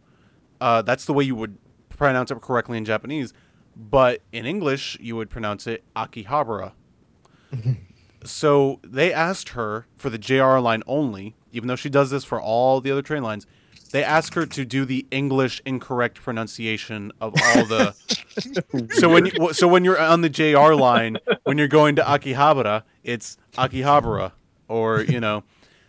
Uh, 0.61 0.81
that's 0.81 1.03
the 1.03 1.13
way 1.13 1.25
you 1.25 1.35
would 1.35 1.57
pronounce 1.89 2.31
it 2.31 2.39
correctly 2.39 2.77
in 2.77 2.85
Japanese, 2.85 3.33
but 3.75 4.21
in 4.31 4.45
English 4.45 4.97
you 5.01 5.17
would 5.17 5.29
pronounce 5.29 5.67
it 5.67 5.83
Akihabara. 5.95 6.71
so 8.25 8.79
they 8.83 9.13
asked 9.13 9.49
her 9.49 9.87
for 9.97 10.09
the 10.09 10.17
JR 10.17 10.57
line 10.59 10.83
only, 10.87 11.35
even 11.51 11.67
though 11.67 11.75
she 11.75 11.89
does 11.89 12.09
this 12.09 12.23
for 12.23 12.41
all 12.41 12.81
the 12.81 12.91
other 12.91 13.01
train 13.01 13.23
lines. 13.23 13.45
They 13.91 14.03
ask 14.03 14.33
her 14.33 14.45
to 14.45 14.65
do 14.65 14.83
the 14.83 15.05
English 15.09 15.61
incorrect 15.65 16.21
pronunciation 16.21 17.13
of 17.21 17.33
all 17.41 17.65
the. 17.65 17.95
so 18.99 19.07
when 19.07 19.27
you, 19.27 19.53
so 19.53 19.67
when 19.67 19.85
you're 19.85 19.99
on 19.99 20.21
the 20.21 20.29
JR 20.29 20.73
line, 20.73 21.17
when 21.43 21.57
you're 21.57 21.69
going 21.69 21.95
to 21.95 22.01
Akihabara, 22.01 22.83
it's 23.03 23.37
Akihabara, 23.53 24.33
or 24.67 25.01
you 25.01 25.21
know, 25.21 25.43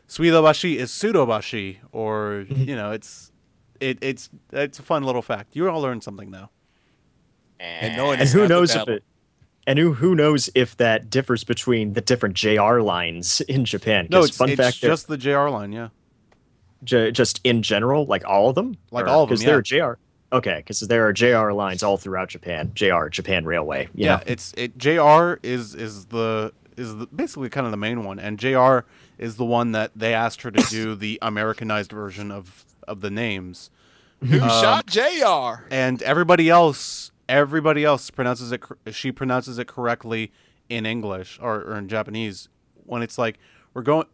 Suidobashi 0.08 0.76
is 0.76 0.92
Sudobashi, 0.92 1.78
or 1.90 2.46
you 2.48 2.76
know, 2.76 2.92
it's 2.92 3.32
it, 3.80 3.98
it's 4.00 4.30
it's 4.52 4.78
a 4.78 4.82
fun 4.82 5.02
little 5.02 5.22
fact. 5.22 5.56
You 5.56 5.68
all 5.68 5.80
learned 5.80 6.04
something 6.04 6.30
though. 6.30 6.50
And 7.58 7.96
knowing 7.96 8.14
And 8.14 8.22
it's 8.22 8.32
who 8.32 8.40
not 8.40 8.48
the 8.48 8.54
knows 8.54 8.74
if 8.74 8.88
it? 8.88 9.04
And 9.66 9.78
who 9.78 9.94
who 9.94 10.14
knows 10.14 10.48
if 10.54 10.76
that 10.76 11.10
differs 11.10 11.42
between 11.44 11.94
the 11.94 12.00
different 12.00 12.36
JR 12.36 12.80
lines 12.80 13.40
in 13.48 13.64
Japan? 13.64 14.06
No, 14.10 14.22
it's, 14.22 14.36
fun 14.36 14.50
it's 14.50 14.60
fact, 14.60 14.76
just 14.80 15.08
the 15.08 15.16
JR 15.16 15.48
line. 15.48 15.72
Yeah, 15.72 15.88
ju- 16.84 17.10
just 17.10 17.40
in 17.44 17.62
general, 17.62 18.06
like 18.06 18.24
all 18.24 18.48
of 18.48 18.54
them, 18.54 18.76
Like 18.90 19.06
all 19.06 19.24
of 19.24 19.28
them, 19.28 19.34
Because 19.34 19.44
there 19.44 19.58
are 19.58 19.62
JR. 19.94 19.98
Okay, 20.32 20.56
because 20.56 20.80
there 20.80 21.06
are 21.06 21.12
JR 21.12 21.52
lines 21.52 21.82
all 21.82 21.96
throughout 21.96 22.28
Japan. 22.28 22.72
JR, 22.74 23.06
Japan 23.08 23.44
Railway. 23.44 23.88
You 23.94 24.06
yeah. 24.06 24.16
know? 24.16 24.22
It's 24.26 24.52
it. 24.56 24.76
JR 24.76 25.34
is 25.42 25.74
is 25.74 26.06
the 26.06 26.52
is 26.76 26.94
the, 26.96 27.06
basically 27.06 27.48
kind 27.48 27.64
of 27.66 27.70
the 27.70 27.76
main 27.76 28.04
one, 28.04 28.18
and 28.18 28.38
JR 28.38 28.80
is 29.18 29.36
the 29.36 29.44
one 29.44 29.72
that 29.72 29.92
they 29.96 30.12
asked 30.14 30.42
her 30.42 30.50
to 30.50 30.62
do 30.70 30.94
the 30.94 31.18
Americanized 31.22 31.90
version 31.92 32.30
of 32.30 32.64
of 32.86 33.00
the 33.00 33.10
names. 33.10 33.70
Who 34.20 34.40
Um, 34.40 34.48
shot 34.48 34.86
Jr. 34.86 35.64
and 35.70 36.02
everybody 36.02 36.48
else 36.48 37.10
everybody 37.28 37.84
else 37.84 38.10
pronounces 38.10 38.52
it 38.52 38.62
she 38.90 39.10
pronounces 39.12 39.58
it 39.58 39.66
correctly 39.66 40.32
in 40.68 40.86
english 40.86 41.38
or, 41.42 41.56
or 41.62 41.76
in 41.76 41.88
japanese 41.88 42.48
when 42.84 43.02
it's 43.02 43.18
like 43.18 43.38
we're 43.74 43.82
going 43.82 44.06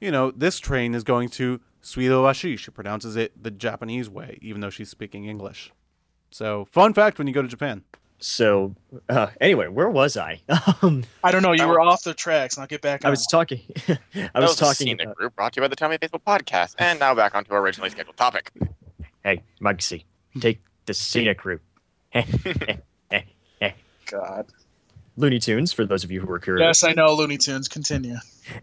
you 0.00 0.10
know 0.10 0.30
this 0.30 0.58
train 0.58 0.94
is 0.94 1.04
going 1.04 1.28
to 1.28 1.60
suidoashi 1.82 2.58
she 2.58 2.70
pronounces 2.70 3.16
it 3.16 3.40
the 3.42 3.50
japanese 3.50 4.08
way 4.10 4.38
even 4.42 4.60
though 4.60 4.70
she's 4.70 4.88
speaking 4.90 5.24
english 5.26 5.72
so 6.30 6.64
fun 6.70 6.92
fact 6.92 7.18
when 7.18 7.26
you 7.26 7.32
go 7.34 7.42
to 7.42 7.48
japan 7.48 7.82
So 8.20 8.74
uh, 9.08 9.28
anyway, 9.40 9.68
where 9.68 9.88
was 9.88 10.16
I? 10.16 10.40
um, 10.82 11.04
I 11.22 11.30
don't 11.30 11.40
know. 11.40 11.52
You 11.52 11.68
were 11.68 11.78
was- 11.78 11.92
off 11.92 12.02
the 12.02 12.14
tracks. 12.14 12.56
and 12.56 12.62
I'll 12.62 12.66
get 12.66 12.82
back. 12.82 13.04
I 13.04 13.10
was 13.10 13.24
talking. 13.26 13.60
I 13.88 13.96
That 14.12 14.34
was 14.42 14.56
the 14.56 14.64
talking. 14.64 14.86
Scenic 14.88 15.04
about- 15.06 15.14
group 15.16 15.36
brought 15.36 15.52
to 15.52 15.58
you 15.58 15.62
by 15.62 15.68
the 15.68 15.76
Toonami 15.76 16.00
Faithful 16.00 16.18
podcast. 16.26 16.74
And 16.80 16.98
now 16.98 17.14
back 17.14 17.36
onto 17.36 17.52
our 17.54 17.60
originally 17.60 17.90
scheduled 17.90 18.16
topic. 18.16 18.50
hey, 19.22 19.44
Mugsy, 19.62 20.02
take 20.40 20.58
the 20.86 20.94
scenic 20.94 21.44
route. 21.44 21.62
God. 24.06 24.46
Looney 25.16 25.40
Tunes, 25.40 25.72
for 25.72 25.84
those 25.84 26.04
of 26.04 26.10
you 26.10 26.20
who 26.20 26.26
were 26.26 26.38
curious. 26.38 26.64
Yes, 26.64 26.84
I 26.84 26.92
know. 26.92 27.12
Looney 27.12 27.36
Tunes. 27.36 27.66
Continue. 27.66 28.16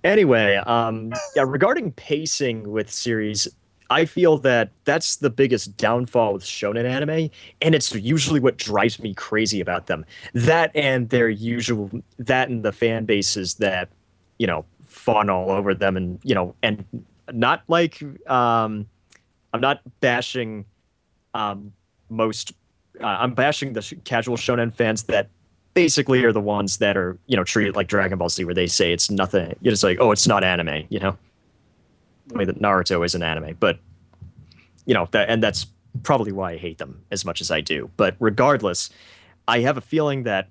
Anyway, 0.03 0.55
um, 0.55 1.13
yeah, 1.35 1.43
regarding 1.45 1.91
pacing 1.91 2.71
with 2.71 2.89
series, 2.89 3.47
I 3.89 4.05
feel 4.05 4.37
that 4.39 4.71
that's 4.85 5.17
the 5.17 5.29
biggest 5.29 5.77
downfall 5.77 6.33
with 6.33 6.43
shonen 6.43 6.85
anime, 6.85 7.29
and 7.61 7.75
it's 7.75 7.93
usually 7.93 8.39
what 8.39 8.57
drives 8.57 8.99
me 8.99 9.13
crazy 9.13 9.61
about 9.61 9.87
them. 9.87 10.05
That 10.33 10.71
and 10.75 11.09
their 11.09 11.29
usual, 11.29 11.91
that 12.17 12.49
and 12.49 12.63
the 12.63 12.71
fan 12.71 13.05
bases 13.05 13.55
that, 13.55 13.89
you 14.39 14.47
know, 14.47 14.65
fawn 14.85 15.29
all 15.29 15.51
over 15.51 15.73
them, 15.75 15.97
and 15.97 16.19
you 16.23 16.33
know, 16.33 16.55
and 16.63 16.83
not 17.31 17.63
like, 17.67 18.01
um, 18.27 18.87
I'm 19.53 19.61
not 19.61 19.81
bashing, 19.99 20.65
um, 21.33 21.73
most, 22.09 22.53
uh, 23.01 23.05
I'm 23.05 23.33
bashing 23.33 23.73
the 23.73 23.81
sh- 23.81 23.93
casual 24.03 24.37
shonen 24.37 24.73
fans 24.73 25.03
that 25.03 25.29
basically 25.73 26.23
are 26.23 26.31
the 26.31 26.41
ones 26.41 26.77
that 26.77 26.97
are 26.97 27.19
you 27.27 27.35
know 27.35 27.43
treated 27.43 27.75
like 27.75 27.87
Dragon 27.87 28.17
Ball 28.17 28.29
Z, 28.29 28.43
where 28.45 28.55
they 28.55 28.67
say 28.67 28.91
it's 28.91 29.11
nothing. 29.11 29.55
You 29.61 29.71
it's 29.71 29.83
like, 29.83 29.99
oh, 29.99 30.11
it's 30.11 30.27
not 30.27 30.43
anime. 30.43 30.85
You 30.89 30.99
know, 30.99 31.17
the 32.27 32.35
way 32.35 32.45
that 32.45 32.59
Naruto 32.59 33.05
is 33.05 33.13
an 33.13 33.21
anime, 33.21 33.55
but 33.59 33.77
you 34.85 34.93
know 34.93 35.07
that, 35.11 35.29
and 35.29 35.43
that's 35.43 35.67
probably 36.03 36.31
why 36.31 36.53
I 36.53 36.57
hate 36.57 36.79
them 36.79 37.03
as 37.11 37.25
much 37.25 37.41
as 37.41 37.51
I 37.51 37.61
do. 37.61 37.89
But 37.97 38.15
regardless, 38.19 38.89
I 39.47 39.59
have 39.59 39.77
a 39.77 39.81
feeling 39.81 40.23
that 40.23 40.49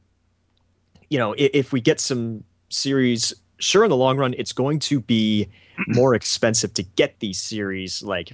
you 1.11 1.19
know 1.19 1.33
if, 1.33 1.51
if 1.55 1.73
we 1.73 1.81
get 1.81 1.99
some 1.99 2.45
series, 2.69 3.33
sure, 3.59 3.85
in 3.85 3.91
the 3.91 3.97
long 3.97 4.17
run, 4.17 4.35
it's 4.39 4.53
going 4.53 4.79
to 4.81 5.01
be 5.01 5.49
more 5.89 6.15
expensive 6.15 6.73
to 6.75 6.83
get 6.83 7.19
these 7.19 7.41
series 7.41 8.03
like. 8.03 8.33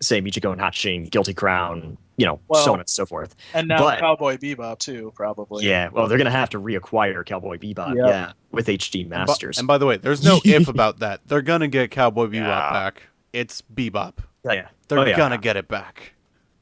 Say 0.00 0.22
Michiko 0.22 0.52
and 0.52 0.60
Hatchin, 0.60 1.06
Guilty 1.06 1.34
Crown, 1.34 1.98
you 2.18 2.26
know, 2.26 2.38
Well, 2.48 2.62
so 2.62 2.74
on 2.74 2.80
and 2.80 2.88
so 2.88 3.06
forth. 3.06 3.34
And 3.54 3.68
now 3.68 3.78
But- 3.78 4.00
Cowboy 4.00 4.36
Bebop 4.36 4.78
too, 4.80 5.12
probably. 5.14 5.64
Yeah, 5.64 5.88
well, 5.90 6.06
they're 6.08 6.18
gonna 6.18 6.30
have 6.30 6.50
to 6.50 6.60
reacquire 6.60 7.24
Cowboy 7.24 7.56
Bebop, 7.56 7.94
Yep. 7.96 8.06
yeah, 8.06 8.32
with 8.52 8.66
HD 8.68 9.04
Masters. 9.08 9.56
and 9.58 9.66
by 9.66 9.78
the 9.78 9.86
way 9.86 9.96
there's 9.96 10.22
no 10.22 10.40
if 10.44 10.68
about 10.76 10.98
that 10.98 11.20
they're 11.26 11.40
gonna 11.42 11.68
get 11.68 11.90
cowboy 11.90 12.26
bebop 12.26 12.34
Yeah. 12.34 12.72
back 12.72 13.02
it's 13.32 13.62
bebop 13.74 14.14
Oh, 14.46 14.52
yeah, 14.52 14.68
they're 14.88 14.98
Oh, 14.98 15.04
yeah. 15.06 15.16
gonna 15.16 15.38
get 15.38 15.56
it 15.56 15.68
back 15.68 16.12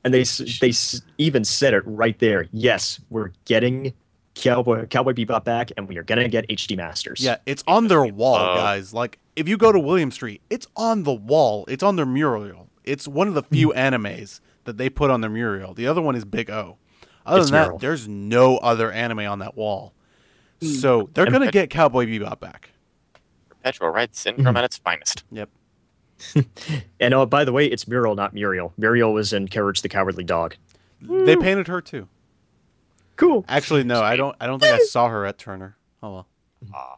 and 0.04 0.14
they 0.14 0.22
they 0.60 0.72
even 1.18 1.44
said 1.44 1.74
it 1.74 1.82
right 1.84 2.16
there. 2.20 2.46
Yes, 2.52 3.00
we're 3.10 3.30
getting 3.44 3.92
Cowboy 4.36 4.86
Cowboy 4.86 5.14
Bebop 5.14 5.44
back, 5.44 5.72
and 5.76 5.88
we 5.88 5.96
are 5.96 6.02
gonna 6.02 6.28
get 6.28 6.44
HD 6.50 6.76
Masters. 6.76 7.20
Yeah, 7.20 7.36
it's 7.46 7.64
on 7.66 7.88
their 7.88 8.04
wall, 8.04 8.36
Uh, 8.36 8.54
guys. 8.56 8.92
Like 8.94 9.18
if 9.34 9.48
you 9.48 9.56
go 9.56 9.72
to 9.72 9.78
William 9.80 10.10
Street, 10.10 10.42
it's 10.50 10.66
on 10.76 11.02
the 11.04 11.12
wall. 11.14 11.64
It's 11.68 11.82
on 11.82 11.96
their 11.96 12.06
mural. 12.06 12.68
It's 12.84 13.08
one 13.08 13.26
of 13.28 13.34
the 13.34 13.42
few 13.42 13.72
Hmm. 13.72 13.78
animes 13.78 14.40
that 14.66 14.76
they 14.76 14.88
put 14.90 15.10
on 15.10 15.20
their 15.22 15.30
mural. 15.30 15.74
The 15.74 15.86
other 15.86 16.00
one 16.02 16.14
is 16.14 16.24
Big 16.24 16.50
O. 16.50 16.76
Other 17.24 17.40
It's 17.40 17.50
than 17.50 17.58
that, 17.60 17.62
mural. 17.64 17.78
there's 17.78 18.06
no 18.06 18.58
other 18.58 18.92
anime 18.92 19.20
on 19.20 19.38
that 19.40 19.56
wall. 19.56 19.92
Hmm. 20.60 20.66
So 20.68 21.10
they're 21.14 21.26
gonna 21.30 21.50
get 21.50 21.70
Cowboy 21.70 22.06
Bebop 22.06 22.38
back. 22.40 22.70
Perpetual 23.48 23.88
Red 23.90 24.14
Syndrome 24.14 24.46
Mm-hmm. 24.46 24.56
at 24.58 24.64
its 24.64 24.76
finest. 24.78 25.24
Yep. 25.32 25.48
And 27.00 27.12
oh, 27.12 27.26
by 27.26 27.44
the 27.44 27.52
way, 27.52 27.66
it's 27.66 27.86
Muriel, 27.86 28.14
not 28.14 28.32
Muriel. 28.32 28.72
Muriel 28.78 29.12
was 29.12 29.32
in 29.32 29.48
Courage 29.48 29.82
the 29.82 29.88
Cowardly 29.88 30.24
Dog. 30.24 30.56
They 31.02 31.36
painted 31.36 31.68
her 31.68 31.80
too. 31.82 32.08
Cool. 33.16 33.44
Actually, 33.48 33.84
no, 33.84 34.00
I 34.02 34.16
don't. 34.16 34.34
I 34.40 34.46
don't 34.46 34.58
think 34.60 34.74
I 34.74 34.84
saw 34.84 35.08
her 35.08 35.26
at 35.26 35.36
Turner. 35.38 35.76
Oh 36.02 36.10
well. 36.12 36.26
Ah, 36.74 36.96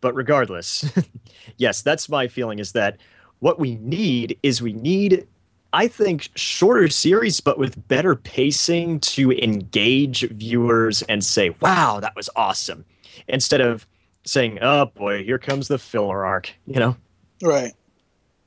But 0.00 0.14
regardless, 0.14 0.84
yes, 1.56 1.82
that's 1.82 2.08
my 2.08 2.28
feeling 2.28 2.58
is 2.60 2.72
that 2.72 2.98
what 3.40 3.58
we 3.58 3.74
need 3.76 4.38
is 4.44 4.62
we 4.62 4.72
need, 4.74 5.26
I 5.72 5.86
think, 5.88 6.28
shorter 6.34 6.88
series, 6.88 7.40
but 7.40 7.58
with 7.58 7.86
better 7.88 8.16
pacing 8.16 9.00
to 9.00 9.30
engage 9.32 10.28
viewers 10.30 11.02
and 11.02 11.24
say, 11.24 11.54
wow, 11.60 12.00
that 12.00 12.16
was 12.16 12.28
awesome. 12.36 12.84
Instead 13.28 13.60
of 13.60 13.86
saying, 14.24 14.58
oh 14.62 14.86
boy, 14.86 15.22
here 15.24 15.38
comes 15.38 15.68
the 15.68 15.78
filler 15.78 16.24
arc, 16.26 16.52
you 16.66 16.80
know? 16.80 16.96
Right. 17.42 17.72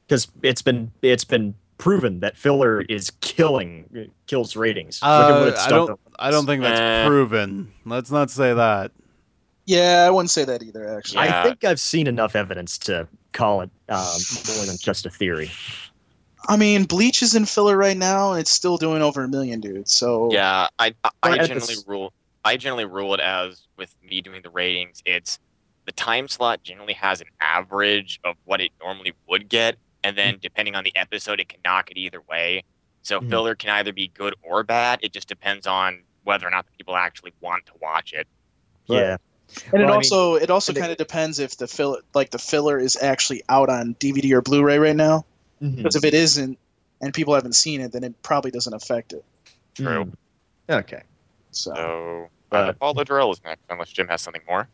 because 0.06 0.28
it's 0.44 0.62
been 0.62 0.92
it's 1.02 1.24
been 1.24 1.56
proven 1.80 2.20
that 2.20 2.38
filler 2.38 2.82
is 2.82 3.10
killing 3.22 4.12
kills 4.28 4.56
ratings. 4.56 5.02
Look 5.02 5.10
at 5.10 5.32
what 5.32 5.42
Uh, 5.44 5.48
it's 5.48 5.66
I 5.66 5.70
don't. 5.70 6.00
I 6.20 6.32
don't 6.32 6.46
think 6.46 6.62
that's 6.62 6.80
Eh. 6.80 7.08
proven. 7.08 7.72
Let's 7.86 8.12
not 8.12 8.30
say 8.30 8.54
that. 8.54 8.92
Yeah, 9.66 10.06
I 10.08 10.12
wouldn't 10.12 10.30
say 10.30 10.44
that 10.46 10.62
either. 10.62 10.96
Actually. 10.98 11.26
Yeah. 11.26 11.40
I 11.42 11.44
think 11.44 11.64
I've 11.64 11.80
seen 11.80 12.06
enough 12.08 12.36
evidence 12.36 12.78
to 12.80 13.08
call 13.32 13.62
it 13.62 13.70
um, 13.90 14.06
more 14.56 14.66
than 14.66 14.78
just 14.78 15.06
a 15.06 15.10
theory. 15.10 15.50
I 16.50 16.58
mean, 16.58 16.84
Bleach 16.84 17.22
is 17.22 17.36
in 17.36 17.46
filler 17.46 17.78
right 17.78 17.96
now, 17.98 18.32
and 18.32 18.40
it's 18.42 18.52
still 18.52 18.78
doing 18.78 19.02
over 19.02 19.24
a 19.24 19.28
million, 19.28 19.60
dude. 19.62 19.88
So 19.90 20.32
Yeah, 20.32 20.68
I 20.80 20.94
I, 21.04 21.10
I 21.24 21.38
generally 21.38 21.60
this- 21.76 21.86
rule 21.88 22.14
I 22.46 22.58
generally 22.58 22.84
rule 22.86 23.14
it 23.14 23.22
as 23.22 23.62
with 23.78 23.96
me 24.04 24.20
doing 24.22 24.42
the 24.42 24.50
ratings, 24.50 25.02
it's 25.06 25.40
the 25.86 25.94
time 25.94 26.28
slot 26.28 26.62
generally 26.64 26.94
has 26.94 27.22
an 27.22 27.28
average 27.40 28.20
of 28.26 28.36
what 28.46 28.60
it 28.62 28.72
normally 28.82 29.14
would 29.30 29.48
get, 29.48 29.78
and 30.04 30.18
then 30.18 30.40
depending 30.42 30.76
on 30.76 30.84
the 30.84 30.94
episode, 30.96 31.40
it 31.40 31.48
can 31.48 31.60
knock 31.64 31.90
it 31.92 31.98
either 31.98 32.20
way. 32.30 32.64
So 33.02 33.20
Mhm. 33.22 33.30
filler 33.30 33.56
can 33.56 33.70
either 33.70 33.94
be 33.94 34.10
good 34.10 34.34
or 34.44 34.64
bad. 34.64 35.00
It 35.02 35.14
just 35.14 35.28
depends 35.30 35.66
on 35.68 36.04
whether 36.26 36.46
or 36.48 36.52
not 36.52 36.66
the 36.66 36.72
people 36.78 36.96
actually 36.98 37.34
want 37.42 37.66
to 37.68 37.74
watch 37.82 38.12
it. 38.14 38.28
Right. 38.90 38.98
Yeah, 39.00 39.18
and 39.72 39.74
Well, 39.74 39.82
I 39.82 39.86
it 39.86 39.88
mean- 39.88 39.96
also 39.96 40.36
it 40.36 40.50
also 40.50 40.74
kind 40.74 40.92
of 40.92 40.98
depends 40.98 41.40
if 41.40 41.56
the 41.58 41.68
filler 41.68 42.00
like 42.14 42.32
the 42.32 42.40
filler 42.40 42.78
is 42.78 42.98
actually 43.02 43.42
out 43.48 43.70
on 43.70 43.96
DVD 44.00 44.34
or 44.34 44.42
Blu-ray 44.42 44.80
right 44.80 44.96
now. 44.96 45.26
Mhm. 45.64 45.78
Because 45.78 45.96
if 45.96 46.04
it 46.04 46.14
isn't, 46.14 46.58
and 47.02 47.14
people 47.14 47.34
haven't 47.34 47.56
seen 47.56 47.82
it, 47.82 47.92
then 47.92 48.04
it 48.04 48.22
probably 48.22 48.52
doesn't 48.52 48.74
affect 48.74 49.14
it. 49.14 49.24
True. 49.76 50.06
Mhm. 50.06 50.14
Okay. 50.70 51.02
So 51.52 51.74
So 51.74 52.30
Uh, 52.52 52.56
uh, 52.56 52.74
Paul 52.74 52.94
Ladrell 52.96 53.32
is 53.32 53.42
next, 53.44 53.64
unless 53.70 53.90
Jim 53.90 54.08
has 54.10 54.22
something 54.22 54.42
more. 54.48 54.68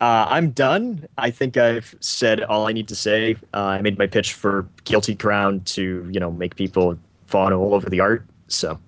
Uh, 0.00 0.26
I'm 0.28 0.50
done. 0.50 1.06
I 1.18 1.30
think 1.30 1.56
I've 1.56 1.94
said 2.00 2.42
all 2.42 2.66
I 2.66 2.72
need 2.72 2.88
to 2.88 2.96
say. 2.96 3.36
Uh, 3.54 3.58
I 3.58 3.82
made 3.82 3.98
my 3.98 4.06
pitch 4.06 4.32
for 4.32 4.66
Guilty 4.84 5.14
Crown 5.14 5.60
to, 5.66 6.08
you 6.10 6.18
know, 6.18 6.32
make 6.32 6.56
people 6.56 6.98
fawn 7.26 7.52
all 7.52 7.74
over 7.74 7.88
the 7.88 8.00
art. 8.00 8.24
So 8.48 8.80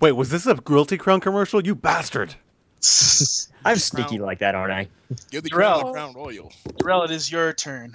Wait, 0.00 0.12
was 0.12 0.30
this 0.30 0.46
a 0.46 0.54
Guilty 0.54 0.96
Crown 0.96 1.20
commercial? 1.20 1.64
You 1.64 1.74
bastard! 1.74 2.34
I'm 3.64 3.76
sneaky 3.76 4.18
like 4.18 4.38
that, 4.38 4.54
aren't 4.54 4.72
I? 4.72 4.88
Give 5.30 5.42
the 5.42 5.50
Darrell. 5.50 5.80
crown, 5.80 5.92
crown 5.92 6.14
royal. 6.14 6.52
Darrell, 6.78 7.02
it 7.02 7.10
is 7.10 7.30
your 7.30 7.52
turn. 7.52 7.92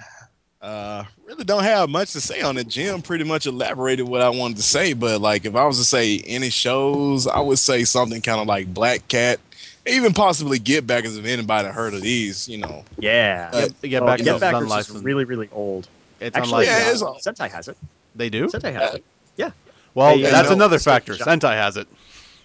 Uh, 0.64 1.04
really 1.26 1.44
don't 1.44 1.62
have 1.62 1.90
much 1.90 2.12
to 2.12 2.20
say 2.22 2.40
on 2.40 2.56
it. 2.56 2.66
Jim 2.68 3.02
pretty 3.02 3.24
much 3.24 3.46
elaborated 3.46 4.08
what 4.08 4.22
I 4.22 4.30
wanted 4.30 4.56
to 4.56 4.62
say, 4.62 4.94
but 4.94 5.20
like 5.20 5.44
if 5.44 5.54
I 5.54 5.64
was 5.66 5.76
to 5.76 5.84
say 5.84 6.20
any 6.20 6.48
shows, 6.48 7.26
I 7.26 7.40
would 7.40 7.58
say 7.58 7.84
something 7.84 8.22
kind 8.22 8.40
of 8.40 8.46
like 8.46 8.72
Black 8.72 9.06
Cat, 9.08 9.40
even 9.86 10.14
possibly 10.14 10.58
GetBackers 10.58 11.18
if 11.18 11.26
anybody 11.26 11.68
heard 11.68 11.92
of 11.92 12.00
these, 12.00 12.48
you 12.48 12.56
know. 12.58 12.82
Yeah. 12.98 13.50
Uh, 13.52 13.60
Get, 13.60 13.82
get 13.90 14.02
Oh, 14.02 14.06
back. 14.06 14.18
Get 14.20 14.42
is 14.42 14.88
is 14.90 15.02
really, 15.02 15.24
really 15.26 15.50
old. 15.52 15.86
it's 16.18 16.34
Actually, 16.34 16.64
Yeah, 16.64 16.90
it's 16.90 17.02
uh, 17.02 17.08
all- 17.08 17.18
Sentai 17.18 17.50
has 17.50 17.68
it. 17.68 17.76
they 18.14 18.30
do. 18.30 18.46
Sentai 18.46 18.72
has 18.72 18.94
it. 18.94 19.04
Yeah. 19.36 19.50
Well, 19.92 20.16
Hey, 20.16 20.24
uh, 20.24 20.30
that's 20.30 20.48
no, 20.48 20.54
another 20.54 20.78
factor. 20.78 21.14
shop. 21.14 21.28
Sentai 21.28 21.56
has 21.56 21.76
it. 21.76 21.88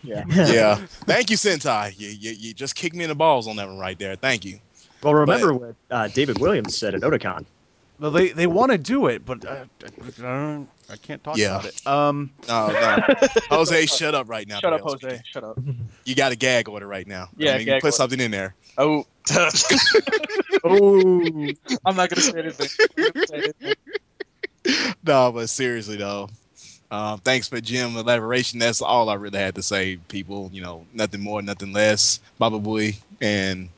Yeah. 0.03 0.25
Yeah. 0.29 0.75
Thank 1.05 1.29
you, 1.29 1.37
Sentai. 1.37 1.97
You, 1.97 2.09
you, 2.09 2.31
you 2.31 2.53
just 2.53 2.75
kicked 2.75 2.95
me 2.97 3.05
in 3.05 3.09
the 3.09 3.15
balls 3.15 3.47
on 3.47 3.55
that 3.55 3.67
one 3.69 3.79
right 3.79 3.97
there. 3.97 4.17
Thank 4.17 4.43
you. 4.43 4.59
Well, 5.01 5.13
remember 5.13 5.53
what 5.53 5.75
uh, 5.89 6.09
David 6.09 6.39
Williams 6.39 6.77
said 6.77 6.93
at 6.95 7.01
Otakon. 7.01 7.45
Well, 7.99 8.11
they 8.11 8.29
they 8.29 8.47
want 8.47 8.71
to 8.71 8.77
do 8.77 9.07
it, 9.07 9.25
but 9.25 9.43
uh, 9.45 9.65
I, 10.23 10.65
I 10.91 10.95
can't 10.97 11.21
talk 11.23 11.37
Yeah. 11.37 11.59
about 11.59 11.65
it. 11.65 11.87
Um, 11.87 12.31
No, 12.47 12.67
no. 12.71 12.97
Jose, 13.49 13.85
shut 13.87 14.15
up 14.15 14.29
right 14.29 14.47
now. 14.47 14.59
Shut 14.59 14.71
up, 14.73 14.79
Darrell. 14.79 14.97
Jose. 15.01 15.21
Shut 15.25 15.43
up. 15.43 15.59
You 16.05 16.15
got 16.15 16.31
a 16.31 16.35
gag 16.35 16.67
order 16.69 16.87
right 16.87 17.05
now. 17.05 17.27
Yeah, 17.37 17.51
I 17.51 17.57
mean, 17.57 17.59
you 17.61 17.65
gag 17.73 17.81
put 17.81 17.87
order. 17.89 17.95
something 17.97 18.19
in 18.19 18.31
there. 18.31 18.55
Oh. 18.77 19.05
Oh, 20.63 21.47
I'm 21.85 21.95
not 21.95 22.09
gonna 22.09 22.21
say 22.21 22.39
anything. 22.39 22.67
Gonna 23.13 23.27
say 23.27 23.51
anything. 23.61 24.95
no, 25.05 25.31
but 25.31 25.47
seriously 25.49 25.95
though, 25.97 26.29
um, 26.91 27.19
thanks 27.19 27.47
for 27.47 27.61
Jim 27.61 27.95
elaboration. 27.95 28.59
That's 28.59 28.81
all 28.81 29.09
I 29.09 29.13
really 29.13 29.39
had 29.39 29.55
to 29.55 29.61
say, 29.63 29.97
people. 30.07 30.49
You 30.51 30.61
know, 30.61 30.85
nothing 30.93 31.21
more, 31.21 31.41
nothing 31.41 31.71
less. 31.71 32.19
Baba 32.37 32.59
Booey, 32.59 32.97
and 33.21 33.69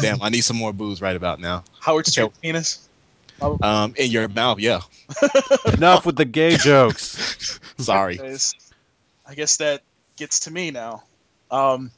damn, 0.00 0.22
I 0.22 0.28
need 0.30 0.42
some 0.42 0.56
more 0.56 0.72
booze 0.72 1.02
right 1.02 1.16
about 1.16 1.40
now. 1.40 1.64
Howard 1.80 2.06
Stern 2.06 2.30
penis. 2.40 2.88
Um, 3.40 3.94
in 3.96 4.10
your 4.10 4.28
mouth, 4.28 4.58
yeah. 4.58 4.80
enough 5.72 6.06
with 6.06 6.16
the 6.16 6.24
gay 6.24 6.56
jokes. 6.56 7.60
Sorry. 7.78 8.18
I 9.26 9.34
guess 9.34 9.56
that 9.58 9.82
gets 10.16 10.40
to 10.40 10.50
me 10.50 10.70
now. 10.70 11.02
Um, 11.50 11.90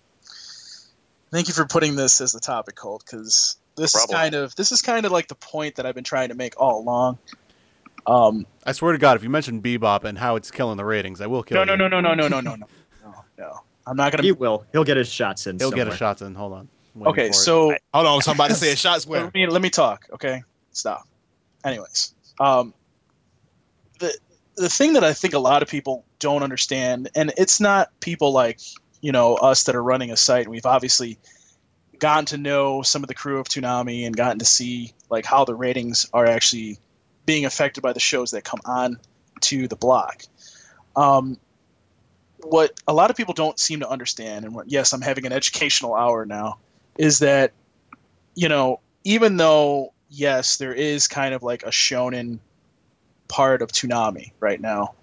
thank 1.30 1.48
you 1.48 1.54
for 1.54 1.66
putting 1.66 1.96
this 1.96 2.20
as 2.20 2.32
the 2.32 2.40
topic, 2.40 2.76
Colt, 2.76 3.04
because 3.04 3.56
this 3.76 3.92
Problem. 3.92 4.16
is 4.16 4.20
kind 4.20 4.34
of 4.34 4.54
this 4.56 4.72
is 4.72 4.82
kind 4.82 5.04
of 5.06 5.12
like 5.12 5.28
the 5.28 5.34
point 5.34 5.76
that 5.76 5.86
I've 5.86 5.94
been 5.94 6.04
trying 6.04 6.28
to 6.28 6.34
make 6.34 6.58
all 6.60 6.80
along. 6.80 7.18
Um, 8.06 8.46
I 8.66 8.72
swear 8.72 8.92
to 8.92 8.98
God, 8.98 9.16
if 9.16 9.22
you 9.22 9.30
mention 9.30 9.62
Bebop 9.62 10.04
and 10.04 10.18
how 10.18 10.36
it's 10.36 10.50
killing 10.50 10.76
the 10.76 10.84
ratings, 10.84 11.20
I 11.20 11.26
will 11.26 11.42
kill 11.42 11.64
no, 11.64 11.72
you. 11.72 11.78
no, 11.78 11.88
no, 11.88 12.00
no, 12.00 12.14
no, 12.14 12.28
no, 12.28 12.28
no, 12.28 12.40
no, 12.40 12.54
no, 12.56 12.66
no, 13.04 13.14
no. 13.38 13.60
I'm 13.86 13.96
not 13.96 14.12
gonna. 14.12 14.22
He 14.22 14.32
will. 14.32 14.64
He'll 14.72 14.84
get 14.84 14.96
his 14.96 15.08
shots 15.08 15.46
in. 15.46 15.58
He'll 15.58 15.70
get 15.70 15.88
a 15.88 15.90
somewhere. 15.90 15.96
shot 15.96 16.22
in. 16.22 16.34
Hold 16.34 16.52
on. 16.52 16.68
Okay, 17.06 17.28
for 17.28 17.30
it. 17.30 17.34
so 17.34 17.74
Hold 17.94 18.06
on, 18.06 18.22
somebody 18.22 18.54
said 18.54 18.78
shots 18.78 19.06
where? 19.06 19.24
let 19.24 19.34
me 19.34 19.46
let 19.46 19.62
me 19.62 19.70
talk. 19.70 20.06
Okay, 20.12 20.42
stop. 20.72 21.06
Anyways, 21.64 22.14
um, 22.40 22.74
the 23.98 24.16
the 24.56 24.68
thing 24.68 24.92
that 24.92 25.04
I 25.04 25.12
think 25.12 25.34
a 25.34 25.38
lot 25.38 25.62
of 25.62 25.68
people 25.68 26.04
don't 26.18 26.42
understand, 26.42 27.10
and 27.14 27.32
it's 27.36 27.60
not 27.60 27.88
people 28.00 28.32
like 28.32 28.60
you 29.00 29.12
know 29.12 29.34
us 29.36 29.64
that 29.64 29.74
are 29.74 29.82
running 29.82 30.10
a 30.10 30.16
site. 30.16 30.44
And 30.44 30.50
we've 30.50 30.66
obviously 30.66 31.18
gotten 31.98 32.24
to 32.26 32.36
know 32.36 32.82
some 32.82 33.02
of 33.04 33.08
the 33.08 33.14
crew 33.14 33.38
of 33.38 33.48
Toonami 33.48 34.06
and 34.06 34.16
gotten 34.16 34.38
to 34.38 34.44
see 34.44 34.92
like 35.08 35.24
how 35.24 35.44
the 35.44 35.54
ratings 35.54 36.08
are 36.12 36.26
actually 36.26 36.78
being 37.26 37.44
affected 37.44 37.80
by 37.80 37.92
the 37.92 38.00
shows 38.00 38.32
that 38.32 38.44
come 38.44 38.60
on 38.64 38.98
to 39.42 39.68
the 39.68 39.76
block. 39.76 40.24
Um, 40.96 41.38
what 42.42 42.72
a 42.88 42.92
lot 42.92 43.10
of 43.10 43.16
people 43.16 43.34
don't 43.34 43.58
seem 43.58 43.80
to 43.80 43.88
understand, 43.88 44.44
and 44.44 44.54
what, 44.54 44.70
yes, 44.70 44.92
I'm 44.92 45.00
having 45.00 45.26
an 45.26 45.32
educational 45.32 45.94
hour 45.94 46.26
now, 46.26 46.58
is 46.98 47.20
that 47.20 47.52
you 48.34 48.48
know 48.48 48.80
even 49.04 49.36
though 49.36 49.91
yes, 50.12 50.58
there 50.58 50.74
is 50.74 51.08
kind 51.08 51.34
of 51.34 51.42
like 51.42 51.62
a 51.62 51.70
shonen 51.70 52.38
part 53.28 53.62
of 53.62 53.72
Toonami 53.72 54.32
right 54.40 54.60
now. 54.60 54.94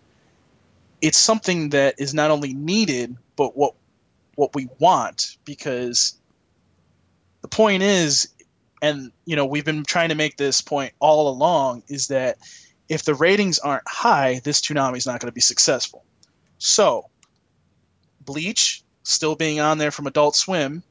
It's 1.01 1.18
something 1.18 1.70
that 1.70 1.95
is 1.97 2.14
not 2.14 2.32
only 2.32 2.53
needed, 2.53 3.16
but 3.36 3.57
what 3.57 3.74
what 4.36 4.55
we 4.55 4.70
want 4.80 5.36
because 5.43 6.18
the 7.41 7.47
point 7.49 7.84
is 7.84 8.30
and 8.82 9.12
you 9.26 9.36
know 9.36 9.45
we've 9.45 9.66
been 9.66 9.84
trying 9.84 10.07
to 10.07 10.16
make 10.16 10.38
this 10.38 10.62
point 10.62 10.93
all 10.99 11.28
along 11.28 11.84
is 11.89 12.07
that 12.07 12.38
if 12.88 13.03
the 13.03 13.14
ratings 13.14 13.60
aren't 13.60 13.86
high 13.86 14.39
this 14.45 14.62
Toonami 14.62 14.95
is 14.95 15.05
not 15.05 15.20
going 15.20 15.28
to 15.28 15.34
be 15.34 15.41
successful 15.41 16.05
so 16.57 17.10
bleach 18.22 18.82
still 19.03 19.36
being 19.36 19.60
on 19.60 19.78
there 19.78 19.91
from 19.91 20.07
adult 20.07 20.38
swim 20.38 20.84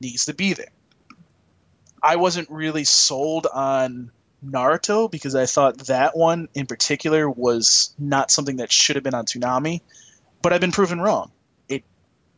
needs 0.00 0.24
to 0.24 0.32
be 0.32 0.54
there 0.54 0.72
i 2.02 2.16
wasn't 2.16 2.48
really 2.50 2.84
sold 2.84 3.46
on 3.52 4.10
naruto 4.44 5.10
because 5.10 5.34
i 5.34 5.46
thought 5.46 5.78
that 5.78 6.16
one 6.16 6.48
in 6.54 6.66
particular 6.66 7.28
was 7.28 7.94
not 7.98 8.30
something 8.30 8.56
that 8.56 8.70
should 8.72 8.96
have 8.96 9.02
been 9.02 9.14
on 9.14 9.26
Toonami 9.26 9.80
but 10.42 10.52
i've 10.52 10.60
been 10.60 10.72
proven 10.72 11.00
wrong. 11.00 11.30
It 11.68 11.84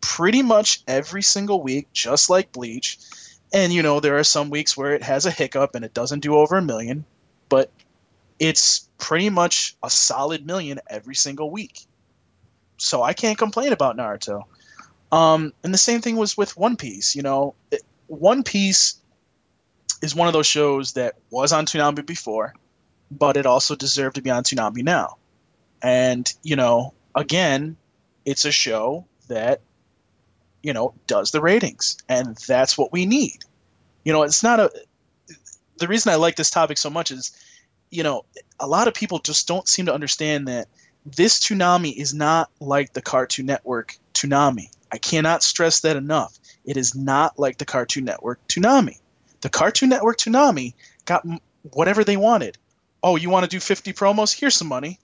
pretty 0.00 0.42
much 0.42 0.82
every 0.86 1.22
single 1.22 1.62
week 1.62 1.92
just 1.92 2.30
like 2.30 2.52
bleach 2.52 2.98
and 3.52 3.72
you 3.72 3.82
know 3.82 4.00
there 4.00 4.18
are 4.18 4.24
some 4.24 4.50
weeks 4.50 4.76
where 4.76 4.94
it 4.94 5.02
has 5.02 5.26
a 5.26 5.30
hiccup 5.30 5.74
and 5.74 5.84
it 5.84 5.94
doesn't 5.94 6.20
do 6.20 6.36
over 6.36 6.56
a 6.56 6.62
million 6.62 7.04
but 7.48 7.70
it's 8.38 8.88
pretty 8.98 9.28
much 9.28 9.76
a 9.82 9.90
solid 9.90 10.46
million 10.46 10.80
every 10.88 11.14
single 11.14 11.50
week. 11.50 11.80
So 12.78 13.02
i 13.02 13.12
can't 13.12 13.36
complain 13.36 13.72
about 13.72 13.96
naruto. 13.96 14.44
Um, 15.12 15.52
and 15.64 15.74
the 15.74 15.78
same 15.78 16.00
thing 16.00 16.16
was 16.16 16.36
with 16.36 16.56
one 16.56 16.76
piece 16.76 17.14
you 17.14 17.22
know 17.22 17.54
it, 17.70 17.82
one 18.06 18.42
piece 18.42 18.99
is 20.02 20.14
one 20.14 20.28
of 20.28 20.34
those 20.34 20.46
shows 20.46 20.92
that 20.92 21.16
was 21.30 21.52
on 21.52 21.66
Toonami 21.66 22.04
before 22.04 22.54
but 23.10 23.36
it 23.36 23.46
also 23.46 23.74
deserved 23.74 24.14
to 24.14 24.22
be 24.22 24.30
on 24.30 24.44
Toonami 24.44 24.82
now 24.82 25.16
and 25.82 26.32
you 26.42 26.56
know 26.56 26.94
again 27.14 27.76
it's 28.24 28.44
a 28.44 28.52
show 28.52 29.04
that 29.28 29.60
you 30.62 30.72
know 30.72 30.94
does 31.06 31.30
the 31.30 31.40
ratings 31.40 31.98
and 32.08 32.36
that's 32.46 32.76
what 32.76 32.92
we 32.92 33.06
need 33.06 33.38
you 34.04 34.12
know 34.12 34.22
it's 34.22 34.42
not 34.42 34.60
a 34.60 34.70
the 35.78 35.88
reason 35.88 36.12
i 36.12 36.16
like 36.16 36.36
this 36.36 36.50
topic 36.50 36.76
so 36.76 36.90
much 36.90 37.10
is 37.10 37.32
you 37.90 38.02
know 38.02 38.24
a 38.60 38.66
lot 38.66 38.86
of 38.86 38.94
people 38.94 39.18
just 39.18 39.48
don't 39.48 39.68
seem 39.68 39.86
to 39.86 39.94
understand 39.94 40.46
that 40.46 40.68
this 41.04 41.40
Toonami 41.40 41.96
is 41.96 42.12
not 42.14 42.50
like 42.60 42.92
the 42.92 43.02
Cartoon 43.02 43.46
Network 43.46 43.96
Toonami. 44.14 44.68
I 44.92 44.98
cannot 44.98 45.42
stress 45.42 45.80
that 45.80 45.96
enough. 45.96 46.38
It 46.64 46.76
is 46.76 46.94
not 46.94 47.38
like 47.38 47.58
the 47.58 47.64
Cartoon 47.64 48.04
Network 48.04 48.46
Toonami. 48.48 48.99
The 49.40 49.48
Cartoon 49.48 49.88
Network 49.88 50.18
Toonami 50.18 50.74
got 51.04 51.24
whatever 51.72 52.04
they 52.04 52.16
wanted. 52.16 52.58
Oh, 53.02 53.16
you 53.16 53.30
want 53.30 53.44
to 53.44 53.50
do 53.50 53.60
50 53.60 53.92
promos? 53.94 54.38
Here's 54.38 54.54
some 54.54 54.68
money. 54.68 54.98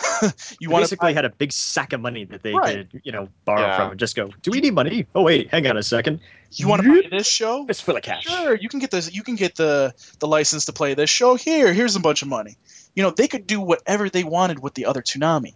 you 0.22 0.28
They 0.60 0.66
want 0.66 0.82
basically 0.82 1.10
to 1.12 1.14
had 1.14 1.24
a 1.24 1.30
big 1.30 1.52
sack 1.52 1.92
of 1.92 2.00
money 2.00 2.24
that 2.24 2.42
they 2.42 2.52
Right. 2.54 2.90
could, 2.90 3.00
you 3.04 3.12
know, 3.12 3.28
borrow 3.44 3.60
Yeah. 3.60 3.76
from 3.76 3.90
and 3.92 4.00
just 4.00 4.16
go, 4.16 4.30
Do 4.42 4.50
we 4.50 4.60
need 4.60 4.74
money? 4.74 5.06
Oh 5.14 5.22
wait, 5.22 5.50
hang 5.50 5.66
on 5.66 5.76
a 5.76 5.82
second. 5.82 6.20
you 6.52 6.66
want 6.66 6.82
to 6.82 7.02
buy 7.02 7.08
this 7.10 7.26
show? 7.28 7.66
It's 7.68 7.80
full 7.80 7.96
of 7.96 8.02
cash. 8.02 8.24
Sure, 8.24 8.54
you 8.56 8.68
can 8.68 8.78
get 8.80 8.90
this. 8.90 9.12
You 9.14 9.22
can 9.22 9.36
get 9.36 9.54
the 9.56 9.94
the 10.18 10.26
license 10.26 10.64
to 10.66 10.72
play 10.72 10.94
this 10.94 11.10
show. 11.10 11.34
Here, 11.34 11.72
here's 11.72 11.94
a 11.94 12.00
bunch 12.00 12.22
of 12.22 12.28
money. 12.28 12.56
You 12.96 13.02
know, 13.02 13.10
they 13.10 13.28
could 13.28 13.46
do 13.46 13.60
whatever 13.60 14.08
they 14.10 14.24
wanted 14.24 14.58
with 14.60 14.74
the 14.74 14.86
other 14.86 15.02
Toonami. 15.02 15.54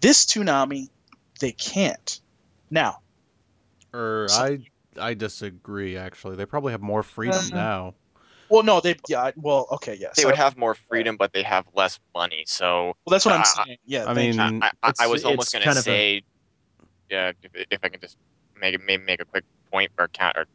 This 0.00 0.24
Toonami, 0.26 0.88
they 1.40 1.52
can't. 1.52 2.20
Now, 2.70 3.00
Or 3.92 4.28
So- 4.28 4.42
I 4.44 4.58
I 4.98 5.14
disagree. 5.14 5.96
Actually, 5.96 6.36
they 6.36 6.46
probably 6.46 6.72
have 6.72 6.80
more 6.82 7.02
freedom 7.02 7.38
Uh, 7.52 7.56
now. 7.56 7.94
well, 8.48 8.62
no, 8.62 8.80
they 8.80 8.96
yeah, 9.08 9.30
well, 9.36 9.66
okay, 9.72 9.94
yes. 9.94 10.16
They 10.16 10.22
I- 10.24 10.26
would 10.26 10.36
have 10.36 10.56
more 10.56 10.74
freedom, 10.74 11.16
but 11.16 11.32
they 11.32 11.42
have 11.42 11.66
less 11.74 11.98
money. 12.14 12.44
So 12.46 12.86
well, 13.06 13.10
that's 13.12 13.24
what 13.24 13.34
I'm 13.34 13.40
I- 13.40 13.44
I- 13.62 13.64
saying. 13.66 13.78
Yeah, 13.84 14.04
I 14.06 14.14
mean. 14.14 14.40
I, 14.40 14.70
I, 14.82 14.92
I 15.00 15.06
was 15.06 15.24
almost 15.24 15.52
going 15.52 15.62
to 15.64 15.70
of 15.70 15.76
a- 15.76 15.80
say, 15.82 16.22
yeah, 17.10 17.32
if, 17.42 17.66
if 17.70 17.78
I 17.82 17.88
can 17.88 18.00
just 18.00 18.16
make 18.60 18.80
maybe 18.84 19.02
make 19.04 19.20
a 19.20 19.24
quick 19.24 19.44
point 19.72 19.90
or 19.98 20.08
counter 20.08 20.46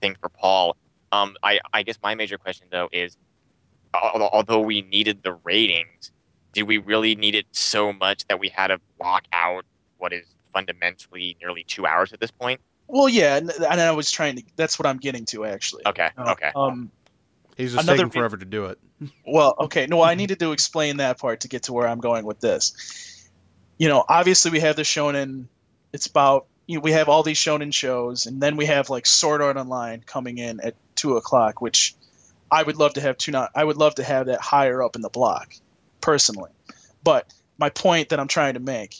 thing 0.00 0.16
for 0.20 0.28
Paul. 0.28 0.76
Um, 1.12 1.36
I 1.42 1.60
I 1.72 1.82
guess 1.84 1.98
my 2.02 2.14
major 2.14 2.38
question 2.38 2.66
though 2.70 2.88
is, 2.92 3.16
al- 3.94 4.28
although 4.32 4.60
we 4.60 4.82
needed 4.82 5.22
the 5.22 5.34
ratings, 5.44 6.10
did 6.52 6.64
we 6.64 6.78
really 6.78 7.14
need 7.14 7.34
it 7.36 7.46
so 7.52 7.92
much 7.92 8.26
that 8.26 8.40
we 8.40 8.48
had 8.48 8.68
to 8.68 8.80
block 8.98 9.24
out 9.32 9.64
what 9.98 10.12
is 10.12 10.26
fundamentally 10.52 11.36
nearly 11.40 11.64
two 11.64 11.86
hours 11.86 12.12
at 12.12 12.18
this 12.20 12.30
point? 12.32 12.60
Well, 12.88 13.08
yeah, 13.08 13.36
and, 13.36 13.50
and 13.50 13.80
I 13.80 13.90
was 13.92 14.10
trying 14.10 14.36
to. 14.36 14.42
That's 14.56 14.78
what 14.78 14.86
I'm 14.86 14.98
getting 14.98 15.24
to 15.26 15.44
actually. 15.44 15.82
Okay, 15.86 16.10
Uh, 16.16 16.32
okay. 16.32 16.52
Um, 16.54 16.90
He's 17.56 17.72
just 17.72 17.84
another 17.84 17.98
taking 17.98 18.10
forever 18.10 18.36
to 18.36 18.44
do 18.44 18.66
it. 18.66 18.78
Well, 19.26 19.54
okay. 19.58 19.86
No, 19.86 20.02
I 20.02 20.14
needed 20.14 20.38
to 20.38 20.52
explain 20.52 20.96
that 20.96 21.18
part 21.18 21.40
to 21.40 21.48
get 21.48 21.64
to 21.64 21.72
where 21.74 21.86
I'm 21.86 21.98
going 21.98 22.24
with 22.24 22.40
this. 22.40 23.28
You 23.76 23.88
know, 23.88 24.04
obviously 24.08 24.50
we 24.50 24.60
have 24.60 24.76
the 24.76 24.82
shonen. 24.82 25.46
It's 25.92 26.06
about 26.06 26.46
you 26.66 26.76
know, 26.76 26.80
we 26.80 26.92
have 26.92 27.08
all 27.08 27.22
these 27.22 27.36
shonen 27.38 27.74
shows, 27.74 28.24
and 28.26 28.40
then 28.40 28.56
we 28.56 28.66
have 28.66 28.88
like 28.88 29.04
Sword 29.04 29.42
Art 29.42 29.56
Online 29.56 30.02
coming 30.06 30.38
in 30.38 30.60
at 30.60 30.74
two 30.94 31.16
o'clock, 31.16 31.60
which 31.60 31.94
I 32.50 32.62
would 32.62 32.76
love 32.76 32.94
to 32.94 33.00
have 33.00 33.18
two. 33.18 33.32
Not 33.32 33.50
I 33.54 33.64
would 33.64 33.76
love 33.76 33.96
to 33.96 34.04
have 34.04 34.26
that 34.26 34.40
higher 34.40 34.82
up 34.82 34.96
in 34.96 35.02
the 35.02 35.10
block, 35.10 35.54
personally. 36.00 36.50
But 37.02 37.32
my 37.58 37.68
point 37.68 38.08
that 38.08 38.20
I'm 38.20 38.28
trying 38.28 38.54
to 38.54 38.60
make, 38.60 38.96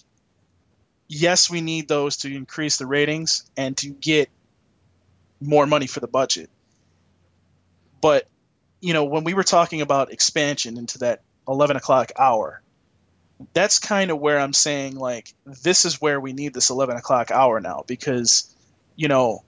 yes, 1.08 1.50
we 1.50 1.60
need 1.60 1.88
those 1.88 2.16
to 2.18 2.34
increase 2.34 2.76
the 2.76 2.86
ratings 2.86 3.50
and 3.56 3.76
to 3.78 3.90
get 3.90 4.28
more 5.40 5.66
money 5.66 5.86
for 5.86 6.00
the 6.00 6.08
budget. 6.08 6.50
But 8.00 8.28
you 8.84 8.92
know, 8.92 9.04
when 9.04 9.24
we 9.24 9.32
were 9.32 9.44
talking 9.44 9.80
about 9.80 10.12
expansion 10.12 10.76
into 10.76 10.98
that 10.98 11.22
11 11.48 11.76
o'clock 11.76 12.12
hour, 12.18 12.60
that's 13.54 13.78
kind 13.78 14.10
of 14.10 14.20
where 14.20 14.38
I'm 14.38 14.52
saying, 14.52 14.96
like, 14.96 15.32
this 15.46 15.86
is 15.86 16.02
where 16.02 16.20
we 16.20 16.34
need 16.34 16.52
this 16.52 16.68
11 16.68 16.96
o'clock 16.96 17.30
hour 17.30 17.60
now 17.60 17.84
because, 17.86 18.54
you 18.94 19.08
know, 19.08 19.42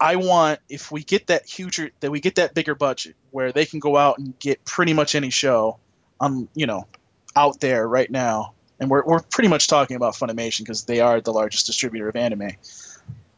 I 0.00 0.16
want, 0.16 0.58
if 0.68 0.90
we 0.90 1.04
get 1.04 1.28
that 1.28 1.46
huger, 1.46 1.90
that 2.00 2.10
we 2.10 2.18
get 2.18 2.34
that 2.34 2.52
bigger 2.52 2.74
budget 2.74 3.14
where 3.30 3.52
they 3.52 3.64
can 3.64 3.78
go 3.78 3.96
out 3.96 4.18
and 4.18 4.36
get 4.40 4.64
pretty 4.64 4.92
much 4.92 5.14
any 5.14 5.30
show, 5.30 5.78
um, 6.20 6.48
you 6.54 6.66
know, 6.66 6.88
out 7.36 7.60
there 7.60 7.86
right 7.86 8.10
now. 8.10 8.54
And 8.84 8.90
we're, 8.90 9.02
we're 9.04 9.20
pretty 9.20 9.48
much 9.48 9.66
talking 9.66 9.96
about 9.96 10.12
Funimation 10.12 10.58
because 10.58 10.84
they 10.84 11.00
are 11.00 11.18
the 11.18 11.32
largest 11.32 11.64
distributor 11.64 12.06
of 12.06 12.16
anime. 12.16 12.50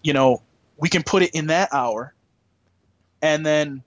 You 0.02 0.12
know, 0.12 0.43
we 0.77 0.89
can 0.89 1.05
put 1.05 1.23
it 1.23 1.31
in 1.35 1.47
that 1.47 1.73
hour 1.73 2.12
and 3.23 3.47
then 3.47 3.85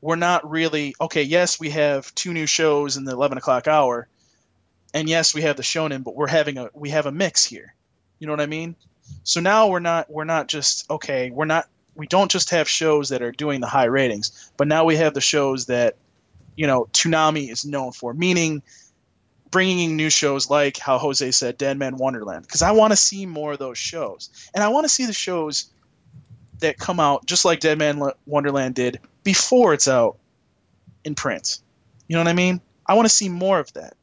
we're 0.00 0.16
not 0.16 0.48
really 0.48 0.94
okay. 1.00 1.22
Yes, 1.22 1.60
we 1.60 1.68
have 1.70 2.14
two 2.14 2.32
new 2.32 2.46
shows 2.46 2.96
in 2.96 3.04
the 3.04 3.12
eleven 3.12 3.36
o'clock 3.36 3.68
hour, 3.68 4.08
and 4.94 5.08
yes, 5.08 5.34
we 5.34 5.42
have 5.42 5.56
the 5.56 5.62
shonen, 5.62 6.02
but 6.04 6.14
we're 6.14 6.28
having 6.28 6.56
a 6.56 6.70
we 6.72 6.88
have 6.90 7.06
a 7.06 7.12
mix 7.12 7.44
here. 7.44 7.74
You 8.18 8.26
know 8.26 8.32
what 8.32 8.40
I 8.40 8.46
mean? 8.46 8.76
So 9.24 9.40
now 9.40 9.68
we're 9.68 9.80
not 9.80 10.10
we're 10.10 10.24
not 10.24 10.48
just 10.48 10.90
okay. 10.90 11.30
We're 11.30 11.46
not 11.46 11.68
we 11.96 12.06
don't 12.06 12.30
just 12.30 12.50
have 12.50 12.68
shows 12.68 13.08
that 13.08 13.22
are 13.22 13.32
doing 13.32 13.60
the 13.60 13.66
high 13.66 13.84
ratings, 13.84 14.50
but 14.56 14.68
now 14.68 14.84
we 14.84 14.96
have 14.96 15.14
the 15.14 15.20
shows 15.20 15.66
that 15.66 15.96
you 16.56 16.66
know 16.66 16.88
Toonami 16.92 17.50
is 17.50 17.64
known 17.64 17.92
for, 17.92 18.14
meaning 18.14 18.62
bringing 19.50 19.90
in 19.90 19.96
new 19.96 20.10
shows 20.10 20.50
like 20.50 20.76
how 20.78 20.98
Jose 20.98 21.30
said, 21.30 21.58
Deadman 21.58 21.96
Wonderland, 21.96 22.42
because 22.42 22.62
I 22.62 22.70
want 22.70 22.92
to 22.92 22.96
see 22.96 23.26
more 23.26 23.52
of 23.52 23.58
those 23.58 23.78
shows, 23.78 24.30
and 24.54 24.62
I 24.64 24.68
want 24.68 24.84
to 24.84 24.88
see 24.88 25.06
the 25.06 25.12
shows 25.12 25.66
that 26.60 26.78
come 26.78 26.98
out 27.00 27.24
just 27.26 27.44
like 27.44 27.60
Deadman 27.60 28.02
Wonderland 28.26 28.74
did 28.74 28.98
before 29.24 29.74
it's 29.74 29.86
out 29.88 30.16
in 31.04 31.14
print. 31.14 31.60
You 32.08 32.16
know 32.16 32.20
what 32.20 32.28
I 32.28 32.32
mean? 32.34 32.60
I 32.86 32.94
want 32.94 33.06
to 33.06 33.14
see 33.14 33.28
more 33.28 33.58
of 33.60 33.72
that. 33.74 33.94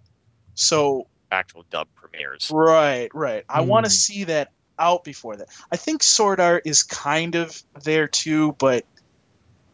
So 0.53 1.07
Actual 1.31 1.65
dub 1.69 1.87
premieres. 1.95 2.49
right, 2.53 3.09
right. 3.13 3.43
I 3.49 3.61
want 3.61 3.85
to 3.85 3.89
Hmm. 3.89 3.95
see 3.95 4.23
that 4.25 4.51
out 4.79 5.03
before 5.03 5.35
that. 5.35 5.47
I 5.71 5.75
think 5.75 6.01
Sword 6.03 6.39
Art 6.39 6.63
is 6.65 6.83
kind 6.83 7.35
of 7.35 7.61
there 7.83 8.07
too, 8.07 8.53
but 8.53 8.85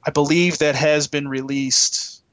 I 0.07 0.11
believe 0.11 0.57
that 0.59 0.75
has 0.75 1.07
been 1.07 1.27
released. 1.27 2.23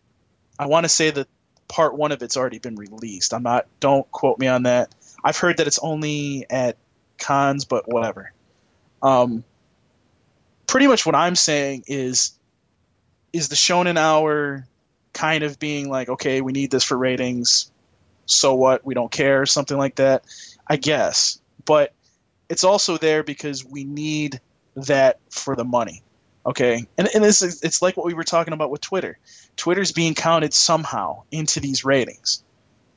I 0.58 0.66
want 0.66 0.84
to 0.84 0.88
say 0.88 1.10
that 1.10 1.28
part 1.68 1.96
one 1.96 2.12
of 2.12 2.22
it's 2.22 2.36
already 2.36 2.58
been 2.58 2.76
released. 2.76 3.32
I'm 3.32 3.42
not. 3.42 3.66
Don't 3.80 4.10
quote 4.10 4.38
me 4.38 4.46
on 4.46 4.64
that. 4.64 4.94
I've 5.24 5.36
heard 5.36 5.56
that 5.58 5.66
it's 5.66 5.78
only 5.80 6.46
at 6.50 6.76
cons, 7.18 7.64
but 7.64 7.88
whatever. 7.88 8.32
Um, 9.02 9.44
pretty 10.66 10.86
much 10.86 11.06
what 11.06 11.14
I'm 11.14 11.36
saying 11.36 11.84
is, 11.86 12.32
is 13.32 13.48
the 13.48 13.56
Shonen 13.56 13.96
Hour 13.96 14.66
kind 15.12 15.44
of 15.44 15.58
being 15.58 15.88
like, 15.88 16.08
okay, 16.08 16.40
we 16.40 16.52
need 16.52 16.70
this 16.70 16.84
for 16.84 16.96
ratings. 16.96 17.70
So 18.26 18.54
what? 18.54 18.84
We 18.84 18.94
don't 18.94 19.10
care, 19.10 19.46
something 19.46 19.76
like 19.76 19.96
that. 19.96 20.24
I 20.68 20.76
guess, 20.76 21.40
but 21.64 21.92
it's 22.48 22.64
also 22.64 22.98
there 22.98 23.22
because 23.22 23.64
we 23.64 23.84
need 23.84 24.40
that 24.74 25.18
for 25.30 25.56
the 25.56 25.64
money. 25.64 26.02
Okay, 26.46 26.86
and 26.96 27.08
and 27.14 27.24
this 27.24 27.42
is 27.42 27.62
it's 27.62 27.82
like 27.82 27.96
what 27.96 28.06
we 28.06 28.14
were 28.14 28.24
talking 28.24 28.54
about 28.54 28.70
with 28.70 28.80
Twitter. 28.80 29.18
Twitter's 29.58 29.92
being 29.92 30.14
counted 30.14 30.54
somehow 30.54 31.22
into 31.30 31.60
these 31.60 31.84
ratings. 31.84 32.42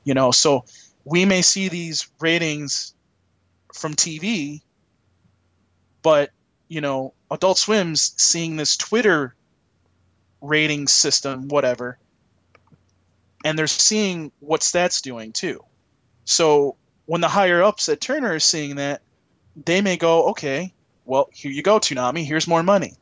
You 0.06 0.14
know, 0.14 0.32
so 0.32 0.64
we 1.04 1.26
may 1.26 1.42
see 1.42 1.68
these 1.68 2.08
ratings 2.20 2.94
from 3.74 3.96
TV, 3.96 4.62
but 6.02 6.32
you 6.70 6.80
know, 6.80 7.14
Adult 7.30 7.58
Swim's 7.58 8.14
seeing 8.18 8.56
this 8.56 8.78
Twitter 8.78 9.36
rating 10.42 10.88
system, 10.88 11.50
whatever, 11.50 11.98
and 13.44 13.60
they're 13.60 13.68
seeing 13.68 14.32
what 14.40 14.62
stats 14.62 15.02
doing 15.02 15.34
too. 15.34 15.64
So 16.26 16.78
when 17.06 17.22
the 17.22 17.28
higher 17.28 17.62
ups 17.62 17.90
at 17.90 18.00
Turner 18.00 18.36
are 18.36 18.40
seeing 18.40 18.76
that, 18.78 19.02
they 19.66 19.82
may 19.82 19.98
go, 19.98 20.30
okay, 20.30 20.74
well, 21.06 21.30
here 21.34 21.52
you 21.52 21.62
go, 21.62 21.80
Toonami, 21.80 22.24
here's 22.24 22.48
more 22.48 22.64
money. 22.64 22.94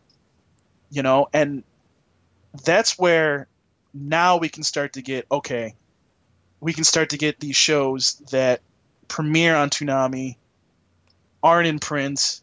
You 0.90 1.03
know, 1.03 1.27
and 1.34 1.64
that's 2.64 2.98
where 2.98 3.48
now 3.94 4.38
we 4.38 4.50
can 4.50 4.64
start 4.64 4.94
to 4.94 5.02
get, 5.02 5.26
okay, 5.32 5.76
we 6.60 6.74
can 6.74 6.84
start 6.84 7.10
to 7.10 7.18
get 7.18 7.40
these 7.40 7.56
shows 7.56 8.16
that 8.32 8.62
premiere 9.08 9.56
on 9.56 9.70
Toonami, 9.70 10.36
aren't 11.42 11.68
in 11.68 11.80
print, 11.80 12.42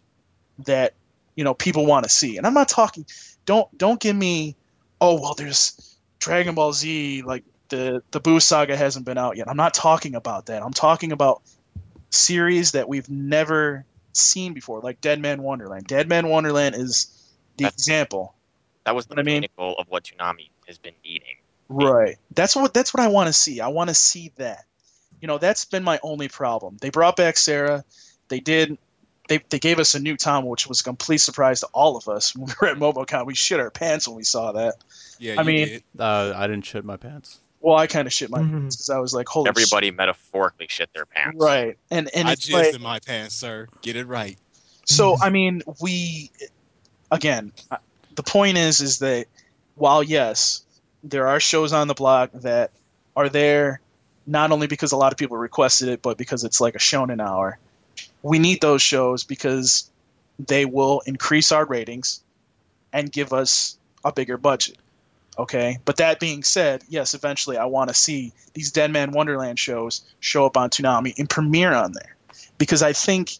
that, 0.64 0.94
you 1.34 1.44
know, 1.44 1.54
people 1.54 1.86
want 1.86 2.04
to 2.04 2.10
see. 2.10 2.36
And 2.36 2.46
I'm 2.46 2.54
not 2.54 2.68
talking, 2.68 3.04
don't 3.44 3.76
don't 3.76 4.00
give 4.00 4.16
me, 4.16 4.56
oh, 5.00 5.20
well, 5.20 5.34
there's 5.34 5.96
Dragon 6.18 6.54
Ball 6.54 6.72
Z, 6.72 7.22
like 7.22 7.44
the, 7.68 8.02
the 8.12 8.20
Boo 8.20 8.40
saga 8.40 8.76
hasn't 8.76 9.04
been 9.04 9.18
out 9.18 9.36
yet. 9.36 9.48
I'm 9.48 9.56
not 9.56 9.74
talking 9.74 10.14
about 10.14 10.46
that. 10.46 10.62
I'm 10.62 10.72
talking 10.72 11.12
about 11.12 11.42
series 12.10 12.72
that 12.72 12.88
we've 12.88 13.08
never 13.10 13.84
seen 14.12 14.54
before, 14.54 14.80
like 14.80 15.00
Deadman 15.02 15.42
Wonderland. 15.42 15.86
Deadman 15.86 16.28
Wonderland 16.28 16.74
is 16.74 17.06
the 17.58 17.64
That's- 17.64 17.74
example. 17.74 18.34
That 18.86 18.94
was 18.94 19.04
the 19.06 19.10
What 19.14 19.18
I 19.18 19.22
mean- 19.24 19.42
pinnacle 19.42 19.76
of 19.78 19.86
what 19.88 20.04
Toonami 20.04 20.48
has 20.66 20.78
been 20.78 20.94
needing. 21.04 21.36
Right. 21.68 22.16
That's 22.34 22.56
what 22.56 22.72
that's 22.72 22.94
what 22.94 23.02
I 23.02 23.08
want 23.08 23.26
to 23.26 23.32
see. 23.32 23.60
I 23.60 23.68
want 23.68 23.88
to 23.88 23.94
see 23.94 24.32
that. 24.36 24.64
You 25.20 25.28
know, 25.28 25.36
that's 25.38 25.64
been 25.64 25.82
my 25.82 25.98
only 26.02 26.28
problem. 26.28 26.76
They 26.80 26.90
brought 26.90 27.16
back 27.16 27.36
Sarah. 27.36 27.84
They 28.28 28.40
did 28.40 28.78
they, 29.28 29.40
they 29.50 29.58
gave 29.58 29.80
us 29.80 29.96
a 29.96 29.98
new 29.98 30.16
Tom, 30.16 30.46
which 30.46 30.68
was 30.68 30.80
a 30.80 30.84
complete 30.84 31.18
surprise 31.18 31.58
to 31.60 31.66
all 31.74 31.96
of 31.96 32.06
us 32.08 32.34
when 32.36 32.46
we 32.46 32.52
were 32.60 32.68
at 32.68 32.76
MomoCon. 32.78 33.26
We 33.26 33.34
shit 33.34 33.58
our 33.58 33.70
pants 33.72 34.06
when 34.06 34.16
we 34.16 34.22
saw 34.22 34.52
that. 34.52 34.76
Yeah, 35.18 35.34
I 35.38 35.40
you 35.42 35.46
mean- 35.46 35.66
did. 35.68 35.82
Uh, 35.98 36.32
I 36.36 36.46
didn't 36.46 36.64
shit 36.64 36.84
my 36.84 36.96
pants. 36.96 37.40
Well, 37.60 37.76
I 37.76 37.88
kind 37.88 38.06
of 38.06 38.12
shit 38.12 38.30
my 38.30 38.38
Mhm. 38.38 38.50
pants 38.52 38.76
because 38.76 38.90
I 38.90 38.98
was 39.00 39.12
like, 39.12 39.26
holy 39.28 39.48
Everybody 39.48 39.90
metaphorically 39.90 40.68
shit 40.68 40.88
their 40.94 41.06
pants. 41.06 41.38
Right. 41.40 41.76
And 41.90 42.08
and 42.14 42.28
I 42.28 42.32
it's 42.32 42.48
jizzed 42.48 42.52
like, 42.52 42.74
in 42.76 42.82
my 42.82 43.00
pants, 43.00 43.34
sir. 43.34 43.66
Get 43.82 43.96
it 43.96 44.06
right. 44.06 44.38
So 44.84 45.16
I 45.20 45.30
mean, 45.30 45.62
we 45.80 46.30
again, 47.10 47.50
the 48.16 48.22
point 48.22 48.58
is, 48.58 48.80
is 48.80 48.98
that 48.98 49.26
while 49.76 50.02
yes, 50.02 50.62
there 51.04 51.28
are 51.28 51.38
shows 51.40 51.72
on 51.72 51.88
the 51.88 51.94
block 51.94 52.30
that 52.32 52.70
are 53.14 53.28
there 53.28 53.80
not 54.26 54.50
only 54.50 54.66
because 54.66 54.92
a 54.92 54.96
lot 54.96 55.12
of 55.12 55.18
people 55.18 55.36
requested 55.36 55.88
it, 55.88 56.02
but 56.02 56.18
because 56.18 56.42
it's 56.42 56.60
like 56.60 56.74
a 56.74 56.78
shonen 56.78 57.20
hour. 57.20 57.58
We 58.22 58.38
need 58.38 58.60
those 58.60 58.82
shows 58.82 59.22
because 59.22 59.90
they 60.38 60.64
will 60.64 61.00
increase 61.06 61.52
our 61.52 61.64
ratings 61.64 62.22
and 62.92 63.12
give 63.12 63.32
us 63.32 63.78
a 64.04 64.12
bigger 64.12 64.36
budget. 64.36 64.78
Okay, 65.38 65.78
but 65.84 65.98
that 65.98 66.18
being 66.18 66.42
said, 66.42 66.82
yes, 66.88 67.12
eventually 67.12 67.58
I 67.58 67.66
want 67.66 67.88
to 67.88 67.94
see 67.94 68.32
these 68.54 68.72
Deadman 68.72 69.12
Wonderland 69.12 69.58
shows 69.58 70.02
show 70.20 70.46
up 70.46 70.56
on 70.56 70.70
Toonami 70.70 71.16
and 71.18 71.28
premiere 71.28 71.74
on 71.74 71.92
there, 71.92 72.16
because 72.56 72.82
I 72.82 72.94
think 72.94 73.36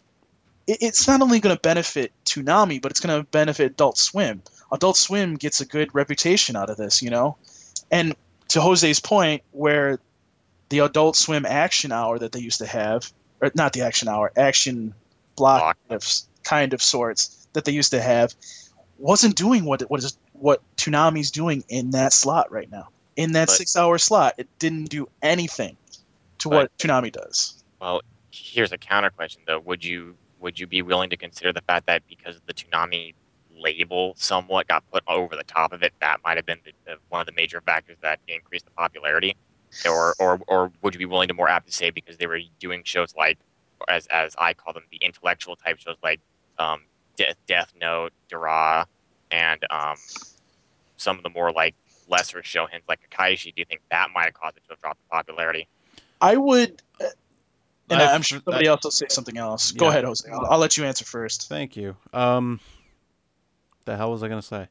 it, 0.67 0.77
it's 0.81 1.07
not 1.07 1.21
only 1.21 1.39
going 1.39 1.55
to 1.55 1.61
benefit 1.61 2.11
Toonami, 2.25 2.81
but 2.81 2.91
it's 2.91 2.99
going 2.99 3.17
to 3.19 3.27
benefit 3.29 3.71
Adult 3.71 3.97
Swim. 3.97 4.41
Adult 4.71 4.97
Swim 4.97 5.35
gets 5.35 5.61
a 5.61 5.65
good 5.65 5.93
reputation 5.95 6.55
out 6.55 6.69
of 6.69 6.77
this, 6.77 7.01
you 7.01 7.09
know, 7.09 7.37
and 7.91 8.15
to 8.49 8.61
Jose's 8.61 8.99
point, 8.99 9.41
where 9.51 9.99
the 10.69 10.79
Adult 10.79 11.15
Swim 11.15 11.45
Action 11.45 11.91
Hour 11.91 12.19
that 12.19 12.31
they 12.31 12.39
used 12.39 12.59
to 12.59 12.65
have, 12.65 13.11
or 13.41 13.51
not 13.55 13.73
the 13.73 13.81
Action 13.81 14.07
Hour, 14.07 14.31
Action 14.37 14.93
Block, 15.35 15.77
of, 15.89 16.03
kind 16.43 16.73
of 16.73 16.81
sorts 16.81 17.47
that 17.53 17.65
they 17.65 17.71
used 17.71 17.91
to 17.91 18.01
have, 18.01 18.35
wasn't 18.97 19.35
doing 19.35 19.65
what 19.65 19.81
what 19.89 20.03
is 20.03 20.17
what 20.33 20.61
Toonami's 20.77 21.31
doing 21.31 21.63
in 21.69 21.91
that 21.91 22.13
slot 22.13 22.51
right 22.51 22.69
now. 22.71 22.89
In 23.15 23.31
that 23.33 23.47
But- 23.47 23.55
six-hour 23.55 23.97
slot, 23.97 24.35
it 24.37 24.47
didn't 24.59 24.85
do 24.89 25.07
anything 25.21 25.77
to 26.39 26.49
what 26.49 26.77
Toonami 26.77 27.11
does. 27.11 27.63
Well, 27.79 28.01
here's 28.31 28.71
a 28.71 28.77
counter 28.77 29.09
question 29.09 29.41
though. 29.47 29.59
Would 29.59 29.83
you 29.83 30.15
would 30.39 30.59
you 30.59 30.67
be 30.67 30.81
willing 30.81 31.09
to 31.09 31.17
consider 31.17 31.51
the 31.53 31.61
fact 31.61 31.85
that 31.87 32.03
because 32.07 32.39
the 32.45 32.53
Toonami 32.53 33.13
label 33.57 34.13
somewhat 34.17 34.67
got 34.67 34.83
put 34.91 35.03
over 35.07 35.35
the 35.35 35.43
top 35.43 35.73
of 35.73 35.81
it, 35.83 35.93
that 36.01 36.19
might 36.23 36.37
have 36.37 36.45
been 36.45 36.59
the, 36.63 36.71
the, 36.85 36.97
one 37.09 37.21
of 37.21 37.27
the 37.27 37.33
major 37.33 37.61
factors 37.61 37.97
that 38.01 38.19
increased 38.27 38.65
the 38.65 38.71
popularity? 38.71 39.35
Or, 39.85 40.15
or, 40.19 40.39
or 40.47 40.71
would 40.81 40.93
you 40.93 40.99
be 40.99 41.05
willing 41.05 41.27
to 41.27 41.33
more 41.33 41.49
apt 41.49 41.67
to 41.67 41.73
say 41.73 41.89
because 41.89 42.17
they 42.17 42.27
were 42.27 42.39
doing 42.59 42.83
shows 42.85 43.15
like, 43.15 43.37
as, 43.87 44.07
as 44.07 44.35
I 44.37 44.53
call 44.53 44.73
them, 44.73 44.83
the 44.91 44.97
intellectual 44.97 45.55
type 45.55 45.79
shows 45.79 45.97
like 46.03 46.19
um, 46.57 46.81
Death, 47.15 47.35
Death 47.47 47.73
Note, 47.79 48.13
Dara, 48.29 48.87
and 49.31 49.63
um, 49.69 49.97
some 50.97 51.17
of 51.17 51.23
the 51.23 51.29
more 51.29 51.51
like 51.51 51.75
lesser 52.07 52.41
show 52.43 52.65
hints 52.67 52.87
like 52.87 52.99
Kekkaishi, 53.09 53.53
do 53.55 53.59
you 53.59 53.65
think 53.65 53.81
that 53.91 54.09
might 54.13 54.25
have 54.25 54.33
caused 54.33 54.57
it 54.57 54.63
to 54.65 54.73
have 54.73 54.79
dropped 54.79 54.99
in 54.99 55.09
popularity? 55.09 55.67
I 56.21 56.37
would, 56.37 56.81
uh, 57.01 57.05
and 57.89 58.01
I've- 58.01 58.13
I'm 58.13 58.21
sure 58.21 58.39
somebody 58.43 58.67
I- 58.67 58.71
else 58.71 58.83
will 58.83 58.91
say 58.91 59.07
something 59.09 59.37
else. 59.37 59.71
Go 59.71 59.85
Yeah. 59.85 59.91
ahead, 59.91 60.03
Jose. 60.05 60.29
I'll, 60.31 60.45
I'll 60.51 60.57
let 60.59 60.77
you 60.77 60.85
answer 60.85 61.05
first. 61.05 61.47
Thank 61.49 61.75
you. 61.75 61.95
Um, 62.13 62.59
the 63.85 63.95
hell 63.97 64.11
was 64.11 64.23
I 64.23 64.27
gonna 64.27 64.41
say? 64.41 64.67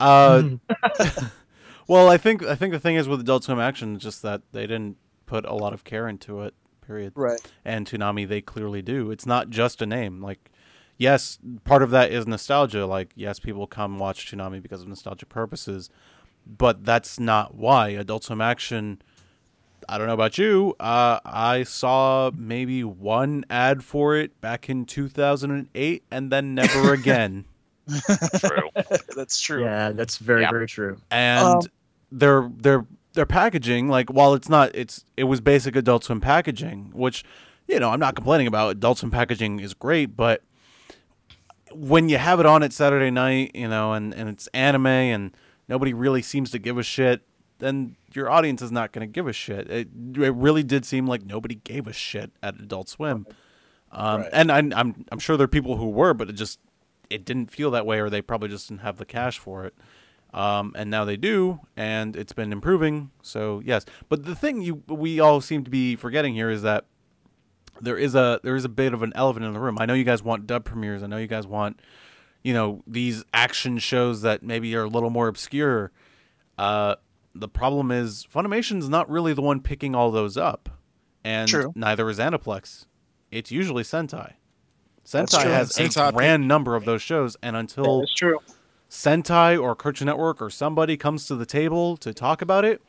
Uh, 0.00 0.42
well, 1.88 2.08
I 2.08 2.16
think 2.16 2.42
I 2.44 2.54
think 2.54 2.72
the 2.72 2.80
thing 2.80 2.96
is 2.96 3.08
with 3.08 3.20
Adult 3.20 3.44
Swim 3.44 3.58
Action, 3.60 3.98
just 3.98 4.22
that 4.22 4.42
they 4.52 4.62
didn't 4.66 4.96
put 5.26 5.44
a 5.44 5.54
lot 5.54 5.72
of 5.72 5.84
care 5.84 6.08
into 6.08 6.42
it. 6.42 6.54
Period. 6.86 7.12
Right. 7.16 7.40
And 7.64 7.86
Toonami, 7.86 8.28
they 8.28 8.40
clearly 8.42 8.82
do. 8.82 9.10
It's 9.10 9.24
not 9.24 9.48
just 9.48 9.80
a 9.80 9.86
name. 9.86 10.20
Like, 10.20 10.50
yes, 10.98 11.38
part 11.64 11.82
of 11.82 11.90
that 11.90 12.12
is 12.12 12.26
nostalgia. 12.26 12.84
Like, 12.84 13.10
yes, 13.16 13.38
people 13.38 13.66
come 13.66 13.98
watch 13.98 14.30
Toonami 14.30 14.60
because 14.60 14.82
of 14.82 14.88
nostalgic 14.88 15.30
purposes, 15.30 15.88
but 16.46 16.84
that's 16.84 17.18
not 17.18 17.54
why 17.54 17.88
Adult 17.88 18.24
Swim 18.24 18.42
Action. 18.42 19.00
I 19.88 19.98
don't 19.98 20.06
know 20.06 20.14
about 20.14 20.38
you. 20.38 20.74
Uh, 20.80 21.20
I 21.24 21.62
saw 21.64 22.30
maybe 22.36 22.84
one 22.84 23.44
ad 23.50 23.82
for 23.84 24.16
it 24.16 24.40
back 24.40 24.68
in 24.68 24.84
2008, 24.86 26.04
and 26.10 26.30
then 26.32 26.54
never 26.54 26.92
again. 27.00 27.44
True. 28.38 28.70
That's 29.16 29.40
true. 29.40 29.62
Yeah, 29.62 29.92
that's 29.92 30.16
very 30.18 30.42
Yeah. 30.42 30.50
very 30.50 30.66
true. 30.66 30.96
and 31.10 31.46
Um, 31.46 31.60
their 32.10 32.50
their 32.56 32.86
their 33.12 33.26
packaging 33.26 33.88
like 33.88 34.08
while 34.10 34.34
it's 34.34 34.48
not 34.48 34.70
it's 34.74 35.04
it 35.16 35.24
was 35.24 35.40
basic 35.40 35.76
adult 35.76 36.02
swim 36.04 36.20
packaging 36.20 36.90
which 36.94 37.24
you 37.68 37.78
know 37.78 37.90
i'm 37.90 38.00
not 38.00 38.14
complaining 38.16 38.46
about 38.48 38.70
adult 38.70 38.98
swim 38.98 39.10
packaging 39.10 39.60
is 39.60 39.72
great 39.74 40.16
but 40.16 40.42
when 41.72 42.08
you 42.08 42.18
have 42.18 42.40
it 42.40 42.46
on 42.46 42.62
at 42.62 42.72
saturday 42.72 43.10
night 43.10 43.50
you 43.54 43.68
know 43.68 43.92
and 43.92 44.12
and 44.14 44.28
it's 44.28 44.46
anime 44.48 44.86
and 44.86 45.36
nobody 45.68 45.92
really 45.92 46.22
seems 46.22 46.50
to 46.50 46.58
give 46.58 46.78
a 46.78 46.82
shit 46.82 47.22
then 47.58 47.96
your 48.14 48.28
audience 48.30 48.60
is 48.62 48.70
not 48.72 48.92
going 48.92 49.06
to 49.06 49.10
give 49.12 49.26
a 49.26 49.32
shit 49.32 49.70
it, 49.70 49.88
it 50.16 50.34
really 50.34 50.62
did 50.62 50.84
seem 50.84 51.06
like 51.06 51.24
nobody 51.24 51.54
gave 51.56 51.86
a 51.86 51.92
shit 51.92 52.30
at 52.42 52.54
adult 52.60 52.88
swim 52.88 53.26
um, 53.92 54.22
Right. 54.22 54.30
and 54.32 54.50
I'm, 54.52 54.72
I'm 54.72 55.04
i'm 55.12 55.18
sure 55.18 55.36
there 55.36 55.44
are 55.44 55.48
people 55.48 55.76
who 55.76 55.88
were 55.88 56.14
but 56.14 56.28
it 56.28 56.34
just 56.34 56.58
it 57.10 57.24
didn't 57.24 57.50
feel 57.50 57.70
that 57.72 57.86
way 57.86 58.00
or 58.00 58.10
they 58.10 58.22
probably 58.22 58.48
just 58.48 58.68
didn't 58.68 58.80
have 58.82 58.96
the 58.98 59.04
cash 59.06 59.38
for 59.38 59.64
it 59.64 59.74
um, 60.32 60.72
and 60.74 60.90
now 60.90 61.04
they 61.04 61.16
do, 61.16 61.60
and 61.76 62.16
it's 62.16 62.32
been 62.32 62.50
improving. 62.50 63.12
So 63.22 63.62
yes, 63.64 63.84
but 64.08 64.24
the 64.24 64.34
thing 64.34 64.62
you 64.62 64.82
we 64.88 65.20
all 65.20 65.40
seem 65.40 65.62
to 65.62 65.70
be 65.70 65.94
forgetting 65.94 66.34
here 66.34 66.50
is 66.50 66.62
that 66.62 66.86
there 67.80 67.96
is 67.96 68.16
a 68.16 68.40
there 68.42 68.56
is 68.56 68.64
a 68.64 68.68
bit 68.68 68.92
of 68.92 69.04
an 69.04 69.12
elephant 69.14 69.46
in 69.46 69.52
the 69.52 69.60
room. 69.60 69.78
I 69.78 69.86
know 69.86 69.94
you 69.94 70.02
guys 70.02 70.24
want 70.24 70.48
dub 70.48 70.64
premieres. 70.64 71.04
I 71.04 71.06
know 71.06 71.18
you 71.18 71.28
guys 71.28 71.46
want 71.46 71.78
you 72.42 72.52
know 72.52 72.82
these 72.84 73.22
action 73.32 73.78
shows 73.78 74.22
that 74.22 74.42
maybe 74.42 74.74
are 74.74 74.82
a 74.82 74.88
little 74.88 75.08
more 75.10 75.28
obscure. 75.28 75.92
Uh, 76.58 76.96
the 77.34 77.48
problem 77.48 77.90
is 77.90 78.26
Funimation's 78.32 78.88
not 78.88 79.08
really 79.10 79.32
the 79.32 79.42
one 79.42 79.60
picking 79.60 79.94
all 79.94 80.10
those 80.10 80.36
up, 80.36 80.68
and 81.24 81.48
True. 81.48 81.72
neither 81.74 82.08
is 82.08 82.18
Aniplex. 82.18 82.86
It's 83.30 83.50
usually 83.50 83.82
Sentai. 83.82 84.34
Sentai 85.04 85.44
has 85.44 85.72
Sentai 85.72 86.08
a 86.08 86.12
grand 86.12 86.46
number 86.48 86.76
of 86.76 86.84
those 86.84 87.02
shows, 87.02 87.36
and 87.42 87.56
until 87.56 88.04
true. 88.16 88.38
Sentai 88.88 89.60
or 89.60 89.74
Cartoon 89.74 90.06
Network 90.06 90.40
or 90.40 90.48
somebody 90.50 90.96
comes 90.96 91.26
to 91.26 91.34
the 91.34 91.44
table 91.46 91.96
to 91.98 92.14
talk 92.14 92.40
about 92.40 92.64
it, 92.64 92.80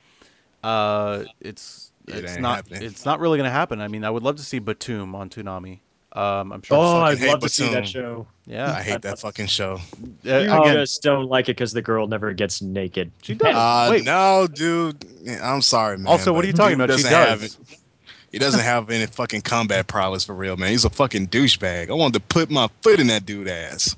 uh, 0.63 1.23
it's 1.41 1.91
It 2.07 2.23
it's 2.23 2.37
not 2.37 2.57
happening. 2.57 2.83
it's 2.83 3.05
not 3.05 3.19
really 3.19 3.37
going 3.37 3.47
to 3.47 3.51
happen. 3.51 3.81
I 3.81 3.87
mean, 3.87 4.03
I 4.03 4.09
would 4.11 4.23
love 4.23 4.35
to 4.37 4.43
see 4.43 4.59
Batum 4.59 5.15
on 5.15 5.29
Toonami. 5.29 5.79
Um, 6.15 6.53
I'm 6.53 6.61
sure. 6.61 6.77
Oh, 6.77 7.01
I'd 7.01 7.17
hate 7.17 7.29
love 7.29 7.41
to 7.41 7.49
see 7.49 7.67
that 7.73 7.85
show. 7.87 8.25
yeah, 8.45 8.71
I 8.73 8.81
hate 8.81 9.01
that 9.01 9.19
fucking 9.19 9.47
show. 9.47 9.79
Uh, 10.25 10.29
You 10.39 10.61
again, 10.61 10.75
just 10.75 11.03
don't 11.03 11.27
like 11.27 11.45
it 11.49 11.57
because 11.57 11.73
the 11.73 11.81
girl 11.81 12.07
never 12.07 12.31
gets 12.33 12.61
naked. 12.61 13.11
she 13.21 13.33
does. 13.35 13.53
Uh, 13.53 13.87
Wait, 13.91 14.05
no, 14.05 14.47
dude. 14.47 15.05
I'm 15.43 15.61
sorry, 15.61 15.97
man. 15.97 16.07
also, 16.07 16.31
what 16.31 16.45
are 16.45 16.47
you 16.47 16.53
talking 16.53 16.75
about? 16.79 16.89
She 16.97 17.03
doesn't 17.03 17.11
does. 17.11 17.43
it. 17.43 17.79
He 18.31 18.39
doesn't 18.39 18.61
have 18.61 18.89
any 18.89 19.05
fucking 19.05 19.41
combat 19.41 19.87
prowess 19.87 20.23
for 20.25 20.33
real, 20.35 20.55
man. 20.57 20.71
He's 20.71 20.85
a 20.85 20.89
fucking 20.89 21.27
douchebag. 21.27 21.89
I 21.89 21.93
wanted 21.93 22.13
to 22.13 22.19
put 22.21 22.49
my 22.49 22.69
foot 22.81 22.99
in 22.99 23.07
that 23.07 23.25
dude 23.25 23.47
ass. 23.47 23.95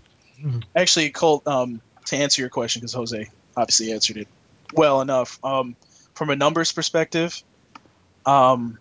Actually, 0.76 1.10
Colt, 1.11 1.45
um, 1.48 1.81
to 2.06 2.15
answer 2.15 2.41
your 2.41 2.49
question, 2.49 2.80
because 2.81 2.94
Jose 2.94 3.27
obviously 3.56 3.91
answered 3.91 4.18
it 4.18 4.27
well 4.73 5.02
enough. 5.02 5.39
Um, 5.44 5.76
from 6.14 6.30
a 6.31 6.35
numbers 6.35 6.72
perspective, 6.72 7.41
um, 8.26 8.77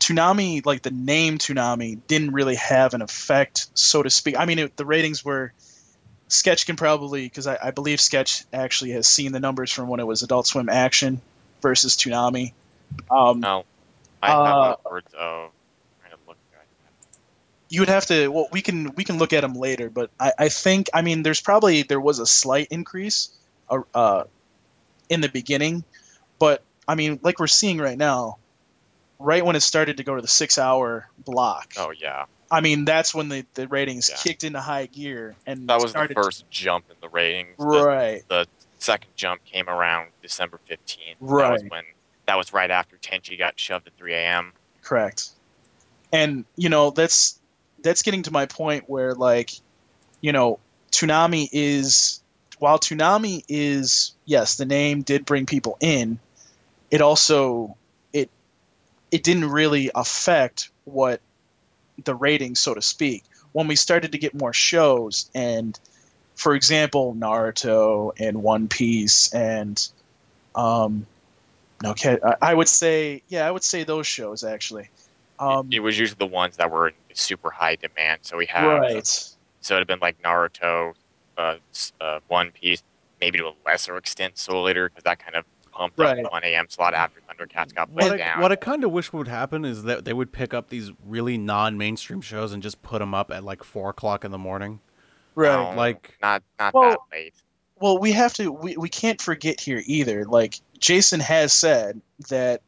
Toonami, 0.00 0.64
like 0.64 0.82
the 0.82 0.90
name 0.90 1.38
Toonami, 1.38 1.98
didn't 2.06 2.32
really 2.32 2.54
have 2.56 2.94
an 2.94 3.02
effect, 3.02 3.66
so 3.74 4.02
to 4.02 4.10
speak. 4.10 4.38
I 4.38 4.44
mean, 4.44 4.58
it, 4.58 4.76
the 4.76 4.86
ratings 4.86 5.24
were. 5.24 5.52
Sketch 6.30 6.66
can 6.66 6.76
probably, 6.76 7.24
because 7.24 7.46
I, 7.46 7.56
I 7.62 7.70
believe 7.70 8.02
Sketch 8.02 8.44
actually 8.52 8.90
has 8.90 9.06
seen 9.08 9.32
the 9.32 9.40
numbers 9.40 9.72
from 9.72 9.88
when 9.88 9.98
it 9.98 10.06
was 10.06 10.22
Adult 10.22 10.46
Swim 10.46 10.68
Action 10.68 11.22
versus 11.62 11.96
Toonami. 11.96 12.52
Um, 13.10 13.40
No, 13.40 13.64
I 14.22 14.32
Uh, 14.32 14.44
have 14.44 14.76
of. 14.84 15.50
Trying 16.00 16.12
to 16.12 16.18
look. 16.26 16.36
you 17.70 17.80
would 17.80 17.88
have 17.88 18.06
to 18.06 18.28
well 18.28 18.48
we 18.52 18.60
can 18.62 18.92
we 18.94 19.04
can 19.04 19.18
look 19.18 19.32
at 19.32 19.42
them 19.42 19.54
later 19.54 19.90
but 19.90 20.10
i, 20.20 20.32
I 20.38 20.48
think 20.48 20.88
i 20.94 21.02
mean 21.02 21.22
there's 21.22 21.40
probably 21.40 21.82
there 21.82 22.00
was 22.00 22.18
a 22.18 22.26
slight 22.26 22.68
increase 22.70 23.30
uh, 23.68 23.80
uh, 23.94 24.24
in 25.10 25.20
the 25.20 25.28
beginning 25.28 25.84
but 26.38 26.62
i 26.88 26.94
mean 26.94 27.20
like 27.22 27.38
we're 27.38 27.46
seeing 27.46 27.78
right 27.78 27.98
now 27.98 28.38
right 29.18 29.44
when 29.44 29.56
it 29.56 29.60
started 29.60 29.96
to 29.96 30.04
go 30.04 30.14
to 30.14 30.22
the 30.22 30.28
six 30.28 30.58
hour 30.58 31.08
block 31.24 31.74
Oh 31.76 31.90
yeah, 31.90 32.24
i 32.50 32.60
mean 32.60 32.84
that's 32.84 33.14
when 33.14 33.28
the, 33.28 33.44
the 33.54 33.66
ratings 33.68 34.08
Yeah. 34.10 34.16
kicked 34.16 34.44
into 34.44 34.60
high 34.60 34.86
gear 34.86 35.34
and 35.46 35.68
that 35.68 35.76
was 35.76 35.84
the 35.84 35.88
started 35.90 36.14
to- 36.14 36.22
first 36.22 36.48
jump 36.50 36.84
in 36.90 36.96
the 37.00 37.08
ratings. 37.08 37.54
Right 37.58 38.22
The, 38.28 38.46
second 38.80 39.10
jump 39.16 39.44
came 39.44 39.68
around 39.68 40.10
December 40.22 40.60
fifteenth. 40.66 41.18
That 41.18 41.26
was 41.26 41.62
Right. 41.62 41.70
when 41.70 41.82
that 42.26 42.36
was 42.36 42.52
right 42.52 42.70
after 42.70 42.96
Tenchi 42.98 43.36
got 43.36 43.58
shoved 43.58 43.88
at 43.88 43.94
3 43.96 44.14
a.m. 44.14 44.52
correct 44.82 45.30
and 46.12 46.44
you 46.56 46.68
know 46.68 46.90
that's 46.90 47.40
that's 47.82 48.02
getting 48.02 48.22
to 48.22 48.30
my 48.32 48.46
point 48.46 48.84
where 48.88 49.14
like 49.14 49.50
you 50.20 50.30
know 50.32 50.58
Toonami 50.92 51.48
is 51.52 52.22
while 52.60 52.78
Toonami 52.78 53.42
is 53.48 54.12
yes 54.26 54.56
the 54.56 54.64
name 54.64 55.02
did 55.02 55.24
bring 55.26 55.44
people 55.44 55.76
in 55.80 56.18
it 56.90 57.00
also 57.00 57.76
it 59.10 59.22
didn't 59.22 59.48
really 59.50 59.90
affect 59.94 60.70
what 60.84 61.20
the 62.04 62.14
ratings 62.14 62.60
so 62.60 62.74
to 62.74 62.82
speak 62.82 63.24
when 63.52 63.66
we 63.66 63.74
started 63.76 64.12
to 64.12 64.18
get 64.18 64.34
more 64.34 64.52
shows 64.52 65.30
and 65.34 65.80
for 66.36 66.54
example 66.54 67.14
Naruto 67.14 68.12
and 68.18 68.42
One 68.42 68.68
Piece 68.68 69.32
and 69.34 69.86
um 70.54 71.06
no 71.82 71.90
okay 71.90 72.18
I- 72.24 72.50
I 72.50 72.54
would 72.54 72.68
say 72.68 73.22
yeah 73.28 73.46
I 73.46 73.50
would 73.50 73.64
say 73.64 73.84
those 73.84 74.06
shows 74.06 74.44
actually 74.44 74.88
um 75.38 75.68
it, 75.72 75.80
was 75.80 75.98
usually 75.98 76.16
the 76.18 76.26
ones 76.26 76.56
that 76.56 76.70
were 76.70 76.88
in 76.88 76.94
super 77.14 77.50
high 77.50 77.76
demand. 77.76 78.20
So 78.22 78.36
we 78.36 78.46
had 78.46 78.64
right 78.66 79.06
so 79.60 79.74
it'd 79.74 79.80
have 79.82 79.88
been 79.88 80.00
like 80.00 80.20
Naruto, 80.22 80.94
uh, 81.36 81.56
uh, 82.00 82.20
One 82.28 82.52
Piece, 82.52 82.82
maybe 83.20 83.38
to 83.38 83.48
a 83.48 83.52
lesser 83.66 83.96
extent 83.96 84.38
Soul 84.38 84.68
Eater 84.70 84.88
because 84.88 85.04
that 85.04 85.18
kind 85.18 85.34
of 85.34 85.44
pumped 85.72 85.98
Right. 85.98 86.18
up 86.18 86.24
the 86.24 86.30
1 86.30 86.44
a.m. 86.44 86.66
slot 86.68 86.94
after 86.94 87.20
Thundercats 87.38 87.74
got 87.74 87.90
what 87.90 88.02
put 88.04 88.12
I, 88.12 88.16
down. 88.16 88.40
what 88.40 88.52
I 88.52 88.56
kind 88.56 88.84
of 88.84 88.90
wish 88.90 89.12
would 89.12 89.28
happen 89.28 89.64
is 89.64 89.84
that 89.84 90.04
they 90.04 90.12
would 90.12 90.32
pick 90.32 90.52
up 90.52 90.68
these 90.68 90.92
really 91.06 91.38
non-mainstream 91.38 92.20
shows 92.20 92.52
and 92.52 92.62
just 92.62 92.82
put 92.82 92.98
them 92.98 93.14
up 93.14 93.30
at 93.30 93.44
like 93.44 93.64
four 93.64 93.90
o'clock 93.90 94.24
in 94.24 94.30
the 94.30 94.38
morning. 94.38 94.80
right 95.34 95.70
No, 95.72 95.76
like- 95.76 96.16
not 96.22 96.42
not 96.58 96.74
Well, 96.74 96.90
that 96.90 96.98
late. 97.12 97.34
well, 97.80 97.98
we 97.98 98.12
have 98.12 98.34
to. 98.34 98.50
We, 98.50 98.76
we 98.76 98.88
can't 98.88 99.20
forget 99.20 99.60
here 99.60 99.82
either. 99.86 100.24
Like 100.24 100.60
Jason 100.78 101.20
has 101.20 101.52
said 101.52 102.00
that 102.28 102.62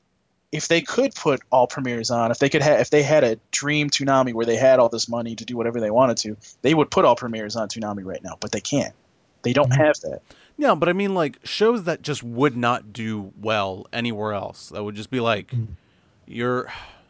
if 0.52 0.68
they 0.68 0.80
could 0.80 1.14
put 1.14 1.40
all 1.50 1.66
premieres 1.66 2.10
on, 2.10 2.30
if 2.30 2.38
they 2.38 2.48
could 2.48 2.62
have, 2.62 2.80
if 2.80 2.90
they 2.90 3.02
had 3.02 3.22
a 3.22 3.38
dream 3.52 3.88
Toonami 3.88 4.34
where 4.34 4.46
they 4.46 4.56
had 4.56 4.80
all 4.80 4.88
this 4.88 5.08
money 5.08 5.36
to 5.36 5.44
do 5.44 5.56
whatever 5.56 5.80
they 5.80 5.90
wanted 5.90 6.16
to, 6.18 6.36
they 6.62 6.74
would 6.74 6.90
put 6.90 7.04
all 7.04 7.14
premieres 7.14 7.54
on 7.56 7.68
Toonami 7.68 8.04
right 8.04 8.22
now. 8.22 8.36
But 8.40 8.52
they 8.52 8.60
can't. 8.60 8.94
They 9.42 9.52
don't 9.52 9.70
mm-hmm. 9.70 9.80
have 9.80 10.00
that. 10.00 10.22
Yeah, 10.60 10.74
but 10.74 10.90
I 10.90 10.92
mean, 10.92 11.14
like 11.14 11.38
shows 11.42 11.84
that 11.84 12.02
just 12.02 12.22
would 12.22 12.54
not 12.54 12.92
do 12.92 13.32
well 13.40 13.86
anywhere 13.94 14.34
else. 14.34 14.68
That 14.68 14.84
would 14.84 14.94
just 14.94 15.10
be 15.10 15.18
like, 15.20 15.52
you're. 16.26 16.68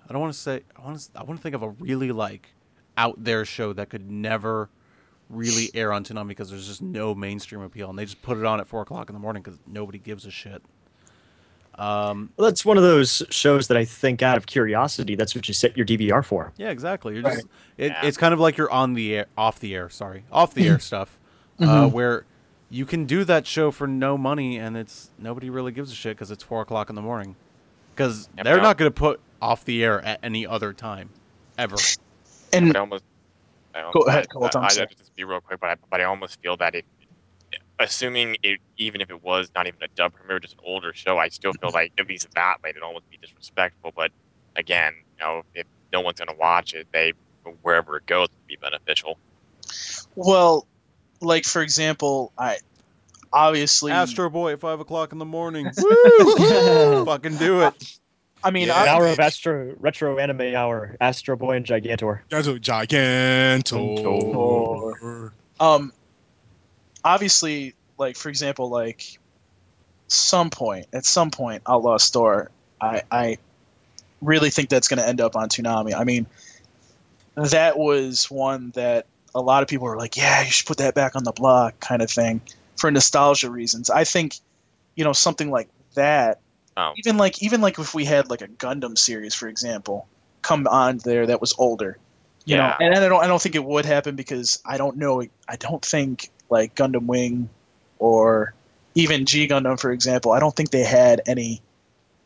I 0.08 0.12
don't 0.12 0.20
want 0.20 0.32
to 0.32 0.38
say. 0.38 0.62
I 0.76 0.82
want 0.82 1.00
to. 1.00 1.08
I 1.16 1.24
want 1.24 1.40
to 1.40 1.42
think 1.42 1.56
of 1.56 1.62
a 1.64 1.70
really 1.70 2.12
like 2.12 2.48
out 2.96 3.22
there 3.24 3.44
show 3.44 3.72
that 3.72 3.90
could 3.90 4.08
never 4.08 4.68
really 5.28 5.68
air 5.74 5.92
on 5.92 6.04
Toonami 6.04 6.28
because 6.28 6.50
there's 6.50 6.68
just 6.68 6.80
no 6.80 7.12
mainstream 7.12 7.60
appeal, 7.62 7.90
and 7.90 7.98
they 7.98 8.04
just 8.04 8.22
put 8.22 8.38
it 8.38 8.44
on 8.44 8.60
at 8.60 8.68
four 8.68 8.82
o'clock 8.82 9.08
in 9.10 9.14
the 9.14 9.20
morning 9.20 9.42
because 9.42 9.58
nobody 9.66 9.98
gives 9.98 10.24
a 10.26 10.30
shit. 10.30 10.62
Um, 11.76 12.30
Well, 12.36 12.48
that's 12.48 12.64
one 12.64 12.76
of 12.76 12.82
those 12.84 13.22
shows 13.30 13.68
that 13.68 13.76
I 13.76 13.84
think, 13.84 14.22
out 14.22 14.36
of 14.36 14.46
curiosity, 14.46 15.14
that's 15.16 15.34
what 15.34 15.48
you 15.48 15.54
set 15.54 15.76
your 15.76 15.86
DVR 15.86 16.24
for. 16.24 16.52
yeah, 16.56 16.70
exactly. 16.70 17.14
You're 17.14 17.22
just. 17.24 17.46
It, 17.78 17.90
Yeah. 17.92 18.04
It's 18.06 18.16
kind 18.16 18.32
of 18.34 18.38
like 18.38 18.56
you're 18.56 18.70
on 18.70 18.94
the 18.94 19.16
air, 19.16 19.26
off 19.36 19.58
the 19.60 19.74
air. 19.74 19.88
Sorry, 19.88 20.24
off 20.30 20.54
the 20.54 20.68
air 20.68 20.78
stuff, 20.90 21.18
uh, 21.58 21.88
where 21.88 22.26
you 22.70 22.86
can 22.86 23.04
do 23.04 23.24
that 23.24 23.46
show 23.46 23.70
for 23.70 23.86
no 23.86 24.16
money, 24.16 24.56
and 24.56 24.76
it's 24.76 25.10
nobody 25.18 25.50
really 25.50 25.72
gives 25.72 25.90
a 25.90 25.94
shit 25.94 26.16
because 26.16 26.30
it's 26.30 26.42
four 26.44 26.62
o'clock 26.62 26.88
in 26.88 26.94
the 26.96 27.02
morning. 27.02 27.36
Because 27.94 28.28
Yep, 28.36 28.44
they're 28.44 28.56
no. 28.58 28.62
not 28.62 28.78
going 28.78 28.90
to 28.90 28.94
put 28.94 29.20
off 29.42 29.64
the 29.64 29.82
air 29.84 30.00
at 30.04 30.20
any 30.22 30.46
other 30.46 30.72
time, 30.72 31.10
ever. 31.58 31.76
And 32.52 32.68
But 32.68 32.76
I 32.76 32.80
almost. 32.80 33.04
I 33.74 33.80
don't- 33.82 33.92
Go 33.92 34.00
ahead, 34.02 34.24
I, 34.24 34.26
Colt, 34.32 34.56
I'm 34.56 34.62
I, 34.62 34.66
I 34.66 34.70
just 34.70 35.14
be 35.16 35.24
real 35.24 35.40
quick, 35.40 35.60
but 35.60 35.70
I, 35.70 35.76
but 35.90 36.00
I 36.00 36.04
almost 36.04 36.40
feel 36.40 36.56
that 36.58 36.74
it, 36.74 36.84
assuming 37.78 38.36
it, 38.42 38.60
even 38.78 39.00
if 39.00 39.10
it 39.10 39.22
was 39.22 39.50
not 39.54 39.66
even 39.66 39.82
a 39.82 39.88
dub 39.94 40.12
premiere, 40.14 40.38
just 40.40 40.54
an 40.54 40.60
older 40.64 40.92
show, 40.92 41.18
I 41.18 41.28
still 41.28 41.52
feel 41.60 41.70
like 41.72 41.92
at 41.98 42.08
least 42.08 42.28
that 42.34 42.56
late 42.64 42.70
it'd 42.70 42.82
almost 42.82 43.08
be 43.10 43.16
disrespectful. 43.20 43.92
But 43.94 44.10
again, 44.56 44.92
you 45.18 45.24
know, 45.24 45.42
if 45.54 45.66
no 45.92 46.00
one's 46.00 46.18
gonna 46.18 46.36
watch 46.38 46.74
it, 46.74 46.86
they 46.92 47.12
wherever 47.62 47.96
it 47.96 48.06
goes 48.06 48.28
would 48.28 48.46
be 48.46 48.56
beneficial. 48.56 49.18
well, 50.16 50.66
like 51.20 51.44
for 51.44 51.62
example, 51.62 52.32
I 52.38 52.56
obviously. 53.32 53.92
Astro 53.92 54.28
Boy 54.30 54.52
at 54.54 54.60
five 54.60 54.80
o'clock 54.80 55.12
in 55.12 55.18
the 55.18 55.24
morning. 55.24 55.70
Fucking 57.04 57.36
do 57.36 57.60
it. 57.62 57.96
I 58.42 58.50
mean, 58.50 58.68
Yeah. 58.68 58.74
I- 58.74 58.88
Hour 58.88 59.06
of 59.08 59.20
Astro 59.20 59.74
Retro 59.78 60.18
Anime 60.18 60.54
Hour, 60.54 60.96
Astro 61.00 61.36
Boy 61.36 61.56
and 61.56 61.66
Gigantor. 61.66 62.20
That's 62.30 62.48
Gigantor. 62.48 65.32
um 65.60 65.92
obviously 67.04 67.74
like 67.98 68.16
for 68.16 68.28
example 68.30 68.70
like 68.70 69.18
some 70.08 70.50
point 70.50 70.86
at 70.92 71.04
some 71.04 71.30
point 71.30 71.62
Outlaw 71.68 71.98
Star 71.98 72.50
i 72.80 73.02
i 73.10 73.36
really 74.22 74.50
think 74.50 74.68
that's 74.68 74.88
going 74.88 74.98
to 74.98 75.06
end 75.06 75.20
up 75.20 75.36
on 75.36 75.48
Toonami. 75.48 75.94
i 75.94 76.04
mean 76.04 76.26
that 77.36 77.78
was 77.78 78.30
one 78.30 78.70
that 78.74 79.06
a 79.34 79.40
lot 79.40 79.62
of 79.62 79.68
people 79.68 79.86
were 79.86 79.96
like 79.96 80.16
yeah 80.16 80.42
you 80.42 80.50
should 80.50 80.66
put 80.66 80.78
that 80.78 80.94
back 80.94 81.14
on 81.16 81.24
the 81.24 81.32
block 81.32 81.78
kind 81.80 82.02
of 82.02 82.10
thing 82.10 82.40
for 82.78 82.90
nostalgia 82.90 83.50
reasons 83.50 83.90
i 83.90 84.04
think 84.04 84.36
you 84.96 85.04
know 85.04 85.12
something 85.12 85.50
like 85.50 85.68
that 85.94 86.40
Oh. 86.76 86.92
even 86.96 87.16
like 87.16 87.42
even 87.42 87.60
like 87.60 87.78
if 87.80 87.94
we 87.94 88.04
had 88.04 88.30
like 88.30 88.42
a 88.42 88.46
gundam 88.48 88.96
series 88.96 89.34
for 89.34 89.48
example 89.48 90.06
come 90.42 90.66
on 90.68 90.98
there 90.98 91.26
that 91.26 91.40
was 91.40 91.52
older 91.58 91.98
you 92.46 92.56
Yeah. 92.56 92.76
know 92.78 92.86
and 92.86 92.94
i 93.04 93.08
don't 93.08 93.22
i 93.22 93.26
don't 93.26 93.42
think 93.42 93.56
it 93.56 93.64
would 93.64 93.84
happen 93.84 94.14
because 94.14 94.62
i 94.64 94.78
don't 94.78 94.96
know 94.96 95.20
i 95.48 95.56
don't 95.56 95.84
think 95.84 96.30
like 96.48 96.76
gundam 96.76 97.06
wing 97.06 97.50
or 97.98 98.54
even 98.94 99.26
g 99.26 99.46
gundam 99.48 99.78
for 99.80 99.90
example 99.90 100.30
i 100.32 100.38
don't 100.38 100.54
think 100.54 100.70
they 100.70 100.84
had 100.84 101.20
any 101.26 101.60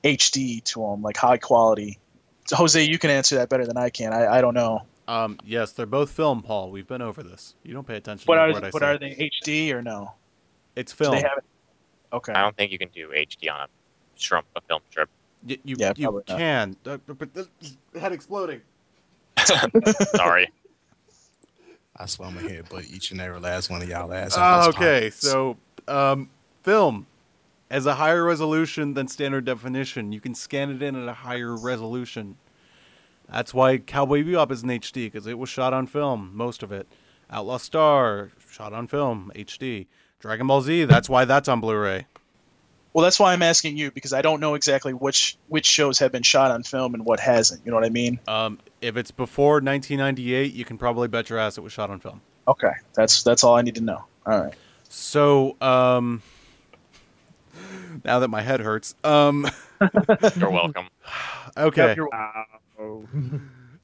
hd 0.05 0.63
to 0.65 0.81
them 0.81 1.03
like 1.03 1.17
high 1.17 1.39
quality 1.39 1.99
so 2.47 2.55
jose 2.55 2.83
you 2.85 2.99
can 2.99 3.11
answer 3.11 3.37
that 3.37 3.49
better 3.49 3.67
than 3.67 3.79
i 3.79 3.89
can 3.89 4.13
i, 4.13 4.37
I 4.37 4.41
don't 4.43 4.55
know 4.55 4.83
Um, 5.07 5.39
yes, 5.45 5.73
they're 5.73 5.87
both 5.87 6.11
film, 6.11 6.43
Paul. 6.43 6.71
We've 6.71 6.87
been 6.87 7.03
over 7.03 7.23
this. 7.23 7.55
You 7.63 7.75
don't 7.75 7.87
pay 7.87 7.97
attention 7.97 8.27
but 8.27 8.35
to 8.37 8.41
are, 8.41 8.53
what 8.53 8.65
I 8.65 8.71
but 8.71 8.81
say. 8.81 8.87
are 8.87 8.99
they 8.99 9.31
hd 9.47 9.73
or 9.73 9.83
no 9.83 10.13
It's 10.77 10.93
film. 10.93 11.17
they 11.17 11.23
have 11.23 11.39
it 11.39 11.45
okay 12.13 12.33
I 12.33 12.43
don't 12.43 12.57
think 12.57 12.73
you 12.73 12.79
can 12.79 12.89
do 12.95 13.09
HD 13.09 13.53
on 13.53 13.61
a 13.63 13.67
shrimp 14.17 14.47
a 14.57 14.61
film 14.63 14.81
strip. 14.91 15.09
Y- 15.47 15.59
you 15.65 15.77
Yeah, 15.79 15.93
you 15.97 16.23
can. 16.27 16.77
Uh, 16.85 16.97
but 17.07 17.35
the 17.35 17.49
head 17.99 18.13
exploding. 18.13 18.63
Sorry. 20.17 20.51
I 21.97 22.07
swear 22.07 22.31
my 22.31 22.41
head, 22.41 22.65
but 22.71 22.85
each 22.87 23.13
and 23.13 23.21
every 23.21 23.39
last 23.39 23.71
one 23.71 23.81
of 23.81 23.89
y'all 23.89 24.13
ass. 24.13 24.35
Ah, 24.37 24.69
okay, 24.69 25.11
so 25.11 25.57
um, 25.87 26.29
film 26.63 27.07
as 27.71 27.87
a 27.87 27.95
higher 27.95 28.25
resolution 28.25 28.95
than 28.95 29.07
standard 29.07 29.45
definition. 29.45 30.11
You 30.13 30.21
can 30.21 30.35
scan 30.35 30.71
it 30.71 30.83
in 30.83 30.97
at 30.97 31.09
a 31.09 31.13
higher 31.15 31.57
resolution. 31.57 32.37
That's 33.31 33.55
why 33.55 33.79
Cowboy 33.79 34.23
Bebop 34.23 34.51
is 34.51 34.63
in 34.63 34.69
HD 34.69 35.07
because 35.07 35.27
it 35.27 35.39
was 35.39 35.49
shot 35.49 35.73
on 35.73 35.87
film, 35.87 36.31
most 36.35 36.63
of 36.63 36.73
it. 36.73 36.87
Outlaw 37.31 37.57
Star 37.57 38.31
shot 38.51 38.73
on 38.73 38.87
film, 38.87 39.33
HD. 39.35 39.87
Dragon 40.21 40.47
Ball 40.47 40.61
Z, 40.63 40.85
that's 40.85 41.09
why 41.09 41.25
that's 41.25 41.49
on 41.49 41.61
Blu-ray. 41.61 42.07
Well, 42.93 43.03
that's 43.03 43.19
why 43.19 43.33
I'm 43.33 43.43
asking 43.43 43.77
you 43.77 43.91
because 43.91 44.13
I 44.13 44.23
don't 44.23 44.39
know 44.39 44.55
exactly 44.55 44.93
which 44.93 45.37
which 45.49 45.67
shows 45.67 45.99
have 45.99 46.13
been 46.13 46.23
shot 46.23 46.53
on 46.53 46.63
film 46.63 46.95
and 46.95 47.05
what 47.05 47.19
hasn't. 47.19 47.61
You 47.65 47.73
know 47.73 47.77
what 47.77 47.85
I 47.85 47.89
mean? 47.89 48.21
Um, 48.29 48.61
if 48.81 48.97
it's 48.97 49.11
before 49.11 49.55
1998, 49.55 50.53
you 50.55 50.65
can 50.65 50.79
probably 50.79 51.09
bet 51.09 51.29
your 51.29 51.41
ass 51.41 51.59
it 51.59 51.63
was 51.63 51.73
shot 51.73 51.91
on 51.91 51.99
film. 51.99 52.21
Okay, 52.47 52.71
that's 52.95 53.25
that's 53.25 53.43
all 53.43 53.57
I 53.57 53.63
need 53.63 53.75
to 53.75 53.81
know. 53.81 54.05
All 54.27 54.41
right. 54.41 54.55
So, 54.89 55.57
um, 55.61 56.23
now 58.05 58.21
that 58.21 58.29
my 58.29 58.43
head 58.43 58.61
hurts, 58.61 58.95
um, 59.03 59.51
You're 60.37 60.51
welcome. 60.51 60.87
okay. 61.57 61.97
Oh. 62.79 63.07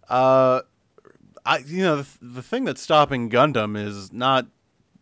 Uh, 0.09 0.63
I 1.47 1.59
you 1.59 1.85
know 1.85 2.03
the, 2.03 2.09
the 2.21 2.43
thing 2.43 2.65
that's 2.65 2.83
stopping 2.83 3.31
Gundam 3.31 3.77
is 3.81 4.13
not 4.13 4.47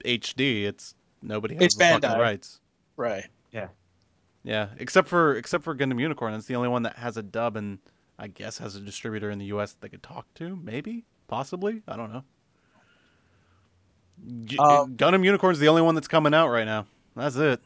HD. 0.05 0.65
It's 0.65 0.95
nobody 1.23 1.55
has 1.55 1.63
It's 1.65 1.75
the 1.77 1.85
fucking 1.85 2.11
rights. 2.21 2.61
Right. 2.99 3.25
Yeah, 3.51 3.69
Yeah. 4.45 4.69
except 4.77 5.09
for 5.09 5.35
except 5.37 5.65
for 5.65 5.75
Gundam 5.75 5.99
Unicorn. 5.99 6.35
it's 6.35 6.45
the 6.47 6.57
only 6.57 6.69
one 6.69 6.83
that 6.83 6.97
has 6.97 7.17
a 7.17 7.23
dub 7.23 7.57
and 7.57 7.79
I 8.19 8.27
guess 8.29 8.59
has 8.59 8.77
a 8.77 8.81
distributor 8.81 9.31
in 9.31 9.39
the 9.39 9.47
U.S. 9.47 9.73
that 9.73 9.81
they 9.81 9.89
could 9.89 10.03
talk 10.03 10.27
to. 10.35 10.55
Maybe, 10.57 11.07
possibly. 11.27 11.83
I 11.89 11.97
don't 11.97 12.13
know. 12.13 12.25
G- 14.45 14.59
Um, 14.59 14.95
Gundam 14.97 15.25
Unicorn's 15.25 15.59
the 15.59 15.69
only 15.69 15.81
one 15.83 15.95
that's 15.95 16.09
coming 16.09 16.35
out 16.35 16.49
right 16.49 16.67
now. 16.67 16.87
That's 17.17 17.37
it. 17.37 17.61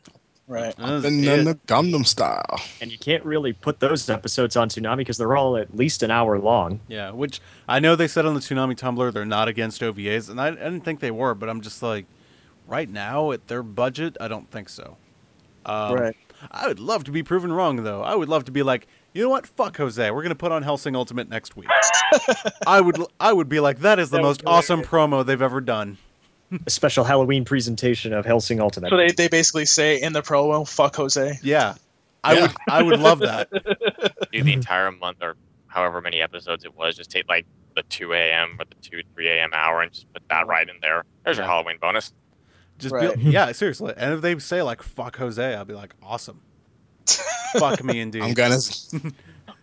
Right. 0.53 0.75
And 0.77 1.03
then 1.03 1.45
the 1.45 1.55
Gundam 1.67 2.07
style. 2.07 2.61
And 2.83 2.93
you 2.93 2.99
can't 2.99 3.25
really 3.25 3.55
put 3.55 3.81
those 3.81 4.11
episodes 4.11 4.55
on 4.55 4.69
Toonami 4.69 4.99
because 4.99 5.17
they're 5.17 5.35
all 5.35 5.57
at 5.57 5.75
least 5.75 6.03
an 6.03 6.11
hour 6.11 6.39
long. 6.39 6.81
Yeah, 6.89 7.11
which 7.11 7.41
I 7.67 7.81
know 7.81 7.97
they 7.97 8.07
said 8.07 8.27
on 8.27 8.35
the 8.35 8.41
Toonami 8.41 8.79
Tumblr 8.79 9.13
they're 9.15 9.25
not 9.25 9.49
against 9.49 9.81
OVAs, 9.81 10.29
and 10.29 10.39
I, 10.39 10.49
I 10.49 10.51
didn't 10.51 10.83
think 10.83 11.01
they 11.01 11.11
were, 11.11 11.35
but 11.35 11.49
I'm 11.49 11.63
just 11.63 11.83
like, 11.83 12.05
right 12.69 12.89
now 12.89 13.33
at 13.33 13.49
their 13.49 13.63
budget, 13.63 14.19
I 14.21 14.29
don't 14.29 14.51
think 14.51 14.69
so. 14.69 14.99
Um, 15.65 15.95
right. 15.95 16.17
I 16.51 16.69
would 16.69 16.81
love 16.81 17.05
to 17.05 17.11
be 17.11 17.23
proven 17.23 17.51
wrong, 17.51 17.85
though. 17.85 18.03
I 18.03 18.15
would 18.15 18.29
love 18.29 18.45
to 18.45 18.53
be 18.53 18.63
like, 18.63 18.87
you 19.15 19.23
know 19.23 19.31
what? 19.31 19.47
Fuck 19.47 19.79
Jose. 19.79 20.11
We're 20.11 20.23
gonna 20.23 20.35
put 20.35 20.53
on 20.53 20.65
Hellsing 20.65 20.95
Ultimate 20.95 21.31
next 21.31 21.57
week. 21.57 21.69
I 22.67 22.83
would, 22.83 22.99
I 23.19 23.33
would 23.33 23.49
be 23.49 23.61
like, 23.61 23.79
that 23.79 23.99
is 23.99 24.11
the 24.11 24.19
That 24.19 24.23
most 24.23 24.43
awesome 24.45 24.83
promo 24.83 25.25
they've 25.25 25.41
ever 25.41 25.63
done. 25.63 25.97
A 26.67 26.71
special 26.71 27.05
Halloween 27.05 27.45
presentation 27.45 28.13
of 28.13 28.25
Hellsing 28.27 28.61
Ultimate. 28.61 28.91
So 28.91 28.97
they, 28.97 29.09
they 29.13 29.29
basically 29.29 29.65
say 29.65 30.01
in 30.01 30.13
the 30.13 30.23
promo, 30.23 30.69
"Fuck 30.69 30.97
Jose." 30.97 31.39
Yeah, 31.43 31.75
I 32.25 32.35
Yeah. 32.35 32.41
would, 32.43 32.53
I 32.69 32.83
would 32.83 33.01
love 33.01 33.21
that. 33.21 33.49
Do 34.33 34.43
the 34.43 34.53
entire 34.53 34.91
month 34.93 35.19
or 35.23 35.37
however 35.69 36.01
many 36.01 36.21
episodes 36.21 36.65
it 36.65 36.77
was. 36.77 36.97
Just 36.97 37.11
take 37.11 37.29
like 37.29 37.47
the 37.77 37.83
2 37.85 38.13
a.m. 38.13 38.57
or 38.59 38.65
the 38.67 38.75
2 38.83 39.01
3 39.15 39.29
a.m. 39.29 39.51
hour 39.55 39.81
and 39.83 39.91
just 39.93 40.13
put 40.13 40.23
that 40.29 40.47
right 40.47 40.69
in 40.69 40.77
there. 40.83 41.05
There's 41.25 41.39
your 41.39 41.47
Halloween 41.47 41.79
bonus. 41.81 42.13
Just 42.79 42.95
Right. 42.95 43.17
be, 43.17 43.23
yeah, 43.31 43.53
seriously. 43.53 43.95
And 43.97 44.13
if 44.15 44.21
they 44.21 44.39
say 44.39 44.63
like 44.63 44.83
"fuck 44.83 45.17
Jose," 45.17 45.55
I'll 45.55 45.65
be 45.65 45.75
like, 45.75 45.95
awesome. 46.03 46.41
Fuck 47.59 47.83
me 47.85 48.01
indeed. 48.01 48.23
I'm 48.23 48.33
gonna. 48.35 48.59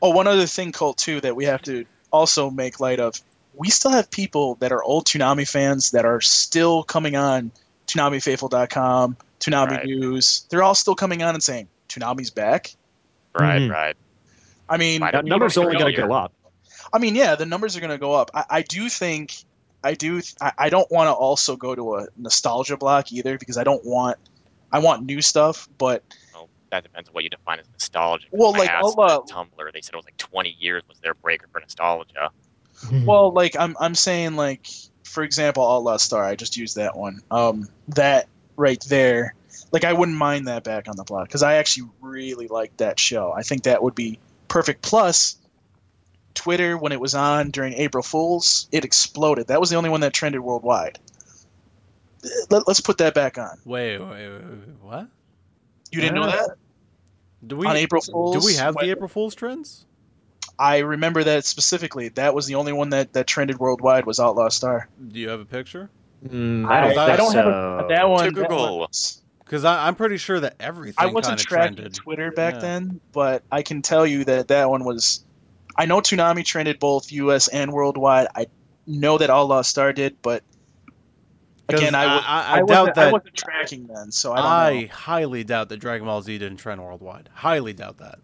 Oh, 0.02 0.12
one 0.12 0.28
other 0.28 0.46
thing, 0.46 0.72
Colt, 0.72 0.98
too, 0.98 1.20
that 1.22 1.36
we 1.36 1.46
have 1.46 1.62
to 1.64 1.86
also 2.12 2.50
make 2.50 2.80
light 2.80 3.00
of. 3.00 3.16
We 3.54 3.70
still 3.70 3.92
have 3.92 4.10
people 4.10 4.56
that 4.56 4.72
are 4.72 4.84
old 4.84 5.06
Toonami 5.06 5.50
fans 5.50 5.92
that 5.92 6.06
are 6.06 6.22
still 6.22 6.84
coming 6.84 7.16
on 7.16 7.52
ToonamiFaithful.com, 7.88 9.18
Toonami 9.40 9.70
Right. 9.70 9.86
News. 9.86 10.46
They're 10.50 10.64
all 10.64 10.76
still 10.76 10.96
coming 10.96 11.24
on 11.24 11.34
and 11.34 11.44
saying, 11.44 11.68
Toonami's 11.90 12.30
back. 12.30 12.76
Right, 13.38 13.62
Mhm. 13.62 13.72
right. 13.72 13.98
I 14.70 14.78
mean, 14.78 15.02
Why 15.02 15.12
that 15.12 15.26
number's 15.26 15.56
go 15.56 15.64
only 15.64 15.78
going 15.78 15.94
to 15.94 16.02
go 16.08 16.14
up. 16.14 16.34
I 16.94 17.00
mean, 17.00 17.16
yeah, 17.16 17.36
the 17.36 17.46
numbers 17.46 17.76
are 17.76 17.80
going 17.80 17.92
to 17.92 17.98
go 17.98 18.14
up. 18.14 18.32
I, 18.34 18.46
I 18.50 18.62
do 18.62 18.90
think, 18.90 19.36
I 19.84 19.94
do, 19.94 20.22
I, 20.42 20.52
I 20.58 20.70
don't 20.70 20.90
want 20.92 21.08
to 21.08 21.14
also 21.14 21.56
go 21.56 21.76
to 21.76 21.96
a 21.98 22.08
nostalgia 22.18 22.78
block 22.78 23.12
either 23.12 23.38
because 23.38 23.58
I 23.58 23.64
don't 23.64 23.84
want, 23.86 24.18
I 24.72 24.80
want 24.80 25.04
new 25.04 25.22
stuff, 25.22 25.68
but 25.78 26.04
that 26.72 26.84
depends 26.84 27.10
on 27.10 27.14
what 27.14 27.24
you 27.24 27.30
define 27.30 27.60
as 27.60 27.68
nostalgia. 27.72 28.28
Well, 28.32 28.54
I 28.56 28.60
like, 28.60 28.70
asked 28.70 28.96
I'll, 28.98 29.02
uh, 29.02 29.22
Tumblr, 29.22 29.74
they 29.74 29.82
said 29.82 29.94
it 29.94 29.98
was 29.98 30.06
like 30.06 30.18
20 30.18 30.56
years 30.60 30.84
was 30.88 31.00
their 31.00 31.16
breaker 31.16 31.48
for 31.52 31.60
nostalgia. 31.60 32.30
Hmm. 32.88 33.06
Well, 33.06 33.32
like 33.32 33.56
I'm 33.60 33.76
I'm 33.80 33.96
saying 33.96 34.36
like 34.36 34.68
for 35.04 35.24
example, 35.24 35.70
Outlaw 35.70 35.98
Star. 35.98 36.24
I 36.24 36.36
just 36.36 36.56
used 36.56 36.76
that 36.76 36.96
one. 36.96 37.22
Um, 37.32 37.68
that 37.90 38.28
right 38.56 38.82
there. 38.88 39.34
like 39.72 39.84
I 39.84 39.94
wouldn't 39.94 40.18
mind 40.18 40.48
that 40.48 40.64
back 40.64 40.88
on 40.88 40.96
the 40.96 41.04
block 41.04 41.28
because 41.28 41.44
I 41.44 41.56
actually 41.56 41.90
really 42.02 42.48
liked 42.48 42.78
that 42.78 43.00
show. 43.00 43.34
I 43.36 43.42
think 43.42 43.64
that 43.64 43.82
would 43.82 43.96
be 43.96 44.20
perfect. 44.48 44.82
Plus, 44.82 45.38
Twitter 46.36 46.78
when 46.78 46.92
it 46.92 47.00
was 47.00 47.16
on 47.16 47.50
during 47.50 47.74
April 47.74 48.04
Fools, 48.04 48.68
it 48.72 48.86
exploded. 48.86 49.48
That 49.48 49.60
was 49.60 49.70
the 49.70 49.76
only 49.76 49.90
one 49.90 50.02
that 50.02 50.14
trended 50.14 50.42
worldwide. 50.42 51.00
Uh, 52.24 52.28
let, 52.50 52.68
us 52.68 52.80
put 52.80 52.98
that 53.00 53.14
back 53.14 53.38
on. 53.38 53.58
Wait, 53.66 53.98
wait, 53.98 54.10
wait, 54.10 54.30
wait, 54.30 54.70
what? 54.82 55.08
You 55.92 56.02
didn't 56.02 56.16
know 56.16 56.24
uh, 56.24 56.32
that? 56.32 56.56
Do 57.48 57.56
we 57.56 57.66
On 57.66 57.76
April 57.76 58.02
Fools, 58.02 58.36
Do 58.36 58.46
we 58.46 58.56
have 58.56 58.76
when- 58.76 58.86
the 58.86 58.92
April 58.92 59.08
Fools 59.08 59.36
trends? 59.36 59.86
I 60.60 60.80
remember 60.80 61.24
that 61.24 61.46
specifically. 61.46 62.10
That 62.10 62.36
was 62.36 62.46
the 62.46 62.56
only 62.56 62.74
one 62.74 62.90
that, 62.90 63.14
that 63.14 63.26
trended 63.28 63.60
worldwide 63.60 64.06
was 64.06 64.20
Outlaw 64.20 64.50
Star. 64.50 64.90
Do 65.08 65.20
you 65.20 65.30
have 65.30 65.40
a 65.40 65.46
picture? 65.46 65.90
Mm, 66.28 66.68
I, 66.70 66.80
I 66.80 66.94
don't, 66.94 66.98
I 66.98 67.16
don't 67.16 67.34
have 67.34 67.46
a, 67.48 67.86
that 67.90 68.10
one. 68.10 68.26
To 68.26 68.32
that 68.32 68.50
one 68.50 68.58
Google. 68.60 68.92
Because 69.40 69.64
I'm 69.64 69.96
pretty 69.96 70.18
sure 70.18 70.40
that 70.42 70.56
everything 70.60 70.96
I 70.98 71.08
wasn't 71.08 71.40
tracking 71.40 71.76
trended. 71.78 71.94
Twitter 71.96 72.32
back 72.32 72.56
Yeah. 72.56 72.60
then, 72.60 73.00
but 73.14 73.42
I 73.52 73.64
can 73.64 73.82
tell 73.82 74.06
you 74.06 74.26
that 74.26 74.50
that 74.50 74.70
one 74.70 74.84
was. 74.84 75.24
I 75.78 75.86
know 75.86 76.02
Toonami 76.02 76.44
trended 76.44 76.78
both 76.78 77.10
U.S. 77.14 77.48
and 77.48 77.72
worldwide. 77.72 78.28
I 78.36 78.48
know 78.86 79.18
that 79.18 79.30
Outlaw 79.30 79.62
Star 79.62 79.94
did, 79.94 80.22
but 80.22 80.44
again, 81.70 81.96
I 81.96 82.62
wasn't, 82.62 82.68
doubt 82.68 82.90
I 82.90 83.06
that. 83.06 83.14
wasn't 83.14 83.36
tracking 83.36 83.88
then, 83.88 84.12
so 84.12 84.34
I 84.34 84.36
don't 84.36 84.46
I 84.46 84.82
know. 84.82 84.88
highly 84.94 85.44
doubt 85.46 85.70
that 85.70 85.78
Dragon 85.78 86.06
Ball 86.06 86.22
Z 86.22 86.38
didn't 86.38 86.58
trend 86.58 86.84
worldwide. 86.84 87.30
Highly 87.34 87.72
doubt 87.74 88.00
that. 88.00 88.20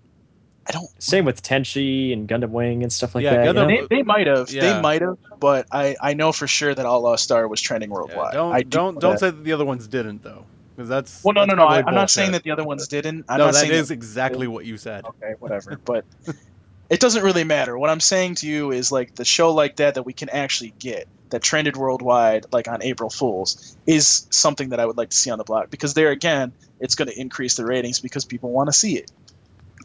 I 0.67 0.71
don't. 0.71 0.89
Same 1.01 1.25
with 1.25 1.43
Tenchi 1.43 2.11
and 2.11 2.27
Gundam 2.27 2.49
Wing 2.49 2.81
and 2.83 2.91
stuff 2.91 3.13
like 3.15 3.23
Yeah, 3.23 3.35
that. 3.35 3.45
you 3.45 3.51
Gundam- 3.53 3.67
know? 3.81 3.87
They, 3.89 3.97
they 3.97 4.03
might 4.03 4.27
have. 4.27 4.49
Yeah. 4.49 4.61
They 4.73 4.81
might 4.81 5.01
have, 5.01 5.17
but 5.39 5.67
I, 5.71 5.95
I 6.01 6.13
know 6.13 6.31
for 6.31 6.47
sure 6.47 6.73
that 6.73 6.85
Outlaw 6.85 7.15
Star 7.17 7.47
was 7.47 7.61
trending 7.61 7.89
Yeah, 7.91 7.95
worldwide. 7.95 8.33
don't 8.33 8.53
I 8.53 8.61
do 8.63 8.69
don't 8.69 8.99
don't 8.99 9.19
say 9.19 9.29
that 9.29 9.43
the 9.43 9.51
other 9.53 9.65
ones 9.65 9.87
didn't 9.87 10.23
though, 10.23 10.45
because 10.75 10.89
that's 10.89 11.23
Well, 11.23 11.33
no, 11.33 11.41
that's 11.41 11.51
no, 11.51 11.55
no. 11.63 11.67
I, 11.67 11.83
I'm 11.85 11.93
not 11.93 12.09
saying 12.09 12.31
that 12.31 12.43
the 12.43 12.51
other 12.51 12.63
ones 12.63 12.87
didn't. 12.87 13.25
I'm 13.29 13.37
no, 13.37 13.45
not 13.45 13.53
that 13.53 13.59
saying 13.67 13.71
that- 13.83 13.91
exactly 13.91 14.47
what 14.47 14.65
you 14.65 14.77
said. 14.77 15.05
okay, 15.05 15.33
whatever. 15.39 15.79
But 15.85 16.03
it 16.89 16.99
doesn't 16.99 17.23
really 17.23 17.43
matter. 17.43 17.77
What 17.77 17.89
I'm 17.91 17.99
saying 17.99 18.35
to 18.35 18.47
you 18.47 18.71
is 18.71 18.91
like 18.91 19.15
the 19.15 19.25
show 19.25 19.53
like 19.53 19.75
that 19.75 19.93
that 19.95 20.03
we 20.03 20.13
can 20.13 20.29
actually 20.29 20.73
get 20.79 21.07
that 21.29 21.41
trended 21.43 21.75
worldwide, 21.77 22.45
like 22.51 22.67
on 22.67 22.81
April 22.81 23.09
Fools, 23.09 23.75
is 23.87 24.27
something 24.31 24.69
that 24.69 24.79
I 24.79 24.85
would 24.85 24.97
like 24.97 25.09
to 25.09 25.17
see 25.17 25.29
on 25.29 25.37
the 25.37 25.43
block 25.43 25.69
because 25.69 25.93
there 25.93 26.09
again, 26.11 26.51
it's 26.79 26.95
going 26.95 27.07
to 27.07 27.19
increase 27.19 27.55
the 27.55 27.65
ratings 27.65 27.99
because 27.99 28.25
people 28.25 28.51
want 28.51 28.67
to 28.67 28.73
see 28.73 28.97
it. 28.97 29.11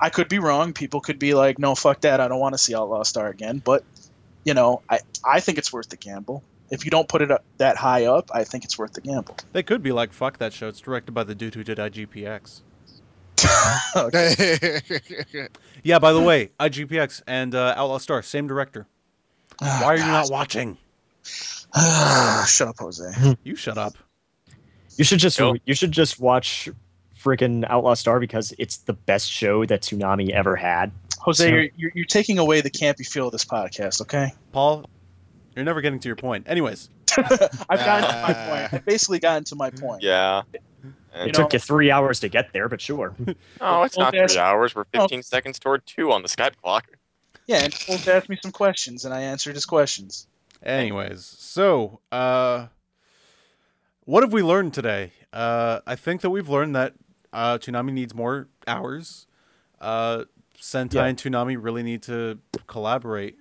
I 0.01 0.11
could 0.11 0.29
be 0.29 0.39
wrong. 0.39 0.73
People 0.73 1.01
could 1.01 1.19
be 1.19 1.35
like, 1.35 1.59
"No, 1.59 1.75
fuck 1.75 2.01
that. 2.01 2.21
I 2.21 2.29
don't 2.29 2.41
want 2.41 2.55
to 2.55 2.59
see 2.59 2.75
Outlaw 2.75 3.03
Star 3.03 3.29
again." 3.29 3.61
But 3.65 3.85
you 4.45 4.55
know, 4.55 4.83
I 4.89 5.01
I 5.25 5.41
think 5.41 5.59
it's 5.59 5.73
worth 5.73 5.89
the 5.91 5.97
gamble. 5.97 6.43
If 6.71 6.85
you 6.85 6.91
don't 6.91 7.09
put 7.09 7.21
it 7.21 7.31
up 7.31 7.45
that 7.59 7.77
high 7.77 8.07
up, 8.07 8.31
I 8.33 8.45
think 8.45 8.65
it's 8.65 8.79
worth 8.79 8.93
the 8.93 9.01
gamble. 9.01 9.37
They 9.53 9.63
could 9.63 9.83
be 9.83 9.93
like, 9.93 10.13
"Fuck 10.13 10.39
that 10.39 10.53
show." 10.53 10.69
It's 10.69 10.81
directed 10.81 11.13
by 11.13 11.25
the 11.25 11.35
dude 11.35 11.55
who 11.55 11.65
did 11.65 11.79
IGPX. 11.79 12.61
Yeah, 15.83 15.99
by 15.99 16.13
the 16.13 16.21
way, 16.21 16.51
IGPX 16.61 17.23
and 17.27 17.55
uh, 17.55 17.75
Outlaw 17.77 17.99
Star, 17.99 18.23
same 18.23 18.47
director. 18.47 18.87
Why 19.59 19.83
are 19.85 19.97
you 19.97 20.05
not 20.05 20.31
watching? 20.31 20.77
Shut 21.25 22.69
up, 22.69 22.77
Jose. 22.79 23.37
You 23.45 23.57
shut 23.57 23.79
up. 23.79 23.95
You 24.97 25.05
should 25.05 25.21
just 25.21 25.39
Nope. 25.39 25.59
you 25.65 25.75
should 25.75 25.93
just 25.93 26.21
watch 26.21 26.69
freaking 27.23 27.65
Outlaw 27.69 27.95
Star 27.95 28.19
because 28.21 28.53
it's 28.59 28.79
the 28.79 28.93
best 28.93 29.31
show 29.31 29.65
that 29.67 29.83
Toonami 29.83 30.31
ever 30.31 30.57
had. 30.57 30.93
Jose, 31.21 31.45
So- 31.45 31.49
you're, 31.55 31.69
you're 31.77 31.93
you're 31.95 32.05
taking 32.07 32.39
away 32.39 32.61
the 32.61 32.71
campy 32.71 33.07
feel 33.07 33.27
of 33.27 33.33
this 33.33 33.45
podcast. 33.45 34.01
Okay. 34.03 34.33
Paul, 34.53 34.85
you're 35.55 35.65
never 35.65 35.81
getting 35.81 36.01
to 36.01 36.09
your 36.09 36.17
point. 36.17 36.47
Anyways, 36.49 36.89
I've 37.19 37.29
gotten 37.85 38.09
to 38.11 38.17
my 38.23 38.35
Ah. 38.37 38.47
point. 38.49 38.75
I've 38.75 38.85
basically 38.85 39.19
gotten 39.19 39.45
to 39.45 39.57
my 39.57 39.71
point. 39.71 40.03
Yeah. 40.03 40.43
It 40.53 40.63
And, 41.13 41.27
You 41.27 41.33
took 41.33 41.53
you 41.53 41.59
three 41.59 41.91
hours 41.91 42.21
to 42.21 42.29
get 42.29 42.53
there, 42.53 42.69
but 42.69 42.81
sure. 42.81 43.15
oh, 43.61 43.83
it's 43.83 43.99
not 43.99 44.15
three 44.15 44.39
hours. 44.39 44.75
We're 44.75 44.85
Oh. 44.95 45.01
15 45.03 45.23
seconds 45.25 45.59
toward 45.59 45.85
two 45.85 46.13
on 46.13 46.23
the 46.23 46.29
Skype 46.29 46.57
clock. 46.63 46.87
Yeah, 47.47 47.65
and 47.65 47.75
Wolf 47.89 48.07
asked 48.07 48.29
me 48.29 48.39
some 48.41 48.53
questions, 48.53 49.05
and 49.05 49.13
I 49.13 49.23
answered 49.23 49.57
his 49.57 49.67
questions. 49.67 50.29
anyways, 50.63 51.25
so 51.27 51.99
uh, 52.13 52.67
what 54.05 54.23
have 54.23 54.33
we 54.33 54.43
learned 54.43 54.73
today? 54.73 55.13
Uh, 55.33 55.81
I 55.87 55.97
think 55.97 56.21
that 56.21 56.31
we've 56.31 56.49
learned 56.49 56.77
that 56.77 56.95
uh, 57.33 57.59
Toonami 57.59 57.93
needs 57.93 58.15
more 58.15 58.49
hours. 58.67 59.27
Uh, 59.81 60.25
Sentai 60.59 60.95
Yeah. 60.95 61.05
and 61.07 61.19
Toonami 61.19 61.57
really 61.59 61.83
need 61.83 62.03
to 62.05 62.39
collaborate 62.67 63.37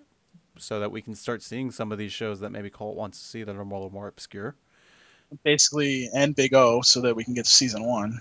so 0.58 0.80
that 0.80 0.92
we 0.92 1.02
can 1.02 1.16
start 1.16 1.42
seeing 1.42 1.72
some 1.72 1.92
of 1.92 1.98
these 1.98 2.12
shows 2.12 2.40
that 2.42 2.50
maybe 2.52 2.70
Colt 2.70 2.96
wants 2.96 3.20
to 3.20 3.26
see 3.26 3.44
that 3.44 3.56
are 3.56 3.66
more, 3.66 3.80
a 3.80 3.82
little 3.84 3.94
more 3.94 4.08
obscure. 4.08 4.56
Basically, 5.44 6.10
and 6.16 6.36
Big 6.36 6.54
O, 6.54 6.82
so 6.82 7.02
that 7.02 7.16
we 7.16 7.24
can 7.24 7.34
get 7.34 7.46
to 7.46 7.52
season 7.52 7.86
one. 7.86 8.20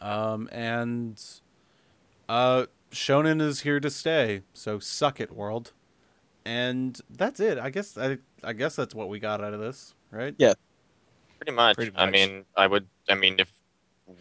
Um, 0.00 0.48
and 0.50 1.22
uh, 2.28 2.66
Shonen 2.90 3.40
is 3.40 3.60
here 3.60 3.80
to 3.80 3.90
stay, 3.90 4.42
so 4.52 4.78
suck 4.78 5.20
it, 5.20 5.32
world. 5.32 5.72
And 6.44 7.00
that's 7.10 7.40
it. 7.40 7.58
I 7.58 7.70
guess 7.70 7.96
I, 7.98 8.18
I 8.44 8.52
guess 8.52 8.76
that's 8.76 8.94
what 8.94 9.08
we 9.08 9.18
got 9.18 9.40
out 9.42 9.52
of 9.54 9.60
this, 9.60 9.94
right? 10.10 10.34
Yeah. 10.38 10.54
Pretty 11.38 11.52
much. 11.52 11.76
Pretty 11.76 11.92
I 11.96 12.10
mean, 12.10 12.44
I 12.56 12.66
would. 12.66 12.86
I 13.08 13.14
mean, 13.14 13.36
if 13.38 13.50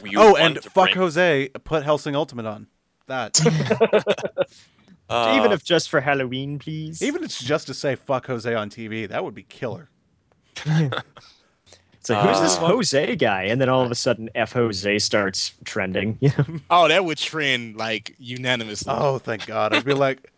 you 0.04 0.20
oh, 0.20 0.36
and 0.36 0.56
to 0.56 0.70
fuck 0.70 0.86
bring, 0.86 0.98
Jose, 0.98 1.50
put 1.64 1.84
Hellsing 1.84 2.16
Ultimate 2.16 2.46
on. 2.46 2.68
That. 3.08 3.40
uh, 5.10 5.36
Even 5.38 5.52
if 5.52 5.64
just 5.64 5.90
for 5.90 6.02
Halloween, 6.02 6.58
please. 6.58 7.02
Even 7.04 7.22
if 7.24 7.26
it's 7.26 7.44
just 7.44 7.68
to 7.68 7.74
say 7.74 7.96
fuck 7.96 8.26
Jose 8.28 8.52
on 8.54 8.70
TV, 8.70 9.08
that 9.08 9.24
would 9.24 9.36
be 9.36 9.44
killer. 9.44 9.90
it's 10.66 12.10
like, 12.10 12.28
who's 12.28 12.42
this 12.42 12.58
Uh, 12.58 12.68
Jose 12.68 13.16
guy? 13.18 13.44
And 13.44 13.62
then 13.62 13.70
all 13.70 13.84
of 13.84 13.92
a 13.92 13.96
sudden, 13.96 14.30
F 14.34 14.54
Jose 14.54 14.98
starts 15.00 15.54
trending. 15.66 16.18
oh, 16.70 16.88
that 16.88 17.06
would 17.06 17.18
trend 17.20 17.76
like 17.78 18.16
unanimously. 18.18 18.92
Oh, 18.96 19.20
thank 19.20 19.46
God. 19.46 19.74
I'd 19.76 19.86
be 19.86 19.94
like, 20.06 20.32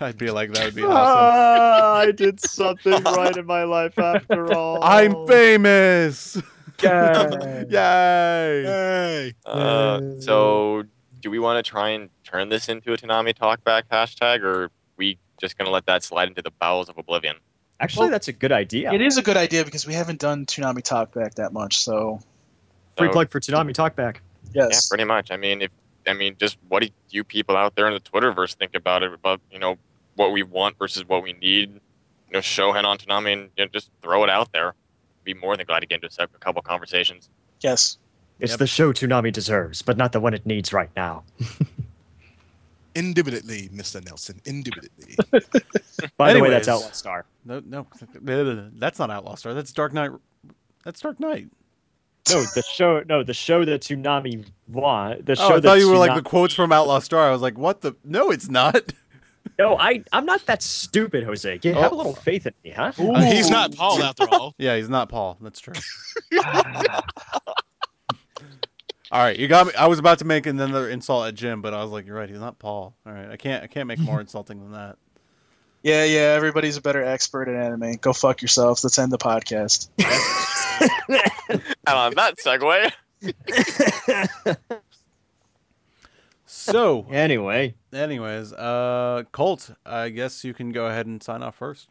I'd 0.00 0.18
be 0.18 0.30
like, 0.32 0.52
that 0.54 0.64
would 0.64 0.74
be 0.74 0.82
awesome. 0.82 0.96
Ah, 0.96 1.94
I 1.98 2.10
did 2.10 2.40
something 2.40 3.00
right 3.04 3.36
in 3.36 3.46
my 3.46 3.62
life 3.62 3.96
after 3.98 4.52
all. 4.52 4.82
I'm 4.82 5.26
famous. 5.28 6.36
Yay. 6.82 7.64
Yay. 7.70 8.62
Hey. 8.64 9.32
Uh, 9.46 10.00
so, 10.20 10.84
do 11.20 11.30
we 11.30 11.38
want 11.38 11.64
to 11.64 11.68
try 11.68 11.90
and 11.90 12.10
turn 12.24 12.48
this 12.48 12.68
into 12.68 12.92
a 12.92 12.96
Toonami 12.96 13.34
Talkback 13.36 13.84
hashtag, 13.90 14.42
or 14.42 14.64
are 14.64 14.70
we 14.96 15.18
just 15.40 15.56
gonna 15.58 15.70
let 15.70 15.86
that 15.86 16.02
slide 16.02 16.28
into 16.28 16.42
the 16.42 16.50
bowels 16.50 16.88
of 16.88 16.98
oblivion? 16.98 17.36
Actually, 17.80 18.10
that's 18.10 18.28
a 18.28 18.32
good 18.32 18.52
idea. 18.52 18.92
It 18.92 19.00
is 19.00 19.16
a 19.18 19.22
good 19.22 19.36
idea 19.36 19.64
because 19.64 19.86
we 19.86 19.94
haven't 19.94 20.20
done 20.20 20.46
Toonami 20.46 20.82
Talkback 20.82 21.34
that 21.34 21.52
much. 21.52 21.78
So 21.78 22.20
Free 22.96 23.08
So- 23.08 23.12
plug 23.12 23.30
for 23.30 23.40
Toonami 23.40 23.72
Talkback. 23.74 24.16
Yes. 24.52 24.68
Yeah, 24.72 24.78
pretty 24.88 25.04
much. 25.04 25.30
I 25.30 25.36
mean, 25.36 25.62
if 25.62 25.70
I 26.06 26.12
mean, 26.12 26.36
just 26.38 26.58
what 26.68 26.82
do 26.82 26.88
you 27.10 27.24
people 27.24 27.56
out 27.56 27.74
there 27.76 27.86
in 27.86 27.94
the 27.94 28.00
Twitterverse 28.00 28.54
think 28.54 28.74
about 28.74 29.02
it? 29.02 29.12
About 29.12 29.40
you 29.50 29.58
know 29.58 29.78
what 30.16 30.32
we 30.32 30.42
want 30.42 30.78
versus 30.78 31.04
what 31.08 31.22
we 31.22 31.32
need. 31.32 31.70
You 31.72 32.32
know, 32.32 32.38
Shonen 32.40 32.84
on 32.84 32.98
Toonami, 32.98 33.32
and 33.32 33.50
you 33.56 33.64
know, 33.64 33.70
just 33.72 33.90
throw 34.02 34.22
it 34.22 34.30
out 34.30 34.52
there. 34.52 34.74
Be 35.24 35.34
more 35.34 35.56
than 35.56 35.66
glad 35.66 35.80
to 35.80 35.86
get 35.86 36.02
into 36.02 36.22
a 36.22 36.26
couple 36.38 36.62
conversations. 36.62 37.28
yes. 37.60 37.98
It's 38.40 38.50
Yep. 38.52 38.58
the 38.58 38.66
show 38.66 38.92
Toonami 38.92 39.32
deserves, 39.32 39.80
but 39.80 39.96
not 39.96 40.10
the 40.10 40.18
one 40.18 40.34
it 40.34 40.44
needs 40.44 40.72
right 40.72 40.90
now. 40.96 41.22
Indubitably, 42.96 43.68
Mr. 43.72 44.04
Nelson. 44.04 44.40
Indubitably. 44.44 45.16
By 46.16 46.32
the 46.32 46.40
way, 46.40 46.50
that's 46.50 46.68
Anyways. 46.68 46.82
Outlaw 46.82 46.90
Star. 46.92 47.24
No, 47.44 47.60
no, 47.64 47.86
that's 48.76 48.98
not 48.98 49.10
Outlaw 49.10 49.34
Star. 49.36 49.54
That's 49.54 49.72
Dark 49.72 49.92
Knight. 49.92 50.10
That's 50.84 51.00
Dark 51.00 51.18
Knight. 51.20 51.48
No, 52.30 52.42
the 52.42 52.62
show. 52.72 53.02
No, 53.08 53.22
the 53.22 53.34
show 53.34 53.64
that 53.64 53.82
Toonami 53.82 54.46
want. 54.68 55.26
The 55.26 55.32
oh, 55.32 55.34
show 55.34 55.42
Oh, 55.42 55.46
I 55.46 55.54
that 55.56 55.62
thought 55.62 55.78
you 55.78 55.90
were 55.90 55.96
like 55.96 56.14
the 56.14 56.22
quotes 56.22 56.54
from 56.54 56.72
Outlaw 56.72 57.00
Star. 57.00 57.28
I 57.28 57.32
was 57.32 57.42
like, 57.42 57.58
what 57.58 57.82
the? 57.82 57.94
No, 58.04 58.30
it's 58.30 58.48
not. 58.48 58.92
No, 59.58 59.78
I. 59.78 60.02
I'm 60.12 60.26
not 60.26 60.44
that 60.46 60.62
stupid, 60.62 61.24
Jose. 61.24 61.60
You 61.62 61.74
have 61.74 61.92
a 61.92 61.94
little 61.94 62.14
faith 62.14 62.46
in 62.46 62.54
me, 62.64 62.70
huh? 62.70 62.92
Uh, 62.98 63.20
he's 63.20 63.50
not 63.50 63.74
Paul 63.74 64.02
after 64.02 64.24
all. 64.30 64.54
Yeah, 64.58 64.76
he's 64.76 64.88
not 64.88 65.08
Paul. 65.08 65.36
That's 65.40 65.60
true. 65.60 65.74
All 69.12 69.20
right, 69.20 69.38
you 69.38 69.46
got 69.46 69.68
me. 69.68 69.72
I 69.78 69.86
was 69.86 70.00
about 70.00 70.18
to 70.20 70.24
make 70.24 70.46
another 70.46 70.88
insult 70.88 71.28
at 71.28 71.34
Jim, 71.36 71.62
but 71.62 71.72
I 71.72 71.82
was 71.82 71.92
like, 71.92 72.04
you're 72.04 72.16
right. 72.16 72.28
He's 72.28 72.40
not 72.40 72.58
Paul. 72.58 72.96
All 73.06 73.12
right, 73.12 73.30
I 73.30 73.36
can't. 73.36 73.62
I 73.62 73.68
can't 73.68 73.86
make 73.86 74.00
more 74.00 74.20
insulting 74.20 74.60
than 74.60 74.72
that. 74.72 74.96
Yeah, 75.84 76.02
yeah. 76.02 76.34
Everybody's 76.34 76.76
a 76.76 76.80
better 76.80 77.04
expert 77.04 77.46
at 77.48 77.54
anime. 77.54 77.94
Go 78.00 78.12
fuck 78.12 78.42
yourselves. 78.42 78.82
Let's 78.82 78.98
end 78.98 79.12
the 79.12 79.18
podcast. 79.18 79.88
And 81.86 81.96
on 81.96 82.14
that 82.14 82.38
segue, 82.38 82.90
So, 86.72 87.06
Anyway, 87.10 87.74
anyways, 87.92 88.52
uh, 88.52 89.24
Colt, 89.32 89.70
I 89.84 90.08
guess 90.08 90.44
you 90.44 90.54
can 90.54 90.72
go 90.72 90.86
ahead 90.86 91.06
and 91.06 91.22
sign 91.22 91.42
off 91.42 91.56
first. 91.56 91.90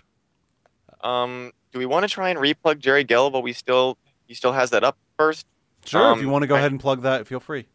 um, 1.02 1.52
do 1.72 1.80
we 1.80 1.86
want 1.86 2.04
to 2.04 2.10
try 2.10 2.30
and 2.30 2.40
replug 2.40 2.80
Jerry 2.80 3.04
Gill 3.04 3.32
while 3.32 3.42
we 3.42 3.52
still 3.54 3.98
he 4.28 4.34
still 4.34 4.54
has 4.54 4.70
that 4.72 4.84
up 4.84 4.98
first? 5.18 5.46
Sure, 5.86 6.02
if 6.12 6.18
Um, 6.18 6.22
you 6.22 6.30
want 6.30 6.44
to 6.44 6.48
go 6.48 6.56
I- 6.56 6.60
ahead 6.60 6.72
and 6.72 6.80
plug 6.80 7.02
that, 7.02 7.28
feel 7.28 7.40
free. 7.40 7.66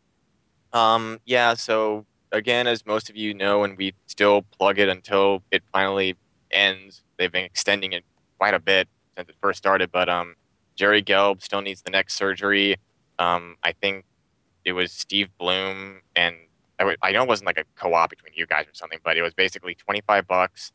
Um, 0.73 1.19
yeah, 1.25 1.55
so 1.55 2.07
again, 2.33 2.66
as 2.66 2.85
most 2.87 3.11
of 3.11 3.16
you 3.16 3.35
know, 3.35 3.65
and 3.65 3.77
we 3.77 3.95
still 4.07 4.43
plug 4.59 4.79
it 4.79 4.89
until 4.89 5.43
it 5.51 5.62
finally 5.73 6.16
ends. 6.51 7.03
They've 7.19 7.33
been 7.33 7.45
extending 7.45 7.93
it 7.93 8.05
quite 8.39 8.55
a 8.55 8.59
bit 8.61 8.89
since 9.16 9.29
it 9.29 9.35
first 9.43 9.59
started, 9.59 9.91
but 9.93 10.09
um, 10.09 10.35
Jerry 10.77 11.03
Gelb 11.03 11.43
still 11.43 11.61
needs 11.62 11.83
the 11.83 11.91
neck 11.91 12.11
surgery. 12.11 12.77
Um, 13.19 13.57
I 13.62 13.73
think 13.73 14.05
it 14.65 14.73
was 14.73 14.93
Steve 14.93 15.29
Blum 15.39 16.03
and 16.15 16.37
I, 16.81 17.13
know 17.13 17.23
it 17.23 17.29
wasn't 17.29 17.47
like 17.47 17.59
a 17.59 17.65
co-op 17.77 18.11
between 18.11 18.33
you 18.35 18.47
guys 18.47 18.67
or 18.67 18.75
something, 18.75 19.01
but 19.03 19.17
it 19.17 19.23
was 19.23 19.35
basically 19.35 19.75
25 19.75 20.27
bucks. 20.27 20.73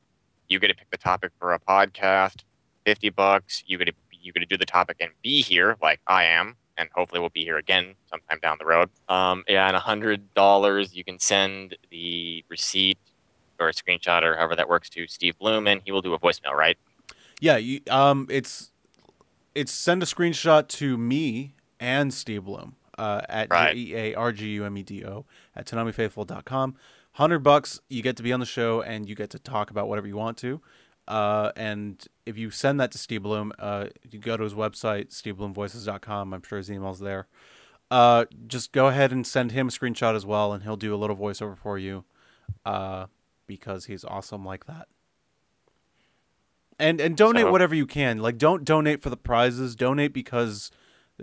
You 0.49 0.59
get 0.59 0.67
to 0.67 0.75
pick 0.75 0.89
the 0.91 0.97
topic 0.97 1.31
for 1.39 1.53
a 1.53 1.59
podcast. 1.59 2.43
50 2.85 3.09
bucks. 3.11 3.63
You 3.65 3.77
get 3.77 3.85
to 3.85 3.93
you 4.11 4.31
get 4.31 4.39
to 4.39 4.45
do 4.45 4.57
the 4.57 4.65
topic 4.65 4.97
and 4.99 5.11
be 5.21 5.41
here 5.41 5.75
like 5.81 5.99
I 6.07 6.23
am, 6.25 6.55
and 6.77 6.89
hopefully 6.95 7.19
we'll 7.19 7.29
be 7.29 7.43
here 7.43 7.57
again 7.57 7.95
sometime 8.09 8.39
down 8.41 8.57
the 8.57 8.65
road. 8.65 8.89
Um, 9.09 9.43
yeah, 9.47 9.67
and 9.67 9.75
hundred 9.75 10.33
dollars 10.33 10.95
you 10.95 11.03
can 11.03 11.19
send 11.19 11.77
the 11.91 12.43
receipt 12.49 12.97
or 13.59 13.69
a 13.69 13.73
screenshot 13.73 14.23
or 14.23 14.35
however 14.37 14.55
that 14.55 14.69
works 14.69 14.89
to 14.91 15.07
Steve 15.07 15.37
Blum, 15.37 15.67
and 15.67 15.81
he 15.83 15.91
will 15.91 16.01
do 16.01 16.13
a 16.13 16.19
voicemail, 16.19 16.53
right? 16.53 16.77
Yeah, 17.41 17.57
you, 17.57 17.81
um, 17.89 18.27
it's 18.29 18.71
it's 19.53 19.71
send 19.71 20.01
a 20.01 20.05
screenshot 20.05 20.67
to 20.69 20.97
me 20.97 21.55
and 21.79 22.13
Steve 22.13 22.45
Blum 22.45 22.75
uh, 22.97 23.21
at 23.29 23.49
Right. 23.51 23.73
J 23.75 23.79
E 23.81 23.95
A 23.95 24.13
R 24.15 24.31
G 24.31 24.49
U 24.53 24.65
M 24.65 24.77
E 24.77 24.83
D 24.83 25.05
O 25.05 25.25
at 25.55 25.65
ToonamiFaithful.com. 25.67 26.75
Hundred 27.13 27.39
bucks, 27.39 27.79
you 27.89 28.01
get 28.01 28.17
to 28.17 28.23
be 28.23 28.33
on 28.33 28.39
the 28.39 28.45
show 28.45 28.81
and 28.81 29.07
you 29.07 29.15
get 29.15 29.29
to 29.31 29.39
talk 29.39 29.69
about 29.69 29.87
whatever 29.87 30.07
you 30.07 30.15
want 30.17 30.37
to. 30.39 30.61
Uh, 31.07 31.51
and 31.55 32.07
if 32.25 32.37
you 32.37 32.49
send 32.49 32.79
that 32.79 32.91
to 32.91 32.97
Steve 32.97 33.23
Blum, 33.23 33.51
uh, 33.59 33.87
you 34.09 34.17
go 34.19 34.35
to 34.37 34.43
his 34.43 34.53
website, 34.53 35.09
stevebloomvoices.com. 35.09 36.33
I'm 36.33 36.41
sure 36.43 36.57
his 36.57 36.71
email's 36.71 36.99
there. 36.99 37.27
Uh, 37.91 38.25
just 38.47 38.71
go 38.71 38.87
ahead 38.87 39.11
and 39.11 39.27
send 39.27 39.51
him 39.51 39.67
a 39.67 39.71
screenshot 39.71 40.15
as 40.15 40.25
well, 40.25 40.53
and 40.53 40.63
he'll 40.63 40.77
do 40.77 40.95
a 40.95 40.97
little 40.97 41.15
voiceover 41.15 41.55
for 41.57 41.77
you, 41.77 42.05
uh, 42.65 43.05
because 43.45 43.85
he's 43.85 44.03
awesome 44.05 44.43
like 44.45 44.65
that. 44.65 44.87
And 46.79 46.99
and 46.99 47.15
donate 47.15 47.43
So- 47.43 47.51
whatever 47.51 47.75
you 47.75 47.85
can. 47.85 48.17
Like 48.19 48.37
don't 48.37 48.63
donate 48.63 49.01
for 49.03 49.09
the 49.09 49.17
prizes. 49.17 49.75
Donate 49.75 50.13
because 50.13 50.71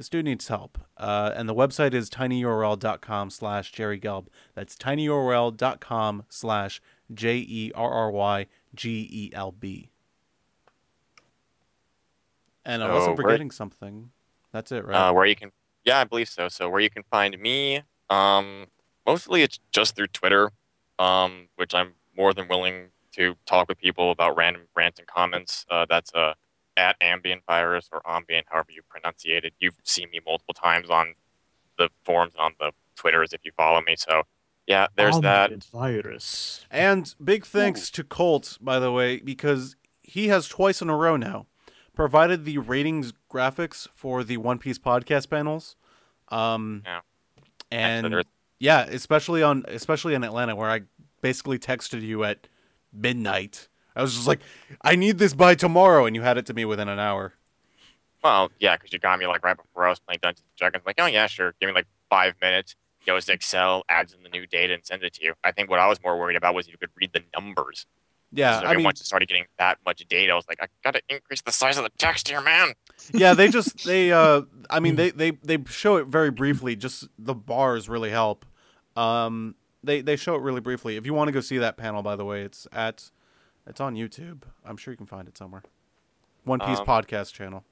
this 0.00 0.08
dude 0.08 0.24
needs 0.24 0.48
help. 0.48 0.78
Uh, 0.96 1.30
and 1.36 1.46
the 1.46 1.54
website 1.54 1.92
is 1.92 2.08
tinyurl.com 2.08 3.28
slash 3.28 3.70
Jerry 3.70 4.00
Gelb. 4.00 4.28
That's 4.54 4.74
tinyurl.com 4.74 6.22
slash 6.30 6.80
J 7.12 7.36
E 7.36 7.70
R 7.74 7.90
R 7.92 8.10
Y 8.10 8.46
G 8.74 9.06
E 9.12 9.30
L 9.34 9.52
B. 9.52 9.90
And 12.64 12.82
unless 12.82 13.02
So 13.04 13.10
I'm 13.10 13.16
where- 13.16 13.24
forgetting 13.26 13.50
something, 13.50 14.10
that's 14.52 14.72
it, 14.72 14.86
right? 14.86 15.08
uh, 15.08 15.12
where 15.12 15.26
you 15.26 15.36
can 15.36 15.52
yeah 15.84 15.98
i 15.98 16.04
believe 16.04 16.28
so 16.28 16.46
so 16.48 16.68
where 16.68 16.80
you 16.80 16.90
can 16.90 17.02
find 17.10 17.38
me 17.38 17.80
um 18.10 18.66
mostly 19.06 19.40
it's 19.42 19.58
just 19.72 19.96
through 19.96 20.06
twitter 20.08 20.50
um 20.98 21.48
which 21.56 21.74
i'm 21.74 21.92
more 22.14 22.34
than 22.34 22.46
willing 22.48 22.88
to 23.12 23.34
talk 23.46 23.66
with 23.66 23.78
people 23.78 24.10
about 24.10 24.36
random 24.36 24.62
rants 24.76 24.98
and 24.98 25.08
comments 25.08 25.64
uh, 25.70 25.86
that's 25.88 26.12
uh 26.14 26.34
at 26.76 26.96
ambient 27.00 27.42
virus 27.46 27.88
or 27.92 28.00
ambient 28.06 28.46
however 28.48 28.68
you 28.70 28.82
pronunciate 28.82 29.44
it 29.44 29.52
you've 29.58 29.76
seen 29.84 30.08
me 30.10 30.20
multiple 30.26 30.54
times 30.54 30.88
on 30.90 31.14
the 31.78 31.88
forums 32.04 32.32
and 32.34 32.44
on 32.46 32.52
the 32.60 32.72
twitters 32.96 33.32
if 33.32 33.40
you 33.44 33.52
follow 33.56 33.80
me 33.82 33.94
so 33.96 34.22
yeah 34.66 34.86
there's 34.96 35.18
that 35.20 35.64
virus. 35.64 36.64
And 36.70 37.12
big 37.22 37.44
thanks 37.44 37.90
to 37.92 38.04
Colt, 38.04 38.58
by 38.60 38.78
the 38.78 38.92
way, 38.92 39.18
because 39.18 39.74
he 40.02 40.28
has 40.28 40.46
twice 40.48 40.80
in 40.82 40.88
a 40.90 40.96
row 40.96 41.16
now 41.16 41.46
provided 41.94 42.44
the 42.44 42.58
ratings 42.58 43.12
graphics 43.30 43.86
for 43.94 44.22
the 44.24 44.36
One 44.36 44.58
Piece 44.58 44.78
podcast 44.78 45.28
panels. 45.28 45.76
Um, 46.28 46.82
Yeah. 46.86 47.00
and 47.70 48.24
yeah, 48.58 48.84
especially 48.84 49.42
on 49.42 49.64
especially 49.68 50.14
in 50.14 50.22
Atlanta, 50.24 50.54
where 50.54 50.70
I 50.70 50.82
basically 51.20 51.58
texted 51.58 52.02
you 52.02 52.24
at 52.24 52.46
midnight. 52.92 53.68
I 53.96 54.02
was 54.02 54.14
just 54.14 54.26
like, 54.26 54.40
"I 54.82 54.96
need 54.96 55.18
this 55.18 55.34
by 55.34 55.54
tomorrow," 55.54 56.06
and 56.06 56.14
you 56.14 56.22
had 56.22 56.38
it 56.38 56.46
to 56.46 56.54
me 56.54 56.64
within 56.64 56.88
an 56.88 56.98
hour. 56.98 57.34
Well, 58.22 58.50
yeah, 58.58 58.76
because 58.76 58.92
you 58.92 58.98
got 58.98 59.18
me 59.18 59.26
like 59.26 59.44
right 59.44 59.56
before 59.56 59.86
I 59.86 59.90
was 59.90 59.98
playing 59.98 60.20
Dungeons 60.22 60.44
and 60.46 60.58
Dragons. 60.58 60.84
Like, 60.86 60.96
oh 60.98 61.06
yeah, 61.06 61.26
sure. 61.26 61.54
Give 61.60 61.68
me 61.68 61.74
like 61.74 61.86
five 62.08 62.34
minutes. 62.40 62.76
Goes 63.06 63.24
to 63.26 63.32
Excel, 63.32 63.84
adds 63.88 64.12
in 64.12 64.22
the 64.22 64.28
new 64.28 64.46
data, 64.46 64.74
and 64.74 64.84
sends 64.84 65.04
it 65.04 65.14
to 65.14 65.24
you. 65.24 65.34
I 65.42 65.52
think 65.52 65.70
what 65.70 65.78
I 65.78 65.86
was 65.86 66.02
more 66.02 66.18
worried 66.18 66.36
about 66.36 66.54
was 66.54 66.68
you 66.68 66.76
could 66.76 66.90
read 66.96 67.12
the 67.14 67.22
numbers. 67.38 67.86
Yeah, 68.32 68.60
so 68.60 68.66
I 68.66 68.76
mean, 68.76 68.84
once 68.84 69.00
you 69.00 69.04
started 69.04 69.26
getting 69.26 69.46
that 69.58 69.78
much 69.84 70.06
data, 70.08 70.32
I 70.32 70.36
was 70.36 70.46
like, 70.48 70.62
I 70.62 70.66
gotta 70.84 71.00
increase 71.08 71.40
the 71.40 71.50
size 71.50 71.78
of 71.78 71.84
the 71.84 71.90
text 71.98 72.28
here, 72.28 72.40
man. 72.40 72.74
yeah, 73.12 73.34
they 73.34 73.48
just 73.48 73.84
they 73.86 74.12
uh, 74.12 74.42
I 74.68 74.80
mean, 74.80 74.96
they 74.96 75.10
they 75.10 75.32
they 75.42 75.58
show 75.66 75.96
it 75.96 76.06
very 76.06 76.30
briefly. 76.30 76.76
Just 76.76 77.08
the 77.18 77.34
bars 77.34 77.88
really 77.88 78.10
help. 78.10 78.44
Um, 78.96 79.56
they 79.82 80.02
they 80.02 80.16
show 80.16 80.34
it 80.36 80.42
really 80.42 80.60
briefly. 80.60 80.96
If 80.96 81.06
you 81.06 81.14
want 81.14 81.28
to 81.28 81.32
go 81.32 81.40
see 81.40 81.58
that 81.58 81.76
panel, 81.76 82.02
by 82.02 82.16
the 82.16 82.24
way, 82.24 82.42
it's 82.42 82.68
at 82.70 83.10
it's 83.66 83.80
on 83.80 83.94
YouTube. 83.94 84.42
I'm 84.64 84.76
sure 84.76 84.92
you 84.92 84.96
can 84.96 85.06
find 85.06 85.28
it 85.28 85.36
somewhere. 85.36 85.62
One 86.44 86.60
Piece 86.60 86.80
Um, 86.80 86.86
podcast 86.86 87.32
channel. 87.32 87.64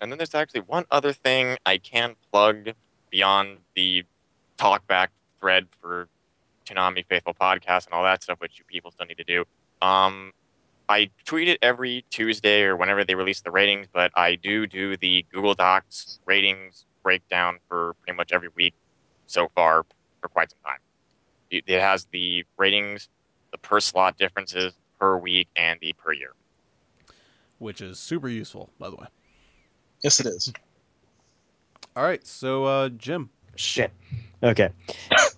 And 0.00 0.10
then 0.10 0.18
there's 0.18 0.34
actually 0.34 0.60
one 0.60 0.84
other 0.90 1.12
thing 1.12 1.56
I 1.64 1.78
can 1.78 2.16
plug 2.30 2.70
beyond 3.10 3.58
the 3.74 4.04
talkback 4.58 5.08
thread 5.40 5.68
for 5.80 6.08
Toonami 6.66 7.06
Faithful 7.06 7.34
Podcast 7.34 7.86
and 7.86 7.94
all 7.94 8.02
that 8.02 8.22
stuff, 8.22 8.40
which 8.40 8.58
you 8.58 8.64
people 8.64 8.90
still 8.90 9.06
need 9.06 9.16
to 9.18 9.24
do. 9.24 9.44
Um, 9.80 10.32
I 10.88 11.10
tweet 11.24 11.48
it 11.48 11.58
every 11.62 12.04
Tuesday 12.10 12.62
or 12.62 12.76
whenever 12.76 13.04
they 13.04 13.14
release 13.14 13.40
the 13.40 13.50
ratings, 13.50 13.86
but 13.92 14.10
I 14.14 14.34
do 14.36 14.66
do 14.66 14.96
the 14.96 15.24
Google 15.32 15.54
Docs 15.54 16.20
ratings 16.26 16.84
breakdown 17.02 17.58
for 17.68 17.94
pretty 18.02 18.16
much 18.16 18.32
every 18.32 18.48
week 18.54 18.74
so 19.26 19.48
far 19.54 19.84
for 20.20 20.28
quite 20.28 20.50
some 20.50 20.58
time. 20.64 20.78
It, 21.50 21.64
it 21.66 21.80
has 21.80 22.06
the 22.12 22.44
ratings, 22.56 23.08
the 23.52 23.58
per 23.58 23.80
slot 23.80 24.18
differences 24.18 24.74
per 24.98 25.18
week, 25.18 25.48
and 25.56 25.78
the 25.80 25.92
per 25.94 26.12
year. 26.12 26.32
which 27.58 27.80
is 27.80 27.98
super 27.98 28.28
useful, 28.28 28.70
by 28.78 28.90
the 28.90 28.96
way. 28.96 29.06
Yes, 30.02 30.20
it 30.20 30.26
is. 30.26 30.52
All 31.94 32.02
right, 32.04 32.24
so 32.26 32.64
uh, 32.64 32.88
Jim. 32.90 33.30
Shit. 33.56 33.90
Okay. 34.42 34.68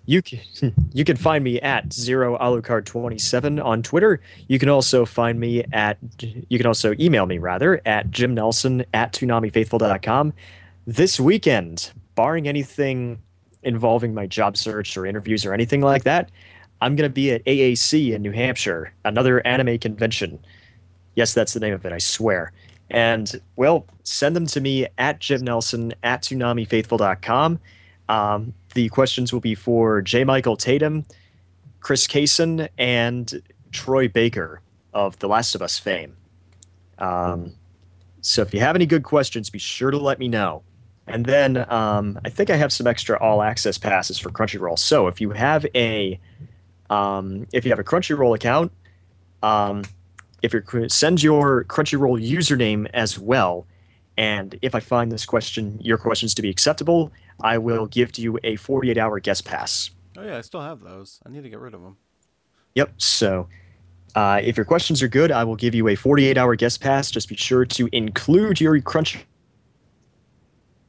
You 0.05 0.21
can 0.21 0.39
you 0.93 1.05
can 1.05 1.15
find 1.15 1.41
me 1.43 1.61
at 1.61 1.93
zero 1.93 2.37
alucard 2.37 2.83
twenty 2.85 3.17
seven 3.17 3.59
on 3.59 3.81
Twitter. 3.81 4.19
You 4.49 4.59
can 4.59 4.67
also 4.67 5.05
find 5.05 5.39
me 5.39 5.63
at 5.71 5.97
you 6.19 6.57
can 6.57 6.67
also 6.67 6.93
email 6.99 7.25
me 7.25 7.37
rather 7.37 7.81
at 7.85 8.11
Jim 8.11 8.33
Nelson 8.33 8.83
at 8.93 9.13
ToonamiFaithful.com. 9.13 10.33
This 10.85 11.17
weekend, 11.19 11.93
barring 12.15 12.47
anything 12.49 13.19
involving 13.63 14.13
my 14.13 14.25
job 14.27 14.57
search 14.57 14.97
or 14.97 15.05
interviews 15.05 15.45
or 15.45 15.53
anything 15.53 15.79
like 15.81 16.03
that, 16.03 16.29
I'm 16.81 16.95
gonna 16.95 17.09
be 17.09 17.31
at 17.31 17.43
AAC 17.45 18.13
in 18.13 18.21
New 18.21 18.31
Hampshire, 18.31 18.93
another 19.03 19.45
anime 19.45 19.77
convention. 19.79 20.39
Yes, 21.15 21.33
that's 21.33 21.53
the 21.53 21.59
name 21.59 21.73
of 21.73 21.85
it, 21.85 21.91
I 21.91 21.97
swear. 21.97 22.53
And 22.89 23.39
well, 23.55 23.85
send 24.03 24.35
them 24.35 24.45
to 24.47 24.61
me 24.61 24.87
at 24.97 25.19
Jim 25.19 25.41
Nelson 25.41 25.93
at 26.03 26.23
ToonamiFaithful.com. 26.23 27.59
Um, 28.07 28.53
the 28.73 28.89
questions 28.89 29.31
will 29.31 29.39
be 29.39 29.55
for 29.55 30.01
J. 30.01 30.23
Michael 30.23 30.57
Tatum, 30.57 31.05
Chris 31.79 32.07
Cason, 32.07 32.67
and 32.77 33.41
Troy 33.71 34.07
Baker 34.07 34.61
of 34.93 35.19
The 35.19 35.27
Last 35.27 35.55
of 35.55 35.61
Us 35.61 35.77
fame. 35.77 36.15
Um, 36.97 37.53
so 38.21 38.41
if 38.41 38.53
you 38.53 38.59
have 38.59 38.75
any 38.75 38.85
good 38.85 39.03
questions, 39.03 39.49
be 39.49 39.59
sure 39.59 39.91
to 39.91 39.97
let 39.97 40.19
me 40.19 40.27
know. 40.27 40.63
And 41.07 41.25
then 41.25 41.65
um, 41.71 42.19
I 42.23 42.29
think 42.29 42.49
I 42.49 42.55
have 42.55 42.71
some 42.71 42.85
extra 42.85 43.17
all 43.19 43.41
access 43.41 43.77
passes 43.77 44.19
for 44.19 44.29
Crunchyroll. 44.29 44.77
So 44.77 45.07
if 45.07 45.19
you 45.19 45.31
have 45.31 45.65
a 45.75 46.19
um, 46.89 47.47
if 47.53 47.65
you 47.65 47.71
have 47.71 47.79
a 47.79 47.83
Crunchyroll 47.83 48.35
account, 48.35 48.71
um, 49.43 49.83
if 50.41 50.53
you 50.53 50.63
send 50.89 51.21
your 51.21 51.65
Crunchyroll 51.65 52.21
username 52.21 52.89
as 52.93 53.19
well, 53.19 53.67
and 54.17 54.57
if 54.61 54.75
I 54.75 54.79
find 54.79 55.11
this 55.11 55.25
question 55.25 55.79
your 55.81 55.97
questions 55.97 56.33
to 56.35 56.41
be 56.41 56.49
acceptable, 56.49 57.11
I 57.41 57.57
will 57.57 57.85
give 57.85 58.17
you 58.17 58.39
a 58.43 58.55
48 58.57 58.97
hour 58.97 59.19
guest 59.19 59.45
pass. 59.45 59.91
Oh 60.17 60.23
yeah, 60.23 60.37
I 60.37 60.41
still 60.41 60.61
have 60.61 60.81
those. 60.81 61.19
I 61.25 61.29
need 61.29 61.43
to 61.43 61.49
get 61.49 61.59
rid 61.59 61.73
of 61.73 61.81
them. 61.81 61.97
Yep. 62.75 62.93
So 62.97 63.47
uh, 64.15 64.41
if 64.43 64.57
your 64.57 64.65
questions 64.65 65.01
are 65.01 65.07
good, 65.07 65.31
I 65.31 65.43
will 65.43 65.55
give 65.55 65.73
you 65.73 65.87
a 65.87 65.95
48 65.95 66.37
hour 66.37 66.55
guest 66.55 66.81
pass. 66.81 67.11
Just 67.11 67.29
be 67.29 67.35
sure 67.35 67.65
to 67.65 67.89
include 67.91 68.59
your 68.59 68.79
crunch 68.81 69.25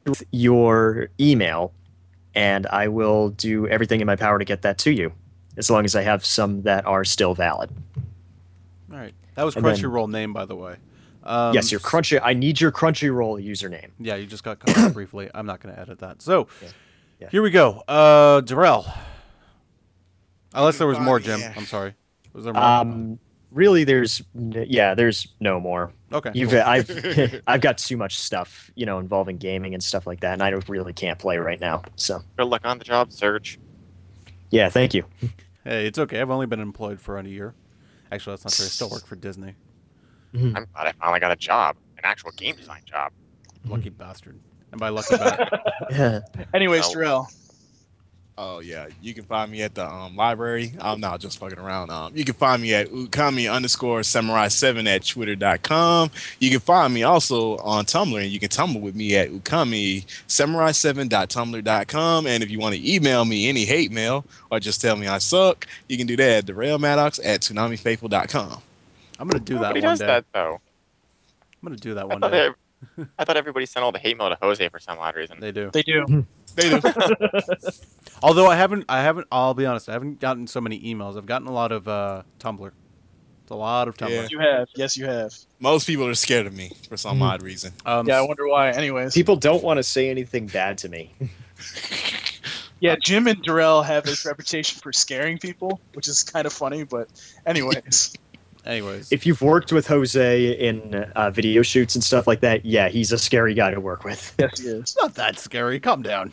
with 0.07 0.25
your 0.33 1.09
email, 1.21 1.73
and 2.35 2.67
I 2.67 2.89
will 2.89 3.31
do 3.31 3.69
everything 3.69 4.01
in 4.01 4.07
my 4.07 4.17
power 4.17 4.39
to 4.39 4.45
get 4.45 4.63
that 4.63 4.79
to 4.79 4.91
you, 4.91 5.13
as 5.61 5.71
long 5.71 5.85
as 5.85 5.95
I 5.95 6.03
have 6.03 6.25
some 6.25 6.63
that 6.63 6.85
are 6.87 7.05
still 7.05 7.35
valid. 7.35 7.71
All 8.91 8.99
right, 8.99 9.15
that 9.37 9.45
was 9.45 9.55
And 9.57 9.65
then- 9.65 9.77
Crunchyroll 9.77 10.11
name, 10.11 10.33
by 10.33 10.45
the 10.47 10.57
way. 10.57 10.77
Um, 11.23 11.53
yes, 11.55 11.71
your 11.71 11.81
Crunchy. 11.81 12.19
I 12.23 12.33
need 12.33 12.59
your 12.61 12.73
Crunchyroll 12.73 13.45
username. 13.47 13.91
Yeah, 13.99 14.17
you 14.17 14.25
just 14.27 14.43
got 14.43 14.59
cut 14.59 14.77
off 14.79 14.93
briefly. 14.95 15.29
I'm 15.35 15.45
not 15.45 15.61
going 15.61 15.75
to 15.75 15.81
edit 15.81 15.99
that. 15.99 16.23
So, 16.23 16.49
Yeah. 16.63 16.69
Yeah. 17.21 17.29
here 17.31 17.43
we 17.43 17.51
go. 17.51 17.83
Uh, 17.87 18.41
Darrell. 18.41 18.87
Unless 20.55 20.79
there 20.79 20.87
was 20.87 20.99
more, 20.99 21.21
Jim. 21.21 21.41
I'm 21.57 21.67
sorry. 21.67 21.95
Was 22.33 22.45
there 22.45 22.55
more? 22.55 22.63
Um, 22.63 23.19
really, 23.53 23.85
there's 23.85 24.23
yeah, 24.35 24.95
there's 24.95 25.29
no 25.41 25.61
more. 25.61 25.93
okay. 26.13 26.31
You've 26.35 26.51
cool. 26.51 26.63
I've 26.63 27.43
I've 27.47 27.61
got 27.61 27.77
too 27.79 27.97
much 27.99 28.19
stuff, 28.19 28.71
you 28.75 28.87
know, 28.87 28.99
involving 28.99 29.37
gaming 29.37 29.75
and 29.75 29.83
stuff 29.83 30.07
like 30.07 30.21
that, 30.21 30.33
and 30.33 30.43
I 30.43 30.49
really 30.69 30.93
can't 30.95 31.19
play 31.19 31.37
right 31.37 31.61
now. 31.61 31.83
So 31.97 32.23
Good 32.39 32.47
luck 32.47 32.63
on 32.65 32.79
the 32.79 32.85
job 32.85 33.13
search. 33.13 33.59
yeah, 34.51 34.71
thank 34.71 34.95
you. 34.95 35.05
Hey, 35.65 35.87
it's 35.87 35.99
okay. 35.99 36.21
I've 36.21 36.31
only 36.31 36.47
been 36.47 36.61
employed 36.61 37.01
for 37.01 37.19
under 37.19 37.29
a 37.29 37.33
year. 37.33 37.55
Actually, 38.11 38.33
that's 38.33 38.45
not 38.45 38.53
true. 38.55 38.65
I 38.65 38.69
still 38.69 38.91
work 38.91 39.07
for 39.07 39.17
Disney. 39.17 39.55
Mm-hmm. 40.35 40.57
I'm 40.57 40.67
glad 40.73 40.87
I 40.87 40.93
finally 40.93 41.21
got 41.21 41.33
a 41.33 41.37
job, 41.37 41.77
an 41.97 42.05
actual 42.05 42.31
game 42.33 42.57
design 42.57 42.83
job. 42.85 43.13
Lucky 43.67 43.91
bastard. 43.91 44.39
And 44.73 44.81
by 44.81 44.89
lucky 44.89 45.17
back. 45.17 45.51
Yeah. 45.91 46.21
Anyways. 46.55 46.89
Terrell. 46.89 47.29
Oh 48.43 48.61
yeah, 48.61 48.87
you 49.03 49.13
can 49.13 49.25
find 49.25 49.53
me 49.53 49.61
at 49.61 49.75
the 49.75 49.87
um, 49.87 50.17
library. 50.17 50.73
I'm 50.81 50.99
not 50.99 51.21
just 51.21 51.37
fucking 51.37 51.59
around. 51.59 51.91
Um, 51.91 52.17
you 52.17 52.25
can 52.25 52.33
find 52.33 52.63
me 52.63 52.73
at 52.73 52.89
ukami 52.89 53.53
underscore 53.53 54.03
samurai 54.03 54.49
seven 54.49 54.87
at 54.87 55.05
twitter.com. 55.05 56.11
You 56.39 56.49
can 56.49 56.61
find 56.61 56.95
me 56.95 57.03
also 57.03 57.59
on 57.59 57.85
Tumblr, 57.85 58.19
and 58.19 58.31
you 58.31 58.41
can 58.41 58.49
tumble 58.49 58.81
with 58.81 58.97
me 58.97 59.15
at 59.15 59.29
ukami 59.29 60.07
samurai 60.27 60.71
seven 60.71 61.11
tumblr.com. 61.11 62.27
And 62.27 62.43
if 62.43 62.51
you 62.51 62.59
want 62.59 62.75
to 62.77 62.91
email 62.95 63.27
me 63.27 63.47
any 63.47 63.67
hate 63.67 63.93
mail 63.93 64.25
or 64.51 64.59
just 64.59 64.81
tell 64.81 64.97
me 64.97 65.07
I 65.07 65.19
suck, 65.19 65.67
you 65.91 65.99
can 65.99 66.07
do 66.07 66.17
that 66.17 66.31
at 66.39 66.47
the 66.47 66.79
Maddox 66.79 67.19
at 67.19 67.43
toonamifaithful.com. 67.43 68.63
I'm 69.19 69.29
gonna 69.29 69.45
do 69.45 69.57
that 69.57 69.61
Nobody 69.61 69.81
one 69.83 69.91
does 69.91 69.99
day. 69.99 70.07
that 70.07 70.25
though. 70.33 70.55
I'm 71.63 71.69
gonna 71.69 71.77
do 71.77 71.93
that 71.93 72.05
I 72.05 72.07
one 72.07 72.21
thought, 72.23 72.31
day. 72.33 72.47
ev- 72.99 73.09
I 73.19 73.25
thought 73.27 73.37
everybody 73.37 73.67
sent 73.67 73.85
all 73.85 73.93
the 73.93 73.99
hate 73.99 74.17
mail 74.17 74.31
to 74.31 74.39
Jose 74.41 74.67
for 74.71 74.79
some 74.79 74.99
odd 74.99 75.15
reason. 75.15 75.41
They 75.41 75.53
do. 75.53 75.69
They 75.71 75.83
do. 75.83 76.25
They 76.57 76.69
do. 76.71 76.81
Although 78.23 78.47
I 78.47 78.57
haven't, 78.57 78.85
I 78.89 79.03
haven't. 79.03 79.27
I'll 79.33 79.55
be 79.55 79.67
honest. 79.67 79.89
I 79.89 79.93
haven't 79.93 80.21
gotten 80.21 80.47
so 80.47 80.61
many 80.61 80.81
emails. 80.83 81.17
I've 81.17 81.27
gotten 81.27 81.47
a 81.49 81.53
lot 81.53 81.73
of 81.73 81.89
uh, 81.89 82.23
Tumblr. 82.39 82.71
It's 83.43 83.51
a 83.51 83.55
lot 83.55 83.89
of 83.89 83.97
Tumblr. 83.97 84.11
Yeah. 84.11 84.29
You 84.31 84.39
have. 84.41 84.69
Yes, 84.77 84.97
you 84.97 85.07
have. 85.07 85.33
Most 85.59 85.87
people 85.87 86.07
are 86.07 86.15
scared 86.15 86.47
of 86.47 86.55
me 86.55 86.73
for 86.89 86.97
some 86.97 87.19
Mhm. 87.19 87.23
odd 87.23 87.43
reason. 87.43 87.73
Um, 87.87 88.07
Yeah, 88.07 88.19
I 88.19 88.23
wonder 88.23 88.47
why. 88.47 88.71
Anyways. 88.71 89.15
People 89.15 89.37
don't 89.37 89.63
want 89.65 89.79
to 89.79 89.83
say 89.83 90.11
anything 90.11 90.47
bad 90.47 90.79
to 90.79 90.89
me. 90.89 91.15
Yeah, 92.83 92.97
Jim 92.99 93.27
and 93.27 93.43
Darrell 93.43 93.83
have 93.83 94.05
this 94.05 94.25
reputation 94.25 94.81
for 94.81 94.91
scaring 94.91 95.37
people, 95.37 95.83
which 95.93 96.09
is 96.09 96.23
kind 96.25 96.47
of 96.47 96.53
funny. 96.55 96.83
But, 96.85 97.09
anyways, 97.45 98.15
anyways, 98.65 99.13
If 99.13 99.27
you've 99.27 99.43
worked 99.43 99.71
with 99.71 99.87
Jose 99.87 100.53
in 100.53 100.95
uh, 101.15 101.31
video 101.31 101.61
shoots 101.61 101.95
and 101.95 102.03
stuff 102.03 102.27
like 102.27 102.41
that, 102.41 102.65
yeah, 102.65 102.89
he's 102.89 103.13
a 103.13 103.19
scary 103.19 103.53
guy 103.53 103.71
to 103.71 103.81
work 103.83 104.03
with. 104.05 104.35
yes, 104.39 104.59
he 104.59 104.69
is. 104.69 104.97
not 104.99 105.15
that 105.17 105.39
scary. 105.39 105.79
Calm 105.79 106.01
down. 106.01 106.33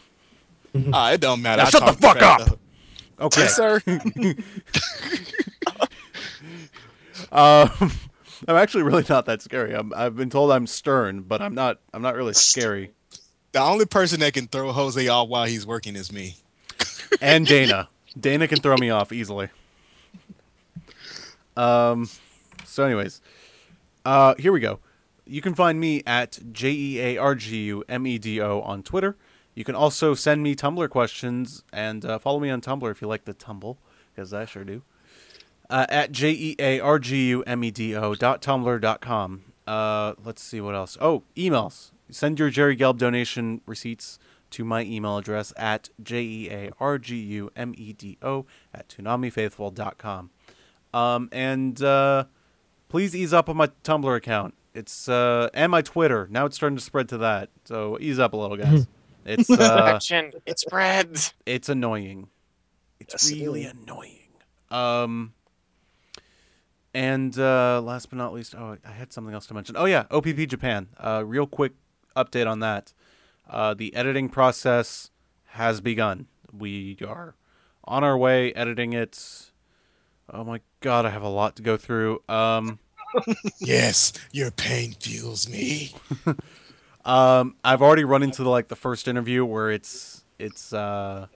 Ah, 0.93 1.11
it 1.13 1.21
don't 1.21 1.41
matter. 1.41 1.61
Now 1.61 1.67
I 1.67 1.69
shut 1.69 1.85
the 1.85 1.93
fuck 1.93 2.21
up. 2.21 2.45
though. 2.45 3.25
Okay. 3.25 3.41
Yes, 3.41 3.55
sir. 3.55 3.81
Um, 7.31 7.69
I'm 8.47 8.55
actually 8.55 8.83
really 8.83 9.03
not 9.09 9.25
that 9.25 9.41
scary. 9.41 9.73
I'm, 9.73 9.91
I've 9.95 10.15
been 10.15 10.29
told 10.29 10.51
I'm 10.51 10.67
stern, 10.67 11.21
but 11.21 11.41
I'm 11.41 11.55
not. 11.55 11.79
I'm 11.93 12.01
not 12.01 12.15
really 12.15 12.33
scary. 12.33 12.91
the 13.51 13.59
only 13.59 13.85
person 13.85 14.19
that 14.21 14.33
can 14.33 14.47
throw 14.47 14.71
Jose 14.71 15.05
off 15.07 15.27
while 15.27 15.45
he's 15.45 15.65
working 15.65 15.95
is 15.95 16.11
me. 16.11 16.35
And 17.21 17.45
Dana. 17.47 17.89
Dana 18.19 18.47
can 18.47 18.59
throw 18.59 18.77
me 18.77 18.89
off 18.89 19.11
easily. 19.11 19.49
Um. 21.55 22.07
So, 22.65 22.83
anyways, 22.83 23.21
uh, 24.05 24.35
here 24.37 24.51
we 24.51 24.59
go. 24.59 24.79
You 25.25 25.41
can 25.41 25.55
find 25.55 25.79
me 25.79 26.03
at 26.05 26.39
J 26.51 26.71
E 26.71 26.99
A 26.99 27.17
R 27.17 27.35
G 27.35 27.63
U 27.65 27.83
M 27.89 28.05
E 28.07 28.17
D 28.17 28.39
O 28.39 28.61
on 28.61 28.83
Twitter. 28.83 29.17
You 29.57 29.63
can 29.63 29.73
also 29.73 30.13
send 30.13 30.43
me 30.43 30.55
Tumblr 30.55 30.87
questions 30.91 31.63
and 31.73 32.05
uh, 32.05 32.19
follow 32.19 32.39
me 32.39 32.51
on 32.51 32.61
Tumblr 32.61 32.91
if 32.91 33.01
you 33.01 33.07
like 33.07 33.25
the 33.25 33.33
tumble, 33.33 33.79
because 34.13 34.31
I 34.31 34.45
sure 34.45 34.63
do. 34.63 34.83
Uh, 35.67 35.87
at 35.89 36.11
J 36.11 36.29
E 36.29 36.55
A 36.59 36.79
R 36.79 36.99
G 36.99 37.29
U 37.29 37.43
M 37.47 37.63
E 37.63 37.71
D 37.71 37.95
O 37.95 38.13
dot 38.13 38.43
tumblr 38.43 38.79
dot 38.79 39.01
com. 39.01 39.45
Uh, 39.65 40.13
let's 40.23 40.43
see 40.43 40.61
what 40.61 40.75
else. 40.75 40.95
Oh, 41.01 41.23
emails. 41.35 41.89
Send 42.11 42.37
your 42.37 42.51
Jerry 42.51 42.77
Gelb 42.77 42.99
donation 42.99 43.61
receipts 43.65 44.19
to 44.51 44.63
my 44.63 44.83
email 44.83 45.17
address 45.17 45.51
at 45.57 45.89
J 46.03 46.21
E 46.21 46.49
A 46.51 46.71
R 46.79 46.99
G 46.99 47.15
U 47.15 47.49
M 47.55 47.73
E 47.75 47.93
D 47.93 48.19
O 48.21 48.45
at 48.75 48.87
toonamifaithful.com. 48.89 50.29
Um, 50.93 51.29
and 51.31 51.81
uh, 51.81 52.25
please 52.89 53.15
ease 53.15 53.33
up 53.33 53.49
on 53.49 53.57
my 53.57 53.71
Tumblr 53.83 54.15
account. 54.15 54.53
It's 54.75 55.09
uh, 55.09 55.49
and 55.55 55.71
my 55.71 55.81
Twitter. 55.81 56.27
Now 56.29 56.45
it's 56.45 56.55
starting 56.55 56.77
to 56.77 56.83
spread 56.83 57.09
to 57.09 57.17
that. 57.17 57.49
So 57.65 57.97
ease 57.99 58.19
up 58.19 58.33
a 58.33 58.37
little, 58.37 58.55
guys. 58.55 58.85
It's 59.27 59.49
uh, 59.59 59.83
Action, 59.95 60.31
it 60.45 60.57
spreads. 60.59 61.33
it's 61.45 61.69
annoying. 61.69 62.29
It's 62.99 63.13
Yes, 63.13 63.31
really 63.31 63.65
is. 63.65 63.73
annoying. 63.73 64.29
Um, 64.71 65.33
and 66.93 67.37
uh, 67.37 67.81
last 67.81 68.09
but 68.09 68.17
not 68.17 68.33
least, 68.33 68.55
oh, 68.55 68.77
I 68.85 68.91
had 68.91 69.13
something 69.13 69.33
else 69.33 69.45
to 69.47 69.53
mention. 69.53 69.75
Oh 69.77 69.85
yeah, 69.85 70.05
OPP 70.11 70.47
Japan. 70.47 70.87
Uh, 70.97 71.23
real 71.25 71.45
quick 71.45 71.73
update 72.15 72.47
on 72.47 72.59
that. 72.61 72.93
Uh, 73.49 73.73
the 73.73 73.93
editing 73.95 74.29
process 74.29 75.11
has 75.51 75.79
begun. 75.81 76.27
We 76.51 76.97
are 77.07 77.35
on 77.83 78.03
our 78.03 78.17
way 78.17 78.53
editing 78.53 78.93
it. 78.93 79.51
Oh 80.31 80.43
my 80.43 80.61
god, 80.81 81.05
I 81.05 81.09
have 81.11 81.21
a 81.23 81.29
lot 81.29 81.55
to 81.57 81.61
go 81.61 81.77
through. 81.77 82.21
Um, 82.27 82.79
Yes, 83.59 84.13
your 84.31 84.51
pain 84.51 84.93
fuels 84.99 85.47
me. 85.49 85.93
Um, 87.07 87.55
I've 87.63 87.81
already 87.81 88.03
run 88.03 88.21
into 88.21 88.43
the, 88.43 88.49
like 88.49 88.67
the 88.67 88.75
first 88.75 89.07
interview 89.07 89.45
where 89.45 89.71
it's 89.71 90.23
it's 90.39 90.73
uh, 90.73 91.27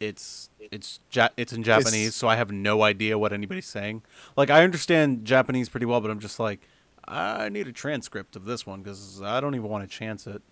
it's 0.00 0.48
it's 0.58 1.00
ja- 1.12 1.28
it's 1.36 1.52
in 1.52 1.62
Japanese, 1.62 2.14
so 2.14 2.28
I 2.28 2.36
have 2.36 2.50
no 2.50 2.82
idea 2.82 3.18
what 3.18 3.32
anybody's 3.32 3.66
saying. 3.66 4.02
Like 4.36 4.50
I 4.50 4.64
understand 4.64 5.24
Japanese 5.24 5.68
pretty 5.68 5.86
well, 5.86 6.00
but 6.00 6.10
I'm 6.10 6.18
just 6.18 6.40
like, 6.40 6.66
I 7.06 7.50
need 7.50 7.68
a 7.68 7.72
transcript 7.72 8.36
of 8.36 8.46
this 8.46 8.66
one 8.66 8.80
because 8.82 9.20
I 9.22 9.40
don't 9.40 9.54
even 9.54 9.68
want 9.68 9.88
to 9.88 9.96
chance 9.96 10.26
it. 10.26 10.42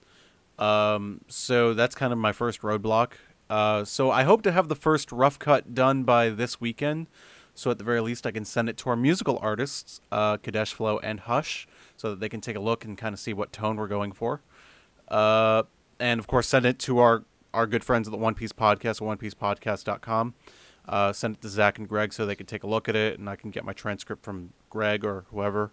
Um, 0.59 1.23
so 1.29 1.73
that's 1.73 1.95
kind 1.95 2.13
of 2.13 2.19
my 2.19 2.33
first 2.33 2.61
roadblock. 2.63 3.13
Uh, 3.49 3.85
so 3.85 4.11
I 4.11 4.25
hope 4.25 4.43
to 4.43 4.53
have 4.53 4.69
the 4.69 4.77
first 4.77 5.11
rough 5.11 5.39
cut 5.39 5.75
done 5.75 6.03
by 6.05 6.29
this 6.29 6.61
weekend. 6.61 7.07
So 7.55 7.71
at 7.71 7.79
the 7.79 7.85
very 7.85 8.01
least, 8.01 8.27
I 8.27 8.31
can 8.31 8.45
send 8.45 8.69
it 8.69 8.77
to 8.79 8.91
our 8.91 8.97
musical 8.97 9.39
artists, 9.41 10.01
uh, 10.13 10.37
Kadesh 10.37 10.75
Flow 10.75 10.99
and 10.99 11.21
Hush, 11.21 11.67
so 11.99 12.11
that 12.11 12.20
they 12.20 12.29
can 12.29 12.41
take 12.41 12.57
a 12.57 12.61
look 12.61 12.85
and 12.85 12.97
kind 12.97 13.12
of 13.12 13.19
see 13.19 13.35
what 13.35 13.53
tone 13.53 13.77
we're 13.77 13.89
going 13.89 14.12
for. 14.12 14.41
Uh, 15.09 15.65
and 15.99 16.20
of 16.20 16.27
course, 16.27 16.47
send 16.47 16.65
it 16.65 16.79
to 16.79 17.01
our, 17.01 17.25
our 17.53 17.66
good 17.66 17.85
friends 17.85 18.09
at 18.09 18.12
the 18.12 18.16
One 18.16 18.35
Piece 18.35 18.53
Podcast 18.53 19.01
OnePiecePodcast.com. 19.01 20.35
Uh, 20.89 21.12
send 21.12 21.35
it 21.35 21.43
to 21.43 21.49
Zach 21.49 21.79
and 21.79 21.89
Greg 21.89 22.12
so 22.12 22.25
they 22.25 22.37
can 22.37 22.47
take 22.47 22.62
a 22.62 22.66
look 22.66 22.89
at 22.89 22.97
it, 22.97 23.19
and 23.19 23.29
I 23.29 23.37
can 23.37 23.51
get 23.51 23.65
my 23.65 23.73
transcript 23.73 24.25
from 24.25 24.53
Greg 24.70 25.05
or 25.05 25.25
whoever 25.31 25.73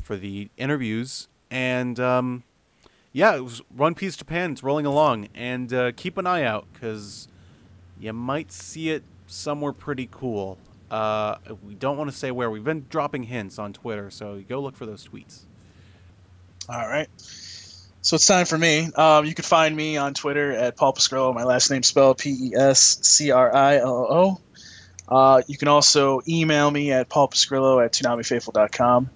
for 0.00 0.16
the 0.16 0.48
interviews. 0.56 1.28
And 1.50 1.98
um, 1.98 2.44
yeah, 3.12 3.34
it 3.36 3.40
was 3.40 3.60
One 3.68 3.94
Piece 3.94 4.16
Japan. 4.16 4.52
It's 4.52 4.62
rolling 4.62 4.86
along, 4.86 5.28
and 5.34 5.72
uh, 5.72 5.92
keep 5.92 6.16
an 6.16 6.26
eye 6.26 6.44
out 6.44 6.66
because 6.72 7.28
you 7.98 8.12
might 8.12 8.52
see 8.52 8.90
it 8.90 9.02
somewhere 9.26 9.72
pretty 9.72 10.08
cool. 10.10 10.56
Uh, 10.90 11.36
we 11.66 11.74
don't 11.74 11.96
want 11.96 12.10
to 12.10 12.16
say 12.16 12.30
where. 12.30 12.48
We've 12.50 12.64
been 12.64 12.86
dropping 12.88 13.24
hints 13.24 13.58
on 13.58 13.72
Twitter, 13.72 14.10
so 14.10 14.42
go 14.48 14.60
look 14.60 14.76
for 14.76 14.86
those 14.86 15.06
tweets. 15.06 15.46
All 16.68 16.88
right. 16.88 17.08
So 18.02 18.16
it's 18.16 18.26
time 18.26 18.44
for 18.46 18.58
me. 18.58 18.90
Um, 18.94 19.24
you 19.24 19.34
can 19.34 19.44
find 19.44 19.74
me 19.74 19.96
on 19.96 20.12
Twitter 20.12 20.52
at 20.52 20.76
Paul 20.76 20.92
Pescrillo. 20.92 21.34
My 21.34 21.44
last 21.44 21.70
name 21.70 21.82
spelled 21.82 22.18
P 22.18 22.30
E 22.30 22.52
S 22.54 22.98
C 23.02 23.30
R 23.30 23.54
I 23.54 23.76
L 23.78 24.06
O. 24.10 24.40
Uh, 25.08 25.42
you 25.46 25.56
can 25.56 25.68
also 25.68 26.20
email 26.26 26.70
me 26.70 26.92
at 26.92 27.08
paulpescrillo 27.08 27.84
at 27.84 27.92
toonamifaithful.com. 27.92 29.10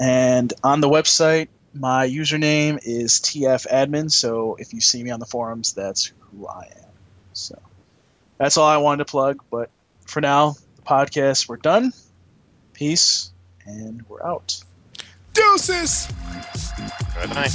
And 0.00 0.52
on 0.62 0.80
the 0.80 0.88
website, 0.88 1.48
my 1.72 2.08
username 2.08 2.78
is 2.82 3.14
tfadmin. 3.14 4.10
So 4.10 4.56
if 4.58 4.72
you 4.72 4.80
see 4.80 5.02
me 5.02 5.10
on 5.10 5.20
the 5.20 5.26
forums, 5.26 5.72
that's 5.72 6.12
who 6.18 6.46
I 6.46 6.68
am. 6.76 6.90
So 7.32 7.60
that's 8.38 8.56
all 8.56 8.68
I 8.68 8.76
wanted 8.76 9.06
to 9.06 9.10
plug. 9.10 9.42
But 9.50 9.70
for 10.06 10.20
now, 10.20 10.56
the 10.76 10.82
podcast, 10.82 11.48
we're 11.48 11.56
done. 11.56 11.92
Peace, 12.72 13.32
and 13.66 14.04
we're 14.08 14.24
out. 14.24 14.62
Deuces. 15.34 16.08
Good 17.20 17.34
night. 17.34 17.50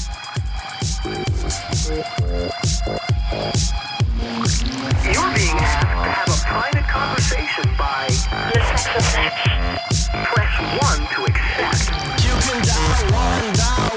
You're 5.06 5.34
being 5.34 5.57
asked 5.57 5.80
to 5.80 5.88
have 5.88 6.27
a 6.27 6.39
private 6.45 6.88
conversation 6.89 7.69
by 7.77 8.07
Le 8.53 8.77
sexe 8.77 9.06
sexe. 9.06 10.10
press 10.11 10.53
1 10.81 11.07
to 11.15 11.23
accept. 11.23 11.89
You 12.22 12.34
can 12.41 12.61
die 12.65 13.89